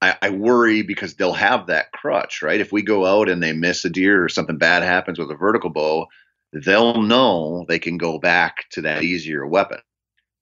I, 0.00 0.16
I 0.22 0.30
worry 0.30 0.82
because 0.82 1.14
they'll 1.14 1.32
have 1.32 1.66
that 1.66 1.92
crutch, 1.92 2.42
right? 2.42 2.60
If 2.60 2.72
we 2.72 2.82
go 2.82 3.04
out 3.04 3.28
and 3.28 3.42
they 3.42 3.52
miss 3.52 3.84
a 3.84 3.90
deer 3.90 4.22
or 4.22 4.28
something 4.28 4.58
bad 4.58 4.82
happens 4.82 5.18
with 5.18 5.30
a 5.30 5.34
vertical 5.34 5.70
bow, 5.70 6.06
they'll 6.52 7.02
know 7.02 7.64
they 7.68 7.78
can 7.78 7.98
go 7.98 8.18
back 8.18 8.68
to 8.72 8.82
that 8.82 9.02
easier 9.02 9.46
weapon. 9.46 9.78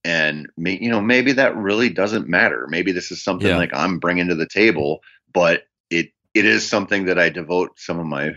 And 0.04 0.48
may, 0.56 0.78
you 0.78 0.90
know, 0.90 1.00
maybe 1.00 1.32
that 1.32 1.56
really 1.56 1.88
doesn't 1.88 2.28
matter. 2.28 2.66
Maybe 2.68 2.92
this 2.92 3.10
is 3.10 3.24
something 3.24 3.48
Yeah. 3.48 3.56
like 3.56 3.74
I'm 3.74 3.98
bringing 3.98 4.28
to 4.28 4.34
the 4.34 4.46
table, 4.46 5.00
but 5.32 5.64
it 5.90 6.10
it 6.34 6.44
is 6.44 6.68
something 6.68 7.06
that 7.06 7.18
I 7.18 7.28
devote 7.30 7.78
some 7.78 7.98
of 7.98 8.06
my 8.06 8.32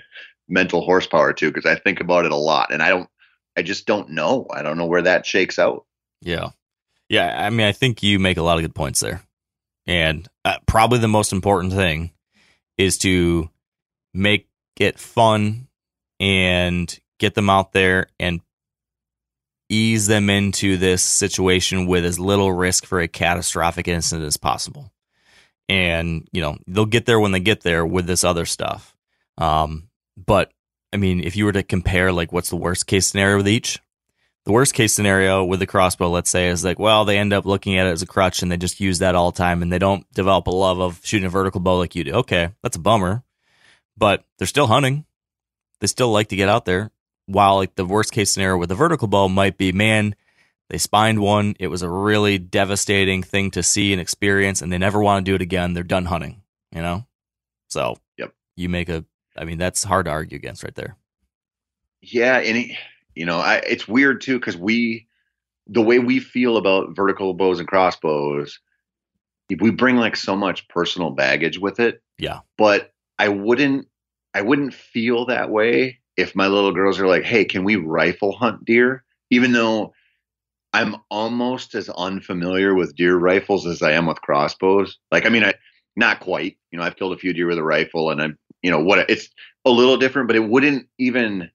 mental 0.47 0.81
horsepower 0.81 1.33
to 1.33 1.51
because 1.51 1.69
I 1.69 1.75
think 1.75 1.99
about 1.99 2.25
it 2.25 2.31
a 2.31 2.35
lot, 2.35 2.73
and 2.73 2.81
I 2.81 2.89
don't, 2.89 3.09
I 3.55 3.61
just 3.61 3.85
don't 3.85 4.09
know. 4.11 4.47
I 4.51 4.63
don't 4.63 4.77
know 4.77 4.87
where 4.87 5.03
that 5.03 5.25
shakes 5.25 5.59
out. 5.59 5.85
Yeah. 6.21 6.49
Yeah. 7.07 7.45
I 7.45 7.49
mean, 7.51 7.67
I 7.67 7.71
think 7.71 8.01
you 8.01 8.17
make 8.19 8.37
a 8.37 8.41
lot 8.41 8.57
of 8.57 8.63
good 8.63 8.73
points 8.73 8.99
there. 9.01 9.21
And 9.89 10.27
uh, 10.45 10.59
probably 10.67 10.99
the 10.99 11.07
most 11.07 11.33
important 11.33 11.73
thing 11.73 12.11
is 12.77 12.99
to 12.99 13.49
make 14.13 14.47
it 14.79 14.99
fun 14.99 15.67
and 16.19 16.97
get 17.17 17.33
them 17.33 17.49
out 17.49 17.71
there 17.73 18.05
and 18.19 18.39
ease 19.67 20.05
them 20.05 20.29
into 20.29 20.77
this 20.77 21.01
situation 21.01 21.87
with 21.87 22.05
as 22.05 22.19
little 22.19 22.51
risk 22.53 22.85
for 22.85 22.99
a 22.99 23.07
catastrophic 23.07 23.87
incident 23.87 24.27
as 24.27 24.37
possible. 24.37 24.91
And, 25.67 26.27
you 26.31 26.41
know, 26.41 26.57
they'll 26.67 26.85
get 26.85 27.07
there 27.07 27.19
when 27.19 27.31
they 27.31 27.39
get 27.39 27.61
there 27.61 27.83
with 27.83 28.05
this 28.05 28.23
other 28.23 28.45
stuff. 28.45 28.95
Um, 29.39 29.89
but 30.15 30.51
I 30.93 30.97
mean, 30.97 31.19
if 31.23 31.35
you 31.35 31.45
were 31.45 31.51
to 31.51 31.63
compare, 31.63 32.11
like, 32.11 32.31
what's 32.31 32.51
the 32.51 32.55
worst 32.57 32.85
case 32.85 33.07
scenario 33.07 33.37
with 33.37 33.47
each? 33.47 33.79
The 34.49 34.53
worst 34.53 34.73
case 34.73 34.93
scenario 34.93 35.43
with 35.45 35.59
the 35.59 35.67
crossbow, 35.67 36.09
let's 36.09 36.31
say, 36.31 36.47
is 36.47 36.65
like, 36.65 36.79
well, 36.79 37.05
they 37.05 37.19
end 37.19 37.33
up 37.33 37.45
looking 37.45 37.77
at 37.77 37.85
it 37.85 37.91
as 37.91 38.01
a 38.01 38.07
crutch 38.07 38.41
and 38.41 38.51
they 38.51 38.57
just 38.57 38.79
use 38.79 38.97
that 38.97 39.13
all 39.13 39.29
the 39.29 39.37
time 39.37 39.61
and 39.61 39.71
they 39.71 39.77
don't 39.77 40.11
develop 40.11 40.47
a 40.47 40.49
love 40.49 40.79
of 40.79 40.99
shooting 41.03 41.27
a 41.27 41.29
vertical 41.29 41.61
bow 41.61 41.77
like 41.77 41.93
you 41.93 42.03
do. 42.03 42.13
Okay, 42.13 42.49
that's 42.63 42.75
a 42.75 42.79
bummer, 42.79 43.21
but 43.95 44.23
they're 44.39 44.47
still 44.47 44.65
hunting. 44.65 45.05
They 45.81 45.85
still 45.85 46.09
like 46.11 46.29
to 46.29 46.35
get 46.35 46.49
out 46.49 46.65
there. 46.65 46.89
While 47.27 47.57
like 47.57 47.75
the 47.75 47.85
worst 47.85 48.11
case 48.11 48.31
scenario 48.31 48.57
with 48.57 48.69
the 48.69 48.75
vertical 48.75 49.07
bow 49.07 49.27
might 49.29 49.55
be, 49.59 49.71
man, 49.71 50.15
they 50.71 50.79
spined 50.79 51.19
one. 51.19 51.53
It 51.59 51.67
was 51.67 51.83
a 51.83 51.89
really 51.89 52.39
devastating 52.39 53.21
thing 53.21 53.51
to 53.51 53.61
see 53.61 53.91
and 53.93 54.01
experience, 54.01 54.63
and 54.63 54.73
they 54.73 54.79
never 54.79 54.99
want 54.99 55.23
to 55.23 55.31
do 55.31 55.35
it 55.35 55.43
again. 55.43 55.75
They're 55.75 55.83
done 55.83 56.05
hunting, 56.05 56.41
you 56.71 56.81
know? 56.81 57.05
So, 57.67 57.97
Yep. 58.17 58.33
you 58.57 58.67
make 58.67 58.89
a, 58.89 59.05
I 59.37 59.43
mean, 59.43 59.59
that's 59.59 59.83
hard 59.83 60.05
to 60.05 60.11
argue 60.11 60.37
against 60.37 60.63
right 60.63 60.73
there. 60.73 60.97
Yeah, 62.01 62.39
and 62.39 62.57
it, 62.57 62.77
you 63.19 63.25
know, 63.25 63.39
I, 63.39 63.55
it's 63.55 63.85
weird 63.85 64.21
too 64.21 64.39
because 64.39 64.55
we, 64.55 65.05
the 65.67 65.81
way 65.81 65.99
we 65.99 66.21
feel 66.21 66.55
about 66.55 66.95
vertical 66.95 67.33
bows 67.33 67.59
and 67.59 67.67
crossbows, 67.67 68.57
we 69.59 69.71
bring 69.71 69.97
like 69.97 70.15
so 70.15 70.37
much 70.37 70.69
personal 70.69 71.09
baggage 71.09 71.59
with 71.59 71.81
it. 71.81 72.01
Yeah. 72.17 72.39
But 72.57 72.93
I 73.19 73.27
wouldn't, 73.27 73.89
I 74.33 74.41
wouldn't 74.41 74.73
feel 74.73 75.25
that 75.25 75.49
way 75.49 75.99
if 76.15 76.33
my 76.33 76.47
little 76.47 76.71
girls 76.71 76.97
are 76.97 77.07
like, 77.07 77.23
"Hey, 77.23 77.43
can 77.43 77.65
we 77.65 77.75
rifle 77.75 78.31
hunt 78.31 78.63
deer?" 78.63 79.03
Even 79.31 79.51
though 79.51 79.93
I'm 80.71 80.95
almost 81.11 81.75
as 81.75 81.89
unfamiliar 81.89 82.73
with 82.73 82.95
deer 82.95 83.17
rifles 83.17 83.67
as 83.67 83.81
I 83.81 83.91
am 83.91 84.05
with 84.05 84.21
crossbows. 84.21 84.97
Like, 85.11 85.25
I 85.25 85.29
mean, 85.29 85.43
I 85.43 85.55
not 85.97 86.21
quite. 86.21 86.57
You 86.71 86.79
know, 86.79 86.85
I've 86.85 86.95
killed 86.95 87.11
a 87.11 87.17
few 87.17 87.33
deer 87.33 87.47
with 87.47 87.57
a 87.57 87.63
rifle, 87.63 88.11
and 88.11 88.21
I'm, 88.21 88.37
you 88.61 88.71
know, 88.71 88.79
what 88.79 89.09
it's 89.09 89.27
a 89.65 89.71
little 89.71 89.97
different, 89.97 90.27
but 90.27 90.37
it 90.37 90.47
wouldn't 90.47 90.87
even 90.97 91.51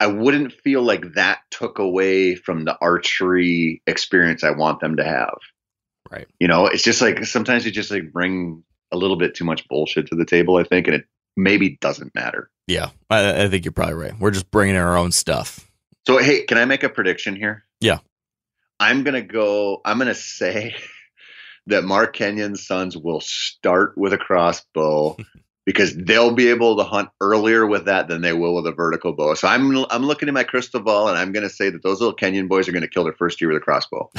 I 0.00 0.06
wouldn't 0.06 0.52
feel 0.52 0.82
like 0.82 1.14
that 1.14 1.40
took 1.50 1.78
away 1.78 2.36
from 2.36 2.64
the 2.64 2.76
archery 2.80 3.82
experience 3.86 4.44
I 4.44 4.50
want 4.50 4.80
them 4.80 4.96
to 4.96 5.04
have. 5.04 5.38
Right. 6.10 6.28
You 6.38 6.48
know, 6.48 6.66
it's 6.66 6.82
just 6.82 7.02
like 7.02 7.24
sometimes 7.24 7.66
you 7.66 7.72
just 7.72 7.90
like 7.90 8.12
bring 8.12 8.62
a 8.92 8.96
little 8.96 9.16
bit 9.16 9.34
too 9.34 9.44
much 9.44 9.66
bullshit 9.68 10.06
to 10.08 10.14
the 10.14 10.24
table, 10.24 10.56
I 10.56 10.62
think, 10.62 10.86
and 10.86 10.96
it 10.96 11.04
maybe 11.36 11.78
doesn't 11.80 12.14
matter. 12.14 12.50
Yeah, 12.66 12.90
I, 13.10 13.44
I 13.44 13.48
think 13.48 13.64
you're 13.64 13.72
probably 13.72 13.94
right. 13.94 14.18
We're 14.18 14.30
just 14.30 14.50
bringing 14.50 14.76
our 14.76 14.96
own 14.96 15.12
stuff. 15.12 15.68
So, 16.06 16.18
hey, 16.18 16.44
can 16.44 16.58
I 16.58 16.64
make 16.64 16.84
a 16.84 16.88
prediction 16.88 17.36
here? 17.36 17.64
Yeah. 17.80 17.98
I'm 18.80 19.02
going 19.02 19.14
to 19.14 19.22
go, 19.22 19.80
I'm 19.84 19.98
going 19.98 20.08
to 20.08 20.14
say 20.14 20.74
that 21.66 21.84
Mark 21.84 22.16
Kenyon's 22.16 22.66
sons 22.66 22.96
will 22.96 23.20
start 23.20 23.98
with 23.98 24.12
a 24.12 24.18
crossbow 24.18 25.16
because 25.68 25.94
they'll 25.94 26.32
be 26.32 26.48
able 26.48 26.78
to 26.78 26.82
hunt 26.82 27.10
earlier 27.20 27.66
with 27.66 27.84
that 27.84 28.08
than 28.08 28.22
they 28.22 28.32
will 28.32 28.54
with 28.54 28.66
a 28.66 28.72
vertical 28.72 29.12
bow. 29.12 29.34
So 29.34 29.46
I'm 29.46 29.84
I'm 29.90 30.02
looking 30.02 30.26
at 30.26 30.32
my 30.32 30.42
crystal 30.42 30.80
ball 30.80 31.08
and 31.08 31.18
I'm 31.18 31.30
going 31.30 31.42
to 31.42 31.50
say 31.50 31.68
that 31.68 31.82
those 31.82 32.00
little 32.00 32.14
Kenyon 32.14 32.48
boys 32.48 32.66
are 32.66 32.72
going 32.72 32.80
to 32.84 32.88
kill 32.88 33.04
their 33.04 33.12
first 33.12 33.38
year 33.38 33.52
with 33.52 33.58
a 33.58 33.60
crossbow. 33.60 34.10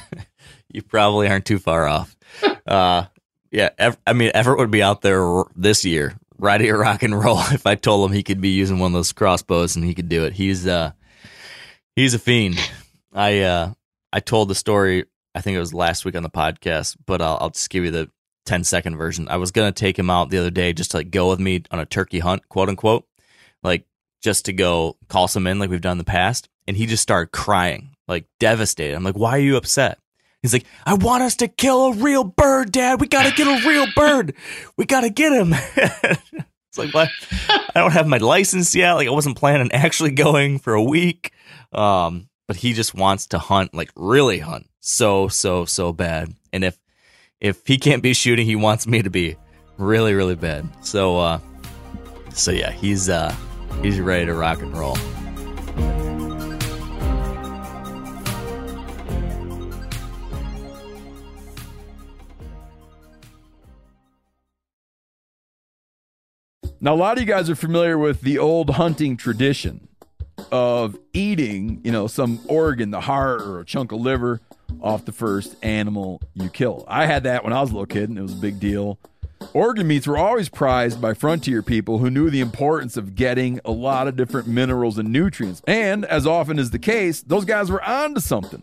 you 0.72 0.82
probably 0.82 1.26
aren't 1.26 1.46
too 1.46 1.58
far 1.58 1.88
off. 1.88 2.16
Uh, 2.66 3.04
yeah, 3.50 3.68
Ev- 3.76 3.98
I 4.06 4.14
mean, 4.14 4.30
Everett 4.32 4.58
would 4.58 4.70
be 4.70 4.82
out 4.82 5.02
there 5.02 5.22
r- 5.22 5.46
this 5.54 5.84
year, 5.84 6.14
ready 6.38 6.66
to 6.66 6.74
rock 6.74 7.02
and 7.02 7.16
roll. 7.16 7.38
If 7.52 7.66
I 7.66 7.74
told 7.74 8.08
him 8.08 8.16
he 8.16 8.22
could 8.22 8.40
be 8.40 8.48
using 8.48 8.78
one 8.78 8.92
of 8.92 8.94
those 8.94 9.12
crossbows 9.12 9.76
and 9.76 9.84
he 9.84 9.92
could 9.92 10.08
do 10.08 10.24
it, 10.24 10.32
he's 10.32 10.66
uh, 10.66 10.92
he's 11.94 12.14
a 12.14 12.18
fiend. 12.18 12.58
I 13.12 13.40
uh, 13.40 13.72
I 14.14 14.20
told 14.20 14.48
the 14.48 14.54
story. 14.54 15.04
I 15.34 15.42
think 15.42 15.56
it 15.56 15.60
was 15.60 15.74
last 15.74 16.06
week 16.06 16.16
on 16.16 16.22
the 16.22 16.30
podcast, 16.30 16.96
but 17.04 17.20
I'll, 17.20 17.36
I'll 17.40 17.50
just 17.50 17.68
give 17.68 17.84
you 17.84 17.90
the 17.90 18.10
10 18.44 18.64
second 18.64 18.96
version. 18.96 19.28
I 19.28 19.36
was 19.36 19.50
gonna 19.50 19.72
take 19.72 19.98
him 19.98 20.10
out 20.10 20.30
the 20.30 20.38
other 20.38 20.50
day 20.50 20.72
just 20.72 20.92
to 20.92 20.98
like 20.98 21.10
go 21.10 21.30
with 21.30 21.40
me 21.40 21.62
on 21.70 21.80
a 21.80 21.86
turkey 21.86 22.18
hunt, 22.18 22.48
quote 22.48 22.68
unquote, 22.68 23.06
like 23.62 23.86
just 24.22 24.46
to 24.46 24.52
go 24.52 24.96
call 25.08 25.28
some 25.28 25.46
in 25.46 25.58
like 25.58 25.70
we've 25.70 25.80
done 25.80 25.92
in 25.92 25.98
the 25.98 26.04
past, 26.04 26.48
and 26.66 26.76
he 26.76 26.86
just 26.86 27.02
started 27.02 27.32
crying, 27.32 27.96
like 28.08 28.26
devastated. 28.40 28.94
I'm 28.94 29.04
like, 29.04 29.16
why 29.16 29.36
are 29.36 29.40
you 29.40 29.56
upset? 29.56 29.98
He's 30.42 30.52
like, 30.52 30.66
I 30.84 30.92
want 30.92 31.22
us 31.22 31.36
to 31.36 31.48
kill 31.48 31.86
a 31.86 31.94
real 31.94 32.22
bird, 32.22 32.70
Dad. 32.70 33.00
We 33.00 33.06
got 33.06 33.22
to 33.24 33.34
get 33.34 33.46
a 33.46 33.66
real 33.66 33.86
bird. 33.96 34.34
We 34.76 34.84
got 34.84 35.00
to 35.00 35.08
get 35.08 35.32
him. 35.32 35.54
it's 35.76 36.76
like, 36.76 36.92
what? 36.92 37.08
I 37.48 37.80
don't 37.80 37.92
have 37.94 38.06
my 38.06 38.18
license 38.18 38.74
yet. 38.74 38.92
Like, 38.92 39.08
I 39.08 39.10
wasn't 39.10 39.38
planning 39.38 39.62
on 39.62 39.72
actually 39.72 40.10
going 40.10 40.58
for 40.58 40.74
a 40.74 40.82
week. 40.82 41.32
Um, 41.72 42.28
but 42.46 42.56
he 42.56 42.72
just 42.74 42.94
wants 42.94 43.28
to 43.28 43.38
hunt, 43.38 43.74
like 43.74 43.90
really 43.96 44.38
hunt, 44.38 44.68
so 44.80 45.28
so 45.28 45.64
so 45.64 45.92
bad. 45.92 46.34
And 46.52 46.62
if 46.62 46.78
if 47.44 47.66
he 47.66 47.76
can't 47.76 48.02
be 48.02 48.14
shooting, 48.14 48.46
he 48.46 48.56
wants 48.56 48.86
me 48.86 49.02
to 49.02 49.10
be 49.10 49.36
really 49.76 50.14
really 50.14 50.34
bad. 50.34 50.66
So 50.80 51.18
uh, 51.18 51.38
so 52.32 52.50
yeah, 52.50 52.70
he's 52.70 53.10
uh, 53.10 53.34
he's 53.82 54.00
ready 54.00 54.24
to 54.24 54.32
rock 54.32 54.62
and 54.62 54.74
roll. 54.74 54.96
Now, 66.80 66.92
a 66.92 66.96
lot 66.96 67.16
of 67.16 67.22
you 67.22 67.26
guys 67.26 67.48
are 67.48 67.54
familiar 67.54 67.96
with 67.96 68.20
the 68.20 68.38
old 68.38 68.70
hunting 68.70 69.16
tradition 69.16 69.88
of 70.52 70.98
eating, 71.14 71.80
you 71.82 71.90
know, 71.90 72.06
some 72.06 72.40
organ, 72.46 72.90
the 72.90 73.00
heart 73.00 73.40
or 73.40 73.60
a 73.60 73.64
chunk 73.64 73.92
of 73.92 74.00
liver 74.00 74.40
off 74.80 75.04
the 75.04 75.12
first 75.12 75.56
animal 75.62 76.20
you 76.34 76.48
kill. 76.48 76.84
I 76.88 77.06
had 77.06 77.24
that 77.24 77.44
when 77.44 77.52
I 77.52 77.60
was 77.60 77.70
a 77.70 77.74
little 77.74 77.86
kid, 77.86 78.08
and 78.08 78.18
it 78.18 78.22
was 78.22 78.32
a 78.32 78.40
big 78.40 78.60
deal. 78.60 78.98
Organ 79.52 79.86
meats 79.86 80.06
were 80.06 80.16
always 80.16 80.48
prized 80.48 81.00
by 81.00 81.14
frontier 81.14 81.62
people 81.62 81.98
who 81.98 82.10
knew 82.10 82.30
the 82.30 82.40
importance 82.40 82.96
of 82.96 83.14
getting 83.14 83.60
a 83.64 83.70
lot 83.70 84.08
of 84.08 84.16
different 84.16 84.48
minerals 84.48 84.96
and 84.96 85.12
nutrients. 85.12 85.60
And 85.66 86.04
as 86.04 86.26
often 86.26 86.58
is 86.58 86.70
the 86.70 86.78
case, 86.78 87.20
those 87.22 87.44
guys 87.44 87.70
were 87.70 87.82
onto 87.82 88.20
something 88.20 88.62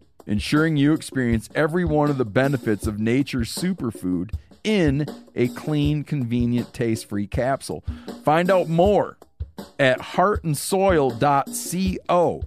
ensuring 0.25 0.77
you 0.77 0.93
experience 0.93 1.49
every 1.55 1.85
one 1.85 2.09
of 2.09 2.17
the 2.17 2.25
benefits 2.25 2.87
of 2.87 2.99
nature's 2.99 3.53
superfood 3.53 4.33
in 4.63 5.05
a 5.35 5.47
clean, 5.49 6.03
convenient, 6.03 6.73
taste 6.73 7.07
free 7.09 7.27
capsule. 7.27 7.83
Find 8.23 8.49
out 8.51 8.69
more 8.69 9.17
at 9.79 9.99
heartandsoil.co 9.99 12.41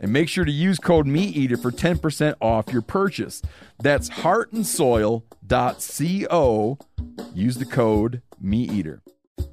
and 0.00 0.12
make 0.12 0.28
sure 0.28 0.44
to 0.44 0.52
use 0.52 0.78
code 0.78 1.06
MeatEater 1.06 1.60
for 1.60 1.72
10% 1.72 2.34
off 2.40 2.72
your 2.72 2.82
purchase. 2.82 3.42
That's 3.80 4.08
heartandsoil.co. 4.10 6.78
Use 7.34 7.56
the 7.56 7.64
code 7.64 8.22
MeatEater. 8.42 9.00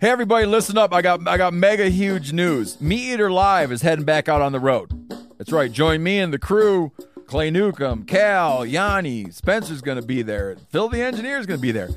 Hey 0.01 0.09
everybody, 0.09 0.45
listen 0.45 0.77
up. 0.77 0.93
I 0.93 1.01
got 1.01 1.25
I 1.27 1.37
got 1.37 1.53
mega 1.53 1.89
huge 1.89 2.33
news. 2.33 2.77
MeatEater 2.77 3.31
Live 3.31 3.71
is 3.71 3.81
heading 3.81 4.05
back 4.05 4.27
out 4.27 4.41
on 4.41 4.51
the 4.51 4.59
road. 4.59 4.91
That's 5.37 5.51
right. 5.51 5.71
Join 5.71 6.03
me 6.03 6.19
and 6.19 6.33
the 6.33 6.39
crew. 6.39 6.91
Clay 7.27 7.49
Newcomb, 7.49 8.03
Cal, 8.03 8.65
Yanni, 8.65 9.31
Spencer's 9.31 9.81
going 9.81 9.99
to 9.99 10.05
be 10.05 10.21
there. 10.21 10.55
Phil 10.69 10.89
the 10.89 11.01
engineer 11.01 11.37
is 11.37 11.45
going 11.45 11.57
to 11.57 11.61
be 11.61 11.71
there. 11.71 11.89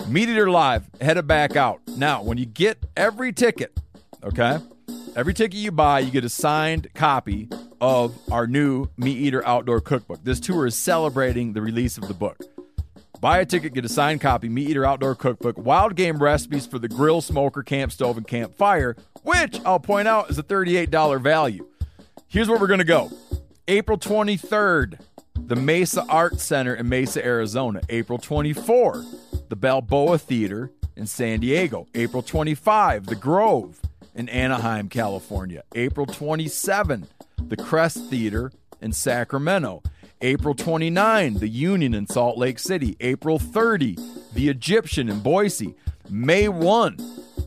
MeatEater 0.00 0.50
Live 0.50 0.88
headed 1.00 1.26
back 1.26 1.56
out. 1.56 1.80
Now, 1.96 2.22
when 2.22 2.38
you 2.38 2.46
get 2.46 2.78
every 2.96 3.32
ticket, 3.32 3.78
okay? 4.22 4.58
Every 5.16 5.34
ticket 5.34 5.58
you 5.58 5.72
buy, 5.72 6.00
you 6.00 6.10
get 6.10 6.24
a 6.24 6.28
signed 6.28 6.88
copy 6.94 7.48
of 7.80 8.16
our 8.30 8.46
new 8.46 8.86
MeatEater 8.98 9.42
Outdoor 9.44 9.80
Cookbook. 9.80 10.22
This 10.22 10.38
tour 10.38 10.66
is 10.66 10.76
celebrating 10.76 11.52
the 11.52 11.60
release 11.60 11.98
of 11.98 12.06
the 12.06 12.14
book. 12.14 12.38
Buy 13.20 13.38
a 13.38 13.44
ticket, 13.44 13.74
get 13.74 13.84
a 13.84 13.88
signed 13.88 14.20
copy, 14.20 14.48
MeatEater 14.48 14.86
Outdoor 14.86 15.14
Cookbook, 15.14 15.58
wild 15.58 15.96
game 15.96 16.18
recipes 16.18 16.66
for 16.66 16.78
the 16.78 16.88
grill, 16.88 17.20
smoker, 17.20 17.62
camp 17.62 17.92
stove, 17.92 18.16
and 18.16 18.26
campfire, 18.26 18.96
which 19.22 19.60
I'll 19.64 19.80
point 19.80 20.08
out 20.08 20.30
is 20.30 20.38
a 20.38 20.42
$38 20.42 21.20
value. 21.20 21.68
Here's 22.28 22.48
where 22.48 22.58
we're 22.58 22.66
going 22.66 22.78
to 22.78 22.84
go 22.84 23.10
April 23.68 23.96
23rd, 23.96 24.98
the 25.36 25.54
Mesa 25.54 26.04
Art 26.08 26.40
Center 26.40 26.74
in 26.74 26.88
Mesa, 26.88 27.24
Arizona. 27.24 27.80
April 27.88 28.18
24, 28.18 29.04
the 29.48 29.54
Balboa 29.54 30.18
Theater 30.18 30.72
in 30.96 31.06
San 31.06 31.38
Diego. 31.38 31.86
April 31.94 32.22
25, 32.22 33.06
the 33.06 33.14
Grove 33.14 33.80
in 34.16 34.28
Anaheim, 34.28 34.88
California. 34.88 35.62
April 35.76 36.06
27, 36.06 37.06
the 37.38 37.56
Crest 37.56 38.04
Theater 38.10 38.50
in 38.80 38.92
Sacramento. 38.92 39.84
April 40.20 40.56
29, 40.56 41.34
the 41.34 41.48
Union 41.48 41.94
in 41.94 42.08
Salt 42.08 42.36
Lake 42.36 42.58
City. 42.58 42.96
April 42.98 43.38
30, 43.38 43.96
the 44.34 44.48
Egyptian 44.48 45.08
in 45.08 45.20
Boise. 45.20 45.76
May 46.10 46.48
1, 46.48 46.96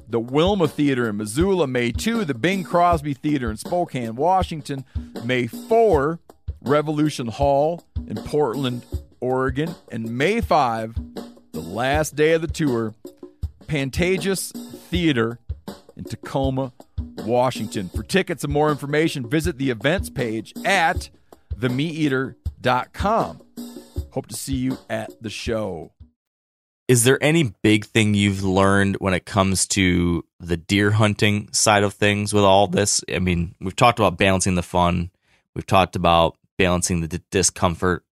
the 0.07 0.19
Wilma 0.19 0.67
Theater 0.67 1.09
in 1.09 1.17
Missoula. 1.17 1.67
May 1.67 1.91
2, 1.91 2.25
the 2.25 2.33
Bing 2.33 2.63
Crosby 2.63 3.13
Theater 3.13 3.49
in 3.49 3.57
Spokane, 3.57 4.15
Washington. 4.15 4.85
May 5.23 5.47
4, 5.47 6.19
Revolution 6.61 7.27
Hall 7.27 7.83
in 8.07 8.17
Portland, 8.17 8.85
Oregon. 9.19 9.75
And 9.91 10.17
May 10.17 10.41
5, 10.41 10.95
the 11.51 11.61
last 11.61 12.15
day 12.15 12.33
of 12.33 12.41
the 12.41 12.47
tour, 12.47 12.93
Pantages 13.65 14.51
Theater 14.89 15.39
in 15.95 16.03
Tacoma, 16.03 16.73
Washington. 17.19 17.89
For 17.89 18.03
tickets 18.03 18.43
and 18.43 18.53
more 18.53 18.69
information, 18.69 19.27
visit 19.27 19.57
the 19.57 19.69
events 19.69 20.09
page 20.09 20.53
at 20.63 21.09
themeateater.com. 21.55 23.41
Hope 24.11 24.27
to 24.27 24.35
see 24.35 24.55
you 24.55 24.77
at 24.89 25.11
the 25.21 25.29
show. 25.29 25.91
Is 26.87 27.03
there 27.03 27.21
any 27.21 27.53
big 27.63 27.85
thing 27.85 28.13
you've 28.13 28.43
learned 28.43 28.97
when 28.97 29.15
it 29.15 29.25
comes 29.25 29.67
to 29.69 30.23
the 30.39 30.57
deer 30.57 30.91
hunting 30.91 31.51
side 31.51 31.83
of 31.83 31.95
things 31.95 32.31
with 32.31 32.43
all 32.43 32.67
this? 32.67 33.03
I 33.11 33.19
mean, 33.19 33.55
we've 33.59 33.75
talked 33.75 33.99
about 33.99 34.17
balancing 34.17 34.55
the 34.55 34.63
fun, 34.63 35.09
we've 35.55 35.65
talked 35.65 35.95
about 35.95 36.37
balancing 36.57 37.01
the 37.01 37.07
d- 37.07 37.21
discomfort, 37.31 38.05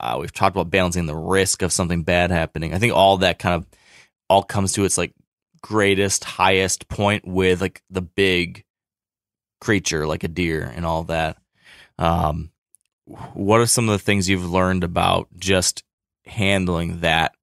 uh, 0.00 0.18
we've 0.20 0.32
talked 0.32 0.56
about 0.56 0.70
balancing 0.70 1.06
the 1.06 1.14
risk 1.14 1.62
of 1.62 1.72
something 1.72 2.02
bad 2.02 2.30
happening. 2.30 2.74
I 2.74 2.78
think 2.78 2.92
all 2.92 3.18
that 3.18 3.38
kind 3.38 3.54
of 3.54 3.66
all 4.28 4.42
comes 4.42 4.72
to 4.72 4.84
its 4.84 4.98
like 4.98 5.12
greatest, 5.62 6.24
highest 6.24 6.88
point 6.88 7.26
with 7.26 7.60
like 7.60 7.80
the 7.90 8.02
big 8.02 8.64
creature, 9.60 10.06
like 10.06 10.24
a 10.24 10.28
deer, 10.28 10.70
and 10.74 10.84
all 10.84 11.04
that. 11.04 11.38
Um, 11.98 12.50
what 13.34 13.60
are 13.60 13.66
some 13.66 13.88
of 13.88 13.92
the 13.92 14.04
things 14.04 14.28
you've 14.28 14.50
learned 14.50 14.82
about 14.82 15.28
just 15.38 15.84
handling 16.26 17.00
that 17.00 17.34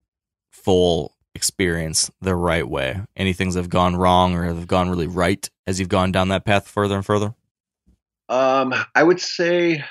full 0.63 1.15
experience 1.33 2.11
the 2.21 2.35
right 2.35 2.67
way? 2.67 3.01
Any 3.15 3.33
things 3.33 3.53
that 3.53 3.61
have 3.61 3.69
gone 3.69 3.95
wrong 3.95 4.35
or 4.35 4.43
have 4.43 4.67
gone 4.67 4.89
really 4.89 5.07
right 5.07 5.49
as 5.67 5.79
you've 5.79 5.89
gone 5.89 6.11
down 6.11 6.29
that 6.29 6.45
path 6.45 6.67
further 6.67 6.95
and 6.95 7.05
further? 7.05 7.33
Um, 8.29 8.73
I 8.95 9.03
would 9.03 9.19
say 9.19 9.83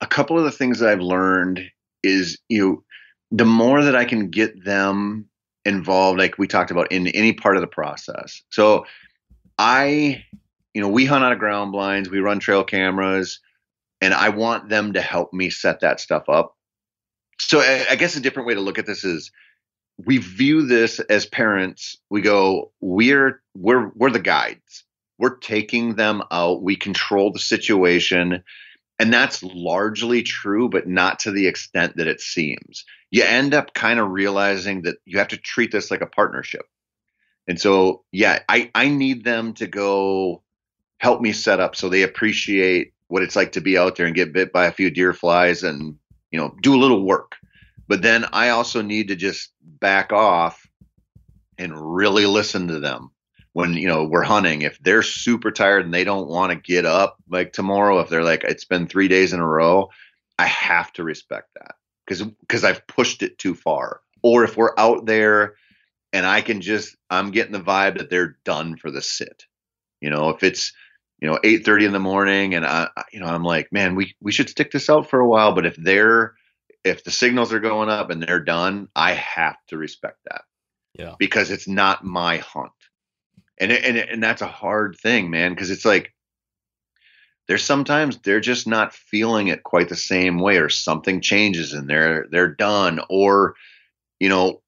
a 0.00 0.06
couple 0.06 0.38
of 0.38 0.44
the 0.44 0.50
things 0.50 0.80
that 0.80 0.88
I've 0.88 1.00
learned 1.00 1.62
is 2.02 2.38
you 2.48 2.66
know, 2.66 2.84
the 3.30 3.44
more 3.44 3.82
that 3.82 3.96
I 3.96 4.04
can 4.04 4.30
get 4.30 4.64
them 4.64 5.28
involved, 5.64 6.18
like 6.18 6.38
we 6.38 6.48
talked 6.48 6.70
about, 6.70 6.90
in 6.90 7.06
any 7.08 7.32
part 7.32 7.56
of 7.56 7.60
the 7.60 7.68
process. 7.68 8.42
So 8.50 8.84
I, 9.58 10.24
you 10.74 10.82
know, 10.82 10.88
we 10.88 11.04
hunt 11.06 11.24
out 11.24 11.32
of 11.32 11.38
ground 11.38 11.72
blinds, 11.72 12.10
we 12.10 12.18
run 12.18 12.40
trail 12.40 12.64
cameras, 12.64 13.40
and 14.00 14.12
I 14.12 14.30
want 14.30 14.68
them 14.68 14.94
to 14.94 15.00
help 15.00 15.32
me 15.32 15.50
set 15.50 15.80
that 15.80 16.00
stuff 16.00 16.28
up. 16.28 16.56
So 17.48 17.60
I, 17.60 17.86
I 17.90 17.96
guess 17.96 18.16
a 18.16 18.20
different 18.20 18.48
way 18.48 18.54
to 18.54 18.60
look 18.60 18.78
at 18.78 18.86
this 18.86 19.04
is 19.04 19.30
we 19.98 20.18
view 20.18 20.66
this 20.66 21.00
as 21.00 21.26
parents. 21.26 21.96
We 22.10 22.22
go, 22.22 22.72
we're 22.80 23.42
we're 23.54 23.90
we're 23.94 24.10
the 24.10 24.20
guides. 24.20 24.84
We're 25.18 25.36
taking 25.36 25.94
them 25.94 26.22
out. 26.30 26.62
We 26.62 26.76
control 26.76 27.32
the 27.32 27.38
situation. 27.38 28.42
And 28.98 29.12
that's 29.12 29.42
largely 29.42 30.22
true, 30.22 30.68
but 30.68 30.86
not 30.86 31.20
to 31.20 31.30
the 31.30 31.46
extent 31.46 31.96
that 31.96 32.06
it 32.06 32.20
seems. 32.20 32.84
You 33.10 33.24
end 33.24 33.54
up 33.54 33.74
kind 33.74 33.98
of 33.98 34.10
realizing 34.10 34.82
that 34.82 34.96
you 35.04 35.18
have 35.18 35.28
to 35.28 35.36
treat 35.36 35.72
this 35.72 35.90
like 35.90 36.02
a 36.02 36.06
partnership. 36.06 36.66
And 37.48 37.60
so, 37.60 38.04
yeah, 38.12 38.40
I, 38.48 38.70
I 38.74 38.88
need 38.88 39.24
them 39.24 39.54
to 39.54 39.66
go 39.66 40.42
help 40.98 41.20
me 41.20 41.32
set 41.32 41.58
up 41.58 41.74
so 41.74 41.88
they 41.88 42.02
appreciate 42.02 42.92
what 43.08 43.22
it's 43.22 43.34
like 43.34 43.52
to 43.52 43.60
be 43.60 43.76
out 43.76 43.96
there 43.96 44.06
and 44.06 44.14
get 44.14 44.32
bit 44.32 44.52
by 44.52 44.66
a 44.66 44.72
few 44.72 44.90
deer 44.90 45.12
flies 45.12 45.64
and, 45.64 45.98
you 46.32 46.40
know, 46.40 46.54
do 46.62 46.74
a 46.74 46.80
little 46.80 47.04
work. 47.04 47.36
But 47.88 48.02
then 48.02 48.26
I 48.32 48.50
also 48.50 48.82
need 48.82 49.08
to 49.08 49.16
just 49.16 49.52
back 49.60 50.12
off 50.12 50.66
and 51.58 51.94
really 51.94 52.26
listen 52.26 52.68
to 52.68 52.80
them 52.80 53.10
when 53.52 53.74
you 53.74 53.86
know 53.86 54.04
we're 54.04 54.22
hunting 54.22 54.62
if 54.62 54.78
they're 54.82 55.02
super 55.02 55.50
tired 55.50 55.84
and 55.84 55.92
they 55.92 56.04
don't 56.04 56.28
want 56.28 56.50
to 56.50 56.56
get 56.56 56.86
up 56.86 57.18
like 57.28 57.52
tomorrow 57.52 58.00
if 58.00 58.08
they're 58.08 58.24
like 58.24 58.42
it's 58.44 58.64
been 58.64 58.86
three 58.86 59.08
days 59.08 59.34
in 59.34 59.40
a 59.40 59.46
row 59.46 59.90
i 60.38 60.46
have 60.46 60.90
to 60.90 61.04
respect 61.04 61.50
that 61.54 61.74
because 62.06 62.22
because 62.22 62.64
i've 62.64 62.86
pushed 62.86 63.22
it 63.22 63.36
too 63.36 63.54
far 63.54 64.00
or 64.22 64.42
if 64.42 64.56
we're 64.56 64.72
out 64.78 65.04
there 65.04 65.54
and 66.12 66.26
I 66.26 66.40
can 66.40 66.60
just 66.60 66.96
I'm 67.10 67.30
getting 67.30 67.52
the 67.52 67.60
vibe 67.60 67.98
that 67.98 68.10
they're 68.10 68.36
done 68.44 68.76
for 68.76 68.90
the 68.90 69.02
sit. 69.02 69.46
You 70.00 70.10
know, 70.10 70.30
if 70.30 70.42
it's 70.42 70.72
you 71.22 71.28
know 71.30 71.38
8:30 71.44 71.86
in 71.86 71.92
the 71.92 72.00
morning 72.00 72.54
and 72.56 72.66
I 72.66 72.90
you 73.12 73.20
know 73.20 73.26
I'm 73.26 73.44
like, 73.44 73.72
man, 73.72 73.94
we 73.94 74.16
we 74.20 74.32
should 74.32 74.50
stick 74.50 74.72
this 74.72 74.90
out 74.90 75.08
for 75.08 75.20
a 75.20 75.28
while, 75.28 75.54
but 75.54 75.64
if 75.64 75.76
they're 75.76 76.34
if 76.82 77.04
the 77.04 77.12
signals 77.12 77.52
are 77.52 77.60
going 77.60 77.88
up 77.88 78.10
and 78.10 78.20
they're 78.20 78.40
done, 78.40 78.88
I 78.96 79.12
have 79.12 79.56
to 79.68 79.78
respect 79.78 80.18
that. 80.28 80.42
Yeah. 80.94 81.14
Because 81.20 81.52
it's 81.52 81.68
not 81.68 82.04
my 82.04 82.38
hunt. 82.38 82.72
And 83.56 83.70
it, 83.70 83.84
and 83.84 83.96
it, 83.96 84.08
and 84.10 84.20
that's 84.20 84.42
a 84.42 84.48
hard 84.48 84.96
thing, 85.00 85.30
man, 85.30 85.52
because 85.52 85.70
it's 85.70 85.84
like 85.84 86.12
there's 87.46 87.62
sometimes 87.62 88.18
they're 88.18 88.40
just 88.40 88.66
not 88.66 88.92
feeling 88.92 89.46
it 89.46 89.62
quite 89.62 89.88
the 89.88 89.94
same 89.94 90.40
way 90.40 90.56
or 90.56 90.68
something 90.68 91.20
changes 91.20 91.72
and 91.72 91.88
they're 91.88 92.26
they're 92.32 92.52
done 92.52 93.00
or 93.08 93.54
you 94.18 94.28
know 94.28 94.60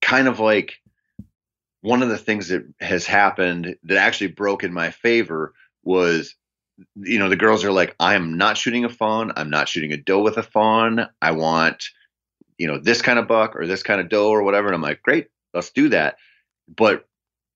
kind 0.00 0.26
of 0.26 0.40
like 0.40 0.74
one 1.82 2.02
of 2.02 2.08
the 2.08 2.18
things 2.18 2.48
that 2.48 2.64
has 2.80 3.04
happened 3.04 3.76
that 3.82 3.98
actually 3.98 4.28
broke 4.28 4.64
in 4.64 4.72
my 4.72 4.90
favor 4.90 5.52
was 5.82 6.34
you 6.96 7.18
know 7.18 7.28
the 7.28 7.36
girls 7.36 7.64
are 7.64 7.72
like 7.72 7.94
i'm 8.00 8.38
not 8.38 8.56
shooting 8.56 8.84
a 8.84 8.88
fawn. 8.88 9.32
I'm 9.36 9.50
not 9.50 9.68
shooting 9.68 9.92
a 9.92 9.96
doe 9.96 10.22
with 10.22 10.38
a 10.38 10.42
fawn. 10.42 11.06
I 11.20 11.32
want 11.32 11.84
you 12.56 12.66
know 12.66 12.78
this 12.78 13.02
kind 13.02 13.18
of 13.18 13.28
buck 13.28 13.54
or 13.56 13.66
this 13.66 13.82
kind 13.82 14.00
of 14.00 14.08
doe 14.08 14.30
or 14.30 14.42
whatever. 14.42 14.68
And 14.68 14.74
i'm 14.74 14.82
like 14.82 15.02
great 15.02 15.28
let's 15.52 15.70
do 15.70 15.90
that. 15.90 16.16
But 16.74 17.06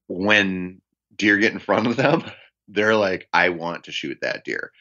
when 0.08 0.82
deer 1.16 1.38
get 1.38 1.52
in 1.52 1.58
front 1.58 1.86
of 1.86 1.96
them 1.96 2.22
they're 2.68 2.96
like 2.96 3.28
i 3.32 3.48
want 3.48 3.84
to 3.84 3.92
shoot 3.92 4.18
that 4.20 4.44
deer. 4.44 4.72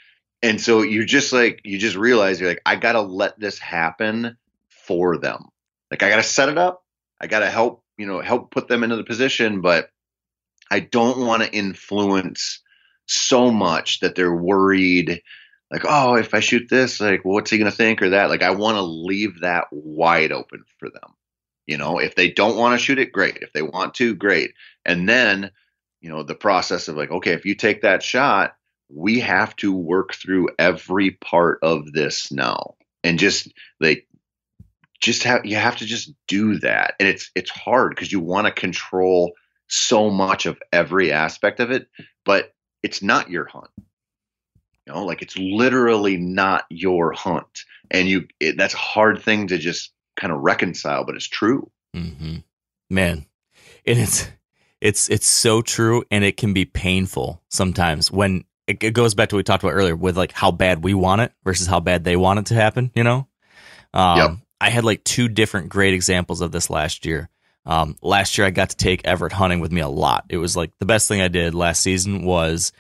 And 0.44 0.60
so 0.60 0.82
you 0.82 1.06
just 1.06 1.32
like 1.32 1.62
you 1.64 1.78
just 1.78 1.96
realize 1.96 2.40
you're 2.40 2.50
like 2.50 2.62
i 2.66 2.76
gotta 2.76 3.02
let 3.02 3.40
this 3.40 3.60
happen 3.60 4.38
for 4.70 5.18
them. 5.18 5.46
Like 5.92 6.04
i 6.04 6.10
gotta 6.10 6.24
set 6.24 6.50
it 6.50 6.58
up. 6.58 6.84
I 7.22 7.28
gotta 7.28 7.50
help 7.50 7.85
you 7.98 8.06
know 8.06 8.22
help 8.22 8.52
put 8.52 8.68
them 8.68 8.84
into 8.84 8.96
the 8.96 9.04
position 9.04 9.62
but 9.62 9.90
i 10.72 10.80
don't 10.80 11.20
want 11.20 11.44
to 11.44 11.54
influence 11.54 12.62
so 13.08 13.52
much 13.52 14.00
that 14.00 14.16
they're 14.16 14.36
worried 14.36 15.22
like 15.72 15.84
oh 15.88 16.16
if 16.16 16.34
i 16.34 16.40
shoot 16.40 16.68
this 16.70 17.00
like 17.00 17.24
what's 17.24 17.52
he 17.52 17.58
going 17.58 17.70
to 17.70 17.76
think 17.76 18.02
or 18.02 18.10
that? 18.10 18.30
Like 18.30 18.44
i 18.44 18.52
want 18.52 18.78
to 18.78 18.82
leave 18.82 19.42
that 19.42 19.66
wide 19.72 20.32
open 20.32 20.64
for 20.80 20.90
them 20.90 21.14
you 21.68 21.78
know? 21.78 22.00
If 22.00 22.16
they 22.16 22.30
don't 22.30 22.58
want 22.58 22.80
to 22.80 22.84
shoot 22.84 23.00
it 23.00 23.12
great. 23.12 23.38
If 23.42 23.54
they 23.54 23.62
want 23.62 23.96
to 23.96 24.16
great. 24.16 24.54
And 24.86 25.08
then 25.10 25.52
you 26.02 26.10
know 26.10 26.24
the 26.24 26.36
process 26.36 26.88
of 26.88 26.98
like 26.98 27.10
okay 27.10 27.34
if 27.34 27.46
you 27.46 27.56
take 27.56 27.82
that 27.82 28.04
shot 28.04 28.56
we 28.90 29.20
have 29.20 29.56
to 29.56 29.74
work 29.74 30.14
through 30.14 30.50
every 30.60 31.12
part 31.12 31.60
of 31.64 31.92
this 31.92 32.32
now. 32.32 32.76
And 33.04 33.18
just 33.18 33.52
like 33.80 34.08
just 35.06 35.22
have 35.22 35.45
you 35.45 35.56
have 35.56 35.76
to 35.76 35.86
just 35.86 36.11
do 36.27 36.60
that. 36.60 36.95
And 36.99 37.07
it's 37.07 37.30
it's 37.36 37.52
hard 37.52 37.91
because 37.91 38.11
you 38.11 38.19
want 38.19 38.48
to 38.48 38.52
control 38.52 39.34
so 39.68 40.10
much 40.10 40.48
of 40.48 40.60
every 40.73 41.11
aspect 41.11 41.60
of 41.60 41.72
it 41.72 41.88
but 42.23 42.53
it's 42.84 43.02
not 43.03 43.30
your 43.30 43.45
hunt. 43.45 43.69
You 44.88 44.94
know 44.94 45.06
like 45.06 45.22
it's 45.22 45.38
literally 45.38 46.18
not 46.18 46.65
your 46.69 47.11
hunt. 47.14 47.65
And 47.91 48.07
you 48.07 48.27
it, 48.40 48.57
that's 48.57 48.73
a 48.73 48.77
hard 48.77 49.22
thing 49.22 49.48
to 49.48 49.60
just 49.60 49.91
kind 50.18 50.34
of 50.34 50.40
reconcile 50.40 51.06
but 51.06 51.15
it's 51.15 51.27
true. 51.27 51.69
Mm-hmm. 51.95 52.38
man. 52.90 53.27
And 53.86 53.99
it's 53.99 54.27
it's 54.82 55.07
it's 55.10 55.27
so 55.27 55.61
true 55.61 56.03
and 56.10 56.23
it 56.23 56.36
can 56.36 56.53
be 56.53 56.65
painful 56.65 57.44
sometimes 57.49 58.11
when 58.11 58.44
it, 58.65 58.84
it 58.84 58.95
goes 58.95 59.14
back 59.14 59.30
to 59.30 59.36
what 59.36 59.38
we 59.38 59.44
talked 59.44 59.64
about 59.64 59.73
earlier 59.73 59.95
with 59.95 60.18
like 60.18 60.32
how 60.32 60.49
bad 60.49 60.84
we 60.84 60.95
want 60.95 61.22
it 61.22 61.32
versus 61.44 61.68
how 61.68 61.80
bad 61.80 62.03
they 62.03 62.15
want 62.15 62.40
it 62.40 62.48
to 62.48 62.56
happen 62.56 62.91
you 62.95 63.03
know? 63.03 63.27
Um, 63.94 64.18
Yep. 64.18 64.32
I 64.60 64.69
had 64.69 64.84
like 64.84 65.03
two 65.03 65.27
different 65.27 65.69
great 65.69 65.94
examples 65.94 66.41
of 66.41 66.52
this 66.52 66.69
last 66.69 67.06
year 67.06 67.30
um, 67.68 67.95
last 68.02 68.38
year 68.38 68.45
i 68.45 68.52
got 68.52 68.69
to 68.69 68.77
take 68.77 69.06
everett 69.06 69.34
hunting 69.34 69.60
with 69.60 69.72
me 69.72 69.82
a 69.82 69.88
lot 69.88 70.26
it 70.30 70.38
was 70.38 70.56
like 70.56 70.72
the 70.80 70.86
best 70.86 71.07
thing 71.07 71.22
i 71.22 71.27
did 71.27 71.56
last 71.56 71.82
season 71.82 72.23
was 72.23 72.72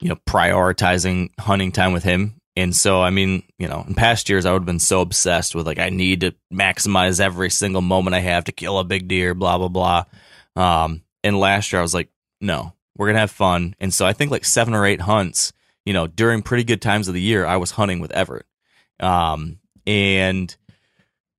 you 0.00 0.08
know 0.08 0.16
prioritizing 0.26 1.30
hunting 1.40 1.72
time 1.72 1.92
with 1.92 2.04
him 2.04 2.40
and 2.56 2.74
so 2.74 3.02
i 3.02 3.10
mean 3.10 3.42
you 3.58 3.66
know 3.66 3.84
in 3.86 3.94
past 3.94 4.28
years 4.28 4.46
i 4.46 4.52
would 4.52 4.62
have 4.62 4.66
been 4.66 4.78
so 4.78 5.00
obsessed 5.00 5.54
with 5.54 5.66
like 5.66 5.78
i 5.78 5.88
need 5.88 6.20
to 6.20 6.34
maximize 6.52 7.20
every 7.20 7.50
single 7.50 7.82
moment 7.82 8.14
i 8.14 8.20
have 8.20 8.44
to 8.44 8.52
kill 8.52 8.78
a 8.78 8.84
big 8.84 9.08
deer 9.08 9.34
blah 9.34 9.58
blah 9.58 9.68
blah 9.68 10.04
um, 10.58 11.02
and 11.22 11.38
last 11.38 11.72
year 11.72 11.78
I 11.78 11.82
was 11.82 11.94
like, 11.94 12.10
no, 12.40 12.74
we're 12.96 13.06
gonna 13.06 13.20
have 13.20 13.30
fun. 13.30 13.76
And 13.78 13.94
so 13.94 14.04
I 14.04 14.12
think 14.12 14.30
like 14.30 14.44
seven 14.44 14.74
or 14.74 14.84
eight 14.84 15.00
hunts, 15.00 15.52
you 15.86 15.92
know, 15.92 16.08
during 16.08 16.42
pretty 16.42 16.64
good 16.64 16.82
times 16.82 17.06
of 17.06 17.14
the 17.14 17.20
year, 17.20 17.46
I 17.46 17.56
was 17.56 17.70
hunting 17.70 18.00
with 18.00 18.10
Everett. 18.10 18.46
Um, 18.98 19.60
and 19.86 20.54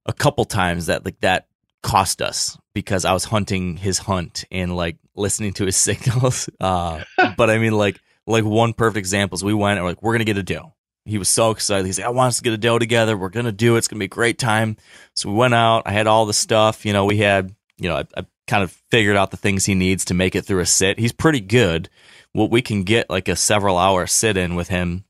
a 0.09 0.13
couple 0.13 0.43
times 0.43 0.87
that 0.87 1.05
like 1.05 1.19
that 1.21 1.47
cost 1.83 2.21
us 2.21 2.57
because 2.73 3.05
I 3.05 3.13
was 3.13 3.23
hunting 3.23 3.77
his 3.77 3.99
hunt 3.99 4.43
and 4.51 4.75
like 4.75 4.97
listening 5.15 5.53
to 5.53 5.65
his 5.65 5.77
signals. 5.87 6.49
Uh, 6.59 7.03
but 7.37 7.49
I 7.49 7.59
mean, 7.59 7.73
like 7.73 7.99
like 8.25 8.43
one 8.43 8.73
perfect 8.73 8.97
example 8.97 9.35
is 9.35 9.43
we 9.43 9.53
went 9.53 9.77
and 9.77 9.85
we're 9.85 9.91
like, 9.91 10.01
we're 10.01 10.13
gonna 10.13 10.25
get 10.25 10.37
a 10.37 10.43
doe. 10.43 10.73
He 11.05 11.17
was 11.17 11.29
so 11.29 11.51
excited. 11.51 11.85
He's 11.85 11.99
like, 11.99 12.07
I 12.07 12.11
want 12.11 12.29
us 12.29 12.37
to 12.37 12.43
get 12.43 12.53
a 12.53 12.57
doe 12.57 12.79
together. 12.79 13.15
We're 13.15 13.29
gonna 13.29 13.51
do 13.51 13.75
it. 13.75 13.79
It's 13.79 13.87
gonna 13.87 13.99
be 13.99 14.05
a 14.05 14.09
great 14.09 14.39
time. 14.39 14.77
So 15.13 15.29
we 15.29 15.35
went 15.35 15.53
out. 15.53 15.83
I 15.85 15.91
had 15.91 16.07
all 16.07 16.25
the 16.25 16.33
stuff. 16.33 16.85
You 16.85 16.93
know, 16.93 17.05
we 17.05 17.17
had 17.17 17.55
you 17.77 17.87
know, 17.87 17.97
I, 17.97 18.05
I 18.17 18.25
kind 18.47 18.63
of 18.63 18.71
figured 18.89 19.15
out 19.15 19.29
the 19.29 19.37
things 19.37 19.65
he 19.65 19.75
needs 19.75 20.05
to 20.05 20.15
make 20.15 20.35
it 20.35 20.43
through 20.43 20.61
a 20.61 20.65
sit. 20.65 20.97
He's 20.97 21.13
pretty 21.13 21.39
good. 21.39 21.87
What 22.33 22.49
we 22.49 22.61
can 22.63 22.83
get 22.83 23.09
like 23.09 23.27
a 23.27 23.35
several 23.35 23.77
hour 23.77 24.07
sit 24.07 24.37
in 24.37 24.55
with 24.55 24.69
him. 24.69 25.05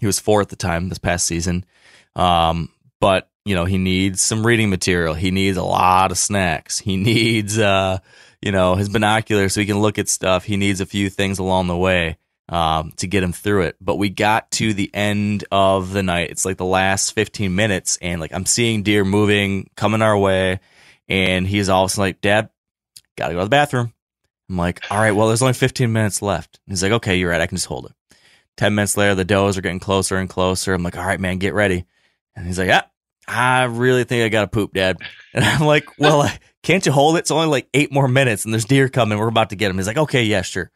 He 0.00 0.06
was 0.06 0.18
four 0.18 0.40
at 0.40 0.48
the 0.48 0.56
time 0.56 0.88
this 0.88 0.98
past 0.98 1.26
season. 1.26 1.64
Um, 2.16 2.70
but 3.00 3.30
you 3.46 3.54
know, 3.54 3.64
he 3.64 3.78
needs 3.78 4.20
some 4.20 4.44
reading 4.44 4.70
material. 4.70 5.14
He 5.14 5.30
needs 5.30 5.56
a 5.56 5.62
lot 5.62 6.10
of 6.10 6.18
snacks. 6.18 6.80
He 6.80 6.96
needs, 6.96 7.56
uh, 7.56 7.98
you 8.42 8.50
know, 8.50 8.74
his 8.74 8.88
binoculars 8.88 9.54
so 9.54 9.60
he 9.60 9.66
can 9.66 9.80
look 9.80 9.98
at 10.00 10.08
stuff. 10.08 10.42
He 10.44 10.56
needs 10.56 10.80
a 10.80 10.86
few 10.86 11.08
things 11.08 11.38
along 11.38 11.68
the 11.68 11.76
way 11.76 12.18
um, 12.48 12.92
to 12.96 13.06
get 13.06 13.22
him 13.22 13.32
through 13.32 13.62
it. 13.62 13.76
But 13.80 13.96
we 13.96 14.08
got 14.08 14.50
to 14.52 14.74
the 14.74 14.92
end 14.92 15.44
of 15.52 15.92
the 15.92 16.02
night. 16.02 16.30
It's 16.30 16.44
like 16.44 16.56
the 16.56 16.64
last 16.64 17.12
15 17.12 17.54
minutes, 17.54 17.98
and 18.02 18.20
like 18.20 18.32
I'm 18.34 18.46
seeing 18.46 18.82
deer 18.82 19.04
moving, 19.04 19.70
coming 19.76 20.02
our 20.02 20.18
way, 20.18 20.58
and 21.08 21.46
he's 21.46 21.68
all 21.68 21.84
of 21.84 21.90
a 21.90 21.94
sudden 21.94 22.08
like, 22.08 22.20
Dad, 22.20 22.50
gotta 23.16 23.34
go 23.34 23.38
to 23.38 23.44
the 23.44 23.50
bathroom. 23.50 23.92
I'm 24.50 24.56
like, 24.56 24.80
all 24.90 24.98
right, 24.98 25.12
well, 25.12 25.28
there's 25.28 25.42
only 25.42 25.54
15 25.54 25.92
minutes 25.92 26.20
left. 26.20 26.58
He's 26.66 26.82
like, 26.82 26.92
okay, 26.92 27.16
you're 27.16 27.30
right. 27.30 27.40
I 27.40 27.46
can 27.46 27.56
just 27.56 27.68
hold 27.68 27.86
it. 27.86 28.16
10 28.56 28.74
minutes 28.74 28.96
later, 28.96 29.14
the 29.14 29.24
does 29.24 29.56
are 29.56 29.60
getting 29.60 29.78
closer 29.78 30.16
and 30.16 30.28
closer. 30.28 30.74
I'm 30.74 30.82
like, 30.82 30.96
all 30.96 31.06
right, 31.06 31.20
man, 31.20 31.38
get 31.38 31.54
ready. 31.54 31.84
And 32.34 32.44
he's 32.44 32.58
like, 32.58 32.68
yeah, 32.68 32.82
I 33.28 33.64
really 33.64 34.04
think 34.04 34.24
I 34.24 34.28
got 34.28 34.42
to 34.42 34.46
poop, 34.48 34.72
Dad. 34.72 34.98
And 35.34 35.44
I'm 35.44 35.66
like, 35.66 35.98
well, 35.98 36.30
can't 36.62 36.84
you 36.86 36.92
hold 36.92 37.16
it? 37.16 37.20
It's 37.20 37.30
only 37.30 37.46
like 37.46 37.68
eight 37.74 37.92
more 37.92 38.08
minutes 38.08 38.44
and 38.44 38.54
there's 38.54 38.64
deer 38.64 38.88
coming. 38.88 39.18
We're 39.18 39.28
about 39.28 39.50
to 39.50 39.56
get 39.56 39.70
him. 39.70 39.76
He's 39.76 39.86
like, 39.86 39.98
okay, 39.98 40.24
yeah, 40.24 40.42
sure. 40.42 40.70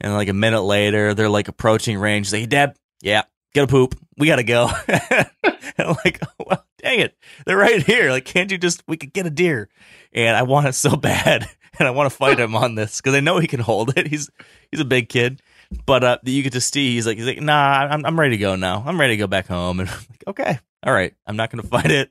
And 0.00 0.12
like 0.14 0.28
a 0.28 0.34
minute 0.34 0.62
later, 0.62 1.14
they're 1.14 1.28
like 1.28 1.48
approaching 1.48 1.98
range. 1.98 2.26
He's 2.26 2.40
like, 2.40 2.48
Dad, 2.48 2.76
yeah, 3.00 3.22
get 3.54 3.64
a 3.64 3.66
poop. 3.66 3.94
We 4.18 4.26
got 4.26 4.36
to 4.36 4.44
go. 4.44 4.70
and 4.88 5.30
I'm 5.78 5.96
like, 6.04 6.20
oh, 6.22 6.44
well, 6.46 6.66
dang 6.82 7.00
it. 7.00 7.16
They're 7.46 7.56
right 7.56 7.82
here. 7.82 8.10
Like, 8.10 8.24
can't 8.24 8.50
you 8.50 8.58
just, 8.58 8.82
we 8.86 8.96
could 8.96 9.12
get 9.12 9.26
a 9.26 9.30
deer. 9.30 9.68
And 10.12 10.36
I 10.36 10.42
want 10.42 10.66
it 10.66 10.74
so 10.74 10.96
bad. 10.96 11.48
And 11.78 11.88
I 11.88 11.90
want 11.92 12.12
to 12.12 12.14
fight 12.14 12.38
him 12.38 12.54
on 12.54 12.74
this 12.74 13.00
because 13.00 13.14
I 13.14 13.20
know 13.20 13.38
he 13.38 13.46
can 13.46 13.58
hold 13.58 13.96
it. 13.96 14.06
He's, 14.06 14.28
he's 14.70 14.80
a 14.80 14.84
big 14.84 15.08
kid. 15.08 15.40
But 15.86 16.04
uh, 16.04 16.18
you 16.22 16.42
get 16.42 16.52
to 16.52 16.60
see, 16.60 16.92
he's 16.92 17.06
like, 17.06 17.16
he's 17.16 17.26
like, 17.26 17.40
nah, 17.40 17.54
I'm, 17.54 18.04
I'm 18.04 18.20
ready 18.20 18.36
to 18.36 18.40
go 18.40 18.56
now. 18.56 18.84
I'm 18.86 19.00
ready 19.00 19.14
to 19.14 19.16
go 19.16 19.26
back 19.26 19.46
home. 19.46 19.80
And 19.80 19.88
I'm 19.88 19.96
like, 19.96 20.24
okay, 20.26 20.58
all 20.84 20.92
right. 20.92 21.14
I'm 21.26 21.36
not 21.36 21.50
to 21.50 21.62
fight 21.62 21.90
it. 21.90 22.10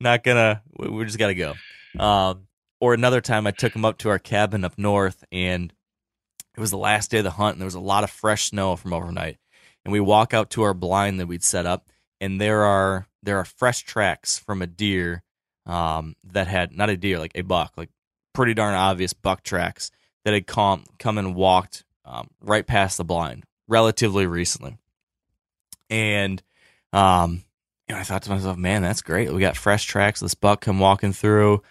Not 0.00 0.24
gonna. 0.24 0.62
We, 0.78 0.88
we 0.88 1.04
just 1.04 1.18
got 1.18 1.28
to 1.28 1.34
go. 1.34 1.54
Um, 1.98 2.46
or 2.80 2.94
another 2.94 3.20
time, 3.20 3.46
I 3.46 3.50
took 3.50 3.74
him 3.74 3.84
up 3.84 3.98
to 3.98 4.08
our 4.08 4.18
cabin 4.18 4.64
up 4.64 4.78
north, 4.78 5.22
and 5.30 5.72
it 6.56 6.60
was 6.60 6.70
the 6.70 6.78
last 6.78 7.10
day 7.10 7.18
of 7.18 7.24
the 7.24 7.30
hunt, 7.30 7.54
and 7.54 7.60
there 7.60 7.66
was 7.66 7.74
a 7.74 7.80
lot 7.80 8.04
of 8.04 8.10
fresh 8.10 8.46
snow 8.46 8.76
from 8.76 8.92
overnight. 8.92 9.38
And 9.84 9.92
we 9.92 10.00
walk 10.00 10.34
out 10.34 10.50
to 10.50 10.62
our 10.62 10.74
blind 10.74 11.20
that 11.20 11.26
we'd 11.26 11.44
set 11.44 11.66
up, 11.66 11.88
and 12.20 12.40
there 12.40 12.62
are 12.64 13.06
there 13.22 13.38
are 13.38 13.44
fresh 13.44 13.82
tracks 13.82 14.38
from 14.38 14.62
a 14.62 14.66
deer 14.66 15.22
um, 15.66 16.16
that 16.24 16.48
had 16.48 16.76
not 16.76 16.90
a 16.90 16.96
deer, 16.96 17.18
like 17.18 17.32
a 17.34 17.42
buck, 17.42 17.74
like 17.76 17.90
pretty 18.32 18.54
darn 18.54 18.74
obvious 18.74 19.12
buck 19.12 19.42
tracks 19.42 19.90
that 20.24 20.34
had 20.34 20.46
come 20.46 20.84
come 20.98 21.18
and 21.18 21.34
walked 21.34 21.84
um, 22.04 22.28
right 22.40 22.66
past 22.66 22.96
the 22.96 23.04
blind 23.04 23.44
relatively 23.68 24.26
recently. 24.26 24.76
And 25.88 26.42
um, 26.92 27.44
I 27.96 28.02
thought 28.02 28.22
to 28.22 28.30
myself, 28.30 28.56
man, 28.56 28.82
that's 28.82 29.02
great. 29.02 29.32
We 29.32 29.40
got 29.40 29.56
fresh 29.56 29.84
tracks. 29.84 30.20
This 30.20 30.34
buck 30.34 30.60
come 30.60 30.78
walking 30.78 31.12
through. 31.12 31.62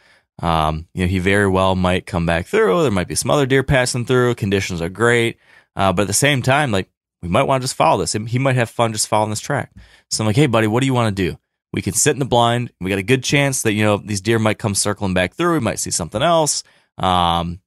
Um, 0.42 0.88
you 0.94 1.04
know, 1.04 1.10
he 1.10 1.20
very 1.20 1.48
well 1.48 1.76
might 1.76 2.06
come 2.06 2.26
back 2.26 2.48
through. 2.48 2.82
There 2.82 2.92
might 2.92 3.08
be 3.08 3.16
some 3.16 3.32
other 3.32 3.46
deer 3.46 3.64
passing 3.64 4.06
through. 4.06 4.36
Conditions 4.36 4.82
are 4.82 4.90
great. 4.90 5.38
Uh, 5.76 5.94
but 5.94 6.04
at 6.04 6.08
the 6.08 6.14
same 6.14 6.42
time, 6.42 6.72
like, 6.72 6.90
we 7.22 7.28
might 7.28 7.44
want 7.44 7.62
to 7.62 7.64
just 7.66 7.76
follow 7.76 8.00
this. 8.00 8.14
He 8.14 8.40
might 8.40 8.56
have 8.56 8.70
fun 8.70 8.94
just 8.94 9.08
following 9.08 9.30
this 9.30 9.42
track. 9.42 9.72
So 10.10 10.24
I'm 10.24 10.28
like, 10.28 10.38
hey, 10.38 10.48
buddy, 10.48 10.68
what 10.68 10.80
do 10.80 10.86
you 10.86 10.94
want 10.94 11.16
to 11.16 11.30
do? 11.30 11.38
We 11.74 11.82
can 11.82 11.94
sit 11.94 12.14
in 12.14 12.20
the 12.20 12.26
blind. 12.26 12.72
We 12.80 12.90
got 12.90 13.00
a 13.00 13.04
good 13.04 13.24
chance 13.24 13.62
that, 13.64 13.74
you 13.74 13.84
know, 13.84 13.98
these 13.98 14.22
deer 14.22 14.40
might 14.40 14.58
come 14.58 14.74
circling 14.74 15.14
back 15.14 15.34
through. 15.34 15.54
We 15.54 15.60
might 15.60 15.80
see 15.80 15.92
something 15.92 16.22
else. 16.22 16.64
Um, 16.98 17.60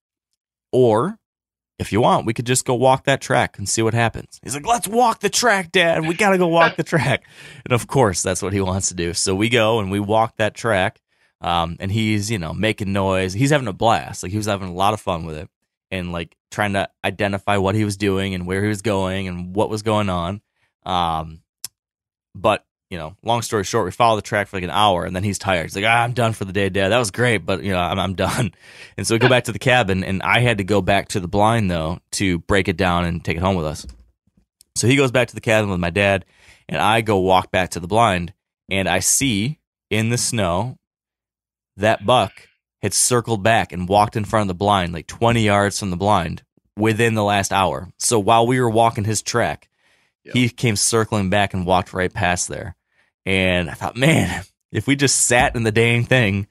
or 0.73 1.19
if 1.83 1.93
you 1.93 2.01
want, 2.01 2.25
we 2.25 2.33
could 2.33 2.47
just 2.47 2.65
go 2.65 2.75
walk 2.75 3.05
that 3.05 3.21
track 3.21 3.59
and 3.59 3.69
see 3.69 3.83
what 3.83 3.93
happens. 3.93 4.41
He's 4.43 4.55
like, 4.55 4.67
let's 4.67 4.89
walk 4.89 5.21
the 5.21 5.29
track, 5.29 5.71
Dad. 5.71 6.07
We 6.07 6.15
got 6.15 6.31
to 6.31 6.39
go 6.39 6.49
walk 6.49 6.77
the 6.77 6.83
track. 6.83 7.25
And 7.65 7.73
of 7.73 7.87
course, 7.87 8.23
that's 8.23 8.43
what 8.43 8.53
he 8.53 8.61
wants 8.61 8.89
to 8.89 8.95
do. 8.95 9.13
So 9.13 9.35
we 9.35 9.49
go 9.49 9.79
and 9.79 9.91
we 9.91 10.01
walk 10.01 10.37
that 10.39 10.55
track. 10.55 11.01
Um, 11.41 11.77
and 11.81 11.91
he's, 11.91 12.31
you 12.31 12.39
know, 12.39 12.55
making 12.55 12.93
noise. 12.93 13.33
He's 13.33 13.51
having 13.51 13.69
a 13.69 13.73
blast. 13.73 14.23
Like 14.23 14.31
he 14.33 14.39
was 14.39 14.47
having 14.47 14.69
a 14.69 14.73
lot 14.73 14.95
of 14.95 15.01
fun 15.01 15.27
with 15.27 15.37
it 15.37 15.49
and 15.91 16.11
like 16.11 16.37
trying 16.51 16.73
to 16.73 16.89
identify 17.05 17.59
what 17.59 17.75
he 17.75 17.85
was 17.85 17.97
doing 17.97 18.35
and 18.35 18.47
where 18.47 18.63
he 18.63 18.69
was 18.69 18.83
going 18.83 19.29
and 19.29 19.55
what 19.55 19.69
was 19.69 19.83
going 19.83 20.09
on. 20.09 20.41
Um, 20.85 21.43
but 22.35 22.65
you 22.93 22.99
know, 22.99 23.17
long 23.23 23.41
story 23.41 23.65
short, 23.65 23.87
we 23.87 23.91
follow 23.91 24.17
the 24.17 24.23
track 24.23 24.49
for 24.49 24.59
like 24.59 24.65
an 24.65 24.71
hour 24.71 25.07
and 25.07 25.17
then 25.17 25.25
he's 25.25 25.39
tired. 25.39 25.63
He's 25.63 25.75
like, 25.75 25.87
ah, 25.87 26.03
I'm 26.03 26.13
done 26.13 26.35
for 26.35 26.45
the 26.45 26.53
day, 26.53 26.69
Dad. 26.69 26.91
That 26.91 26.99
was 26.99 27.11
great, 27.11 27.39
but 27.39 27.63
you 27.63 27.73
know, 27.73 27.79
I'm, 27.79 27.99
I'm 27.99 28.15
done. 28.15 28.53
And 28.99 29.07
so 29.07 29.15
we 29.15 29.19
go 29.19 29.31
back 29.31 29.45
to 29.45 29.53
the 29.53 29.59
cabin 29.59 30.05
and 30.05 30.23
I 30.23 30.41
had 30.41 30.59
to 30.59 30.65
go 30.65 30.83
back 30.83 31.09
to 31.09 31.21
the 31.21 31.27
blind 31.27 31.71
though 31.71 32.01
to 32.13 32.41
break 32.41 32.69
it 32.69 32.77
down 32.77 33.07
and 33.07 33.25
take 33.25 33.39
it 33.39 33.43
home 33.43 33.57
with 33.57 33.65
us. 33.65 33.87
So 34.77 34.87
he 34.87 34.97
goes 34.97 35.11
back 35.11 35.29
to 35.29 35.35
the 35.35 35.41
cabin 35.41 35.71
with 35.71 35.81
my 35.81 35.89
dad 35.89 36.27
and 36.69 36.83
I 36.83 37.01
go 37.01 37.17
walk 37.19 37.51
back 37.51 37.71
to 37.71 37.81
the 37.81 37.87
blind 37.87 38.35
and 38.69 38.87
I 38.91 38.99
see 38.99 39.59
in 39.89 40.11
the 40.11 40.19
snow 40.19 40.77
that 41.79 42.05
buck 42.05 42.33
had 42.83 42.93
circled 42.93 43.43
back 43.43 43.73
and 43.73 43.89
walked 43.89 44.17
in 44.17 44.27
front 44.27 44.43
of 44.43 44.49
the 44.49 44.59
blind, 44.59 44.93
like 44.93 45.07
20 45.07 45.41
yards 45.41 45.79
from 45.79 45.89
the 45.91 45.97
blind 45.97 46.43
within 46.77 47.15
the 47.15 47.25
last 47.25 47.55
hour. 47.55 47.89
So 47.99 48.19
while 48.19 48.47
we 48.47 48.61
were 48.61 48.69
walking 48.69 49.05
his 49.05 49.23
track, 49.23 49.71
Yep. 50.25 50.35
he 50.35 50.49
came 50.51 50.77
circling 50.77 51.31
back 51.31 51.53
and 51.55 51.67
walked 51.67 51.93
right 51.93 52.13
past 52.13 52.49
there. 52.49 52.77
And 53.25 53.71
I 53.71 53.75
thought, 53.75 53.97
man, 53.97 54.45
if 54.71 54.87
we 54.87 54.97
just 54.97 55.27
sat 55.27 55.55
in 55.55 55.63
the 55.63 55.73
dang 55.73 56.05
thing, 56.05 56.47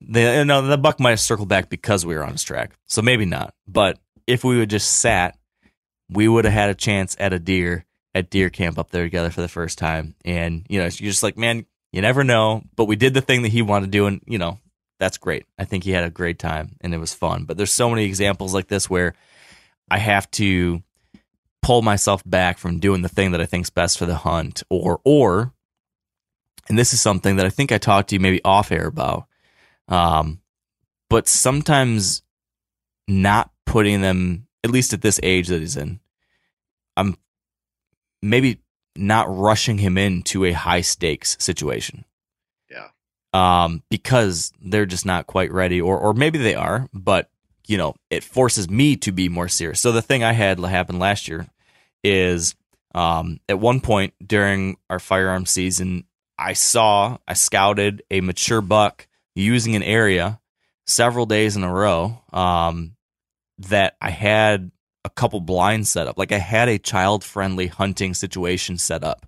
the, 0.00 0.44
no, 0.44 0.62
the 0.62 0.78
buck 0.78 1.00
might 1.00 1.10
have 1.10 1.20
circled 1.20 1.48
back 1.48 1.68
because 1.68 2.04
we 2.04 2.14
were 2.14 2.24
on 2.24 2.32
his 2.32 2.42
track. 2.42 2.72
So 2.86 3.02
maybe 3.02 3.26
not. 3.26 3.54
But 3.66 3.98
if 4.26 4.44
we 4.44 4.58
would 4.58 4.70
just 4.70 4.90
sat, 5.00 5.38
we 6.08 6.28
would 6.28 6.44
have 6.44 6.54
had 6.54 6.70
a 6.70 6.74
chance 6.74 7.16
at 7.18 7.32
a 7.32 7.38
deer 7.38 7.84
at 8.14 8.28
deer 8.28 8.50
camp 8.50 8.76
up 8.78 8.90
there 8.90 9.04
together 9.04 9.30
for 9.30 9.40
the 9.40 9.48
first 9.48 9.78
time. 9.78 10.16
And, 10.24 10.66
you 10.68 10.78
know, 10.78 10.84
you're 10.86 11.10
just 11.10 11.22
like, 11.22 11.38
man, 11.38 11.64
you 11.92 12.00
never 12.00 12.24
know. 12.24 12.62
But 12.74 12.86
we 12.86 12.96
did 12.96 13.14
the 13.14 13.20
thing 13.20 13.42
that 13.42 13.52
he 13.52 13.62
wanted 13.62 13.86
to 13.86 13.92
do. 13.92 14.06
And, 14.06 14.20
you 14.26 14.38
know, 14.38 14.58
that's 14.98 15.18
great. 15.18 15.46
I 15.58 15.64
think 15.64 15.84
he 15.84 15.92
had 15.92 16.04
a 16.04 16.10
great 16.10 16.38
time 16.38 16.76
and 16.80 16.92
it 16.92 16.98
was 16.98 17.14
fun. 17.14 17.44
But 17.44 17.56
there's 17.56 17.72
so 17.72 17.88
many 17.88 18.04
examples 18.04 18.52
like 18.52 18.68
this 18.68 18.90
where 18.90 19.14
I 19.90 19.98
have 19.98 20.30
to 20.32 20.82
pull 21.62 21.82
myself 21.82 22.22
back 22.24 22.58
from 22.58 22.80
doing 22.80 23.02
the 23.02 23.08
thing 23.08 23.32
that 23.32 23.40
I 23.40 23.46
think's 23.46 23.70
best 23.70 23.98
for 23.98 24.06
the 24.06 24.16
hunt 24.16 24.62
or 24.68 25.00
or 25.04 25.52
and 26.68 26.78
this 26.78 26.92
is 26.92 27.00
something 27.00 27.36
that 27.36 27.46
I 27.46 27.50
think 27.50 27.72
I 27.72 27.78
talked 27.78 28.10
to 28.10 28.14
you 28.16 28.20
maybe 28.20 28.40
off 28.44 28.70
air 28.72 28.86
about. 28.86 29.26
Um 29.88 30.40
but 31.08 31.26
sometimes 31.28 32.22
not 33.08 33.50
putting 33.66 34.00
them 34.00 34.46
at 34.62 34.70
least 34.70 34.92
at 34.92 35.02
this 35.02 35.18
age 35.22 35.48
that 35.48 35.60
he's 35.60 35.76
in. 35.76 35.98
I'm 36.96 37.16
maybe 38.22 38.60
not 38.96 39.26
rushing 39.34 39.78
him 39.78 39.96
into 39.98 40.44
a 40.44 40.52
high 40.52 40.80
stakes 40.82 41.36
situation 41.40 42.04
Yeah. 42.70 42.88
um, 43.32 43.82
because 43.88 44.52
they're 44.60 44.86
just 44.86 45.06
not 45.06 45.26
quite 45.26 45.52
ready, 45.52 45.80
or 45.80 45.98
or 45.98 46.12
maybe 46.14 46.38
they 46.38 46.54
are, 46.54 46.88
but 46.92 47.30
you 47.66 47.78
know, 47.78 47.94
it 48.10 48.24
forces 48.24 48.68
me 48.68 48.96
to 48.96 49.12
be 49.12 49.28
more 49.28 49.48
serious. 49.48 49.80
So 49.80 49.92
the 49.92 50.02
thing 50.02 50.22
I 50.24 50.32
had 50.32 50.58
happen 50.60 50.98
last 50.98 51.28
year 51.28 51.46
is 52.04 52.54
um, 52.94 53.38
at 53.48 53.60
one 53.60 53.80
point 53.80 54.12
during 54.24 54.76
our 54.90 54.98
firearm 54.98 55.46
season, 55.46 56.04
I 56.40 56.54
saw 56.54 57.18
I 57.28 57.34
scouted 57.34 58.02
a 58.10 58.22
mature 58.22 58.62
buck 58.62 59.06
using 59.34 59.76
an 59.76 59.82
area 59.82 60.40
several 60.86 61.26
days 61.26 61.54
in 61.54 61.62
a 61.62 61.72
row 61.72 62.18
um, 62.32 62.96
that 63.58 63.96
I 64.00 64.10
had 64.10 64.70
a 65.04 65.10
couple 65.10 65.40
blinds 65.40 65.90
set 65.90 66.06
up. 66.06 66.16
Like 66.18 66.32
I 66.32 66.38
had 66.38 66.68
a 66.68 66.78
child 66.78 67.22
friendly 67.22 67.66
hunting 67.66 68.14
situation 68.14 68.78
set 68.78 69.04
up. 69.04 69.26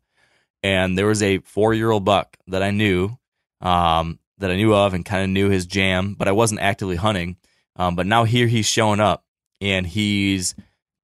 And 0.63 0.97
there 0.97 1.07
was 1.07 1.23
a 1.23 1.39
four 1.39 1.75
year 1.75 1.91
old 1.91 2.05
buck 2.05 2.37
that 2.47 2.63
I 2.63 2.71
knew 2.71 3.11
um, 3.61 4.19
that 4.39 4.51
I 4.51 4.57
knew 4.57 4.75
of 4.75 4.95
and 4.95 5.05
kind 5.05 5.23
of 5.23 5.29
knew 5.29 5.51
his 5.51 5.67
jam, 5.67 6.15
but 6.15 6.29
I 6.29 6.33
wasn't 6.33 6.63
actively 6.63 6.97
hunting. 6.97 7.37
Um, 7.77 7.95
but 7.95 8.07
now 8.07 8.25
here 8.25 8.47
he's 8.47 8.67
showing 8.67 9.01
up 9.01 9.25
and 9.61 9.87
he's 9.87 10.55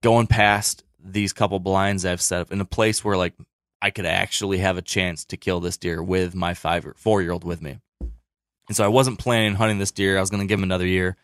going 0.03 0.27
past 0.27 0.85
these 0.99 1.33
couple 1.35 1.59
blinds 1.61 2.05
I've 2.05 2.21
set 2.21 2.41
up 2.41 2.53
in 2.53 2.61
a 2.61 2.67
place 2.67 3.05
where 3.05 3.17
like 3.17 3.35
I 3.81 3.91
could 3.91 4.07
actually 4.07 4.59
have 4.59 4.77
a 4.77 4.83
chance 4.83 5.25
to 5.27 5.37
kill 5.37 5.61
this 5.61 5.77
deer 5.77 6.03
with 6.03 6.35
my 6.35 6.55
five 6.55 6.87
or 6.87 6.95
four 6.95 7.23
year 7.23 7.33
old 7.33 7.45
with 7.45 7.63
me. 7.63 7.79
And 8.01 8.77
so 8.77 8.85
I 8.85 8.89
wasn't 8.89 9.19
planning 9.19 9.55
hunting 9.55 9.79
this 9.79 9.93
deer. 9.93 10.19
I 10.19 10.21
was 10.21 10.31
going 10.31 10.43
to 10.43 10.47
give 10.47 10.59
him 10.59 10.65
another 10.65 10.87
year, 10.87 11.17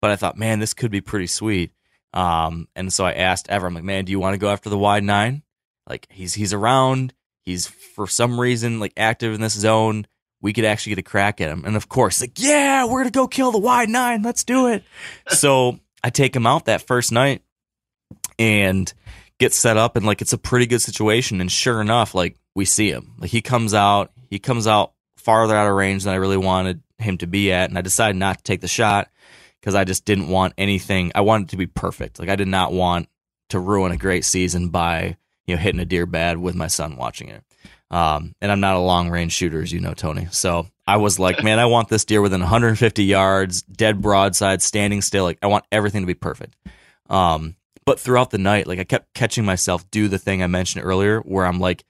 but 0.00 0.10
I 0.10 0.16
thought, 0.16 0.36
man, 0.36 0.58
this 0.58 0.74
could 0.74 0.90
be 0.90 1.00
pretty 1.00 1.26
sweet. 1.26 1.72
Um, 2.12 2.68
and 2.74 2.92
so 2.92 3.04
I 3.04 3.12
asked 3.12 3.48
Ever, 3.48 3.66
I'm 3.66 3.74
like, 3.74 3.84
man, 3.84 4.04
do 4.04 4.12
you 4.12 4.20
want 4.20 4.34
to 4.34 4.38
go 4.38 4.50
after 4.50 4.68
the 4.68 4.78
wide 4.78 5.04
nine? 5.04 5.42
Like 5.88 6.06
he's 6.10 6.34
he's 6.34 6.52
around. 6.52 7.14
He's 7.42 7.66
for 7.66 8.06
some 8.06 8.38
reason 8.38 8.80
like 8.80 8.92
active 8.96 9.34
in 9.34 9.40
this 9.40 9.58
zone. 9.58 10.06
We 10.42 10.52
could 10.52 10.64
actually 10.64 10.92
get 10.92 11.00
a 11.00 11.10
crack 11.10 11.40
at 11.40 11.50
him. 11.50 11.64
And 11.64 11.76
of 11.76 11.88
course, 11.88 12.20
like, 12.20 12.32
yeah, 12.36 12.86
we're 12.86 13.00
gonna 13.00 13.10
go 13.10 13.28
kill 13.28 13.52
the 13.52 13.58
wide 13.58 13.88
nine. 13.88 14.22
Let's 14.22 14.44
do 14.44 14.68
it. 14.68 14.84
so 15.28 15.78
I 16.02 16.10
take 16.10 16.34
him 16.34 16.46
out 16.46 16.66
that 16.66 16.86
first 16.86 17.12
night 17.12 17.42
and 18.38 18.92
get 19.40 19.54
set 19.54 19.76
up 19.76 19.96
and 19.96 20.06
like 20.06 20.20
it's 20.20 20.34
a 20.34 20.38
pretty 20.38 20.66
good 20.66 20.82
situation. 20.82 21.40
And 21.40 21.50
sure 21.50 21.80
enough, 21.80 22.14
like 22.14 22.36
we 22.54 22.64
see 22.64 22.90
him. 22.90 23.14
Like 23.18 23.30
he 23.30 23.42
comes 23.42 23.74
out, 23.74 24.12
he 24.28 24.38
comes 24.38 24.66
out 24.68 24.92
farther 25.16 25.56
out 25.56 25.68
of 25.68 25.74
range 25.74 26.04
than 26.04 26.12
I 26.12 26.18
really 26.18 26.36
wanted 26.36 26.82
him 26.98 27.18
to 27.18 27.26
be 27.26 27.50
at. 27.50 27.70
And 27.70 27.78
I 27.78 27.80
decided 27.80 28.16
not 28.16 28.38
to 28.38 28.44
take 28.44 28.60
the 28.60 28.68
shot 28.68 29.08
because 29.60 29.74
I 29.74 29.84
just 29.84 30.04
didn't 30.04 30.28
want 30.28 30.54
anything. 30.58 31.10
I 31.14 31.22
wanted 31.22 31.48
it 31.48 31.50
to 31.50 31.56
be 31.56 31.66
perfect. 31.66 32.20
Like 32.20 32.28
I 32.28 32.36
did 32.36 32.48
not 32.48 32.72
want 32.72 33.08
to 33.48 33.58
ruin 33.58 33.92
a 33.92 33.96
great 33.96 34.24
season 34.24 34.68
by 34.68 35.16
you 35.46 35.56
know 35.56 35.60
hitting 35.60 35.80
a 35.80 35.86
deer 35.86 36.06
bad 36.06 36.38
with 36.38 36.54
my 36.54 36.68
son 36.68 36.96
watching 36.96 37.30
it. 37.30 37.42
Um, 37.90 38.36
and 38.40 38.52
I'm 38.52 38.60
not 38.60 38.76
a 38.76 38.80
long 38.80 39.10
range 39.10 39.32
shooter, 39.32 39.60
as 39.60 39.72
you 39.72 39.80
know, 39.80 39.94
Tony. 39.94 40.28
So 40.30 40.68
I 40.86 40.98
was 40.98 41.18
like, 41.18 41.42
man, 41.42 41.58
I 41.58 41.66
want 41.66 41.88
this 41.88 42.04
deer 42.04 42.20
within 42.20 42.40
150 42.40 43.04
yards, 43.04 43.62
dead 43.62 44.02
broadside, 44.02 44.60
standing 44.60 45.00
still. 45.00 45.24
Like 45.24 45.38
I 45.42 45.46
want 45.46 45.64
everything 45.72 46.02
to 46.02 46.06
be 46.06 46.14
perfect. 46.14 46.54
Um, 47.08 47.56
but 47.90 47.98
throughout 47.98 48.30
the 48.30 48.38
night, 48.38 48.68
like 48.68 48.78
I 48.78 48.84
kept 48.84 49.12
catching 49.14 49.44
myself 49.44 49.90
do 49.90 50.06
the 50.06 50.16
thing 50.16 50.44
I 50.44 50.46
mentioned 50.46 50.84
earlier, 50.84 51.18
where 51.22 51.44
I'm 51.44 51.58
like, 51.58 51.84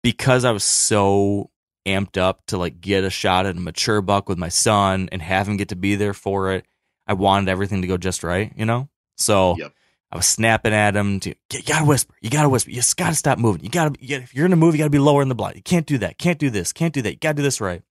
because 0.00 0.44
I 0.44 0.52
was 0.52 0.62
so 0.62 1.50
amped 1.84 2.16
up 2.16 2.46
to 2.46 2.56
like 2.56 2.80
get 2.80 3.02
a 3.02 3.10
shot 3.10 3.44
at 3.44 3.56
a 3.56 3.60
mature 3.60 4.00
buck 4.00 4.28
with 4.28 4.38
my 4.38 4.48
son 4.48 5.08
and 5.10 5.20
have 5.20 5.48
him 5.48 5.56
get 5.56 5.70
to 5.70 5.74
be 5.74 5.96
there 5.96 6.14
for 6.14 6.52
it. 6.52 6.66
I 7.04 7.14
wanted 7.14 7.48
everything 7.48 7.82
to 7.82 7.88
go 7.88 7.96
just 7.96 8.22
right, 8.22 8.52
you 8.56 8.64
know? 8.64 8.90
So 9.16 9.56
Yep. 9.58 9.72
I 10.12 10.16
was 10.18 10.26
snapping 10.26 10.72
at 10.72 10.94
him 10.94 11.18
to, 11.18 11.34
you 11.52 11.62
gotta 11.64 11.84
whisper, 11.84 12.14
you 12.20 12.30
gotta 12.30 12.48
whisper, 12.48 12.70
you 12.70 12.76
just 12.76 12.96
gotta 12.96 13.16
stop 13.16 13.40
moving. 13.40 13.64
You 13.64 13.70
gotta, 13.70 13.96
you 13.98 14.10
gotta, 14.10 14.22
if 14.22 14.36
you're 14.36 14.46
gonna 14.46 14.54
move, 14.54 14.76
you 14.76 14.78
gotta 14.78 14.88
be 14.88 15.00
lower 15.00 15.20
in 15.22 15.28
the 15.28 15.34
blind. 15.34 15.56
You 15.56 15.62
can't 15.62 15.84
do 15.84 15.98
that, 15.98 16.18
can't 16.18 16.38
do 16.38 16.48
this, 16.48 16.72
can't 16.72 16.94
do 16.94 17.02
that. 17.02 17.10
You 17.10 17.18
gotta 17.18 17.34
do 17.34 17.42
this 17.42 17.60
right. 17.60 17.82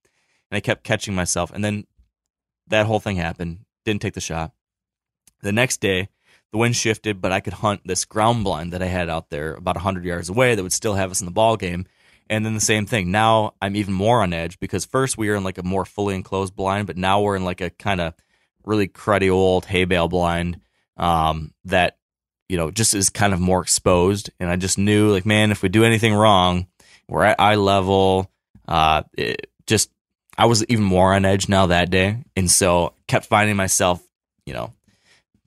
And 0.50 0.56
I 0.56 0.60
kept 0.60 0.82
catching 0.82 1.14
myself. 1.14 1.50
And 1.50 1.62
then 1.62 1.84
that 2.68 2.86
whole 2.86 3.00
thing 3.00 3.16
happened. 3.16 3.66
Didn't 3.84 4.00
take 4.00 4.14
the 4.14 4.22
shot. 4.22 4.52
The 5.42 5.52
next 5.52 5.82
day, 5.82 6.08
the 6.52 6.58
wind 6.58 6.76
shifted, 6.76 7.20
but 7.20 7.32
I 7.32 7.40
could 7.40 7.52
hunt 7.52 7.82
this 7.84 8.04
ground 8.04 8.44
blind 8.44 8.72
that 8.72 8.82
I 8.82 8.86
had 8.86 9.08
out 9.08 9.30
there 9.30 9.54
about 9.54 9.76
100 9.76 10.04
yards 10.04 10.28
away 10.28 10.54
that 10.54 10.62
would 10.62 10.72
still 10.72 10.94
have 10.94 11.10
us 11.10 11.20
in 11.20 11.26
the 11.26 11.32
ball 11.32 11.56
game. 11.56 11.86
And 12.30 12.44
then 12.44 12.54
the 12.54 12.60
same 12.60 12.86
thing. 12.86 13.10
Now 13.10 13.54
I'm 13.60 13.76
even 13.76 13.94
more 13.94 14.22
on 14.22 14.32
edge 14.32 14.58
because 14.58 14.84
first 14.84 15.16
we 15.16 15.28
were 15.28 15.36
in 15.36 15.44
like 15.44 15.58
a 15.58 15.62
more 15.62 15.84
fully 15.84 16.14
enclosed 16.14 16.54
blind, 16.54 16.86
but 16.86 16.96
now 16.96 17.20
we're 17.20 17.36
in 17.36 17.44
like 17.44 17.60
a 17.60 17.70
kind 17.70 18.00
of 18.00 18.14
really 18.64 18.88
cruddy 18.88 19.30
old 19.30 19.64
hay 19.64 19.84
bale 19.84 20.08
blind 20.08 20.60
um, 20.98 21.52
that 21.64 21.96
you 22.48 22.56
know 22.56 22.70
just 22.70 22.94
is 22.94 23.08
kind 23.08 23.32
of 23.32 23.40
more 23.40 23.62
exposed. 23.62 24.30
And 24.38 24.50
I 24.50 24.56
just 24.56 24.78
knew 24.78 25.10
like, 25.10 25.24
man, 25.26 25.50
if 25.50 25.62
we 25.62 25.68
do 25.70 25.84
anything 25.84 26.14
wrong, 26.14 26.66
we're 27.08 27.24
at 27.24 27.40
eye 27.40 27.54
level. 27.54 28.30
Uh, 28.66 29.04
it 29.16 29.50
just 29.66 29.90
I 30.36 30.46
was 30.46 30.64
even 30.66 30.84
more 30.84 31.14
on 31.14 31.24
edge 31.24 31.48
now 31.48 31.66
that 31.66 31.90
day, 31.90 32.24
and 32.36 32.50
so 32.50 32.94
kept 33.06 33.26
finding 33.26 33.56
myself, 33.56 34.02
you 34.44 34.52
know, 34.52 34.72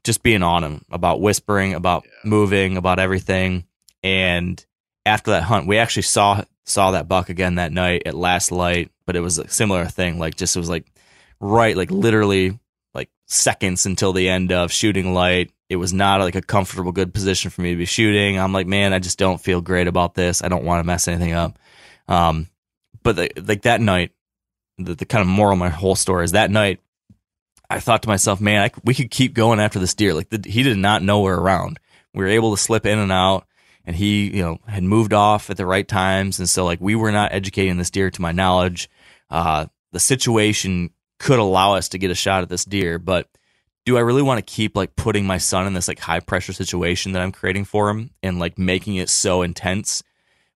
just 0.03 0.23
being 0.23 0.44
on 0.44 0.64
him 0.64 0.84
about 0.91 1.22
whispering, 1.22 1.73
about 1.73 2.03
Yeah. 2.06 2.30
moving, 2.30 2.78
about 2.78 2.99
everything. 2.99 3.65
And 4.03 4.64
after 5.06 5.32
that 5.32 5.44
hunt, 5.44 5.68
we 5.68 5.78
actually 5.78 6.03
saw 6.03 6.44
saw 6.64 6.91
that 6.91 7.07
buck 7.07 7.30
again 7.30 7.56
that 7.56 7.72
night 7.72 8.03
at 8.06 8.14
last 8.14 8.52
light, 8.52 8.91
but 9.06 9.15
it 9.15 9.19
was 9.19 9.38
a 9.40 9.48
similar 9.49 9.86
thing. 9.86 10.19
Like 10.19 10.36
just 10.36 10.56
it 10.56 10.60
was 10.60 10.69
like 10.69 10.86
right, 11.40 11.76
like 11.76 11.91
literally 11.91 12.60
like 12.94 13.10
seconds 13.28 13.86
until 13.86 14.14
the 14.14 14.30
end 14.30 14.52
of 14.52 14.72
shooting 14.72 15.14
light. 15.14 15.52
It 15.69 15.78
was 15.78 15.94
not 15.94 16.19
like 16.22 16.36
a 16.36 16.41
comfortable, 16.41 16.91
good 16.91 17.14
position 17.14 17.49
for 17.49 17.61
me 17.61 17.72
to 17.72 17.78
be 17.78 17.86
shooting. 17.86 18.38
I'm 18.38 18.53
like, 18.53 18.68
man, 18.68 18.94
I 18.94 18.99
just 18.99 19.18
don't 19.18 19.40
feel 19.41 19.61
great 19.61 19.88
about 19.88 20.14
this. 20.15 20.44
I 20.44 20.49
don't 20.49 20.65
want 20.65 20.82
to 20.82 20.84
mess 20.88 21.07
anything 21.07 21.32
up. 21.34 21.57
Um, 22.07 22.48
but 23.03 23.15
the, 23.15 23.30
like 23.41 23.61
that 23.64 23.82
night, 23.82 24.11
the, 24.78 24.95
the 24.95 25.06
kind 25.06 25.22
of 25.22 25.28
moral 25.28 25.53
of 25.53 25.60
my 25.60 25.69
whole 25.69 25.95
story 25.95 26.26
is 26.26 26.34
that 26.34 26.52
night, 26.52 26.80
I 27.72 27.80
thought 27.80 28.03
to 28.03 28.10
myself, 28.10 28.41
man, 28.41 28.64
I, 28.64 28.72
we 28.84 28.93
could 28.93 29.10
keep 29.10 29.34
going 29.34 29.60
after 29.60 29.80
this 29.80 29.93
deer. 29.93 30.14
Like 30.14 30.30
the, 30.30 30.41
he 30.48 30.64
did 30.64 30.77
not 30.77 31.03
know 31.03 31.22
we're 31.22 31.39
around. 31.39 31.80
We 32.14 32.23
were 32.23 32.30
able 32.30 32.52
to 32.52 32.61
slip 32.61 32.85
in 32.85 32.99
and 32.99 33.11
out, 33.11 33.45
and 33.85 33.95
he, 33.95 34.35
you 34.35 34.43
know, 34.43 34.60
had 34.68 34.84
moved 34.84 35.14
off 35.14 35.49
at 35.49 35.57
the 35.57 35.65
right 35.65 35.88
times, 35.88 36.39
and 36.39 36.49
so 36.49 36.65
like 36.65 36.81
we 36.81 36.95
were 36.95 37.11
not 37.11 37.31
educating 37.34 37.77
this 37.77 37.89
deer 37.89 38.11
to 38.11 38.22
my 38.22 38.34
knowledge. 38.34 38.89
Uh, 39.30 39.68
the 39.93 39.99
situation 39.99 40.89
could 41.18 41.39
allow 41.39 41.76
us 41.76 41.89
to 41.89 41.98
get 41.98 42.11
a 42.11 42.15
shot 42.15 42.43
at 42.43 42.49
this 42.49 42.65
deer, 42.65 42.99
but 42.99 43.30
do 43.85 43.98
I 43.98 44.02
really 44.02 44.22
want 44.22 44.45
to 44.45 44.53
keep 44.53 44.76
like 44.76 44.95
putting 44.95 45.26
my 45.26 45.38
son 45.38 45.65
in 45.65 45.73
this 45.73 45.88
like 45.88 45.99
high 45.99 46.19
pressure 46.19 46.53
situation 46.53 47.14
that 47.14 47.22
I'm 47.22 47.31
creating 47.31 47.65
for 47.65 47.89
him 47.89 48.11
and 48.22 48.38
like 48.38 48.57
making 48.60 48.98
it 48.98 49.10
so 49.10 49.41
intense 49.41 50.03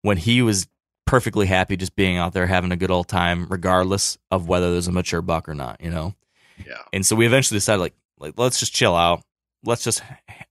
when 0.01 0.17
he 0.17 0.41
was 0.41 0.67
perfectly 1.05 1.47
happy 1.47 1.77
just 1.77 1.95
being 1.95 2.17
out 2.17 2.33
there 2.33 2.47
having 2.47 2.71
a 2.71 2.75
good 2.77 2.91
old 2.91 3.07
time, 3.07 3.47
regardless 3.49 4.17
of 4.29 4.47
whether 4.47 4.71
there's 4.71 4.87
a 4.87 4.91
mature 4.91 5.21
buck 5.21 5.47
or 5.47 5.55
not. 5.55 5.81
You 5.81 5.91
know. 5.91 6.15
Yeah. 6.65 6.81
And 6.93 7.05
so 7.05 7.15
we 7.15 7.25
eventually 7.25 7.57
decided 7.57 7.81
like 7.81 7.95
like 8.19 8.33
let's 8.37 8.59
just 8.59 8.73
chill 8.73 8.95
out. 8.95 9.23
Let's 9.63 9.83
just 9.83 10.01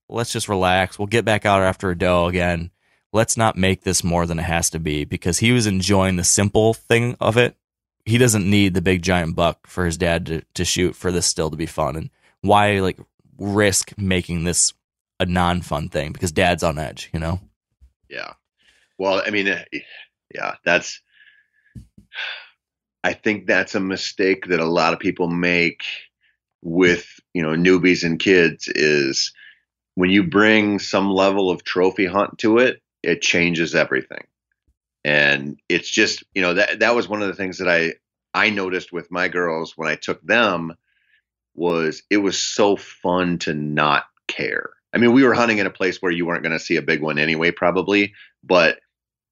let's 0.08 0.32
just 0.32 0.48
relax. 0.48 0.98
We'll 0.98 1.06
get 1.06 1.24
back 1.24 1.46
out 1.46 1.62
after 1.62 1.90
a 1.90 1.98
doe 1.98 2.26
again. 2.26 2.70
Let's 3.12 3.36
not 3.36 3.56
make 3.56 3.82
this 3.82 4.02
more 4.02 4.26
than 4.26 4.40
it 4.40 4.44
has 4.44 4.70
to 4.70 4.80
be 4.80 5.04
because 5.04 5.38
he 5.38 5.52
was 5.52 5.66
enjoying 5.66 6.16
the 6.16 6.24
simple 6.24 6.74
thing 6.74 7.16
of 7.20 7.36
it. 7.36 7.56
He 8.04 8.18
doesn't 8.18 8.48
need 8.48 8.74
the 8.74 8.82
big 8.82 9.02
giant 9.02 9.36
buck 9.36 9.66
for 9.66 9.86
his 9.86 9.96
dad 9.96 10.26
to, 10.26 10.42
to 10.54 10.64
shoot 10.64 10.96
for 10.96 11.12
this 11.12 11.26
still 11.26 11.48
to 11.50 11.56
be 11.56 11.66
fun. 11.66 11.96
And 11.96 12.10
why 12.40 12.80
like 12.80 12.98
risk 13.38 13.96
making 13.96 14.44
this 14.44 14.74
a 15.20 15.26
non 15.26 15.62
fun 15.62 15.88
thing 15.88 16.12
because 16.12 16.32
dad's 16.32 16.62
on 16.62 16.78
edge, 16.78 17.08
you 17.12 17.20
know? 17.20 17.40
Yeah. 18.08 18.32
Well, 18.98 19.22
I 19.24 19.30
mean, 19.30 19.48
eh, 19.48 19.64
yeah, 20.34 20.56
that's, 20.64 21.00
I 23.04 23.12
think 23.12 23.46
that's 23.46 23.74
a 23.74 23.80
mistake 23.80 24.46
that 24.46 24.60
a 24.60 24.64
lot 24.64 24.94
of 24.94 24.98
people 24.98 25.28
make 25.28 25.84
with, 26.62 27.20
you 27.34 27.42
know, 27.42 27.50
newbies 27.50 28.02
and 28.02 28.18
kids 28.18 28.66
is 28.66 29.32
when 29.94 30.08
you 30.08 30.24
bring 30.24 30.78
some 30.78 31.10
level 31.10 31.50
of 31.50 31.62
trophy 31.64 32.06
hunt 32.06 32.38
to 32.38 32.58
it, 32.58 32.80
it 33.02 33.20
changes 33.20 33.74
everything. 33.74 34.24
And 35.04 35.60
it's 35.68 35.90
just, 35.90 36.24
you 36.34 36.40
know, 36.40 36.54
that, 36.54 36.78
that 36.78 36.94
was 36.94 37.06
one 37.06 37.20
of 37.20 37.28
the 37.28 37.34
things 37.34 37.58
that 37.58 37.68
I, 37.68 37.92
I 38.32 38.48
noticed 38.48 38.90
with 38.90 39.10
my 39.10 39.28
girls 39.28 39.74
when 39.76 39.88
I 39.88 39.96
took 39.96 40.22
them 40.22 40.72
was 41.54 42.02
it 42.08 42.16
was 42.16 42.38
so 42.38 42.74
fun 42.74 43.38
to 43.40 43.52
not 43.52 44.04
care. 44.28 44.70
I 44.94 44.98
mean, 44.98 45.12
we 45.12 45.24
were 45.24 45.34
hunting 45.34 45.58
in 45.58 45.66
a 45.66 45.70
place 45.70 46.00
where 46.00 46.10
you 46.10 46.24
weren't 46.24 46.42
going 46.42 46.58
to 46.58 46.64
see 46.64 46.76
a 46.76 46.82
big 46.82 47.02
one 47.02 47.18
anyway, 47.18 47.50
probably, 47.50 48.14
but 48.42 48.78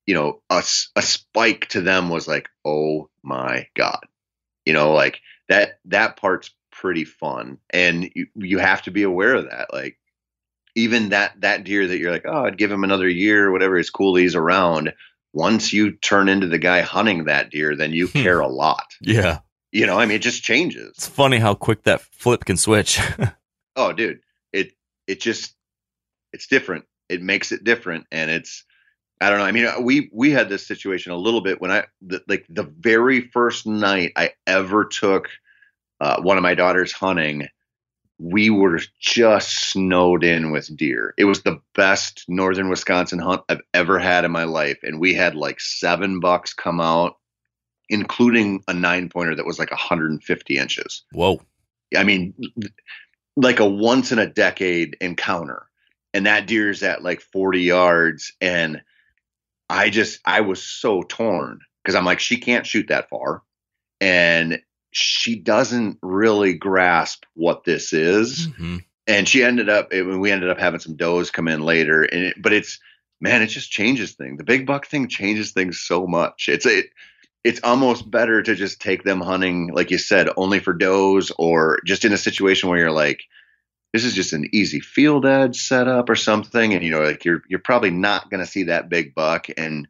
you 0.06 0.14
know, 0.14 0.42
a, 0.50 0.62
a 0.96 1.02
spike 1.02 1.68
to 1.68 1.80
them 1.80 2.08
was 2.08 2.26
like, 2.26 2.48
oh 2.64 3.08
my 3.22 3.68
God, 3.74 4.00
you 4.64 4.72
know, 4.72 4.92
like 4.92 5.20
that, 5.48 5.78
that 5.86 6.16
part's 6.16 6.50
pretty 6.70 7.04
fun. 7.04 7.58
And 7.70 8.10
you, 8.14 8.26
you 8.34 8.58
have 8.58 8.82
to 8.82 8.90
be 8.90 9.04
aware 9.04 9.34
of 9.34 9.50
that. 9.50 9.72
Like 9.72 9.98
even 10.74 11.10
that, 11.10 11.40
that 11.40 11.64
deer 11.64 11.86
that 11.86 11.98
you're 11.98 12.10
like, 12.10 12.26
oh, 12.26 12.44
I'd 12.44 12.58
give 12.58 12.72
him 12.72 12.84
another 12.84 13.08
year 13.08 13.50
whatever, 13.52 13.78
it's 13.78 13.90
cool 13.90 14.16
he's 14.16 14.34
around. 14.34 14.92
Once 15.32 15.72
you 15.72 15.92
turn 15.92 16.28
into 16.28 16.46
the 16.46 16.58
guy 16.58 16.82
hunting 16.82 17.24
that 17.24 17.50
deer, 17.50 17.76
then 17.76 17.92
you 17.92 18.08
hmm. 18.08 18.22
care 18.22 18.40
a 18.40 18.48
lot. 18.48 18.86
Yeah. 19.00 19.40
You 19.70 19.86
know, 19.86 19.98
I 19.98 20.04
mean, 20.04 20.16
it 20.16 20.22
just 20.22 20.42
changes. 20.42 20.88
It's 20.88 21.08
funny 21.08 21.38
how 21.38 21.54
quick 21.54 21.84
that 21.84 22.02
flip 22.02 22.44
can 22.44 22.58
switch. 22.58 23.00
oh, 23.76 23.92
dude, 23.92 24.20
it, 24.52 24.72
it 25.06 25.20
just, 25.20 25.54
it's 26.34 26.46
different. 26.46 26.84
It 27.08 27.22
makes 27.22 27.52
it 27.52 27.64
different. 27.64 28.06
And 28.12 28.30
it's, 28.30 28.64
I 29.22 29.30
don't 29.30 29.38
know. 29.38 29.44
I 29.44 29.52
mean, 29.52 29.84
we 29.84 30.10
we 30.12 30.32
had 30.32 30.48
this 30.48 30.66
situation 30.66 31.12
a 31.12 31.16
little 31.16 31.40
bit 31.40 31.60
when 31.60 31.70
I 31.70 31.84
the, 32.00 32.22
like 32.26 32.44
the 32.48 32.64
very 32.64 33.20
first 33.20 33.66
night 33.66 34.12
I 34.16 34.32
ever 34.48 34.84
took 34.84 35.28
uh, 36.00 36.20
one 36.20 36.36
of 36.36 36.42
my 36.42 36.54
daughters 36.54 36.90
hunting. 36.92 37.46
We 38.18 38.50
were 38.50 38.80
just 38.98 39.70
snowed 39.70 40.24
in 40.24 40.50
with 40.50 40.76
deer. 40.76 41.14
It 41.16 41.24
was 41.24 41.42
the 41.42 41.60
best 41.74 42.24
northern 42.26 42.68
Wisconsin 42.68 43.20
hunt 43.20 43.42
I've 43.48 43.62
ever 43.72 43.98
had 43.98 44.24
in 44.24 44.32
my 44.32 44.44
life, 44.44 44.78
and 44.82 44.98
we 44.98 45.14
had 45.14 45.36
like 45.36 45.60
seven 45.60 46.18
bucks 46.18 46.52
come 46.52 46.80
out, 46.80 47.16
including 47.88 48.64
a 48.66 48.74
nine 48.74 49.08
pointer 49.08 49.36
that 49.36 49.46
was 49.46 49.58
like 49.58 49.70
150 49.70 50.56
inches. 50.56 51.04
Whoa! 51.12 51.40
I 51.96 52.02
mean, 52.02 52.34
like 53.36 53.60
a 53.60 53.68
once 53.68 54.10
in 54.10 54.18
a 54.18 54.26
decade 54.26 54.96
encounter, 55.00 55.68
and 56.12 56.26
that 56.26 56.48
deer's 56.48 56.82
at 56.82 57.04
like 57.04 57.20
40 57.20 57.60
yards 57.60 58.32
and 58.40 58.82
I 59.72 59.88
just 59.88 60.20
I 60.26 60.42
was 60.42 60.62
so 60.62 61.02
torn 61.02 61.60
because 61.82 61.94
I'm 61.94 62.04
like 62.04 62.20
she 62.20 62.36
can't 62.36 62.66
shoot 62.66 62.88
that 62.88 63.08
far, 63.08 63.42
and 64.00 64.60
she 64.90 65.34
doesn't 65.34 65.98
really 66.02 66.52
grasp 66.52 67.24
what 67.34 67.64
this 67.64 67.94
is. 67.94 68.48
Mm-hmm. 68.48 68.76
And 69.06 69.26
she 69.26 69.42
ended 69.42 69.70
up 69.70 69.90
we 69.90 70.30
ended 70.30 70.50
up 70.50 70.58
having 70.58 70.80
some 70.80 70.96
does 70.96 71.30
come 71.30 71.48
in 71.48 71.62
later, 71.62 72.02
and 72.02 72.26
it, 72.26 72.34
but 72.40 72.52
it's 72.52 72.78
man, 73.20 73.40
it 73.40 73.46
just 73.46 73.70
changes 73.70 74.12
things. 74.12 74.36
The 74.36 74.44
big 74.44 74.66
buck 74.66 74.86
thing 74.86 75.08
changes 75.08 75.52
things 75.52 75.80
so 75.80 76.06
much. 76.06 76.50
It's 76.50 76.66
it 76.66 76.90
it's 77.42 77.60
almost 77.64 78.10
better 78.10 78.42
to 78.42 78.54
just 78.54 78.80
take 78.80 79.04
them 79.04 79.22
hunting, 79.22 79.68
like 79.72 79.90
you 79.90 79.98
said, 79.98 80.28
only 80.36 80.60
for 80.60 80.74
does, 80.74 81.32
or 81.38 81.80
just 81.86 82.04
in 82.04 82.12
a 82.12 82.18
situation 82.18 82.68
where 82.68 82.78
you're 82.78 82.92
like, 82.92 83.22
this 83.93 84.05
is 84.05 84.14
just 84.14 84.32
an 84.32 84.48
easy 84.52 84.81
field 84.81 85.27
edge 85.27 85.60
setup 85.60 86.09
or 86.09 86.16
something. 86.16 86.74
And 86.74 86.82
you 86.82 86.90
know 86.90 87.02
like 87.02 87.24
you're 87.24 87.43
you're 87.48 87.59
probably 87.59 87.90
not 87.90 88.31
going 88.31 88.40
to 88.40 88.51
see 88.51 88.64
that 88.64 88.89
big 88.89 89.14
buck. 89.14 89.47
And 89.56 89.89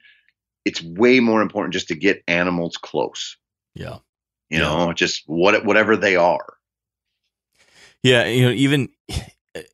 it's 0.64 0.82
way 0.82 1.20
more 1.20 1.42
important 1.42 1.72
just 1.72 1.88
to 1.88 1.94
get 1.94 2.22
animals 2.26 2.76
close. 2.76 3.36
Yeah. 3.74 3.98
You 4.50 4.58
yeah. 4.58 4.68
know 4.68 4.92
just 4.92 5.22
what 5.26 5.64
whatever 5.64 5.96
they 5.96 6.16
are. 6.16 6.54
Yeah 8.02 8.26
you 8.26 8.46
know 8.46 8.52
even 8.52 8.88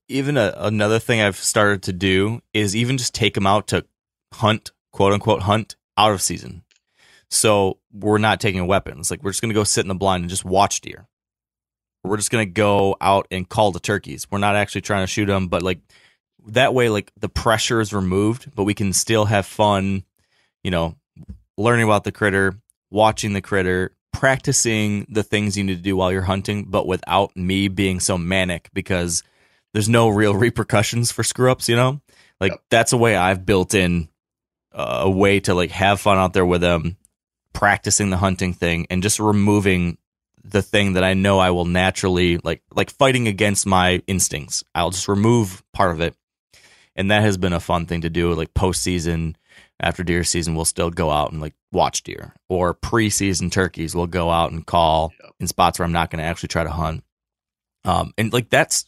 even 0.09 0.37
a, 0.37 0.53
another 0.57 0.99
thing 0.99 1.21
i've 1.21 1.37
started 1.37 1.83
to 1.85 1.93
do 1.93 2.41
is 2.53 2.75
even 2.75 2.99
just 2.99 3.15
take 3.15 3.35
them 3.35 3.47
out 3.47 3.69
to 3.69 3.87
hunt 4.35 4.73
quote 4.93 5.13
unquote 5.13 5.43
hunt 5.43 5.77
out 5.97 6.13
of 6.13 6.23
season. 6.23 6.63
So 7.31 7.79
we're 7.93 8.19
not 8.19 8.41
taking 8.41 8.67
weapons. 8.67 9.11
Like 9.11 9.23
we're 9.23 9.31
just 9.31 9.43
going 9.43 9.51
to 9.51 9.55
go 9.55 9.65
sit 9.65 9.83
in 9.83 9.89
the 9.89 9.95
blind 9.95 10.23
and 10.23 10.31
just 10.31 10.45
watch 10.45 10.81
deer 10.81 11.09
we're 12.09 12.17
just 12.17 12.31
gonna 12.31 12.47
go 12.47 12.97
out 13.01 13.27
and 13.31 13.49
call 13.49 13.73
the 13.73 13.81
turkeys. 13.81 14.27
We're 14.31 14.39
not 14.39 14.57
actually 14.57 14.81
trying 14.83 15.05
to 15.05 15.07
shoot 15.07 15.27
them, 15.27 15.49
but 15.49 15.63
like 15.63 15.81
that 16.49 16.75
way, 16.75 16.89
like 16.89 17.13
the 17.19 17.29
pressure 17.29 17.81
is 17.81 17.93
removed, 17.93 18.51
but 18.55 18.65
we 18.65 18.75
can 18.75 18.93
still 18.93 19.27
have 19.27 19.47
fun. 19.47 20.05
You 20.65 20.71
know, 20.71 20.97
learning 21.57 21.85
about 21.85 22.05
the 22.05 22.13
critter, 22.13 22.59
watching 22.91 23.33
the 23.33 23.41
critter, 23.41 23.95
practicing 24.13 25.07
the 25.09 25.23
things 25.23 25.57
you 25.57 25.65
need 25.65 25.77
to 25.77 25.83
do 25.83 25.97
while 25.97 26.11
you're 26.11 26.23
hunting, 26.23 26.65
but 26.65 26.87
without 26.87 27.37
me 27.37 27.69
being 27.69 28.01
so 28.01 28.19
manic 28.19 28.71
because 28.73 29.23
there's 29.73 29.89
no 29.89 30.09
real 30.09 30.35
repercussions 30.37 31.13
for 31.13 31.23
screw 31.23 31.51
ups. 31.51 31.69
You 31.69 31.77
know, 31.77 32.01
like 32.41 32.53
yep. 32.53 32.63
that's 32.71 32.93
a 32.93 32.97
way 32.97 33.17
I've 33.17 33.47
built 33.47 33.75
in 33.75 34.09
uh, 34.73 35.03
a 35.05 35.11
way 35.11 35.41
to 35.41 35.55
like 35.55 35.71
have 35.71 36.01
fun 36.01 36.19
out 36.19 36.33
there 36.33 36.47
with 36.47 36.61
them, 36.61 36.97
practicing 37.53 38.11
the 38.11 38.17
hunting 38.17 38.55
thing, 38.55 38.87
and 38.91 39.03
just 39.03 39.21
removing 39.21 39.99
the 40.51 40.63
thing 40.63 40.95
that 40.95 41.05
I 41.05 41.15
know 41.15 41.39
I 41.39 41.51
will 41.51 41.65
naturally 41.65 42.39
like 42.39 42.63
like 42.75 42.91
fighting 42.91 43.29
against 43.29 43.67
my 43.67 44.03
instincts. 44.07 44.65
I'll 44.75 44.91
just 44.91 45.09
remove 45.09 45.63
part 45.73 45.91
of 45.91 46.01
it. 46.01 46.15
And 46.97 47.11
that 47.11 47.23
has 47.23 47.37
been 47.37 47.53
a 47.53 47.61
fun 47.61 47.87
thing 47.87 48.01
to 48.01 48.11
do 48.11 48.33
like 48.35 48.55
postseason 48.55 49.35
after 49.81 50.03
deer 50.03 50.25
season 50.25 50.57
we'll 50.57 50.65
still 50.65 50.91
go 50.91 51.11
out 51.11 51.31
and 51.31 51.41
like 51.41 51.55
watch 51.71 52.03
deer 52.03 52.35
or 52.49 52.75
preseason 52.75 53.53
turkeys 53.53 53.95
we'll 53.95 54.09
go 54.09 54.29
out 54.31 54.51
and 54.51 54.67
call 54.67 55.13
yep. 55.23 55.33
in 55.39 55.47
spots 55.47 55.79
where 55.79 55.87
I'm 55.87 55.93
not 55.93 56.11
going 56.11 56.19
to 56.19 56.25
actually 56.25 56.49
try 56.49 56.65
to 56.65 56.71
hunt. 56.71 57.05
Um 57.85 58.13
and 58.19 58.33
like 58.33 58.49
that's 58.49 58.85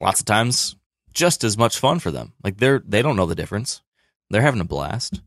lots 0.00 0.20
of 0.20 0.26
times 0.26 0.76
just 1.12 1.44
as 1.44 1.58
much 1.58 1.78
fun 1.78 1.98
for 1.98 2.10
them. 2.10 2.32
Like 2.42 2.56
they're 2.56 2.82
they 2.86 3.02
don't 3.02 3.16
know 3.16 3.26
the 3.26 3.34
difference. 3.34 3.82
They're 4.30 4.42
having 4.42 4.60
a 4.60 4.64
blast. 4.64 5.20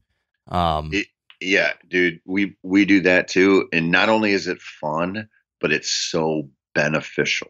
Um 0.48 0.90
it, 0.94 1.08
yeah, 1.42 1.74
dude, 1.88 2.22
we 2.26 2.56
we 2.64 2.86
do 2.86 3.02
that 3.02 3.28
too 3.28 3.68
and 3.72 3.92
not 3.92 4.10
only 4.10 4.32
is 4.32 4.48
it 4.48 4.62
fun, 4.62 5.30
but 5.66 5.74
it's 5.74 5.90
so 5.90 6.48
beneficial. 6.76 7.50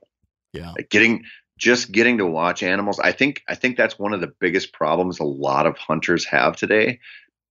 Yeah. 0.53 0.71
Like 0.71 0.89
getting 0.89 1.25
just 1.57 1.91
getting 1.91 2.17
to 2.19 2.25
watch 2.25 2.63
animals. 2.63 2.97
I 2.97 3.11
think 3.11 3.43
I 3.49 3.55
think 3.55 3.75
that's 3.75 3.99
one 3.99 4.13
of 4.13 4.21
the 4.21 4.31
biggest 4.39 4.71
problems 4.71 5.19
a 5.19 5.25
lot 5.25 5.65
of 5.65 5.77
hunters 5.77 6.23
have 6.23 6.55
today 6.55 7.01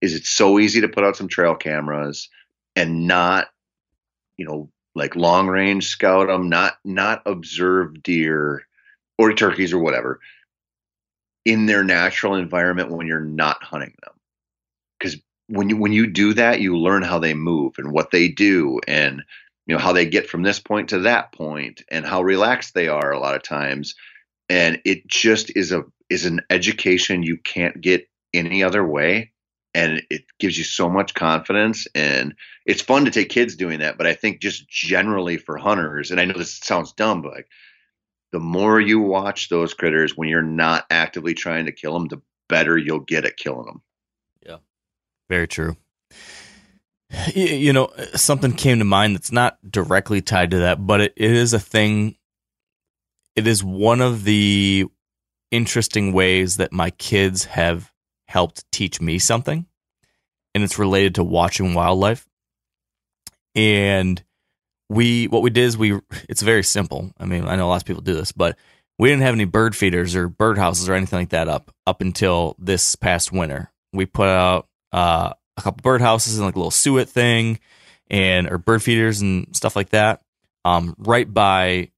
is 0.01 0.15
it's 0.15 0.27
so 0.27 0.57
easy 0.57 0.81
to 0.81 0.89
put 0.89 1.03
out 1.03 1.17
some 1.17 1.27
trail 1.27 1.53
cameras 1.53 2.29
and 2.75 3.05
not 3.05 3.49
you 4.37 4.45
know 4.47 4.71
like 4.95 5.15
long 5.15 5.49
range 5.49 5.85
scout 5.85 6.29
them, 6.29 6.49
not 6.49 6.79
not 6.83 7.21
observe 7.27 8.01
deer 8.01 8.65
or 9.19 9.33
turkeys 9.33 9.71
or 9.71 9.77
whatever 9.77 10.19
in 11.45 11.67
their 11.67 11.83
natural 11.83 12.33
environment 12.33 12.89
when 12.89 13.05
you're 13.05 13.19
not 13.19 13.61
hunting 13.61 13.93
them. 14.01 14.13
Cuz 14.99 15.17
when 15.45 15.69
you 15.69 15.77
when 15.77 15.93
you 15.93 16.07
do 16.07 16.33
that, 16.33 16.59
you 16.59 16.75
learn 16.75 17.03
how 17.03 17.19
they 17.19 17.35
move 17.35 17.75
and 17.77 17.91
what 17.91 18.09
they 18.09 18.27
do 18.27 18.79
and 18.87 19.23
you 19.65 19.75
know 19.75 19.81
how 19.81 19.93
they 19.93 20.05
get 20.05 20.29
from 20.29 20.43
this 20.43 20.59
point 20.59 20.89
to 20.89 20.99
that 20.99 21.31
point 21.31 21.83
and 21.89 22.05
how 22.05 22.21
relaxed 22.21 22.73
they 22.73 22.87
are 22.87 23.11
a 23.11 23.19
lot 23.19 23.35
of 23.35 23.43
times. 23.43 23.95
And 24.49 24.81
it 24.85 25.07
just 25.07 25.55
is 25.55 25.71
a 25.71 25.83
is 26.09 26.25
an 26.25 26.41
education 26.49 27.23
you 27.23 27.37
can't 27.37 27.81
get 27.81 28.07
any 28.33 28.63
other 28.63 28.85
way. 28.85 29.31
And 29.73 30.03
it 30.09 30.25
gives 30.39 30.57
you 30.57 30.63
so 30.63 30.89
much 30.89 31.13
confidence. 31.13 31.87
And 31.95 32.35
it's 32.65 32.81
fun 32.81 33.05
to 33.05 33.11
take 33.11 33.29
kids 33.29 33.55
doing 33.55 33.79
that 33.79 33.97
but 33.97 34.07
i 34.07 34.13
think 34.13 34.41
just 34.41 34.67
generally 34.67 35.37
for 35.37 35.57
hunters 35.57 36.11
and 36.11 36.19
i 36.19 36.25
know 36.25 36.37
this 36.37 36.57
sounds 36.57 36.91
dumb 36.93 37.21
but 37.21 37.33
like 37.33 37.47
the 38.31 38.39
more 38.39 38.81
you 38.81 38.99
watch 38.99 39.49
those 39.49 39.73
critters 39.73 40.17
when 40.17 40.27
you're 40.27 40.41
not 40.41 40.85
actively 40.89 41.33
trying 41.33 41.65
to 41.65 41.71
kill 41.71 41.93
them 41.93 42.07
the 42.07 42.21
better 42.49 42.77
you'll 42.77 42.99
get 42.99 43.25
at 43.25 43.37
killing 43.37 43.65
them 43.65 43.81
yeah. 44.45 44.57
Very 45.29 45.47
true 45.47 45.77
you 47.35 47.73
know, 47.73 47.91
something 48.15 48.53
came 48.53 48.79
to 48.79 48.85
mind 48.85 49.15
that's 49.15 49.31
not 49.31 49.57
directly 49.69 50.21
tied 50.21 50.51
to 50.51 50.59
that, 50.59 50.85
but 50.85 51.01
it, 51.01 51.13
it 51.15 51.31
is 51.31 51.53
a 51.53 51.59
thing. 51.59 52.15
It 53.35 53.47
is 53.47 53.63
one 53.63 54.01
of 54.01 54.23
the 54.23 54.85
interesting 55.51 56.13
ways 56.13 56.57
that 56.57 56.71
my 56.71 56.89
kids 56.91 57.45
have 57.45 57.91
helped 58.27 58.69
teach 58.71 58.99
me 58.99 59.19
something. 59.19 59.65
and 60.55 60.63
it's 60.63 60.79
related 60.79 61.15
to 61.15 61.23
watching 61.23 61.73
wildlife. 61.73 62.25
And 63.55 64.23
we 64.89 65.27
what 65.27 65.41
we 65.41 65.49
did 65.49 65.65
is 65.65 65.77
we 65.77 65.99
it's 66.29 66.41
very 66.41 66.63
simple. 66.63 67.11
I 67.19 67.25
mean, 67.25 67.45
I 67.45 67.55
know 67.57 67.67
lots 67.67 67.83
of 67.83 67.87
people 67.87 68.01
do 68.01 68.15
this, 68.15 68.31
but 68.31 68.57
we 68.97 69.09
didn't 69.09 69.23
have 69.23 69.35
any 69.35 69.45
bird 69.45 69.75
feeders 69.75 70.15
or 70.15 70.29
bird 70.29 70.57
houses 70.57 70.87
or 70.87 70.93
anything 70.93 71.19
like 71.19 71.29
that 71.29 71.49
up 71.49 71.71
up 71.85 72.01
until 72.01 72.55
this 72.57 72.95
past 72.95 73.31
winter. 73.31 73.69
We 73.93 74.05
put 74.05 74.29
out 74.29 74.67
uh, 74.93 75.33
a 75.57 75.61
couple 75.61 75.81
bird 75.81 76.01
houses 76.01 76.37
and 76.37 76.45
like 76.45 76.55
a 76.55 76.59
little 76.59 76.71
suet 76.71 77.09
thing 77.09 77.59
and 78.09 78.49
or 78.49 78.57
bird 78.57 78.83
feeders 78.83 79.21
and 79.21 79.55
stuff 79.55 79.75
like 79.75 79.89
that 79.89 80.21
um, 80.65 80.95
right 80.97 81.31
by 81.31 81.91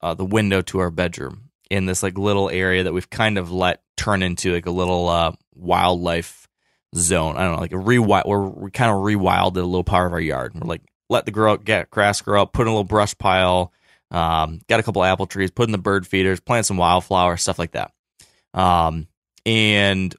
uh, 0.00 0.14
the 0.14 0.24
window 0.24 0.62
to 0.62 0.78
our 0.80 0.90
bedroom 0.90 1.50
in 1.70 1.86
this 1.86 2.02
like 2.02 2.18
little 2.18 2.50
area 2.50 2.84
that 2.84 2.92
we've 2.92 3.10
kind 3.10 3.38
of 3.38 3.50
let 3.50 3.82
turn 3.96 4.22
into 4.22 4.52
like 4.52 4.66
a 4.66 4.70
little 4.70 5.08
uh, 5.08 5.32
wildlife 5.54 6.48
zone. 6.94 7.36
I 7.36 7.44
don't 7.44 7.54
know, 7.54 7.60
like 7.60 7.72
a 7.72 7.76
rewild. 7.76 8.26
We're 8.26 8.48
we 8.48 8.70
kind 8.70 8.90
of 8.90 8.98
rewilded 8.98 9.56
a 9.56 9.62
little 9.62 9.84
part 9.84 10.06
of 10.06 10.12
our 10.12 10.20
yard. 10.20 10.54
We're 10.54 10.68
like 10.68 10.82
let 11.08 11.26
the 11.26 11.30
grow 11.30 11.56
get 11.56 11.90
grass 11.90 12.20
grow 12.20 12.42
up, 12.42 12.52
put 12.52 12.62
in 12.62 12.68
a 12.68 12.70
little 12.70 12.84
brush 12.84 13.16
pile, 13.16 13.72
um, 14.10 14.60
got 14.68 14.80
a 14.80 14.82
couple 14.82 15.04
apple 15.04 15.26
trees, 15.26 15.50
put 15.50 15.68
in 15.68 15.72
the 15.72 15.78
bird 15.78 16.06
feeders, 16.06 16.40
plant 16.40 16.66
some 16.66 16.76
wildflowers, 16.76 17.42
stuff 17.42 17.58
like 17.58 17.72
that. 17.72 17.92
Um, 18.54 19.08
and 19.44 20.14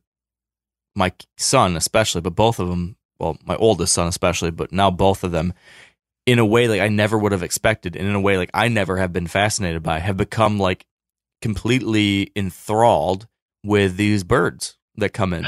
my 0.96 1.12
son 1.38 1.76
especially, 1.76 2.22
but 2.22 2.36
both 2.36 2.60
of 2.60 2.70
them, 2.70 2.96
well, 3.20 3.38
my 3.46 3.56
oldest 3.56 3.94
son 3.94 4.08
especially, 4.08 4.52
but 4.52 4.72
now 4.72 4.90
both 4.90 5.24
of 5.24 5.32
them, 5.32 5.54
in 6.26 6.40
a 6.40 6.46
way 6.46 6.68
like 6.68 6.82
I 6.82 6.88
never 6.88 7.18
would 7.18 7.32
have 7.32 7.44
expected, 7.44 7.96
and 7.96 8.08
in 8.08 8.16
a 8.16 8.20
way 8.20 8.38
like 8.38 8.50
I 8.54 8.68
never 8.68 8.98
have 8.98 9.14
been 9.14 9.28
fascinated 9.28 9.84
by, 9.84 10.00
have 10.00 10.18
become 10.18 10.58
like 10.58 10.86
completely 11.42 12.32
enthralled 12.36 13.28
with 13.64 13.98
these 13.98 14.24
birds 14.24 14.78
that 14.96 15.14
come 15.14 15.34
in. 15.34 15.46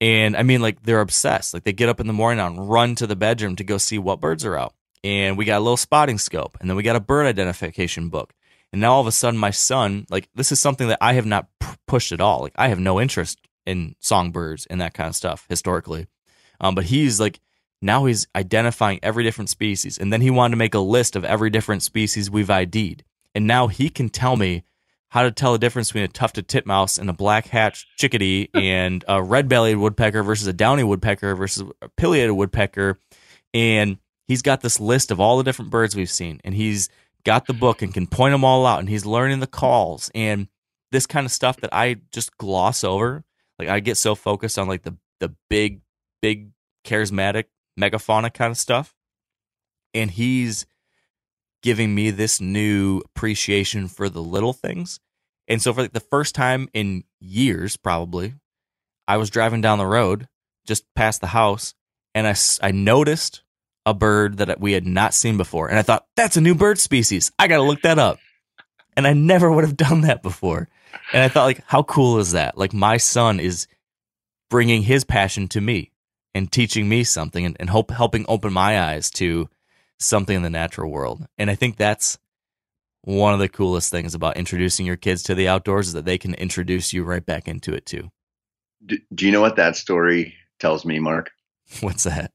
And 0.00 0.36
I 0.36 0.42
mean, 0.42 0.60
like 0.60 0.82
they're 0.82 1.00
obsessed. 1.00 1.54
Like 1.54 1.64
they 1.64 1.72
get 1.72 1.88
up 1.88 2.00
in 2.00 2.06
the 2.06 2.12
morning 2.12 2.44
and 2.44 2.68
run 2.68 2.94
to 2.96 3.06
the 3.06 3.16
bedroom 3.16 3.56
to 3.56 3.64
go 3.64 3.78
see 3.78 3.98
what 3.98 4.20
birds 4.20 4.44
are 4.44 4.56
out. 4.56 4.74
And 5.04 5.36
we 5.38 5.44
got 5.44 5.58
a 5.58 5.60
little 5.60 5.76
spotting 5.76 6.18
scope, 6.18 6.56
and 6.60 6.68
then 6.68 6.76
we 6.76 6.82
got 6.82 6.96
a 6.96 7.00
bird 7.00 7.26
identification 7.26 8.08
book. 8.08 8.32
And 8.72 8.80
now 8.80 8.94
all 8.94 9.00
of 9.00 9.06
a 9.06 9.12
sudden, 9.12 9.38
my 9.38 9.50
son, 9.50 10.06
like 10.10 10.28
this 10.34 10.52
is 10.52 10.60
something 10.60 10.88
that 10.88 10.98
I 11.00 11.14
have 11.14 11.26
not 11.26 11.48
pushed 11.86 12.12
at 12.12 12.20
all. 12.20 12.40
Like 12.40 12.54
I 12.56 12.68
have 12.68 12.80
no 12.80 13.00
interest 13.00 13.38
in 13.66 13.96
songbirds 14.00 14.66
and 14.66 14.80
that 14.80 14.94
kind 14.94 15.08
of 15.08 15.16
stuff 15.16 15.46
historically. 15.48 16.06
Um, 16.60 16.74
but 16.74 16.84
he's 16.84 17.20
like 17.20 17.40
now 17.82 18.06
he's 18.06 18.26
identifying 18.34 19.00
every 19.02 19.22
different 19.22 19.50
species, 19.50 19.98
and 19.98 20.12
then 20.12 20.20
he 20.20 20.30
wanted 20.30 20.52
to 20.52 20.58
make 20.58 20.74
a 20.74 20.78
list 20.78 21.14
of 21.14 21.24
every 21.24 21.50
different 21.50 21.82
species 21.82 22.30
we've 22.30 22.50
ID'd. 22.50 23.04
And 23.34 23.46
now 23.46 23.66
he 23.66 23.90
can 23.90 24.08
tell 24.08 24.36
me 24.36 24.64
how 25.08 25.22
to 25.22 25.30
tell 25.30 25.52
the 25.52 25.58
difference 25.58 25.88
between 25.88 26.04
a 26.04 26.08
tufted 26.08 26.48
titmouse 26.48 26.98
and 26.98 27.08
a 27.08 27.12
black 27.12 27.46
hatched 27.46 27.86
chickadee 27.96 28.48
and 28.54 29.04
a 29.06 29.22
red 29.22 29.48
bellied 29.48 29.76
woodpecker 29.76 30.22
versus 30.22 30.46
a 30.46 30.52
downy 30.52 30.84
woodpecker 30.84 31.34
versus 31.34 31.70
a 31.82 31.88
pileated 31.90 32.32
woodpecker. 32.32 32.98
And 33.52 33.98
he's 34.26 34.42
got 34.42 34.62
this 34.62 34.80
list 34.80 35.10
of 35.10 35.20
all 35.20 35.38
the 35.38 35.44
different 35.44 35.70
birds 35.70 35.94
we've 35.94 36.10
seen, 36.10 36.40
and 36.44 36.54
he's 36.54 36.88
got 37.24 37.46
the 37.46 37.52
book 37.52 37.82
and 37.82 37.92
can 37.92 38.06
point 38.06 38.32
them 38.32 38.44
all 38.44 38.66
out, 38.66 38.80
and 38.80 38.88
he's 38.88 39.04
learning 39.04 39.40
the 39.40 39.46
calls 39.46 40.10
and 40.14 40.48
this 40.92 41.06
kind 41.06 41.26
of 41.26 41.32
stuff 41.32 41.58
that 41.58 41.74
I 41.74 41.96
just 42.12 42.36
gloss 42.38 42.84
over. 42.84 43.24
Like 43.58 43.68
I 43.68 43.80
get 43.80 43.96
so 43.96 44.14
focused 44.14 44.58
on 44.58 44.68
like 44.68 44.82
the 44.82 44.96
the 45.20 45.34
big, 45.48 45.80
big 46.20 46.50
charismatic 46.84 47.44
megafauna 47.78 48.32
kind 48.32 48.50
of 48.50 48.58
stuff. 48.58 48.94
And 49.94 50.10
he's 50.10 50.66
giving 51.62 51.94
me 51.94 52.10
this 52.10 52.40
new 52.40 53.00
appreciation 53.06 53.88
for 53.88 54.08
the 54.08 54.22
little 54.22 54.52
things. 54.52 55.00
And 55.48 55.62
so 55.62 55.72
for 55.72 55.82
like 55.82 55.92
the 55.92 56.00
first 56.00 56.34
time 56.34 56.68
in 56.74 57.04
years, 57.20 57.76
probably, 57.76 58.34
I 59.08 59.16
was 59.16 59.30
driving 59.30 59.60
down 59.60 59.78
the 59.78 59.86
road 59.86 60.28
just 60.66 60.84
past 60.94 61.20
the 61.20 61.28
house 61.28 61.74
and 62.14 62.26
I, 62.26 62.34
I 62.62 62.72
noticed 62.72 63.42
a 63.84 63.94
bird 63.94 64.38
that 64.38 64.60
we 64.60 64.72
had 64.72 64.86
not 64.86 65.14
seen 65.14 65.36
before. 65.36 65.68
And 65.68 65.78
I 65.78 65.82
thought, 65.82 66.06
that's 66.16 66.36
a 66.36 66.40
new 66.40 66.54
bird 66.54 66.78
species. 66.78 67.30
I 67.38 67.46
got 67.46 67.58
to 67.58 67.62
look 67.62 67.82
that 67.82 67.98
up. 67.98 68.18
And 68.96 69.06
I 69.06 69.12
never 69.12 69.50
would 69.50 69.64
have 69.64 69.76
done 69.76 70.00
that 70.02 70.22
before. 70.22 70.68
And 71.12 71.22
I 71.22 71.28
thought, 71.28 71.44
like, 71.44 71.62
how 71.66 71.82
cool 71.82 72.18
is 72.18 72.32
that? 72.32 72.56
Like, 72.58 72.72
my 72.72 72.96
son 72.96 73.40
is 73.40 73.66
bringing 74.50 74.82
his 74.82 75.04
passion 75.04 75.48
to 75.48 75.60
me 75.60 75.92
and 76.34 76.50
teaching 76.50 76.88
me 76.88 77.04
something 77.04 77.44
and, 77.44 77.56
and 77.58 77.70
hope, 77.70 77.90
helping 77.90 78.24
open 78.28 78.52
my 78.52 78.80
eyes 78.80 79.10
to 79.10 79.48
something 79.98 80.36
in 80.36 80.42
the 80.42 80.50
natural 80.50 80.90
world. 80.90 81.26
And 81.38 81.50
I 81.50 81.54
think 81.54 81.76
that's 81.76 82.18
one 83.02 83.32
of 83.32 83.38
the 83.38 83.48
coolest 83.48 83.90
things 83.90 84.14
about 84.14 84.36
introducing 84.36 84.84
your 84.84 84.96
kids 84.96 85.22
to 85.24 85.34
the 85.34 85.48
outdoors 85.48 85.88
is 85.88 85.92
that 85.94 86.04
they 86.04 86.18
can 86.18 86.34
introduce 86.34 86.92
you 86.92 87.04
right 87.04 87.24
back 87.24 87.48
into 87.48 87.72
it 87.72 87.86
too. 87.86 88.10
Do, 88.84 88.98
do 89.14 89.26
you 89.26 89.32
know 89.32 89.40
what 89.40 89.56
that 89.56 89.76
story 89.76 90.34
tells 90.58 90.84
me, 90.84 90.98
Mark? 90.98 91.30
What's 91.80 92.04
that? 92.04 92.32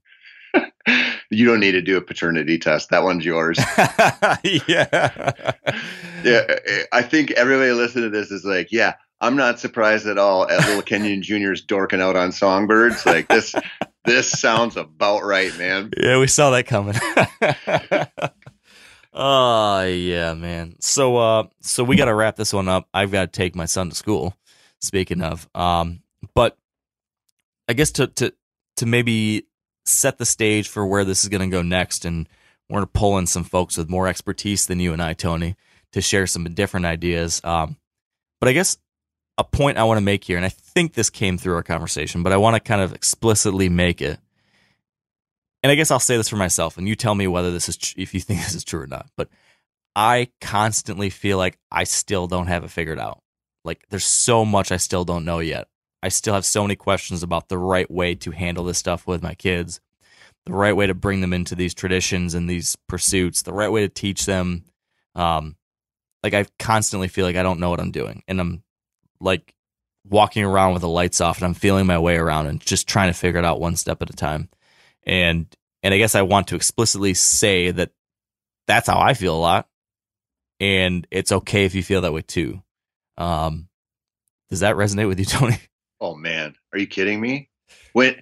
You 1.31 1.45
don't 1.45 1.61
need 1.61 1.71
to 1.71 1.81
do 1.81 1.97
a 1.97 2.01
paternity 2.01 2.59
test. 2.59 2.89
That 2.89 3.03
one's 3.03 3.25
yours. 3.25 3.57
yeah. 4.67 5.53
Yeah. 6.23 6.55
I 6.91 7.01
think 7.01 7.31
everybody 7.31 7.71
listening 7.71 8.03
to 8.03 8.09
this 8.09 8.31
is 8.31 8.43
like, 8.43 8.71
yeah, 8.71 8.95
I'm 9.21 9.37
not 9.37 9.59
surprised 9.59 10.07
at 10.07 10.17
all 10.17 10.49
at 10.49 10.67
little 10.67 10.81
Kenyon 10.81 11.21
Jr.'s 11.23 11.61
dorking 11.61 12.01
out 12.01 12.17
on 12.17 12.33
songbirds. 12.33 13.05
Like 13.05 13.29
this, 13.29 13.55
this 14.03 14.29
sounds 14.29 14.75
about 14.75 15.23
right, 15.23 15.57
man. 15.57 15.91
Yeah, 15.97 16.19
we 16.19 16.27
saw 16.27 16.49
that 16.51 16.67
coming. 16.67 16.95
Oh 19.13 19.83
yeah, 19.85 20.33
man. 20.33 20.75
So 20.81 21.15
uh 21.15 21.43
so 21.61 21.85
we 21.85 21.95
gotta 21.95 22.13
wrap 22.13 22.35
this 22.35 22.51
one 22.51 22.67
up. 22.67 22.89
I've 22.93 23.11
got 23.11 23.31
to 23.31 23.37
take 23.37 23.55
my 23.55 23.65
son 23.65 23.89
to 23.89 23.95
school. 23.95 24.35
Speaking 24.81 25.21
of. 25.21 25.47
Um 25.55 26.01
but 26.33 26.57
I 27.69 27.73
guess 27.73 27.91
to 27.91 28.07
to 28.07 28.33
to 28.77 28.85
maybe 28.85 29.45
set 29.91 30.18
the 30.18 30.26
stage 30.26 30.68
for 30.68 30.85
where 30.85 31.05
this 31.05 31.23
is 31.23 31.30
gonna 31.30 31.47
go 31.47 31.61
next 31.61 32.05
and 32.05 32.27
we're 32.69 32.77
gonna 32.77 32.88
pull 32.88 33.18
in 33.18 33.27
some 33.27 33.43
folks 33.43 33.77
with 33.77 33.89
more 33.89 34.07
expertise 34.07 34.65
than 34.65 34.80
you 34.80 34.93
and 34.93 35.01
I, 35.01 35.13
Tony, 35.13 35.55
to 35.91 36.01
share 36.01 36.27
some 36.27 36.43
different 36.45 36.85
ideas. 36.85 37.41
Um 37.43 37.77
but 38.39 38.49
I 38.49 38.53
guess 38.53 38.77
a 39.38 39.43
point 39.43 39.77
I 39.77 39.84
want 39.84 39.97
to 39.97 40.01
make 40.03 40.23
here, 40.23 40.38
and 40.38 40.45
I 40.45 40.49
think 40.49 40.93
this 40.93 41.09
came 41.09 41.38
through 41.38 41.55
our 41.55 41.63
conversation, 41.63 42.22
but 42.22 42.34
I 42.34 42.38
want 42.38 42.55
to 42.55 42.59
kind 42.59 42.81
of 42.81 42.93
explicitly 42.93 43.69
make 43.69 44.01
it 44.01 44.19
and 45.63 45.72
I 45.72 45.76
guess 45.76 45.91
I'll 45.91 45.99
say 45.99 46.18
this 46.18 46.30
for 46.30 46.38
myself, 46.38 46.77
and 46.77 46.88
you 46.88 46.95
tell 46.95 47.13
me 47.13 47.27
whether 47.27 47.51
this 47.51 47.69
is 47.69 47.77
tr- 47.77 47.95
if 47.97 48.13
you 48.13 48.19
think 48.19 48.39
this 48.43 48.55
is 48.55 48.63
true 48.63 48.81
or 48.81 48.88
not. 48.88 49.07
But 49.15 49.30
I 49.95 50.30
constantly 50.39 51.09
feel 51.09 51.38
like 51.38 51.57
I 51.72 51.84
still 51.84 52.27
don't 52.27 52.47
have 52.47 52.63
it 52.63 52.72
figured 52.72 52.99
out. 52.99 53.22
Like 53.63 53.85
there's 53.89 54.05
so 54.05 54.43
much 54.43 54.72
I 54.72 54.77
still 54.77 55.05
don't 55.05 55.26
know 55.26 55.39
yet. 55.39 55.68
I 56.03 56.10
still 56.10 56.34
have 56.34 56.45
so 56.45 56.64
many 56.64 56.76
questions 56.76 57.23
about 57.23 57.49
the 57.49 57.57
right 57.57 57.90
way 57.90 58.15
to 58.15 58.32
handle 58.32 58.64
this 58.64 58.78
stuff 58.78 59.06
with 59.07 59.22
my 59.22 59.36
kids, 59.36 59.80
the 60.45 60.53
right 60.53 60.76
way 60.76 60.88
to 60.88 60.94
bring 60.94 61.22
them 61.22 61.34
into 61.34 61.56
these 61.56 61.73
traditions 61.73 62.34
and 62.34 62.49
these 62.49 62.76
pursuits, 62.88 63.44
the 63.44 63.53
right 63.53 63.72
way 63.72 63.82
to 63.82 63.90
teach 63.90 64.26
them. 64.26 64.65
Um, 65.15 65.56
like 66.23 66.34
I 66.34 66.45
constantly 66.60 67.07
feel 67.07 67.26
like 67.26 67.36
I 67.36 67.44
don't 67.44 67.60
know 67.60 67.69
what 67.69 67.80
I'm 67.80 67.91
doing, 67.91 68.23
and 68.28 68.40
I'm 68.40 68.64
like 69.19 69.53
walking 70.07 70.44
around 70.44 70.73
with 70.73 70.82
the 70.82 70.88
lights 70.88 71.22
off, 71.22 71.38
and 71.38 71.45
I'm 71.45 71.53
feeling 71.53 71.86
my 71.86 71.99
way 71.99 72.15
around 72.15 72.48
and 72.48 72.60
just 72.60 72.88
trying 72.88 73.11
to 73.11 73.18
figure 73.18 73.40
it 73.40 73.45
out 73.45 73.60
one 73.60 73.76
step 73.76 74.02
at 74.02 74.10
a 74.10 74.14
time 74.14 74.49
and 75.03 75.48
and 75.84 75.94
I 75.94 75.98
guess 75.98 76.15
I 76.15 76.22
want 76.22 76.48
to 76.49 76.56
explicitly 76.56 77.14
say 77.14 77.72
that 77.72 77.91
that's 78.68 78.88
how 78.88 78.99
I 78.99 79.14
feel 79.14 79.36
a 79.36 79.40
lot, 79.40 79.68
and 80.60 81.07
it's 81.10 81.32
okay 81.32 81.65
if 81.65 81.73
you 81.73 81.84
feel 81.84 82.02
that 82.02 82.14
way 82.14 82.22
too. 82.22 82.61
Um, 83.18 83.68
does 84.49 84.60
that 84.60 84.76
resonate 84.76 85.07
with 85.07 85.19
you, 85.19 85.26
Tony? 85.26 85.57
Oh 86.02 86.15
man, 86.15 86.56
are 86.73 86.80
you 86.80 86.88
kidding 86.88 87.22
me? 87.22 87.49
When, 87.94 88.22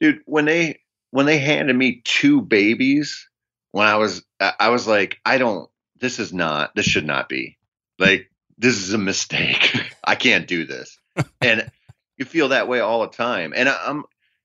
dude, 0.00 0.20
when 0.24 0.44
they 0.44 0.78
when 1.10 1.26
they 1.26 1.38
handed 1.38 1.74
me 1.74 2.02
two 2.04 2.40
babies, 2.40 3.28
when 3.72 3.86
I 3.86 3.96
was 3.96 4.24
I 4.40 4.70
was 4.70 4.86
like, 4.86 5.18
I 5.24 5.38
don't. 5.38 5.68
This 5.98 6.18
is 6.18 6.32
not. 6.32 6.74
This 6.74 6.86
should 6.86 7.06
not 7.06 7.28
be. 7.28 7.58
Like 7.98 8.30
this 8.56 8.76
is 8.76 8.92
a 8.92 8.98
mistake. 8.98 9.76
I 10.04 10.14
can't 10.14 10.46
do 10.46 10.64
this. 10.64 10.98
and 11.40 11.70
you 12.16 12.24
feel 12.24 12.48
that 12.48 12.68
way 12.68 12.80
all 12.80 13.02
the 13.02 13.08
time. 13.08 13.52
And 13.54 13.68
I, 13.68 13.76
I'm, 13.86 14.04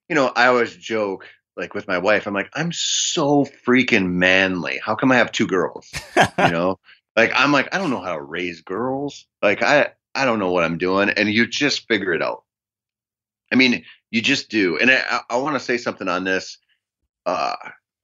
you 0.10 0.16
know, 0.16 0.32
I 0.36 0.48
always 0.48 0.76
joke 0.76 1.28
like 1.58 1.74
with 1.74 1.88
my 1.88 1.98
wife, 1.98 2.28
I'm 2.28 2.34
like, 2.34 2.50
I'm 2.54 2.72
so 2.72 3.46
freaking 3.68 4.14
manly. 4.14 4.80
How 4.84 4.96
come 4.96 5.12
I 5.12 5.18
have 5.18 5.32
two 5.32 5.48
girls? 5.48 5.92
you 6.16 6.24
know, 6.52 6.80
like 7.16 7.32
I'm 7.36 7.52
like, 7.52 7.74
I 7.74 7.78
don't 7.78 7.90
know 7.90 8.02
how 8.02 8.16
to 8.16 8.22
raise 8.22 8.62
girls. 8.62 9.26
Like 9.42 9.62
I, 9.62 9.90
I 10.16 10.26
don't 10.26 10.40
know 10.40 10.52
what 10.52 10.64
I'm 10.64 10.78
doing. 10.78 11.10
And 11.10 11.30
you 11.30 11.48
just 11.48 11.88
figure 11.88 12.14
it 12.14 12.22
out. 12.22 12.44
I 13.52 13.56
mean, 13.56 13.84
you 14.10 14.22
just 14.22 14.50
do. 14.50 14.78
And 14.78 14.90
I, 14.90 15.22
I 15.30 15.38
want 15.38 15.56
to 15.56 15.60
say 15.60 15.78
something 15.78 16.08
on 16.08 16.24
this. 16.24 16.58
Uh, 17.26 17.56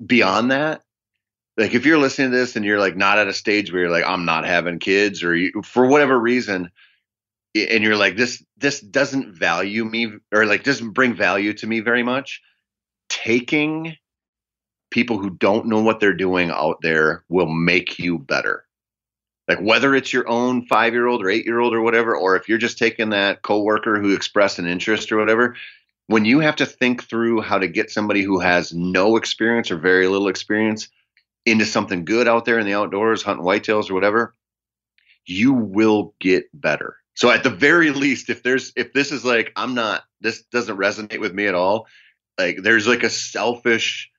beyond 0.05 0.51
that, 0.51 0.83
like 1.57 1.73
if 1.73 1.85
you're 1.85 1.97
listening 1.97 2.29
to 2.29 2.37
this 2.37 2.55
and 2.55 2.63
you're 2.63 2.79
like 2.79 2.95
not 2.95 3.17
at 3.17 3.27
a 3.27 3.33
stage 3.33 3.71
where 3.71 3.81
you're 3.81 3.91
like, 3.91 4.05
I'm 4.05 4.25
not 4.25 4.45
having 4.45 4.77
kids, 4.77 5.23
or 5.23 5.35
you, 5.35 5.51
for 5.63 5.87
whatever 5.87 6.19
reason, 6.19 6.69
and 7.55 7.83
you're 7.83 7.97
like, 7.97 8.15
this, 8.15 8.43
this 8.57 8.79
doesn't 8.79 9.33
value 9.33 9.83
me, 9.85 10.11
or 10.31 10.45
like 10.45 10.63
doesn't 10.63 10.91
bring 10.91 11.15
value 11.15 11.53
to 11.53 11.65
me 11.65 11.79
very 11.79 12.03
much 12.03 12.41
taking 13.09 13.95
people 14.91 15.17
who 15.17 15.31
don't 15.31 15.65
know 15.65 15.81
what 15.81 15.99
they're 15.99 16.13
doing 16.13 16.51
out 16.51 16.77
there 16.81 17.23
will 17.29 17.47
make 17.47 17.97
you 17.97 18.19
better. 18.19 18.66
Like 19.47 19.59
whether 19.59 19.95
it's 19.95 20.11
your 20.11 20.27
own 20.27 20.65
five 20.65 20.93
year 20.93 21.07
old 21.07 21.23
or 21.23 21.29
eight 21.29 21.45
year 21.45 21.59
old 21.59 21.73
or 21.73 21.81
whatever, 21.81 22.15
or 22.15 22.35
if 22.35 22.49
you're 22.49 22.57
just 22.57 22.77
taking 22.77 23.09
that 23.11 23.41
coworker 23.41 23.99
who 23.99 24.13
expressed 24.13 24.59
an 24.59 24.67
interest 24.67 25.11
or 25.11 25.17
whatever, 25.17 25.55
when 26.07 26.25
you 26.25 26.39
have 26.39 26.57
to 26.57 26.65
think 26.65 27.03
through 27.03 27.41
how 27.41 27.57
to 27.57 27.67
get 27.67 27.91
somebody 27.91 28.23
who 28.23 28.39
has 28.39 28.73
no 28.73 29.15
experience 29.17 29.71
or 29.71 29.77
very 29.77 30.07
little 30.07 30.27
experience 30.27 30.89
into 31.45 31.65
something 31.65 32.03
good 32.03 32.27
out 32.27 32.45
there 32.45 32.59
in 32.59 32.65
the 32.65 32.73
outdoors, 32.73 33.23
hunting 33.23 33.45
whitetails 33.45 33.89
or 33.89 33.93
whatever, 33.93 34.35
you 35.25 35.53
will 35.53 36.13
get 36.19 36.45
better. 36.53 36.97
So 37.13 37.29
at 37.29 37.43
the 37.43 37.49
very 37.49 37.91
least, 38.03 38.29
if 38.29 38.43
there's 38.43 38.73
if 38.75 38.93
this 38.93 39.11
is 39.11 39.23
like 39.23 39.51
I'm 39.55 39.73
not 39.73 40.03
this 40.21 40.43
doesn't 40.51 40.77
resonate 40.77 41.19
with 41.19 41.33
me 41.33 41.47
at 41.47 41.55
all, 41.55 41.87
like 42.37 42.61
there's 42.61 42.87
like 42.87 43.03
a 43.03 43.09
selfish 43.09 44.09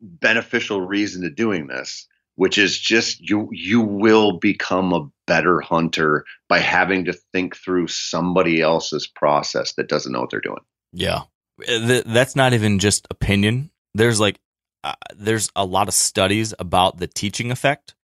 beneficial 0.00 0.80
reason 0.80 1.22
to 1.22 1.30
doing 1.30 1.66
this, 1.66 2.06
which 2.38 2.56
is 2.56 2.78
just 2.78 3.18
you 3.28 3.48
you 3.50 3.80
will 3.80 4.38
become 4.38 4.92
a 4.92 5.08
better 5.26 5.60
hunter 5.60 6.24
by 6.48 6.60
having 6.60 7.04
to 7.04 7.12
think 7.32 7.56
through 7.56 7.88
somebody 7.88 8.60
else's 8.60 9.08
process 9.08 9.72
that 9.72 9.88
doesn't 9.88 10.12
know 10.12 10.20
what 10.20 10.30
they're 10.30 10.40
doing. 10.40 10.62
Yeah. 10.92 11.22
That's 11.66 12.36
not 12.36 12.54
even 12.54 12.78
just 12.78 13.08
opinion. 13.10 13.70
There's 13.94 14.20
like 14.20 14.38
uh, 14.84 14.94
there's 15.16 15.50
a 15.56 15.64
lot 15.64 15.88
of 15.88 15.94
studies 15.94 16.54
about 16.60 16.98
the 16.98 17.08
teaching 17.08 17.50
effect 17.50 17.96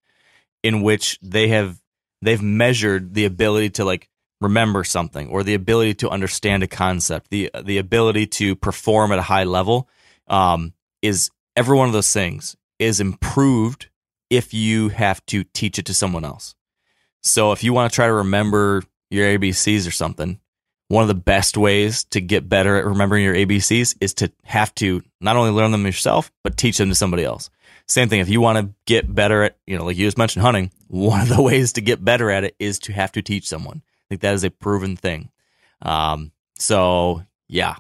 in 0.63 0.81
which 0.81 1.19
they 1.21 1.49
have 1.49 1.79
they've 2.23 2.41
measured 2.41 3.13
the 3.13 3.25
ability 3.25 3.69
to 3.69 3.85
like 3.85 4.09
remember 4.41 4.83
something 4.83 5.29
or 5.29 5.43
the 5.43 5.53
ability 5.53 5.93
to 5.93 6.09
understand 6.09 6.63
a 6.63 6.67
concept, 6.67 7.29
the 7.29 7.51
the 7.63 7.77
ability 7.77 8.25
to 8.25 8.55
perform 8.55 9.11
at 9.11 9.19
a 9.19 9.23
high 9.23 9.43
level 9.43 9.87
um, 10.27 10.73
is 11.03 11.29
every 11.55 11.77
one 11.77 11.87
of 11.87 11.93
those 11.93 12.11
things 12.11 12.57
is 12.79 12.99
improved 12.99 13.89
if 14.35 14.53
you 14.53 14.89
have 14.89 15.25
to 15.27 15.43
teach 15.43 15.79
it 15.79 15.85
to 15.87 15.93
someone 15.93 16.25
else. 16.25 16.55
So 17.21 17.51
if 17.51 17.63
you 17.63 17.73
want 17.73 17.91
to 17.91 17.95
try 17.95 18.07
to 18.07 18.13
remember 18.13 18.83
your 19.09 19.27
ABCs 19.37 19.87
or 19.87 19.91
something, 19.91 20.39
one 20.89 21.01
of 21.01 21.07
the 21.07 21.15
best 21.15 21.57
ways 21.57 22.03
to 22.05 22.21
get 22.21 22.49
better 22.49 22.75
at 22.75 22.85
remembering 22.85 23.23
your 23.23 23.35
ABCs 23.35 23.95
is 24.01 24.13
to 24.15 24.31
have 24.43 24.73
to 24.75 25.01
not 25.21 25.37
only 25.37 25.51
learn 25.51 25.71
them 25.71 25.85
yourself, 25.85 26.31
but 26.43 26.57
teach 26.57 26.77
them 26.77 26.89
to 26.89 26.95
somebody 26.95 27.23
else. 27.23 27.49
Same 27.87 28.09
thing. 28.09 28.19
If 28.19 28.29
you 28.29 28.41
want 28.41 28.59
to 28.59 28.73
get 28.85 29.13
better 29.13 29.43
at, 29.43 29.57
you 29.65 29.77
know, 29.77 29.85
like 29.85 29.97
you 29.97 30.05
just 30.05 30.17
mentioned 30.17 30.43
hunting, 30.43 30.71
one 30.87 31.21
of 31.21 31.29
the 31.29 31.41
ways 31.41 31.73
to 31.73 31.81
get 31.81 32.03
better 32.03 32.29
at 32.29 32.43
it 32.43 32.55
is 32.59 32.79
to 32.79 32.93
have 32.93 33.11
to 33.13 33.21
teach 33.21 33.47
someone. 33.47 33.81
I 33.85 34.05
think 34.09 34.21
that 34.21 34.35
is 34.35 34.43
a 34.43 34.51
proven 34.51 34.95
thing. 34.95 35.31
Um, 35.81 36.31
so 36.57 37.23
yeah, 37.47 37.75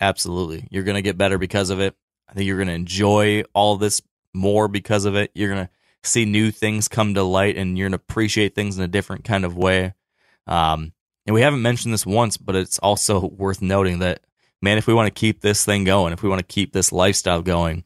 absolutely. 0.00 0.68
You're 0.70 0.84
going 0.84 0.96
to 0.96 1.02
get 1.02 1.18
better 1.18 1.38
because 1.38 1.70
of 1.70 1.80
it. 1.80 1.94
I 2.28 2.34
think 2.34 2.46
you're 2.46 2.56
going 2.56 2.68
to 2.68 2.74
enjoy 2.74 3.44
all 3.52 3.76
this 3.76 4.00
more 4.32 4.68
because 4.68 5.04
of 5.04 5.16
it. 5.16 5.30
You're 5.34 5.52
going 5.52 5.66
to 5.66 5.70
see 6.04 6.24
new 6.24 6.50
things 6.50 6.88
come 6.88 7.14
to 7.14 7.22
light 7.22 7.56
and 7.56 7.78
you're 7.78 7.88
going 7.88 7.98
to 7.98 8.04
appreciate 8.04 8.54
things 8.54 8.76
in 8.76 8.84
a 8.84 8.88
different 8.88 9.24
kind 9.24 9.44
of 9.44 9.56
way. 9.56 9.94
Um, 10.46 10.92
and 11.26 11.34
we 11.34 11.42
haven't 11.42 11.62
mentioned 11.62 11.94
this 11.94 12.06
once, 12.06 12.36
but 12.36 12.56
it's 12.56 12.78
also 12.78 13.26
worth 13.26 13.62
noting 13.62 14.00
that, 14.00 14.20
man, 14.60 14.78
if 14.78 14.86
we 14.86 14.94
want 14.94 15.06
to 15.06 15.20
keep 15.20 15.40
this 15.40 15.64
thing 15.64 15.84
going, 15.84 16.12
if 16.12 16.22
we 16.22 16.28
want 16.28 16.40
to 16.40 16.54
keep 16.54 16.72
this 16.72 16.90
lifestyle 16.90 17.42
going, 17.42 17.84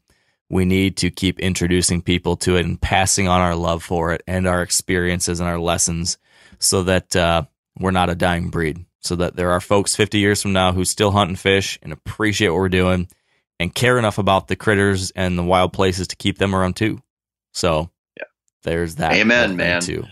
we 0.49 0.65
need 0.65 0.97
to 0.97 1.11
keep 1.11 1.39
introducing 1.39 2.01
people 2.01 2.37
to 2.37 2.55
it 2.55 2.65
and 2.65 2.81
passing 2.81 3.27
on 3.27 3.41
our 3.41 3.55
love 3.55 3.83
for 3.83 4.13
it 4.13 4.23
and 4.27 4.47
our 4.47 4.61
experiences 4.61 5.39
and 5.39 5.49
our 5.49 5.59
lessons 5.59 6.17
so 6.57 6.83
that 6.83 7.15
uh, 7.15 7.43
we're 7.79 7.91
not 7.91 8.09
a 8.09 8.15
dying 8.15 8.49
breed. 8.49 8.85
So 9.01 9.15
that 9.17 9.35
there 9.35 9.51
are 9.51 9.61
folks 9.61 9.95
50 9.95 10.17
years 10.17 10.41
from 10.41 10.53
now 10.53 10.73
who 10.73 10.83
still 10.83 11.11
hunt 11.11 11.29
and 11.29 11.39
fish 11.39 11.77
and 11.81 11.93
appreciate 11.93 12.49
what 12.49 12.57
we're 12.57 12.69
doing 12.69 13.07
and 13.59 13.73
care 13.73 13.97
enough 13.97 14.17
about 14.17 14.47
the 14.47 14.55
critters 14.55 15.11
and 15.11 15.37
the 15.37 15.43
wild 15.43 15.71
places 15.71 16.07
to 16.09 16.15
keep 16.15 16.39
them 16.39 16.55
around 16.55 16.75
too. 16.75 17.01
So. 17.53 17.91
There's 18.63 18.95
that. 18.95 19.13
Amen, 19.13 19.55
man. 19.55 19.81
Too. 19.81 20.05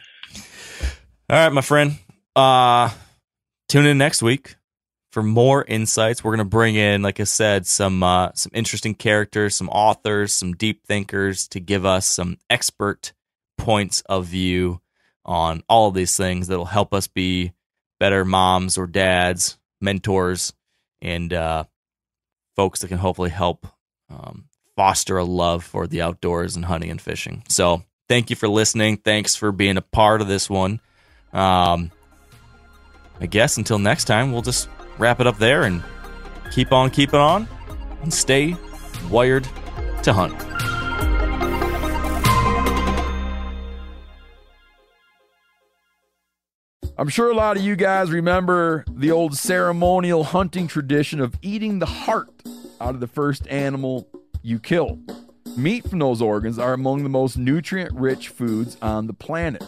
All 1.29 1.37
right, 1.37 1.51
my 1.51 1.61
friend. 1.61 1.97
Uh, 2.35 2.89
tune 3.67 3.85
in 3.85 3.97
next 3.97 4.21
week 4.21 4.55
for 5.11 5.23
more 5.23 5.63
insights. 5.63 6.23
We're 6.23 6.31
going 6.31 6.39
to 6.39 6.49
bring 6.49 6.75
in, 6.75 7.01
like 7.01 7.19
I 7.19 7.23
said, 7.23 7.65
some 7.65 8.03
uh, 8.03 8.31
some 8.33 8.51
interesting 8.53 8.95
characters, 8.95 9.55
some 9.55 9.69
authors, 9.69 10.33
some 10.33 10.53
deep 10.53 10.85
thinkers 10.85 11.47
to 11.49 11.59
give 11.59 11.85
us 11.85 12.05
some 12.05 12.37
expert 12.49 13.13
points 13.57 14.01
of 14.01 14.25
view 14.25 14.81
on 15.25 15.63
all 15.67 15.87
of 15.87 15.95
these 15.95 16.15
things 16.15 16.47
that'll 16.47 16.65
help 16.65 16.93
us 16.93 17.07
be 17.07 17.53
better 17.99 18.25
moms 18.25 18.77
or 18.77 18.87
dads, 18.87 19.57
mentors, 19.81 20.53
and 21.01 21.33
uh, 21.33 21.63
folks 22.55 22.81
that 22.81 22.89
can 22.89 22.97
hopefully 22.97 23.29
help 23.29 23.65
um, 24.09 24.45
foster 24.75 25.17
a 25.17 25.23
love 25.23 25.63
for 25.63 25.87
the 25.87 26.01
outdoors 26.01 26.55
and 26.55 26.65
hunting 26.65 26.91
and 26.91 27.01
fishing. 27.01 27.43
So, 27.49 27.83
thank 28.07 28.29
you 28.29 28.35
for 28.35 28.47
listening. 28.47 28.97
Thanks 28.97 29.35
for 29.35 29.51
being 29.51 29.77
a 29.77 29.81
part 29.81 30.21
of 30.21 30.27
this 30.27 30.49
one. 30.49 30.79
Um, 31.33 31.91
I 33.19 33.25
guess 33.25 33.57
until 33.57 33.79
next 33.79 34.05
time, 34.05 34.31
we'll 34.31 34.41
just 34.41 34.69
wrap 34.97 35.19
it 35.19 35.27
up 35.27 35.37
there 35.37 35.63
and 35.63 35.83
keep 36.51 36.71
on 36.71 36.89
keeping 36.89 37.19
on 37.19 37.47
and 38.01 38.13
stay 38.13 38.55
wired 39.09 39.47
to 40.03 40.13
hunt. 40.13 40.35
I'm 46.97 47.09
sure 47.09 47.29
a 47.29 47.35
lot 47.35 47.57
of 47.57 47.63
you 47.63 47.75
guys 47.75 48.09
remember 48.09 48.85
the 48.89 49.11
old 49.11 49.35
ceremonial 49.35 50.23
hunting 50.23 50.67
tradition 50.67 51.19
of 51.19 51.35
eating 51.41 51.79
the 51.79 51.85
heart 51.85 52.29
out 52.79 52.95
of 52.95 53.01
the 53.01 53.07
first 53.07 53.45
animal 53.49 54.07
you 54.41 54.59
kill. 54.59 54.99
Meat 55.57 55.89
from 55.89 55.99
those 55.99 56.21
organs 56.21 56.59
are 56.59 56.73
among 56.73 57.03
the 57.03 57.09
most 57.09 57.37
nutrient 57.37 57.93
rich 57.93 58.29
foods 58.29 58.77
on 58.81 59.07
the 59.07 59.13
planet. 59.13 59.63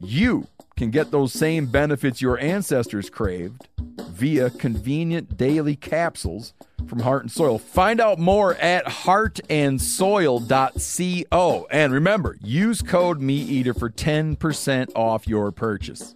You 0.00 0.46
can 0.76 0.90
get 0.90 1.10
those 1.10 1.32
same 1.32 1.66
benefits 1.66 2.22
your 2.22 2.38
ancestors 2.38 3.10
craved 3.10 3.66
via 4.10 4.50
convenient 4.50 5.36
daily 5.36 5.74
capsules 5.74 6.52
from 6.86 7.00
Heart 7.00 7.22
and 7.22 7.32
Soil. 7.32 7.58
Find 7.58 8.00
out 8.00 8.18
more 8.18 8.54
at 8.56 8.86
heartandsoil.co. 8.86 11.66
And 11.70 11.92
remember, 11.92 12.38
use 12.40 12.82
code 12.82 13.20
MeatEater 13.20 13.78
for 13.78 13.90
10% 13.90 14.90
off 14.94 15.26
your 15.26 15.50
purchase. 15.50 16.14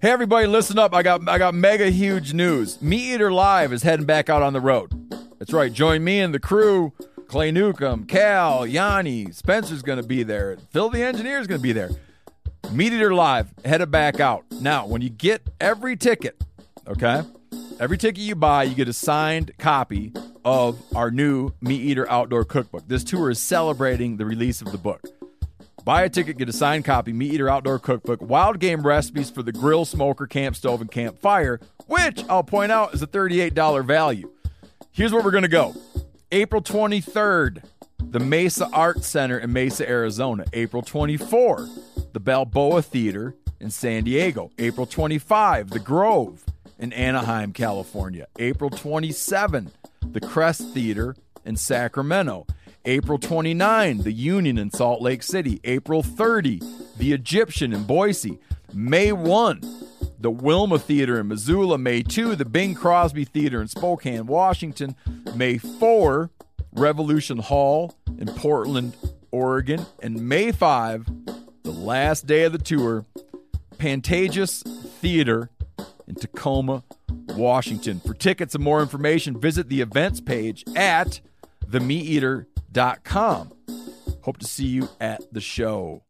Hey 0.00 0.10
everybody, 0.10 0.46
listen 0.46 0.78
up. 0.78 0.94
I 0.94 1.02
got 1.02 1.28
I 1.28 1.38
got 1.38 1.54
mega 1.54 1.90
huge 1.90 2.32
news. 2.32 2.78
MeatEater 2.78 3.32
Live 3.32 3.72
is 3.72 3.82
heading 3.82 4.06
back 4.06 4.28
out 4.28 4.42
on 4.42 4.52
the 4.52 4.60
road. 4.60 4.92
That's 5.38 5.52
right. 5.52 5.72
Join 5.72 6.04
me 6.04 6.20
and 6.20 6.34
the 6.34 6.38
crew. 6.38 6.92
Clay 7.30 7.52
Newcomb, 7.52 8.06
Cal, 8.06 8.66
Yanni, 8.66 9.30
Spencer's 9.30 9.82
going 9.82 10.02
to 10.02 10.06
be 10.06 10.24
there. 10.24 10.56
Phil 10.72 10.90
the 10.90 11.00
engineer 11.00 11.38
is 11.38 11.46
going 11.46 11.60
to 11.60 11.62
be 11.62 11.70
there. 11.70 11.90
MeatEater 12.64 13.14
Live, 13.14 13.54
headed 13.64 13.92
back 13.92 14.18
out. 14.18 14.44
Now, 14.60 14.84
when 14.84 15.00
you 15.00 15.10
get 15.10 15.42
every 15.60 15.96
ticket, 15.96 16.42
okay, 16.88 17.22
every 17.78 17.98
ticket 17.98 18.20
you 18.20 18.34
buy, 18.34 18.64
you 18.64 18.74
get 18.74 18.88
a 18.88 18.92
signed 18.92 19.52
copy 19.58 20.12
of 20.44 20.82
our 20.96 21.12
new 21.12 21.50
MeatEater 21.64 22.04
Outdoor 22.08 22.44
Cookbook. 22.44 22.88
This 22.88 23.04
tour 23.04 23.30
is 23.30 23.40
celebrating 23.40 24.16
the 24.16 24.26
release 24.26 24.60
of 24.60 24.72
the 24.72 24.78
book. 24.78 25.00
Buy 25.84 26.02
a 26.02 26.08
ticket, 26.08 26.36
get 26.36 26.48
a 26.48 26.52
signed 26.52 26.84
copy, 26.84 27.12
MeatEater 27.12 27.48
Outdoor 27.48 27.78
Cookbook, 27.78 28.20
wild 28.20 28.58
game 28.58 28.82
recipes 28.82 29.30
for 29.30 29.44
the 29.44 29.52
grill, 29.52 29.84
smoker, 29.84 30.26
camp 30.26 30.56
stove, 30.56 30.80
and 30.80 30.90
campfire, 30.90 31.60
which 31.86 32.24
I'll 32.28 32.42
point 32.42 32.72
out 32.72 32.92
is 32.92 33.02
a 33.02 33.06
$38 33.06 33.86
value. 33.86 34.32
Here's 34.90 35.12
where 35.12 35.22
we're 35.22 35.30
going 35.30 35.42
to 35.42 35.48
go 35.48 35.76
April 36.32 36.62
23rd, 36.62 37.64
the 37.98 38.20
Mesa 38.20 38.68
Art 38.72 39.02
Center 39.02 39.36
in 39.36 39.52
Mesa, 39.52 39.88
Arizona. 39.88 40.44
April 40.52 40.80
24, 40.80 41.68
the 42.12 42.20
Balboa 42.20 42.82
Theater 42.82 43.34
in 43.58 43.70
San 43.70 44.04
Diego. 44.04 44.52
April 44.56 44.86
25, 44.86 45.70
the 45.70 45.80
Grove 45.80 46.44
in 46.78 46.92
Anaheim, 46.92 47.52
California. 47.52 48.28
April 48.38 48.70
27, 48.70 49.72
the 50.02 50.20
Crest 50.20 50.72
Theater 50.72 51.16
in 51.44 51.56
Sacramento. 51.56 52.46
April 52.84 53.18
29, 53.18 53.98
the 53.98 54.12
Union 54.12 54.56
in 54.56 54.70
Salt 54.70 55.02
Lake 55.02 55.24
City. 55.24 55.60
April 55.64 56.04
30, 56.04 56.62
the 56.96 57.12
Egyptian 57.12 57.72
in 57.72 57.82
Boise. 57.82 58.38
May 58.72 59.10
1, 59.10 59.62
the 60.20 60.30
Wilma 60.30 60.78
Theater 60.78 61.18
in 61.18 61.28
Missoula. 61.28 61.78
May 61.78 62.02
2, 62.02 62.36
the 62.36 62.44
Bing 62.44 62.74
Crosby 62.74 63.24
Theater 63.24 63.60
in 63.60 63.68
Spokane, 63.68 64.26
Washington. 64.26 64.94
May 65.34 65.56
4, 65.58 66.30
Revolution 66.72 67.38
Hall 67.38 67.94
in 68.18 68.26
Portland, 68.26 68.96
Oregon. 69.30 69.86
And 70.02 70.28
May 70.28 70.52
5, 70.52 71.06
the 71.62 71.70
last 71.72 72.26
day 72.26 72.44
of 72.44 72.52
the 72.52 72.58
tour, 72.58 73.06
Pantages 73.78 74.62
Theater 75.00 75.50
in 76.06 76.14
Tacoma, 76.14 76.84
Washington. 77.28 78.00
For 78.00 78.12
tickets 78.12 78.54
and 78.54 78.62
more 78.62 78.82
information, 78.82 79.40
visit 79.40 79.68
the 79.68 79.80
events 79.80 80.20
page 80.20 80.64
at 80.76 81.20
themeateater.com. 81.66 83.52
Hope 84.22 84.36
to 84.36 84.46
see 84.46 84.66
you 84.66 84.88
at 85.00 85.32
the 85.32 85.40
show. 85.40 86.02